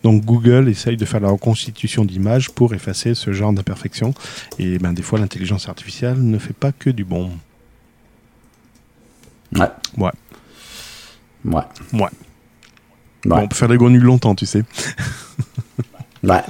Donc, 0.03 0.24
Google 0.24 0.68
essaye 0.68 0.97
de 0.97 1.05
faire 1.05 1.20
la 1.20 1.29
reconstitution 1.29 2.05
d'images 2.05 2.51
pour 2.51 2.72
effacer 2.74 3.14
ce 3.14 3.33
genre 3.33 3.53
d'imperfection. 3.53 4.14
Et 4.59 4.79
ben, 4.79 4.93
des 4.93 5.03
fois, 5.03 5.18
l'intelligence 5.18 5.68
artificielle 5.68 6.18
ne 6.18 6.39
fait 6.39 6.55
pas 6.55 6.72
que 6.72 6.91
du 6.91 7.05
bon. 7.05 7.31
Ouais. 9.55 9.66
Ouais. 9.99 10.11
Ouais. 11.45 11.62
Ouais. 11.93 12.01
Ouais. 12.03 12.09
Bon, 13.24 13.39
on 13.39 13.49
peut 13.49 13.57
faire 13.57 13.68
des 13.68 13.77
nuls 13.77 14.03
longtemps, 14.03 14.35
tu 14.35 14.47
sais. 14.47 14.64
Ouais. 16.27 16.43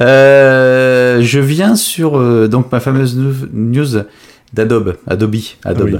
Euh, 0.00 1.20
je 1.22 1.40
viens 1.40 1.74
sur 1.76 2.16
euh, 2.18 2.46
donc 2.48 2.70
ma 2.70 2.80
fameuse 2.80 3.16
news 3.52 4.02
d'Adobe, 4.52 4.96
Adobe, 5.06 5.36
Adobe. 5.64 5.88
Oui. 5.94 5.98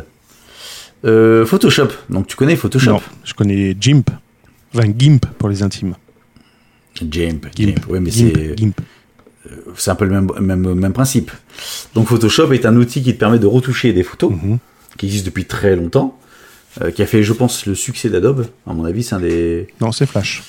Euh, 1.05 1.47
Photoshop. 1.47 1.89
Donc 2.11 2.27
tu 2.27 2.37
connais 2.37 2.57
Photoshop? 2.57 2.91
Non, 2.93 3.01
je 3.25 3.35
connais 3.35 3.77
GIMP. 3.81 4.11
Enfin, 4.75 4.89
GIMP 4.97 5.25
pour 5.39 5.49
les 5.49 5.63
intimes. 5.63 5.95
GIMP. 6.95 7.47
GIMP. 7.55 7.57
GIMP. 7.57 7.81
Oui, 7.89 8.01
mais 8.01 8.11
c'est 8.11 8.57
GIMP. 8.57 8.75
c'est 9.77 9.91
un 9.91 9.95
peu 9.95 10.05
le 10.05 10.11
même, 10.11 10.31
même 10.41 10.75
même 10.75 10.93
principe. 10.93 11.31
Donc 11.95 12.09
Photoshop 12.09 12.53
est 12.53 12.67
un 12.67 12.77
outil 12.77 13.03
qui 13.03 13.15
te 13.15 13.19
permet 13.19 13.39
de 13.39 13.47
retoucher 13.47 13.93
des 13.93 14.03
photos, 14.03 14.33
Mhm. 14.33 14.59
qui 14.97 15.07
existe 15.07 15.27
depuis 15.27 15.45
très 15.47 15.77
longtemps, 15.77 16.19
qui 16.95 17.03
a 17.03 17.07
fait, 17.07 17.23
je 17.23 17.33
pense, 17.33 17.67
le 17.67 17.75
succès 17.75 18.09
d'Adobe. 18.11 18.47
À 18.67 18.73
mon 18.75 18.85
avis, 18.85 19.03
c'est 19.03 19.15
un 19.15 19.21
des 19.21 19.69
Non, 19.81 19.91
c'est 19.93 20.07
Flash. 20.07 20.43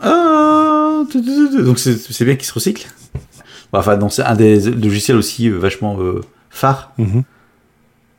Ah, 0.00 0.55
donc 1.04 1.78
c'est 1.78 2.24
bien 2.24 2.36
qu'il 2.36 2.46
se 2.46 2.52
recycle. 2.54 2.86
Enfin, 3.72 3.98
c'est 4.10 4.22
un 4.22 4.34
des 4.34 4.58
logiciels 4.70 5.16
aussi 5.18 5.48
euh, 5.50 5.58
vachement 5.58 6.00
euh, 6.00 6.20
phares 6.50 6.92
Mhm. 6.98 7.22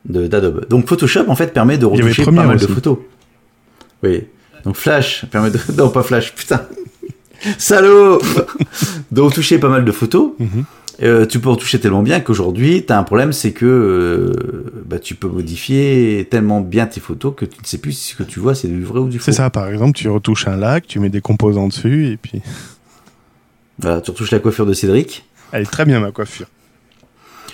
de- 0.06 0.28
d'Adobe. 0.28 0.68
Donc 0.70 0.88
Photoshop 0.88 1.26
en 1.30 1.36
fait 1.36 1.54
permet 1.54 1.78
de 1.78 1.86
retoucher 1.86 2.26
pas 2.26 2.32
mal 2.32 2.58
de 2.60 2.68
photos. 2.68 2.98
Oui. 4.04 4.26
Donc 4.64 4.76
Flash 4.76 5.26
permet 5.32 5.50
de 5.52 5.60
non 5.78 5.90
pas 5.90 6.04
Flash 6.04 6.34
putain 6.36 6.62
salaud 7.58 8.20
de 9.12 9.22
retoucher 9.22 9.58
pas 9.58 9.70
mal 9.70 9.86
de 9.86 9.92
photos. 9.92 10.32
Mhm. 10.40 10.66
Euh, 11.04 11.26
tu 11.28 11.40
peux 11.40 11.50
retoucher 11.50 11.80
tellement 11.80 12.02
bien 12.02 12.20
qu'aujourd'hui 12.22 12.84
t'as 12.84 12.98
un 12.98 13.04
problème 13.04 13.32
c'est 13.32 13.52
que 13.52 13.66
euh, 13.68 14.82
bah, 14.84 14.98
tu 14.98 15.14
peux 15.14 15.28
modifier 15.28 16.28
tellement 16.32 16.60
bien 16.60 16.88
tes 16.88 17.00
photos 17.00 17.36
que 17.38 17.46
tu 17.46 17.62
ne 17.62 17.68
sais 17.68 17.78
plus 17.78 17.92
si 17.92 18.14
ce 18.14 18.16
que 18.16 18.24
tu 18.24 18.40
vois 18.40 18.56
c'est 18.56 18.68
du 18.68 18.84
vrai 18.84 19.02
ou 19.02 19.08
du 19.08 19.20
faux. 19.20 19.26
C'est 19.26 19.32
ça, 19.34 19.52
par 19.52 19.68
exemple, 19.68 19.92
tu 19.96 20.10
retouches 20.10 20.48
un 20.48 20.58
lac, 20.58 20.88
tu 20.88 21.00
mets 21.00 21.10
des 21.10 21.22
composants 21.22 21.68
dessus, 21.68 22.08
et 22.08 22.18
puis. 22.18 22.42
Voilà, 23.80 24.02
tu 24.02 24.10
retouches 24.10 24.32
la 24.32 24.40
coiffure 24.40 24.66
de 24.66 24.74
Cédric. 24.74 25.24
Elle 25.52 25.62
est 25.62 25.66
très 25.66 25.86
bien, 25.86 26.00
ma 26.00 26.12
coiffure. 26.12 26.48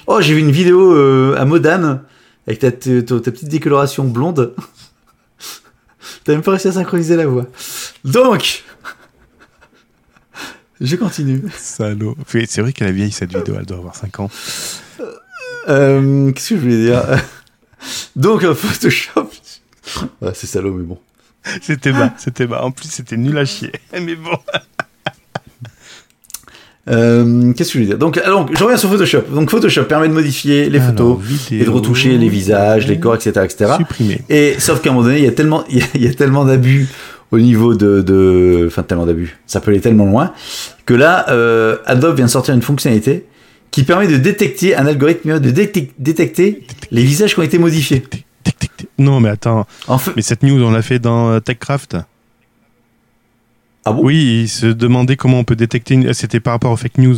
Oh, 0.07 0.21
j'ai 0.21 0.33
vu 0.33 0.39
une 0.39 0.51
vidéo 0.51 0.93
euh, 0.93 1.35
à 1.37 1.43
Modane 1.43 2.01
avec 2.47 2.59
ta, 2.59 2.71
ta, 2.71 3.01
ta- 3.01 3.19
ta 3.19 3.31
petite 3.31 3.49
décoloration 3.49 4.05
blonde. 4.05 4.53
T'as 6.23 6.31
même 6.31 6.41
pas 6.41 6.51
réussi 6.51 6.69
à 6.69 6.71
synchroniser 6.71 7.17
la 7.17 7.27
voix. 7.27 7.45
Donc, 8.05 8.63
je 10.81 10.95
continue. 10.95 11.43
Salaud. 11.57 12.15
C'est 12.47 12.61
vrai 12.61 12.73
qu'elle 12.73 12.89
est 12.89 12.93
vieille, 12.93 13.11
cette 13.11 13.33
vidéo, 13.33 13.55
elle 13.57 13.65
doit 13.65 13.77
avoir 13.77 13.95
5 13.95 14.19
ans. 14.19 14.29
Euh, 15.69 16.31
Qu'est-ce 16.31 16.49
que 16.49 16.55
je 16.55 16.61
voulais 16.61 16.85
dire? 16.85 17.03
Donc, 18.15 18.43
euh, 18.43 18.53
Photoshop. 18.53 19.29
C'est 20.33 20.47
salaud, 20.47 20.73
mais 20.73 20.83
bon. 20.83 20.97
C'était 21.61 21.91
bas, 21.91 22.13
c'était 22.17 22.47
bas. 22.47 22.63
En 22.63 22.71
plus, 22.71 22.89
c'était 22.89 23.17
nul 23.17 23.37
à 23.37 23.45
chier. 23.45 23.71
Mais 23.93 24.15
bon. 24.15 24.37
Euh, 26.89 27.53
Qu'est-ce 27.53 27.69
que 27.69 27.73
je 27.73 27.77
voulais 27.79 27.85
dire? 27.87 27.97
Donc, 27.97 28.21
donc, 28.25 28.57
je 28.57 28.63
reviens 28.63 28.77
sur 28.77 28.89
Photoshop. 28.89 29.21
Donc, 29.33 29.49
Photoshop 29.49 29.83
permet 29.83 30.07
de 30.07 30.13
modifier 30.13 30.69
les 30.69 30.79
photos 30.79 31.19
et 31.51 31.63
de 31.63 31.69
retoucher 31.69 32.17
les 32.17 32.29
visages, 32.29 32.87
les 32.87 32.99
corps, 32.99 33.15
etc., 33.15 33.41
etc. 33.43 33.73
Supprimer. 33.77 34.21
Et 34.29 34.55
sauf 34.59 34.81
qu'à 34.81 34.89
un 34.89 34.93
moment 34.93 35.05
donné, 35.05 35.19
il 35.19 35.25
y 35.25 35.27
a 35.27 35.31
tellement, 35.31 35.63
il 35.69 35.79
y 35.79 35.81
a, 35.81 35.85
il 35.95 36.03
y 36.03 36.07
a 36.07 36.13
tellement 36.13 36.45
d'abus 36.45 36.87
au 37.33 37.39
niveau 37.39 37.73
de, 37.73 38.01
de, 38.01 38.65
enfin 38.67 38.83
tellement 38.83 39.05
d'abus, 39.07 39.37
ça 39.47 39.59
peut 39.59 39.71
aller 39.71 39.81
tellement 39.81 40.05
loin 40.05 40.33
que 40.85 40.93
là, 40.93 41.25
euh, 41.29 41.77
Adobe 41.85 42.15
vient 42.17 42.25
de 42.25 42.29
sortir 42.31 42.53
une 42.53 42.61
fonctionnalité 42.61 43.25
qui 43.71 43.83
permet 43.83 44.07
de 44.07 44.17
détecter 44.17 44.75
un 44.75 44.85
algorithme 44.85 45.39
de 45.39 45.49
détec- 45.49 45.91
détecter 45.97 46.63
les 46.91 47.03
visages 47.03 47.33
qui 47.33 47.39
ont 47.39 47.43
été 47.43 47.57
modifiés. 47.57 48.03
Non, 48.99 49.19
mais 49.19 49.29
attends. 49.29 49.65
En 49.87 49.97
fait, 49.97 50.11
Mais 50.15 50.21
cette 50.21 50.43
news, 50.43 50.61
on 50.61 50.69
l'a 50.71 50.83
fait 50.83 50.99
dans 50.99 51.31
euh, 51.31 51.39
TechCraft. 51.39 51.97
ah 53.85 53.91
bon? 53.91 54.01
Oui, 54.03 54.41
il 54.43 54.47
se 54.47 54.67
demandait 54.67 55.15
comment 55.15 55.39
on 55.39 55.43
peut 55.43 55.55
détecter. 55.55 55.95
une- 55.95 56.13
C'était 56.13 56.39
par 56.39 56.53
rapport 56.53 56.71
aux 56.71 56.77
fake 56.77 56.99
news. 56.99 57.17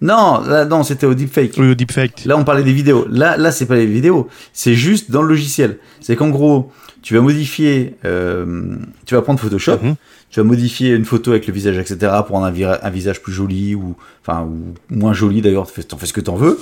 Non, 0.00 0.40
là, 0.46 0.64
non, 0.64 0.84
c'était 0.84 1.06
au 1.06 1.14
deepfake. 1.14 1.54
Oui, 1.58 1.70
au 1.70 1.74
deepfake. 1.74 2.24
Là, 2.24 2.36
on 2.38 2.44
parlait 2.44 2.62
des 2.62 2.72
vidéos. 2.72 3.06
Là, 3.10 3.36
là, 3.36 3.50
c'est 3.50 3.66
pas 3.66 3.74
les 3.74 3.86
vidéos. 3.86 4.28
C'est 4.52 4.74
juste 4.74 5.10
dans 5.10 5.22
le 5.22 5.28
logiciel. 5.28 5.78
C'est 6.00 6.14
qu'en 6.14 6.28
gros, 6.28 6.70
tu 7.02 7.14
vas 7.14 7.20
modifier, 7.20 7.96
euh, 8.04 8.76
tu 9.06 9.14
vas 9.16 9.22
prendre 9.22 9.40
Photoshop, 9.40 9.78
Mhm. 9.82 9.94
tu 10.30 10.38
vas 10.40 10.44
modifier 10.44 10.90
une 10.94 11.04
photo 11.04 11.32
avec 11.32 11.46
le 11.48 11.52
visage, 11.52 11.76
etc., 11.78 12.12
pour 12.26 12.36
rendre 12.36 12.46
un, 12.46 12.90
visage 12.90 13.20
plus 13.22 13.32
joli 13.32 13.74
ou, 13.74 13.96
enfin, 14.24 14.42
ou 14.42 14.74
moins 14.94 15.12
joli 15.14 15.42
d'ailleurs. 15.42 15.66
T'en 15.88 15.96
fais- 15.98 16.06
ce 16.06 16.12
que 16.12 16.20
t'en 16.20 16.36
veux. 16.36 16.58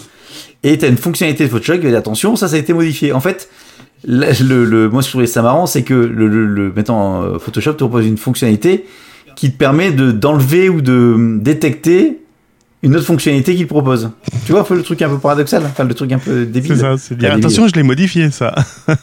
Et 0.62 0.78
t'as 0.78 0.88
une 0.88 0.96
fonctionnalité 0.96 1.44
de 1.44 1.50
Photoshop 1.50 1.74
qui 1.78 1.84
va 1.84 1.90
dire 1.90 1.98
attention, 1.98 2.36
ça, 2.36 2.48
ça 2.48 2.56
a 2.56 2.58
été 2.58 2.72
modifié. 2.72 3.12
En 3.12 3.20
fait, 3.20 3.50
le, 4.06 4.30
le, 4.44 4.64
le- 4.64 4.88
moi, 4.88 5.02
ce 5.02 5.08
que 5.08 5.10
je 5.10 5.12
trouvais 5.12 5.26
ça 5.26 5.42
marrant, 5.42 5.66
c'est 5.66 5.82
que 5.82 5.94
le, 5.94 6.26
le, 6.28 6.46
le- 6.46 6.72
maintenant, 6.74 7.22
euh, 7.22 7.38
Photoshop 7.38 7.72
te 7.72 7.78
propose 7.84 8.06
une 8.06 8.18
fonctionnalité 8.18 8.86
qui 9.36 9.52
te 9.52 9.58
permet 9.58 9.90
de 9.92 10.12
d'enlever 10.12 10.68
ou 10.70 10.80
de 10.80 11.38
détecter 11.40 12.20
une 12.86 12.94
autre 12.94 13.04
fonctionnalité 13.04 13.56
qu'il 13.56 13.66
propose. 13.66 14.10
Tu 14.44 14.52
vois, 14.52 14.64
le 14.70 14.82
truc 14.82 15.02
un 15.02 15.08
peu 15.08 15.18
paradoxal, 15.18 15.64
enfin 15.66 15.82
le 15.82 15.92
truc 15.92 16.12
un 16.12 16.20
peu 16.20 16.46
débile. 16.46 16.76
C'est 16.76 16.80
ça, 16.82 16.96
c'est 16.96 17.16
bien. 17.16 17.30
Enfin. 17.30 17.38
Attention, 17.38 17.66
je 17.66 17.74
l'ai 17.74 17.82
modifié, 17.82 18.30
ça. 18.30 18.54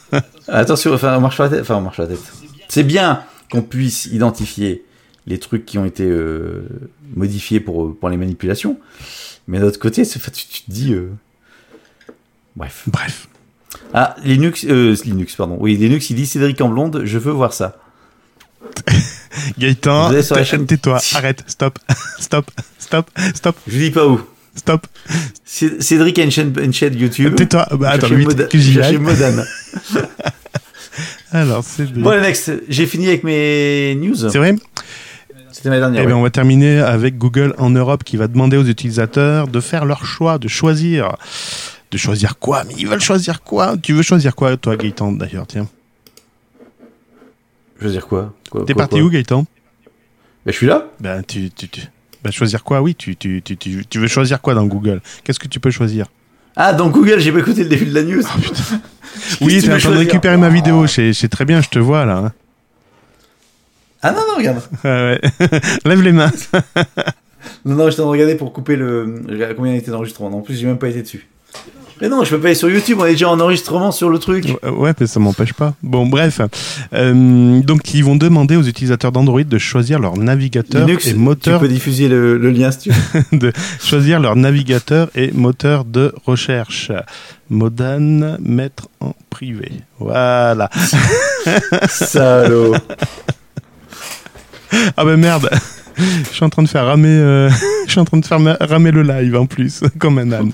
Attention, 0.48 0.94
enfin 0.94 1.14
on 1.18 1.20
marche 1.20 1.34
sur 1.34 1.44
la 1.44 1.50
tête. 1.50 1.60
Enfin 1.60 1.76
on 1.76 1.82
marche 1.82 1.96
sur 1.96 2.04
la 2.04 2.08
tête. 2.08 2.32
C'est 2.68 2.82
bien 2.82 3.22
qu'on 3.52 3.60
puisse 3.60 4.06
identifier 4.06 4.84
les 5.26 5.38
trucs 5.38 5.66
qui 5.66 5.76
ont 5.76 5.84
été 5.84 6.04
euh, 6.04 6.66
modifiés 7.14 7.60
pour 7.60 7.94
pour 7.94 8.08
les 8.08 8.16
manipulations, 8.16 8.78
mais 9.48 9.58
d'un 9.60 9.66
autre 9.66 9.78
côté, 9.78 10.02
tu 10.06 10.18
te 10.18 10.70
dis. 10.70 10.94
euh, 10.94 11.10
Bref. 12.56 12.84
Bref. 12.86 13.28
Ah, 13.92 14.16
Linux, 14.24 14.64
euh, 14.66 14.96
Linux, 15.04 15.36
pardon. 15.36 15.58
Oui, 15.60 15.76
Linux, 15.76 16.08
il 16.08 16.16
dit 16.16 16.26
Cédric 16.26 16.58
en 16.62 16.70
blonde, 16.70 17.02
je 17.04 17.18
veux 17.18 17.32
voir 17.32 17.52
ça. 17.52 17.76
Gaëtan, 19.58 20.10
tais-toi, 20.66 20.98
arrête, 21.14 21.42
stop, 21.46 21.78
stop, 22.20 22.50
stop, 22.78 23.10
stop, 23.34 23.56
Je 23.66 23.78
dis 23.78 23.90
pas 23.90 24.06
où. 24.06 24.20
stop. 24.54 24.86
Cé- 25.44 25.80
Cédric 25.80 26.18
a 26.18 26.22
une 26.22 26.30
chaîne, 26.30 26.52
une 26.62 26.72
chaîne 26.72 26.96
YouTube. 26.98 27.34
Tais-toi. 27.36 27.66
Bah, 27.72 27.90
attends, 27.90 28.08
Moda- 28.10 28.46
que 28.48 28.58
j'y 28.58 28.80
aille. 28.80 28.98
Modane. 28.98 29.44
Alors, 31.32 31.64
c'est 31.64 31.92
Bon, 31.92 32.10
le 32.10 32.20
next, 32.20 32.52
j'ai 32.68 32.86
fini 32.86 33.08
avec 33.08 33.24
mes 33.24 33.94
news. 33.96 34.14
C'est 34.16 34.38
vrai? 34.38 34.54
C'était 35.50 35.68
ma 35.70 35.78
dernière. 35.78 36.02
Eh 36.02 36.06
bien, 36.06 36.16
on 36.16 36.22
va 36.22 36.30
terminer 36.30 36.78
avec 36.80 37.18
Google 37.18 37.54
en 37.58 37.70
Europe 37.70 38.04
qui 38.04 38.16
va 38.16 38.28
demander 38.28 38.56
aux 38.56 38.64
utilisateurs 38.64 39.48
de 39.48 39.60
faire 39.60 39.84
leur 39.84 40.04
choix, 40.04 40.38
de 40.38 40.48
choisir. 40.48 41.16
De 41.90 41.98
choisir 41.98 42.38
quoi? 42.38 42.64
Mais 42.64 42.74
ils 42.78 42.86
veulent 42.88 43.00
choisir 43.00 43.42
quoi? 43.42 43.76
Tu 43.80 43.92
veux 43.92 44.02
choisir 44.02 44.34
quoi, 44.34 44.56
toi, 44.56 44.76
Gaëtan, 44.76 45.12
d'ailleurs? 45.12 45.46
Tiens. 45.46 45.68
Je 47.80 47.86
veux 47.86 47.90
dire 47.92 48.06
quoi, 48.06 48.32
quoi 48.50 48.64
T'es 48.64 48.74
parti 48.74 48.96
quoi 48.96 49.04
où, 49.04 49.10
Gaëtan 49.10 49.46
Ben, 50.44 50.52
Je 50.52 50.56
suis 50.56 50.66
là. 50.66 50.86
Ben, 51.00 51.22
tu, 51.22 51.50
tu, 51.50 51.68
tu... 51.68 51.80
Ben, 52.22 52.30
choisir 52.32 52.64
quoi 52.64 52.80
Oui, 52.80 52.94
tu, 52.94 53.16
tu, 53.16 53.42
tu, 53.42 53.56
tu, 53.56 53.84
tu 53.86 53.98
veux 53.98 54.06
choisir 54.08 54.40
quoi 54.40 54.54
dans 54.54 54.64
Google? 54.66 55.00
Qu'est-ce 55.24 55.38
que 55.40 55.48
tu 55.48 55.60
peux 55.60 55.70
choisir? 55.70 56.06
Ah, 56.56 56.72
dans 56.72 56.88
Google, 56.88 57.18
j'ai 57.18 57.32
pas 57.32 57.40
écouté 57.40 57.64
le 57.64 57.68
début 57.68 57.86
de 57.86 57.94
la 57.94 58.02
news. 58.02 58.22
Oui, 59.40 59.60
tu 59.60 59.68
t'es 59.68 59.74
en 59.74 59.78
train 59.78 59.90
de 59.90 59.96
récupérer 59.98 60.36
ma 60.36 60.48
vidéo. 60.48 60.86
C'est 60.88 61.28
très 61.28 61.44
bien, 61.44 61.60
je 61.60 61.68
te 61.68 61.78
vois 61.78 62.04
là. 62.04 62.16
hein. 62.16 62.32
Ah 64.02 64.12
non, 64.12 64.20
non, 64.28 64.36
regarde. 64.36 64.60
Ouais. 64.84 65.20
Lève 65.84 66.02
les 66.02 66.12
mains. 66.12 66.32
Non, 67.64 67.74
non, 67.76 67.90
j'étais 67.90 68.00
en 68.00 68.04
train 68.04 68.12
de 68.16 68.18
regarder 68.22 68.34
pour 68.34 68.52
couper 68.52 68.76
le. 68.76 69.22
Combien 69.56 69.72
il 69.74 69.78
était 69.78 69.90
d'enregistrement. 69.90 70.36
En 70.36 70.40
plus, 70.40 70.58
j'ai 70.58 70.66
même 70.66 70.78
pas 70.78 70.88
été 70.88 71.02
dessus. 71.02 71.26
Mais 72.00 72.08
non, 72.08 72.24
je 72.24 72.30
peux 72.30 72.40
pas 72.40 72.48
aller 72.48 72.54
sur 72.54 72.68
YouTube, 72.68 72.98
on 73.00 73.06
est 73.06 73.12
déjà 73.12 73.28
en 73.28 73.38
enregistrement 73.38 73.92
sur 73.92 74.08
le 74.10 74.18
truc. 74.18 74.46
Ouais, 74.64 74.92
mais 74.98 75.06
ça 75.06 75.20
m'empêche 75.20 75.52
pas. 75.52 75.74
Bon, 75.82 76.06
bref. 76.06 76.40
Euh, 76.92 77.60
donc, 77.60 77.94
ils 77.94 78.04
vont 78.04 78.16
demander 78.16 78.56
aux 78.56 78.62
utilisateurs 78.62 79.12
d'Android 79.12 79.44
de 79.44 79.58
choisir 79.58 79.98
leur 79.98 80.16
navigateur 80.16 80.86
Linux, 80.86 81.06
et 81.06 81.14
moteur 81.14 81.60
tu 81.60 81.66
peux 81.66 81.72
diffuser 81.72 82.08
le, 82.08 82.36
le 82.36 82.50
lien 82.50 82.70
si 82.72 82.78
tu 82.78 82.90
veux. 82.90 83.22
de 83.38 83.52
choisir 83.80 84.20
leur 84.20 84.34
navigateur 84.36 85.08
et 85.14 85.30
moteur 85.32 85.84
de 85.84 86.12
recherche. 86.26 86.90
Modane, 87.50 88.38
mettre 88.40 88.88
en 89.00 89.14
privé. 89.30 89.70
Voilà. 89.98 90.70
Salaud. 91.88 92.74
Ah 94.96 95.04
ben 95.04 95.16
merde. 95.16 95.50
Je 95.96 96.34
suis 96.34 96.44
en 96.44 96.50
train 96.50 96.62
de 96.62 96.68
faire 96.68 96.86
ramer, 96.86 97.08
euh, 97.08 97.48
je 97.86 97.92
suis 97.92 98.00
en 98.00 98.04
train 98.04 98.18
de 98.18 98.26
faire 98.26 98.40
ramer 98.60 98.90
le 98.90 99.02
live 99.02 99.36
en 99.36 99.46
plus, 99.46 99.82
comme 99.98 100.18
un 100.18 100.32
âne. 100.32 100.52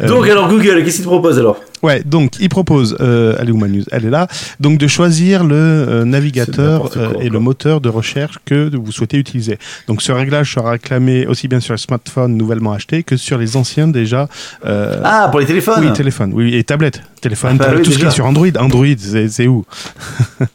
Euh, 0.00 0.08
Donc, 0.08 0.28
alors, 0.28 0.48
Google, 0.48 0.82
qu'est-ce 0.84 0.96
qu'il 0.96 1.04
te 1.04 1.08
propose 1.08 1.38
alors 1.38 1.60
Ouais, 1.82 2.02
donc 2.04 2.32
il 2.40 2.48
propose, 2.48 2.96
euh, 3.00 3.36
est 3.36 3.50
où 3.50 3.56
ma 3.56 3.68
news 3.68 3.84
Elle 3.92 4.06
est 4.06 4.10
là. 4.10 4.26
Donc 4.58 4.78
de 4.78 4.86
choisir 4.86 5.44
le 5.44 5.54
euh, 5.54 6.04
navigateur 6.04 6.90
quoi, 6.90 7.02
euh, 7.02 7.20
et 7.20 7.28
le 7.28 7.38
moteur 7.38 7.80
de 7.80 7.88
recherche 7.90 8.38
que 8.46 8.74
vous 8.74 8.90
souhaitez 8.90 9.18
utiliser. 9.18 9.58
Donc 9.86 10.00
ce 10.02 10.10
réglage 10.10 10.54
sera 10.54 10.70
réclamé 10.70 11.26
aussi 11.26 11.46
bien 11.46 11.60
sur 11.60 11.74
les 11.74 11.78
smartphones 11.78 12.36
nouvellement 12.36 12.72
achetés 12.72 13.02
que 13.02 13.16
sur 13.16 13.38
les 13.38 13.56
anciens 13.56 13.86
déjà. 13.86 14.28
Ah, 14.64 15.28
pour 15.30 15.40
les 15.40 15.46
téléphones 15.46 15.84
oui, 15.84 15.92
téléphone, 15.92 16.32
oui, 16.34 16.54
et 16.54 16.64
tablette, 16.64 17.02
téléphone, 17.20 17.50
Ah, 17.54 17.58
bah 17.58 17.64
tablette, 17.66 17.80
oui, 17.80 17.84
tout 17.86 17.92
ce 17.92 17.98
qui 17.98 18.06
est 18.06 18.10
sur 18.10 18.26
Android. 18.26 18.48
Android, 18.58 18.86
c'est 18.98 19.46
où 19.46 19.64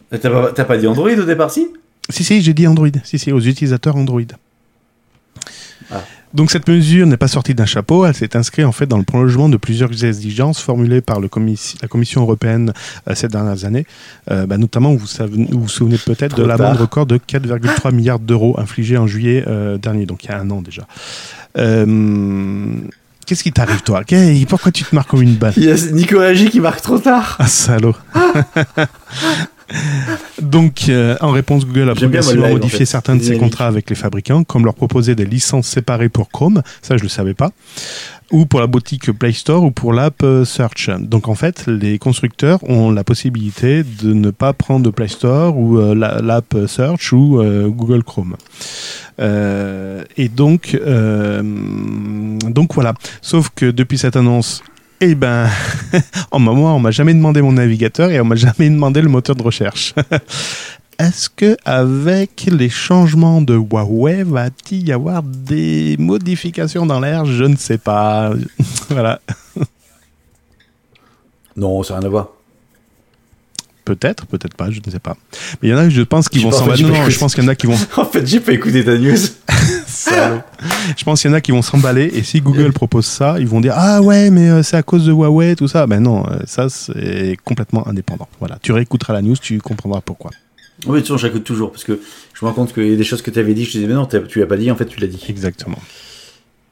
T'as 0.09 0.29
pas, 0.29 0.51
t'as 0.53 0.65
pas 0.65 0.77
dit 0.77 0.87
Android 0.87 1.11
au 1.11 1.23
départ, 1.25 1.51
si? 1.51 1.67
Si, 2.09 2.23
si, 2.23 2.41
j'ai 2.41 2.53
dit 2.53 2.65
Android. 2.65 2.89
Si, 3.03 3.19
si, 3.19 3.31
aux 3.31 3.39
utilisateurs 3.39 3.95
Android. 3.95 4.21
Ah. 6.31 6.35
Donc 6.35 6.51
cette 6.51 6.67
mesure 6.67 7.07
n'est 7.07 7.17
pas 7.17 7.27
sortie 7.27 7.55
d'un 7.55 7.65
chapeau, 7.65 8.05
elle 8.05 8.13
s'est 8.13 8.35
inscrite 8.37 8.65
en 8.65 8.71
fait 8.71 8.85
dans 8.85 8.97
le 8.99 9.03
prolongement 9.03 9.49
de 9.49 9.57
plusieurs 9.57 9.91
exigences 10.05 10.61
formulées 10.61 11.01
par 11.01 11.19
le 11.19 11.27
la 11.81 11.87
Commission 11.87 12.21
européenne 12.21 12.71
euh, 13.09 13.15
ces 13.15 13.27
dernières 13.27 13.65
années, 13.65 13.85
Euh, 14.29 14.45
bah, 14.45 14.57
notamment 14.57 14.93
vous 14.93 15.07
savez- 15.07 15.47
vous, 15.51 15.61
vous 15.61 15.67
souvenez 15.69 15.97
peut-être 15.97 16.35
de 16.37 16.43
l'amende 16.43 16.77
record 16.77 17.05
de 17.07 17.17
4,3 17.17 17.91
milliards 17.93 18.19
d'euros 18.19 18.55
infligée 18.59 18.97
en 18.97 19.07
juillet 19.07 19.43
euh, 19.47 19.77
dernier, 19.79 20.05
donc 20.05 20.23
il 20.23 20.29
y 20.29 20.33
a 20.33 20.39
un 20.39 20.49
an 20.51 20.61
déjà. 20.61 20.85
Qu'est-ce 23.25 23.43
qui 23.43 23.51
t'arrive 23.51 23.81
toi? 23.83 24.01
Pourquoi 24.47 24.71
tu 24.71 24.83
te 24.83 24.93
marques 24.95 25.09
comme 25.09 25.21
une 25.21 25.35
balle? 25.35 25.53
Il 25.57 25.63
y 25.65 25.71
a 25.71 25.75
Nico 25.91 26.19
Agi 26.19 26.49
qui 26.49 26.59
marque 26.59 26.81
trop 26.81 26.97
tard. 26.99 27.37
ah, 27.39 27.47
salaud 27.47 27.95
Donc, 30.41 30.85
euh, 30.89 31.15
en 31.21 31.31
réponse, 31.31 31.65
Google 31.65 31.89
a 31.89 31.95
progressivement 31.95 32.47
en 32.47 32.51
modifié 32.51 32.79
fait. 32.79 32.85
certains 32.85 33.15
de 33.15 33.21
ses 33.23 33.37
contrats 33.37 33.67
avec 33.67 33.89
les 33.89 33.95
fabricants, 33.95 34.43
comme 34.43 34.65
leur 34.65 34.73
proposer 34.73 35.15
des 35.15 35.25
licences 35.25 35.67
séparées 35.67 36.09
pour 36.09 36.29
Chrome, 36.29 36.61
ça 36.81 36.97
je 36.97 37.03
le 37.03 37.09
savais 37.09 37.33
pas, 37.33 37.51
ou 38.31 38.45
pour 38.45 38.59
la 38.59 38.67
boutique 38.67 39.11
Play 39.11 39.33
Store 39.33 39.63
ou 39.63 39.71
pour 39.71 39.91
l'app 39.93 40.23
euh, 40.23 40.45
Search. 40.45 40.89
Donc 40.99 41.27
en 41.27 41.35
fait, 41.35 41.65
les 41.67 41.99
constructeurs 41.99 42.59
ont 42.69 42.89
la 42.91 43.03
possibilité 43.03 43.83
de 43.83 44.13
ne 44.13 44.31
pas 44.31 44.53
prendre 44.53 44.89
Play 44.91 45.07
Store 45.07 45.57
ou 45.57 45.77
euh, 45.77 45.93
la- 45.93 46.19
l'app 46.21 46.55
Search 46.67 47.11
ou 47.13 47.39
euh, 47.41 47.67
Google 47.67 48.03
Chrome. 48.03 48.35
Et 50.17 50.29
donc, 50.29 50.77
donc 52.49 52.73
voilà. 52.73 52.93
Sauf 53.21 53.49
que 53.53 53.69
depuis 53.69 53.97
cette 53.97 54.15
annonce, 54.15 54.63
eh 55.01 55.15
ben, 55.15 55.49
en 56.31 56.39
moi, 56.39 56.71
on 56.71 56.79
m'a 56.79 56.91
jamais 56.91 57.13
demandé 57.13 57.41
mon 57.41 57.53
navigateur 57.53 58.11
et 58.11 58.19
on 58.19 58.25
m'a 58.25 58.35
jamais 58.35 58.69
demandé 58.69 59.01
le 59.01 59.09
moteur 59.09 59.35
de 59.35 59.43
recherche. 59.43 59.93
Est-ce 60.99 61.29
que 61.29 61.55
avec 61.63 62.49
les 62.51 62.67
changements 62.67 63.41
de 63.41 63.55
Huawei, 63.55 64.23
va-t-il 64.23 64.85
y 64.85 64.91
avoir 64.91 65.23
des 65.23 65.95
modifications 65.97 66.85
dans 66.85 66.99
l'air? 66.99 67.23
Je 67.23 67.45
ne 67.45 67.55
sais 67.55 67.77
pas. 67.77 68.33
voilà. 68.89 69.21
Non, 71.55 71.81
ça 71.83 71.93
n'a 71.93 71.99
rien 72.01 72.07
à 72.07 72.09
voir. 72.09 72.27
Peut-être, 73.85 74.27
peut-être 74.27 74.55
pas, 74.55 74.69
je 74.69 74.81
ne 74.85 74.91
sais 74.91 74.99
pas. 74.99 75.15
Mais 75.61 75.69
il 75.69 75.71
y 75.71 75.73
en 75.73 75.77
a, 75.77 75.89
je 75.89 76.01
pense 76.01 76.27
qu'ils 76.27 76.41
Je 76.41 76.47
vont 76.47 76.75
j'ai 76.75 76.83
Non, 76.83 77.09
je 77.09 77.17
pense 77.17 77.33
qu'il 77.33 77.43
y 77.43 77.47
en 77.47 77.49
a 77.49 77.55
qui 77.55 77.67
vont. 77.67 77.77
En 77.95 78.05
fait, 78.05 78.27
j'ai 78.27 78.41
pas 78.41 78.51
écouté 78.51 78.83
ta 78.83 78.97
news. 78.97 79.17
Salaud. 79.99 80.41
Je 80.97 81.03
pense 81.03 81.21
qu'il 81.21 81.29
y 81.29 81.33
en 81.33 81.37
a 81.37 81.41
qui 81.41 81.51
vont 81.51 81.61
s'emballer 81.61 82.09
et 82.13 82.23
si 82.23 82.41
Google 82.41 82.71
propose 82.71 83.05
ça, 83.05 83.35
ils 83.39 83.47
vont 83.47 83.61
dire 83.61 83.73
ah 83.75 84.01
ouais 84.01 84.29
mais 84.29 84.49
euh, 84.49 84.63
c'est 84.63 84.77
à 84.77 84.83
cause 84.83 85.05
de 85.05 85.11
Huawei 85.11 85.55
tout 85.55 85.67
ça. 85.67 85.87
Ben 85.87 85.99
non, 85.99 86.25
euh, 86.25 86.39
ça 86.45 86.69
c'est 86.69 87.37
complètement 87.43 87.87
indépendant. 87.87 88.27
Voilà, 88.39 88.57
tu 88.61 88.71
réécouteras 88.71 89.13
la 89.13 89.21
news, 89.21 89.35
tu 89.35 89.59
comprendras 89.59 90.01
pourquoi. 90.01 90.31
Oui, 90.87 91.01
façon, 91.01 91.17
j'écoute 91.17 91.43
toujours 91.43 91.71
parce 91.71 91.83
que 91.83 91.99
je 92.33 92.45
me 92.45 92.49
rends 92.49 92.55
compte 92.55 92.73
qu'il 92.73 92.87
y 92.89 92.93
a 92.93 92.95
des 92.95 93.03
choses 93.03 93.21
que 93.21 93.31
tu 93.31 93.39
avais 93.39 93.53
dit. 93.53 93.65
Je 93.65 93.71
disais, 93.71 93.87
mais 93.87 93.93
non, 93.93 94.05
tu 94.05 94.39
l'as 94.39 94.45
pas 94.45 94.57
dit, 94.57 94.71
en 94.71 94.75
fait, 94.75 94.85
tu 94.85 94.99
l'as 94.99 95.07
dit. 95.07 95.23
Exactement. 95.27 95.77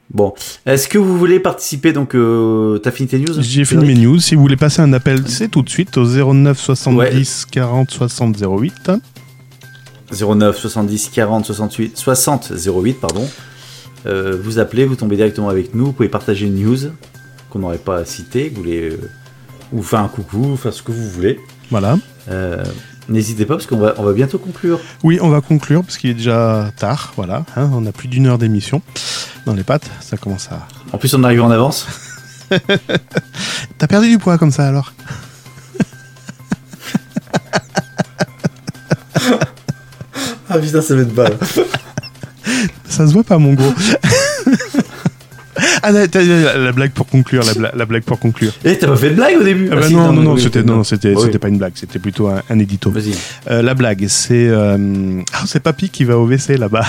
Bon. 0.09 0.33
Est-ce 0.65 0.87
que 0.87 0.97
vous 0.97 1.17
voulez 1.17 1.39
participer 1.41 1.91
Donc, 1.91 2.15
euh, 2.15 2.77
t'as 2.77 2.91
fini 2.91 3.09
tes 3.09 3.19
news? 3.19 3.33
J'ai 3.39 3.65
fini 3.65 3.85
mes 3.85 3.95
news. 3.95 4.19
Si 4.19 4.35
vous 4.35 4.41
voulez 4.41 4.55
passer 4.55 4.81
un 4.81 4.93
appel, 4.93 5.27
c'est 5.27 5.49
tout 5.49 5.61
de 5.61 5.69
suite 5.69 5.97
au 5.97 6.05
09 6.05 6.57
70 6.57 6.95
Ouais. 6.97 7.51
40 7.51 7.91
60 7.91 8.37
08. 8.61 8.91
09 10.11 10.57
70 10.57 11.09
40 11.09 11.45
68 11.45 11.97
60 11.97 12.53
08, 12.55 12.93
pardon. 12.99 13.27
Euh, 14.05 14.37
vous 14.41 14.59
appelez, 14.59 14.85
vous 14.85 14.95
tombez 14.95 15.15
directement 15.17 15.49
avec 15.49 15.73
nous. 15.75 15.87
Vous 15.87 15.91
pouvez 15.93 16.09
partager 16.09 16.45
une 16.45 16.55
news 16.55 16.77
qu'on 17.49 17.59
n'aurait 17.59 17.77
pas 17.77 18.05
citée. 18.05 18.49
Vous 18.49 18.61
voulez. 18.61 18.91
euh, 18.91 19.09
ou 19.73 19.83
faire 19.83 19.99
un 19.99 20.07
coucou, 20.07 20.55
faire 20.55 20.71
ce 20.73 20.81
que 20.81 20.93
vous 20.93 21.09
voulez. 21.09 21.39
Voilà. 21.71 21.97
Euh, 22.29 22.63
N'hésitez 23.09 23.45
pas 23.45 23.55
parce 23.55 23.65
qu'on 23.65 23.77
va, 23.77 23.93
on 23.97 24.03
va 24.03 24.11
bientôt 24.13 24.37
conclure. 24.37 24.79
Oui, 25.03 25.17
on 25.21 25.29
va 25.29 25.39
conclure 25.41 25.81
parce 25.81 25.97
qu'il 25.97 26.09
est 26.09 26.13
déjà 26.13 26.71
tard. 26.77 27.13
Voilà, 27.15 27.45
hein, 27.55 27.69
on 27.73 27.85
a 27.85 27.91
plus 27.93 28.09
d'une 28.09 28.27
heure 28.27 28.37
d'émission 28.37 28.81
dans 29.45 29.53
les 29.53 29.63
pattes. 29.63 29.89
Ça 30.01 30.17
commence 30.17 30.49
à. 30.51 30.67
En 30.91 30.97
plus, 30.97 31.13
on 31.13 31.23
arrive 31.23 31.41
en 31.41 31.49
avance. 31.51 31.87
T'as 33.77 33.87
perdu 33.87 34.09
du 34.09 34.17
poids 34.17 34.37
comme 34.37 34.51
ça 34.51 34.67
alors? 34.67 34.93
Ah 40.57 40.59
putain, 40.59 40.81
ça 40.81 40.95
va 40.95 41.01
être 41.01 41.13
balle. 41.13 41.37
Ça 42.89 43.05
se 43.05 43.13
voit 43.13 43.23
pas, 43.23 43.37
mon 43.37 43.53
gros. 43.53 43.73
ah, 45.83 45.91
la, 45.91 46.05
la- 46.07 46.57
la 46.57 46.71
blague 46.71 46.91
pour 46.91 47.05
conclure, 47.07 47.43
la, 47.43 47.53
bla- 47.53 47.71
la 47.75 47.85
blague 47.85 48.03
pour 48.03 48.19
conclure. 48.19 48.53
Eh, 48.63 48.77
t'as 48.77 48.87
pas 48.87 48.95
fait 48.95 49.09
de 49.11 49.15
blague 49.15 49.37
au 49.39 49.43
début? 49.43 49.69
Ah 49.71 49.75
bah 49.75 49.87
si, 49.87 49.93
non, 49.93 50.13
non, 50.13 50.21
non, 50.21 50.37
c'était 50.37 50.63
non, 50.63 50.83
c'était 50.83 51.13
Oui. 51.13 51.21
c'était 51.25 51.39
pas 51.39 51.49
une 51.49 51.57
blague, 51.57 51.73
c'était 51.75 51.99
plutôt 51.99 52.27
un, 52.29 52.41
un 52.49 52.59
édito. 52.59 52.89
Vas-y. 52.89 53.13
Euh, 53.51 53.61
la 53.61 53.73
blague, 53.73 54.05
c'est 54.07 54.47
euh, 54.47 55.21
ah, 55.33 55.43
c'est 55.45 55.59
Papy 55.59 55.89
qui 55.89 56.05
va 56.05 56.17
au 56.17 56.25
WC 56.25 56.57
là-bas. 56.57 56.85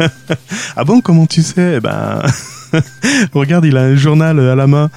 ah 0.76 0.84
bon, 0.84 1.00
comment 1.00 1.26
tu 1.26 1.42
sais? 1.42 1.74
Eh 1.76 1.80
ben, 1.80 2.20
regarde, 3.32 3.64
il 3.64 3.76
a 3.76 3.82
un 3.82 3.94
journal 3.96 4.38
à 4.40 4.54
la 4.56 4.66
main. 4.66 4.90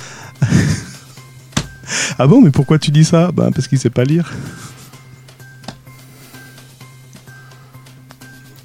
ah 2.18 2.28
bon, 2.28 2.42
mais 2.42 2.52
pourquoi 2.52 2.80
tu 2.80 2.92
dis 2.92 3.06
ça? 3.06 3.32
Ben 3.34 3.52
parce 3.52 3.68
qu'il 3.68 3.78
sait 3.80 3.90
pas 3.92 4.04
lire. 4.04 4.32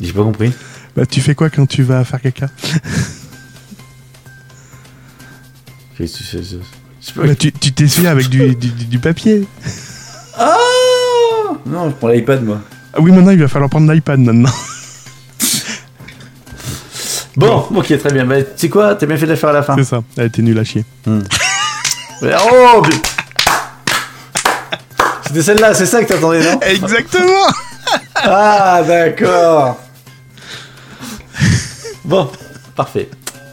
J'ai 0.01 0.13
pas 0.13 0.23
compris. 0.23 0.53
Bah, 0.97 1.07
tu 1.07 1.21
fais 1.21 1.35
quoi 1.35 1.51
quand 1.51 1.67
tu 1.67 1.83
vas 1.83 2.05
faire 2.05 2.21
caca? 2.21 2.49
Qu'est-ce 5.97 6.19
que 6.19 6.39
tu 6.39 7.13
pas- 7.15 7.27
Bah, 7.27 7.35
Tu 7.35 7.53
t'essuies 7.73 8.07
avec 8.07 8.29
du, 8.29 8.55
du, 8.55 8.99
papier. 8.99 9.47
Ah 10.39 10.57
Non, 11.65 11.91
je 11.91 11.95
prends 11.95 12.09
l'iPad 12.09 12.45
moi. 12.45 12.61
Ah 12.93 13.01
oui, 13.01 13.13
maintenant, 13.13 13.31
il 13.33 13.39
va 13.41 13.49
falloir 13.49 13.71
prendre 13.71 13.91
l'iPad 13.93 14.21
maintenant. 14.21 14.51
Bon, 17.37 17.67
ok, 17.75 17.99
très 17.99 18.13
bien. 18.15 18.25
Bah, 18.25 18.43
tu 18.43 18.49
sais 18.57 18.69
quoi? 18.71 18.95
T'as 18.95 19.05
bien 19.05 19.19
fait 19.19 19.27
de 19.27 19.33
la 19.33 19.37
faire 19.37 19.51
à 19.51 19.53
la 19.53 19.63
fin. 19.63 19.77
C'est 19.77 19.85
ça. 19.85 20.01
Elle 20.17 20.29
était 20.29 20.41
nulle 20.41 20.59
à 20.59 20.65
chier. 20.65 20.85
Ouais, 22.23 22.35
Oh 22.51 22.83
C'était 25.27 25.43
celle-là, 25.43 25.75
c'est 25.75 25.85
ça 25.85 26.03
que 26.03 26.09
t'attendais, 26.09 26.41
non? 26.51 26.59
Exactement 26.63 27.47
Ah, 28.15 28.83
d'accord. 28.87 29.79
Bon, 32.07 32.29
parfait. 32.77 33.09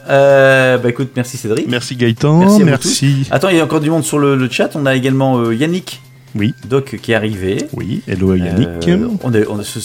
Euh, 0.08 0.76
bah 0.78 0.90
écoute, 0.90 1.10
merci 1.16 1.36
Cédric. 1.36 1.66
Merci 1.68 1.96
Gaëtan. 1.96 2.58
Merci. 2.60 3.26
Attends, 3.30 3.48
il 3.48 3.56
y 3.56 3.60
a 3.60 3.64
encore 3.64 3.80
du 3.80 3.90
monde 3.90 4.04
sur 4.04 4.18
le, 4.18 4.36
le 4.36 4.50
chat. 4.50 4.70
On 4.74 4.84
a 4.86 4.94
également 4.94 5.38
euh, 5.38 5.54
Yannick, 5.54 6.02
Oui, 6.34 6.54
Doc, 6.68 6.96
qui 7.00 7.12
est 7.12 7.14
arrivé. 7.14 7.66
oui. 7.72 8.02
Hello 8.06 8.34
Yannick. 8.34 8.68
Euh, 8.86 9.08
on 9.22 9.32
a, 9.34 9.38
on 9.48 9.58
a 9.58 9.64
ce, 9.64 9.78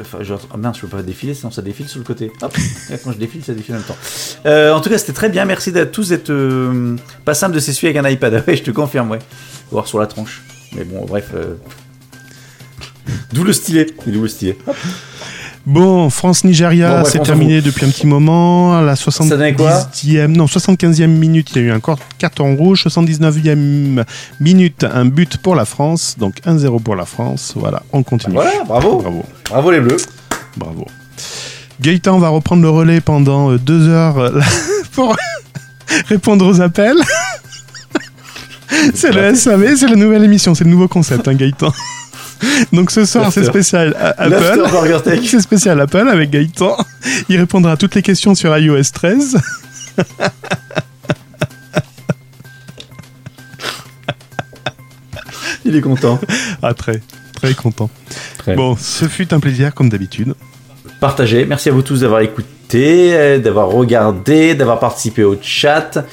enfin, 0.00 0.24
genre, 0.24 0.40
ah 0.52 0.56
mince, 0.56 0.76
je 0.76 0.82
peux 0.82 0.96
pas 0.96 1.02
défiler, 1.02 1.34
sinon 1.34 1.52
ça 1.52 1.62
défile 1.62 1.88
sur 1.88 1.98
le 2.00 2.04
côté. 2.04 2.32
Hop, 2.42 2.52
quand 3.04 3.12
je 3.12 3.18
défile, 3.18 3.44
ça 3.44 3.54
défile 3.54 3.74
en 3.76 3.78
même 3.78 3.86
temps. 3.86 3.96
Euh, 4.46 4.72
en 4.72 4.80
tout 4.80 4.90
cas, 4.90 4.98
c'était 4.98 5.12
très 5.12 5.28
bien. 5.28 5.44
Merci 5.44 5.70
à 5.78 5.86
tous 5.86 6.08
d'être 6.08 6.32
pas 7.24 7.34
simple 7.34 7.54
de 7.54 7.60
s'essuyer 7.60 7.90
avec 7.96 8.04
un 8.04 8.08
iPad. 8.10 8.42
Ouais, 8.48 8.56
je 8.56 8.62
te 8.64 8.70
confirme, 8.72 9.10
ouais. 9.12 9.18
Voir 9.70 9.86
sur 9.86 10.00
la 10.00 10.08
tronche. 10.08 10.42
Mais 10.74 10.82
bon, 10.84 11.04
bref. 11.06 11.30
D'où 13.32 13.44
le 13.44 13.52
stylet. 13.52 13.86
Et 14.06 14.10
D'où 14.10 14.22
le 14.22 14.28
stylet. 14.28 14.56
Hop. 14.66 14.76
Bon, 15.70 16.10
France-Nigeria, 16.10 17.02
Bon, 17.02 17.08
c'est 17.08 17.22
terminé 17.22 17.62
depuis 17.62 17.86
un 17.86 17.90
petit 17.90 18.08
moment. 18.08 18.76
À 18.76 18.82
la 18.82 18.96
donnait 19.28 19.54
quoi 19.54 19.70
70e, 19.70 20.26
non, 20.26 20.46
75e 20.46 21.06
minute, 21.06 21.52
il 21.54 21.62
y 21.62 21.64
a 21.64 21.68
eu 21.68 21.72
encore 21.72 22.00
carton 22.18 22.56
rouge. 22.56 22.86
79e 22.88 24.04
minute, 24.40 24.82
un 24.82 25.04
but 25.04 25.36
pour 25.36 25.54
la 25.54 25.64
France. 25.64 26.16
Donc 26.18 26.40
1-0 26.44 26.82
pour 26.82 26.96
la 26.96 27.04
France. 27.04 27.52
Voilà, 27.54 27.84
on 27.92 28.02
continue. 28.02 28.34
Voilà, 28.34 28.64
bravo. 28.66 28.98
Bravo, 28.98 29.24
Bravo 29.48 29.70
les 29.70 29.78
bleus. 29.78 30.04
bravo. 30.56 30.86
Gaëtan 31.80 32.18
va 32.18 32.30
reprendre 32.30 32.62
le 32.62 32.70
relais 32.70 33.00
pendant 33.00 33.52
euh, 33.52 33.58
deux 33.58 33.88
heures 33.88 34.18
euh, 34.18 34.40
pour 34.92 35.16
répondre 36.08 36.46
aux 36.48 36.60
appels. 36.60 36.98
c'est 38.94 39.12
le 39.12 39.36
SAV, 39.36 39.76
c'est 39.76 39.88
la 39.88 39.94
nouvelle 39.94 40.24
émission, 40.24 40.52
c'est 40.56 40.64
le 40.64 40.70
nouveau 40.70 40.88
concept, 40.88 41.28
hein, 41.28 41.34
Gaëtan. 41.34 41.72
Donc 42.72 42.90
ce 42.90 43.04
soir, 43.04 43.32
c'est 43.32 43.44
spécial 43.44 43.94
Apple. 44.18 44.62
C'est 45.24 45.40
spécial 45.40 45.80
Apple 45.80 46.08
avec 46.08 46.30
Gaëtan. 46.30 46.76
Il 47.28 47.38
répondra 47.38 47.72
à 47.72 47.76
toutes 47.76 47.94
les 47.94 48.02
questions 48.02 48.34
sur 48.34 48.56
iOS 48.56 48.82
13. 48.92 49.38
Il 55.64 55.76
est 55.76 55.82
content. 55.82 56.18
Ah, 56.62 56.74
très, 56.74 57.00
très 57.34 57.54
content. 57.54 57.90
Très. 58.38 58.54
Bon, 58.56 58.76
ce 58.76 59.06
fut 59.06 59.32
un 59.34 59.40
plaisir 59.40 59.74
comme 59.74 59.88
d'habitude. 59.88 60.34
Partagez. 61.00 61.44
Merci 61.44 61.68
à 61.68 61.72
vous 61.72 61.82
tous 61.82 62.00
d'avoir 62.00 62.20
écouté, 62.20 63.14
euh, 63.14 63.38
d'avoir 63.38 63.68
regardé, 63.68 64.54
d'avoir 64.54 64.78
participé 64.80 65.22
au 65.22 65.36
chat 65.40 66.04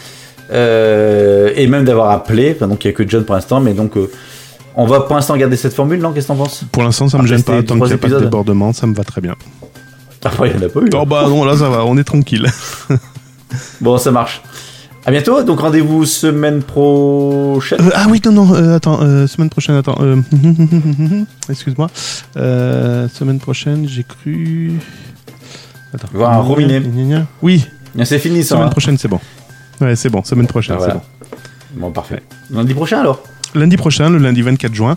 euh, 0.52 1.52
et 1.56 1.68
même 1.68 1.86
d'avoir 1.86 2.12
appelé. 2.12 2.54
Enfin, 2.56 2.68
donc 2.68 2.84
il 2.84 2.88
n'y 2.88 2.94
a 2.94 2.98
que 2.98 3.08
John 3.08 3.24
pour 3.26 3.36
l'instant, 3.36 3.60
mais 3.60 3.74
donc 3.74 3.98
euh, 3.98 4.12
on 4.78 4.86
va 4.86 5.02
pour 5.02 5.16
l'instant 5.16 5.36
garder 5.36 5.58
cette 5.58 5.74
formule, 5.74 6.00
non 6.00 6.14
Qu'est-ce 6.14 6.28
que 6.28 6.34
t'en 6.34 6.38
penses? 6.38 6.64
Pour 6.72 6.84
l'instant, 6.84 7.10
ça 7.10 7.18
me 7.18 7.28
gêne 7.28 7.44
pas. 7.44 7.62
Tant 7.64 7.76
qu'il 7.76 7.86
n'y 7.88 7.94
a 7.94 7.98
pas 7.98 8.08
de 8.08 8.20
débordement, 8.20 8.72
ça 8.72 8.88
me 8.88 8.94
va 8.96 9.04
très 9.04 9.20
bien. 9.22 9.36
Après, 10.24 10.50
il 10.50 10.58
n'y 10.58 10.64
en 10.64 10.68
a 10.68 10.70
pas 10.70 10.80
eu. 10.82 10.90
Oh 10.94 11.06
bah 11.06 11.26
non, 11.28 11.44
là 11.46 11.58
ça 11.58 11.70
va, 11.70 11.86
on 11.86 11.98
est 11.98 12.04
tranquille. 12.04 12.48
Bon, 13.80 13.98
ça 13.98 14.12
marche. 14.12 14.42
À 15.06 15.12
bientôt. 15.12 15.42
Donc 15.42 15.62
rendez-vous 15.62 16.06
semaine 16.06 16.62
prochaine. 16.62 17.80
Euh, 17.80 17.92
ah 17.96 18.08
oui, 18.10 18.22
non, 18.26 18.32
non, 18.34 18.54
euh, 18.54 18.76
attends, 18.76 19.00
euh, 19.02 19.26
semaine 19.26 19.50
prochaine, 19.50 19.76
attends. 19.76 19.98
Excuse-moi. 21.50 21.88
Semaine 22.36 23.40
prochaine, 23.40 23.88
j'ai 23.88 24.04
cru. 24.04 24.74
Attends. 25.94 26.10
Voir 26.14 26.34
un. 26.34 27.26
Oui, 27.42 27.66
C'est 28.04 28.20
fini 28.20 28.44
ça. 28.44 28.50
semaine 28.56 28.66
hein. 28.66 28.70
prochaine, 28.70 28.98
c'est 28.98 29.08
bon. 29.08 29.22
Ouais, 29.80 29.96
c'est 29.96 30.10
bon, 30.10 30.24
semaine 30.24 30.48
prochaine, 30.48 30.76
Ah, 30.78 30.80
voilà. 30.80 31.02
c'est 31.72 31.80
Bon, 31.80 31.92
parfait. 31.92 32.22
Lundi 32.50 32.74
prochain 32.74 33.00
alors. 33.00 33.22
Lundi 33.58 33.78
prochain, 33.78 34.10
le 34.10 34.18
lundi 34.18 34.42
24 34.42 34.74
juin, 34.74 34.96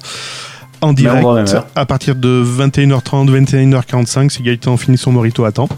en 0.81 0.93
direct, 0.93 1.25
même 1.27 1.47
heure. 1.49 1.67
à 1.75 1.87
partir 1.87 2.15
de 2.15 2.43
21h30, 2.45 3.29
21h45, 3.45 4.31
si 4.31 4.43
Gaëtan 4.43 4.77
finit 4.77 4.99
son 4.99 5.13
morito 5.13 5.45
à 5.45 5.53
temps. 5.53 5.69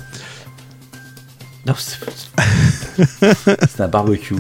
Non, 1.67 1.75
c'est 1.79 1.99
c'est 3.69 3.81
un 3.81 3.89
barbecue. 3.89 4.35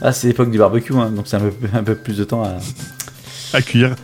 Ah, 0.00 0.12
c'est 0.12 0.28
l'époque 0.28 0.50
du 0.50 0.58
barbecue, 0.58 0.94
hein, 0.94 1.10
donc 1.10 1.26
c'est 1.26 1.36
un 1.36 1.40
peu, 1.40 1.52
un 1.74 1.82
peu 1.82 1.94
plus 1.96 2.16
de 2.16 2.24
temps 2.24 2.44
à, 2.44 2.52
À 3.52 3.62
cuire. 3.62 3.96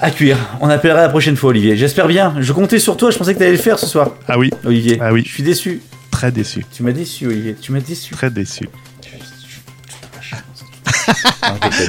à 0.00 0.10
cuire. 0.10 0.36
On 0.60 0.68
appellera 0.68 1.02
la 1.02 1.08
prochaine 1.08 1.36
fois, 1.36 1.50
Olivier. 1.50 1.76
J'espère 1.76 2.08
bien. 2.08 2.34
Je 2.40 2.52
comptais 2.52 2.80
sur 2.80 2.96
toi. 2.96 3.10
Je 3.12 3.18
pensais 3.18 3.32
que 3.32 3.38
tu 3.38 3.44
allais 3.44 3.52
le 3.52 3.58
faire 3.58 3.78
ce 3.78 3.86
soir, 3.86 4.10
Ah 4.26 4.38
oui, 4.38 4.50
Olivier. 4.64 4.98
Ah 5.00 5.12
oui. 5.12 5.22
Je 5.24 5.32
suis 5.32 5.42
déçu. 5.44 5.80
très 6.10 6.32
déçu. 6.32 6.66
Tu 6.72 6.82
m'as 6.82 6.90
déçu, 6.92 7.26
Olivier. 7.28 7.56
Tu 7.60 7.70
m'as 7.70 7.80
déçu. 7.80 8.12
Très 8.14 8.30
déçu. 8.30 8.68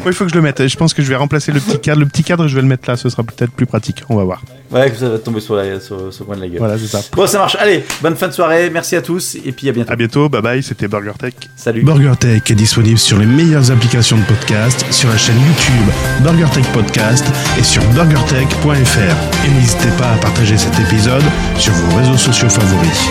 Il 0.06 0.14
faut 0.14 0.26
que 0.26 0.32
je 0.32 0.36
le 0.36 0.42
mette. 0.42 0.68
Je 0.68 0.78
pense 0.78 0.94
que 0.94 1.02
je 1.02 1.10
vais 1.10 1.16
remplacer 1.16 1.52
le 1.52 1.60
petit 1.60 1.80
cadre. 1.80 2.00
Le 2.00 2.06
petit 2.06 2.24
cadre, 2.24 2.48
je 2.48 2.56
vais 2.56 2.62
le 2.62 2.68
mettre 2.68 2.90
là. 2.90 2.98
Ce 2.98 3.10
sera 3.10 3.24
peut-être 3.24 3.52
plus 3.52 3.66
pratique. 3.66 4.04
On 4.10 4.16
va 4.16 4.24
voir. 4.24 4.42
Ouais, 4.72 4.90
que 4.92 4.98
ça 4.98 5.10
va 5.10 5.20
tomber 5.20 5.40
sur, 5.40 5.56
la, 5.56 5.80
sur, 5.80 6.14
sur 6.14 6.24
le 6.24 6.26
coin 6.26 6.36
de 6.36 6.42
la 6.42 6.48
gueule. 6.48 6.60
Voilà, 6.60 6.78
c'est 6.78 6.88
ça. 6.88 7.02
Bon, 7.14 7.28
ça 7.28 7.38
marche. 7.38 7.56
Allez, 7.60 7.86
bonne 8.02 8.16
fin 8.16 8.28
de 8.28 8.34
soirée. 8.34 8.70
Merci 8.70 8.96
à 8.96 9.02
tous. 9.02 9.36
Et 9.46 9.52
puis 9.52 9.70
à 9.70 9.72
bientôt. 9.72 9.92
À 9.92 9.96
bientôt. 9.96 10.30
Bye 10.30 10.42
bye. 10.42 10.64
C'était 10.64 10.88
Burger 10.88 11.14
Tech. 11.20 11.34
Salut. 11.56 11.84
BurgerTech 11.84 12.50
est 12.52 12.56
disponible 12.56 12.98
sur 12.98 13.18
les 13.18 13.26
meilleures 13.26 13.72
applications 13.72 14.18
de 14.18 14.24
podcast, 14.24 14.86
sur 14.92 15.10
la 15.10 15.18
chaîne 15.18 15.38
YouTube 15.38 15.94
BurgerTech 16.22 16.66
Podcast 16.74 17.26
et 17.60 17.64
sur 17.64 17.84
burgertech.fr. 17.94 19.46
Et 19.46 19.50
n'hésitez 19.52 19.90
pas 19.98 20.12
à 20.12 20.18
partager 20.18 20.58
cet 20.58 20.78
épisode 20.80 21.24
sur 21.58 21.74
vos 21.74 21.98
réseaux 21.98 22.18
sociaux 22.18 22.50
favoris. 22.50 23.08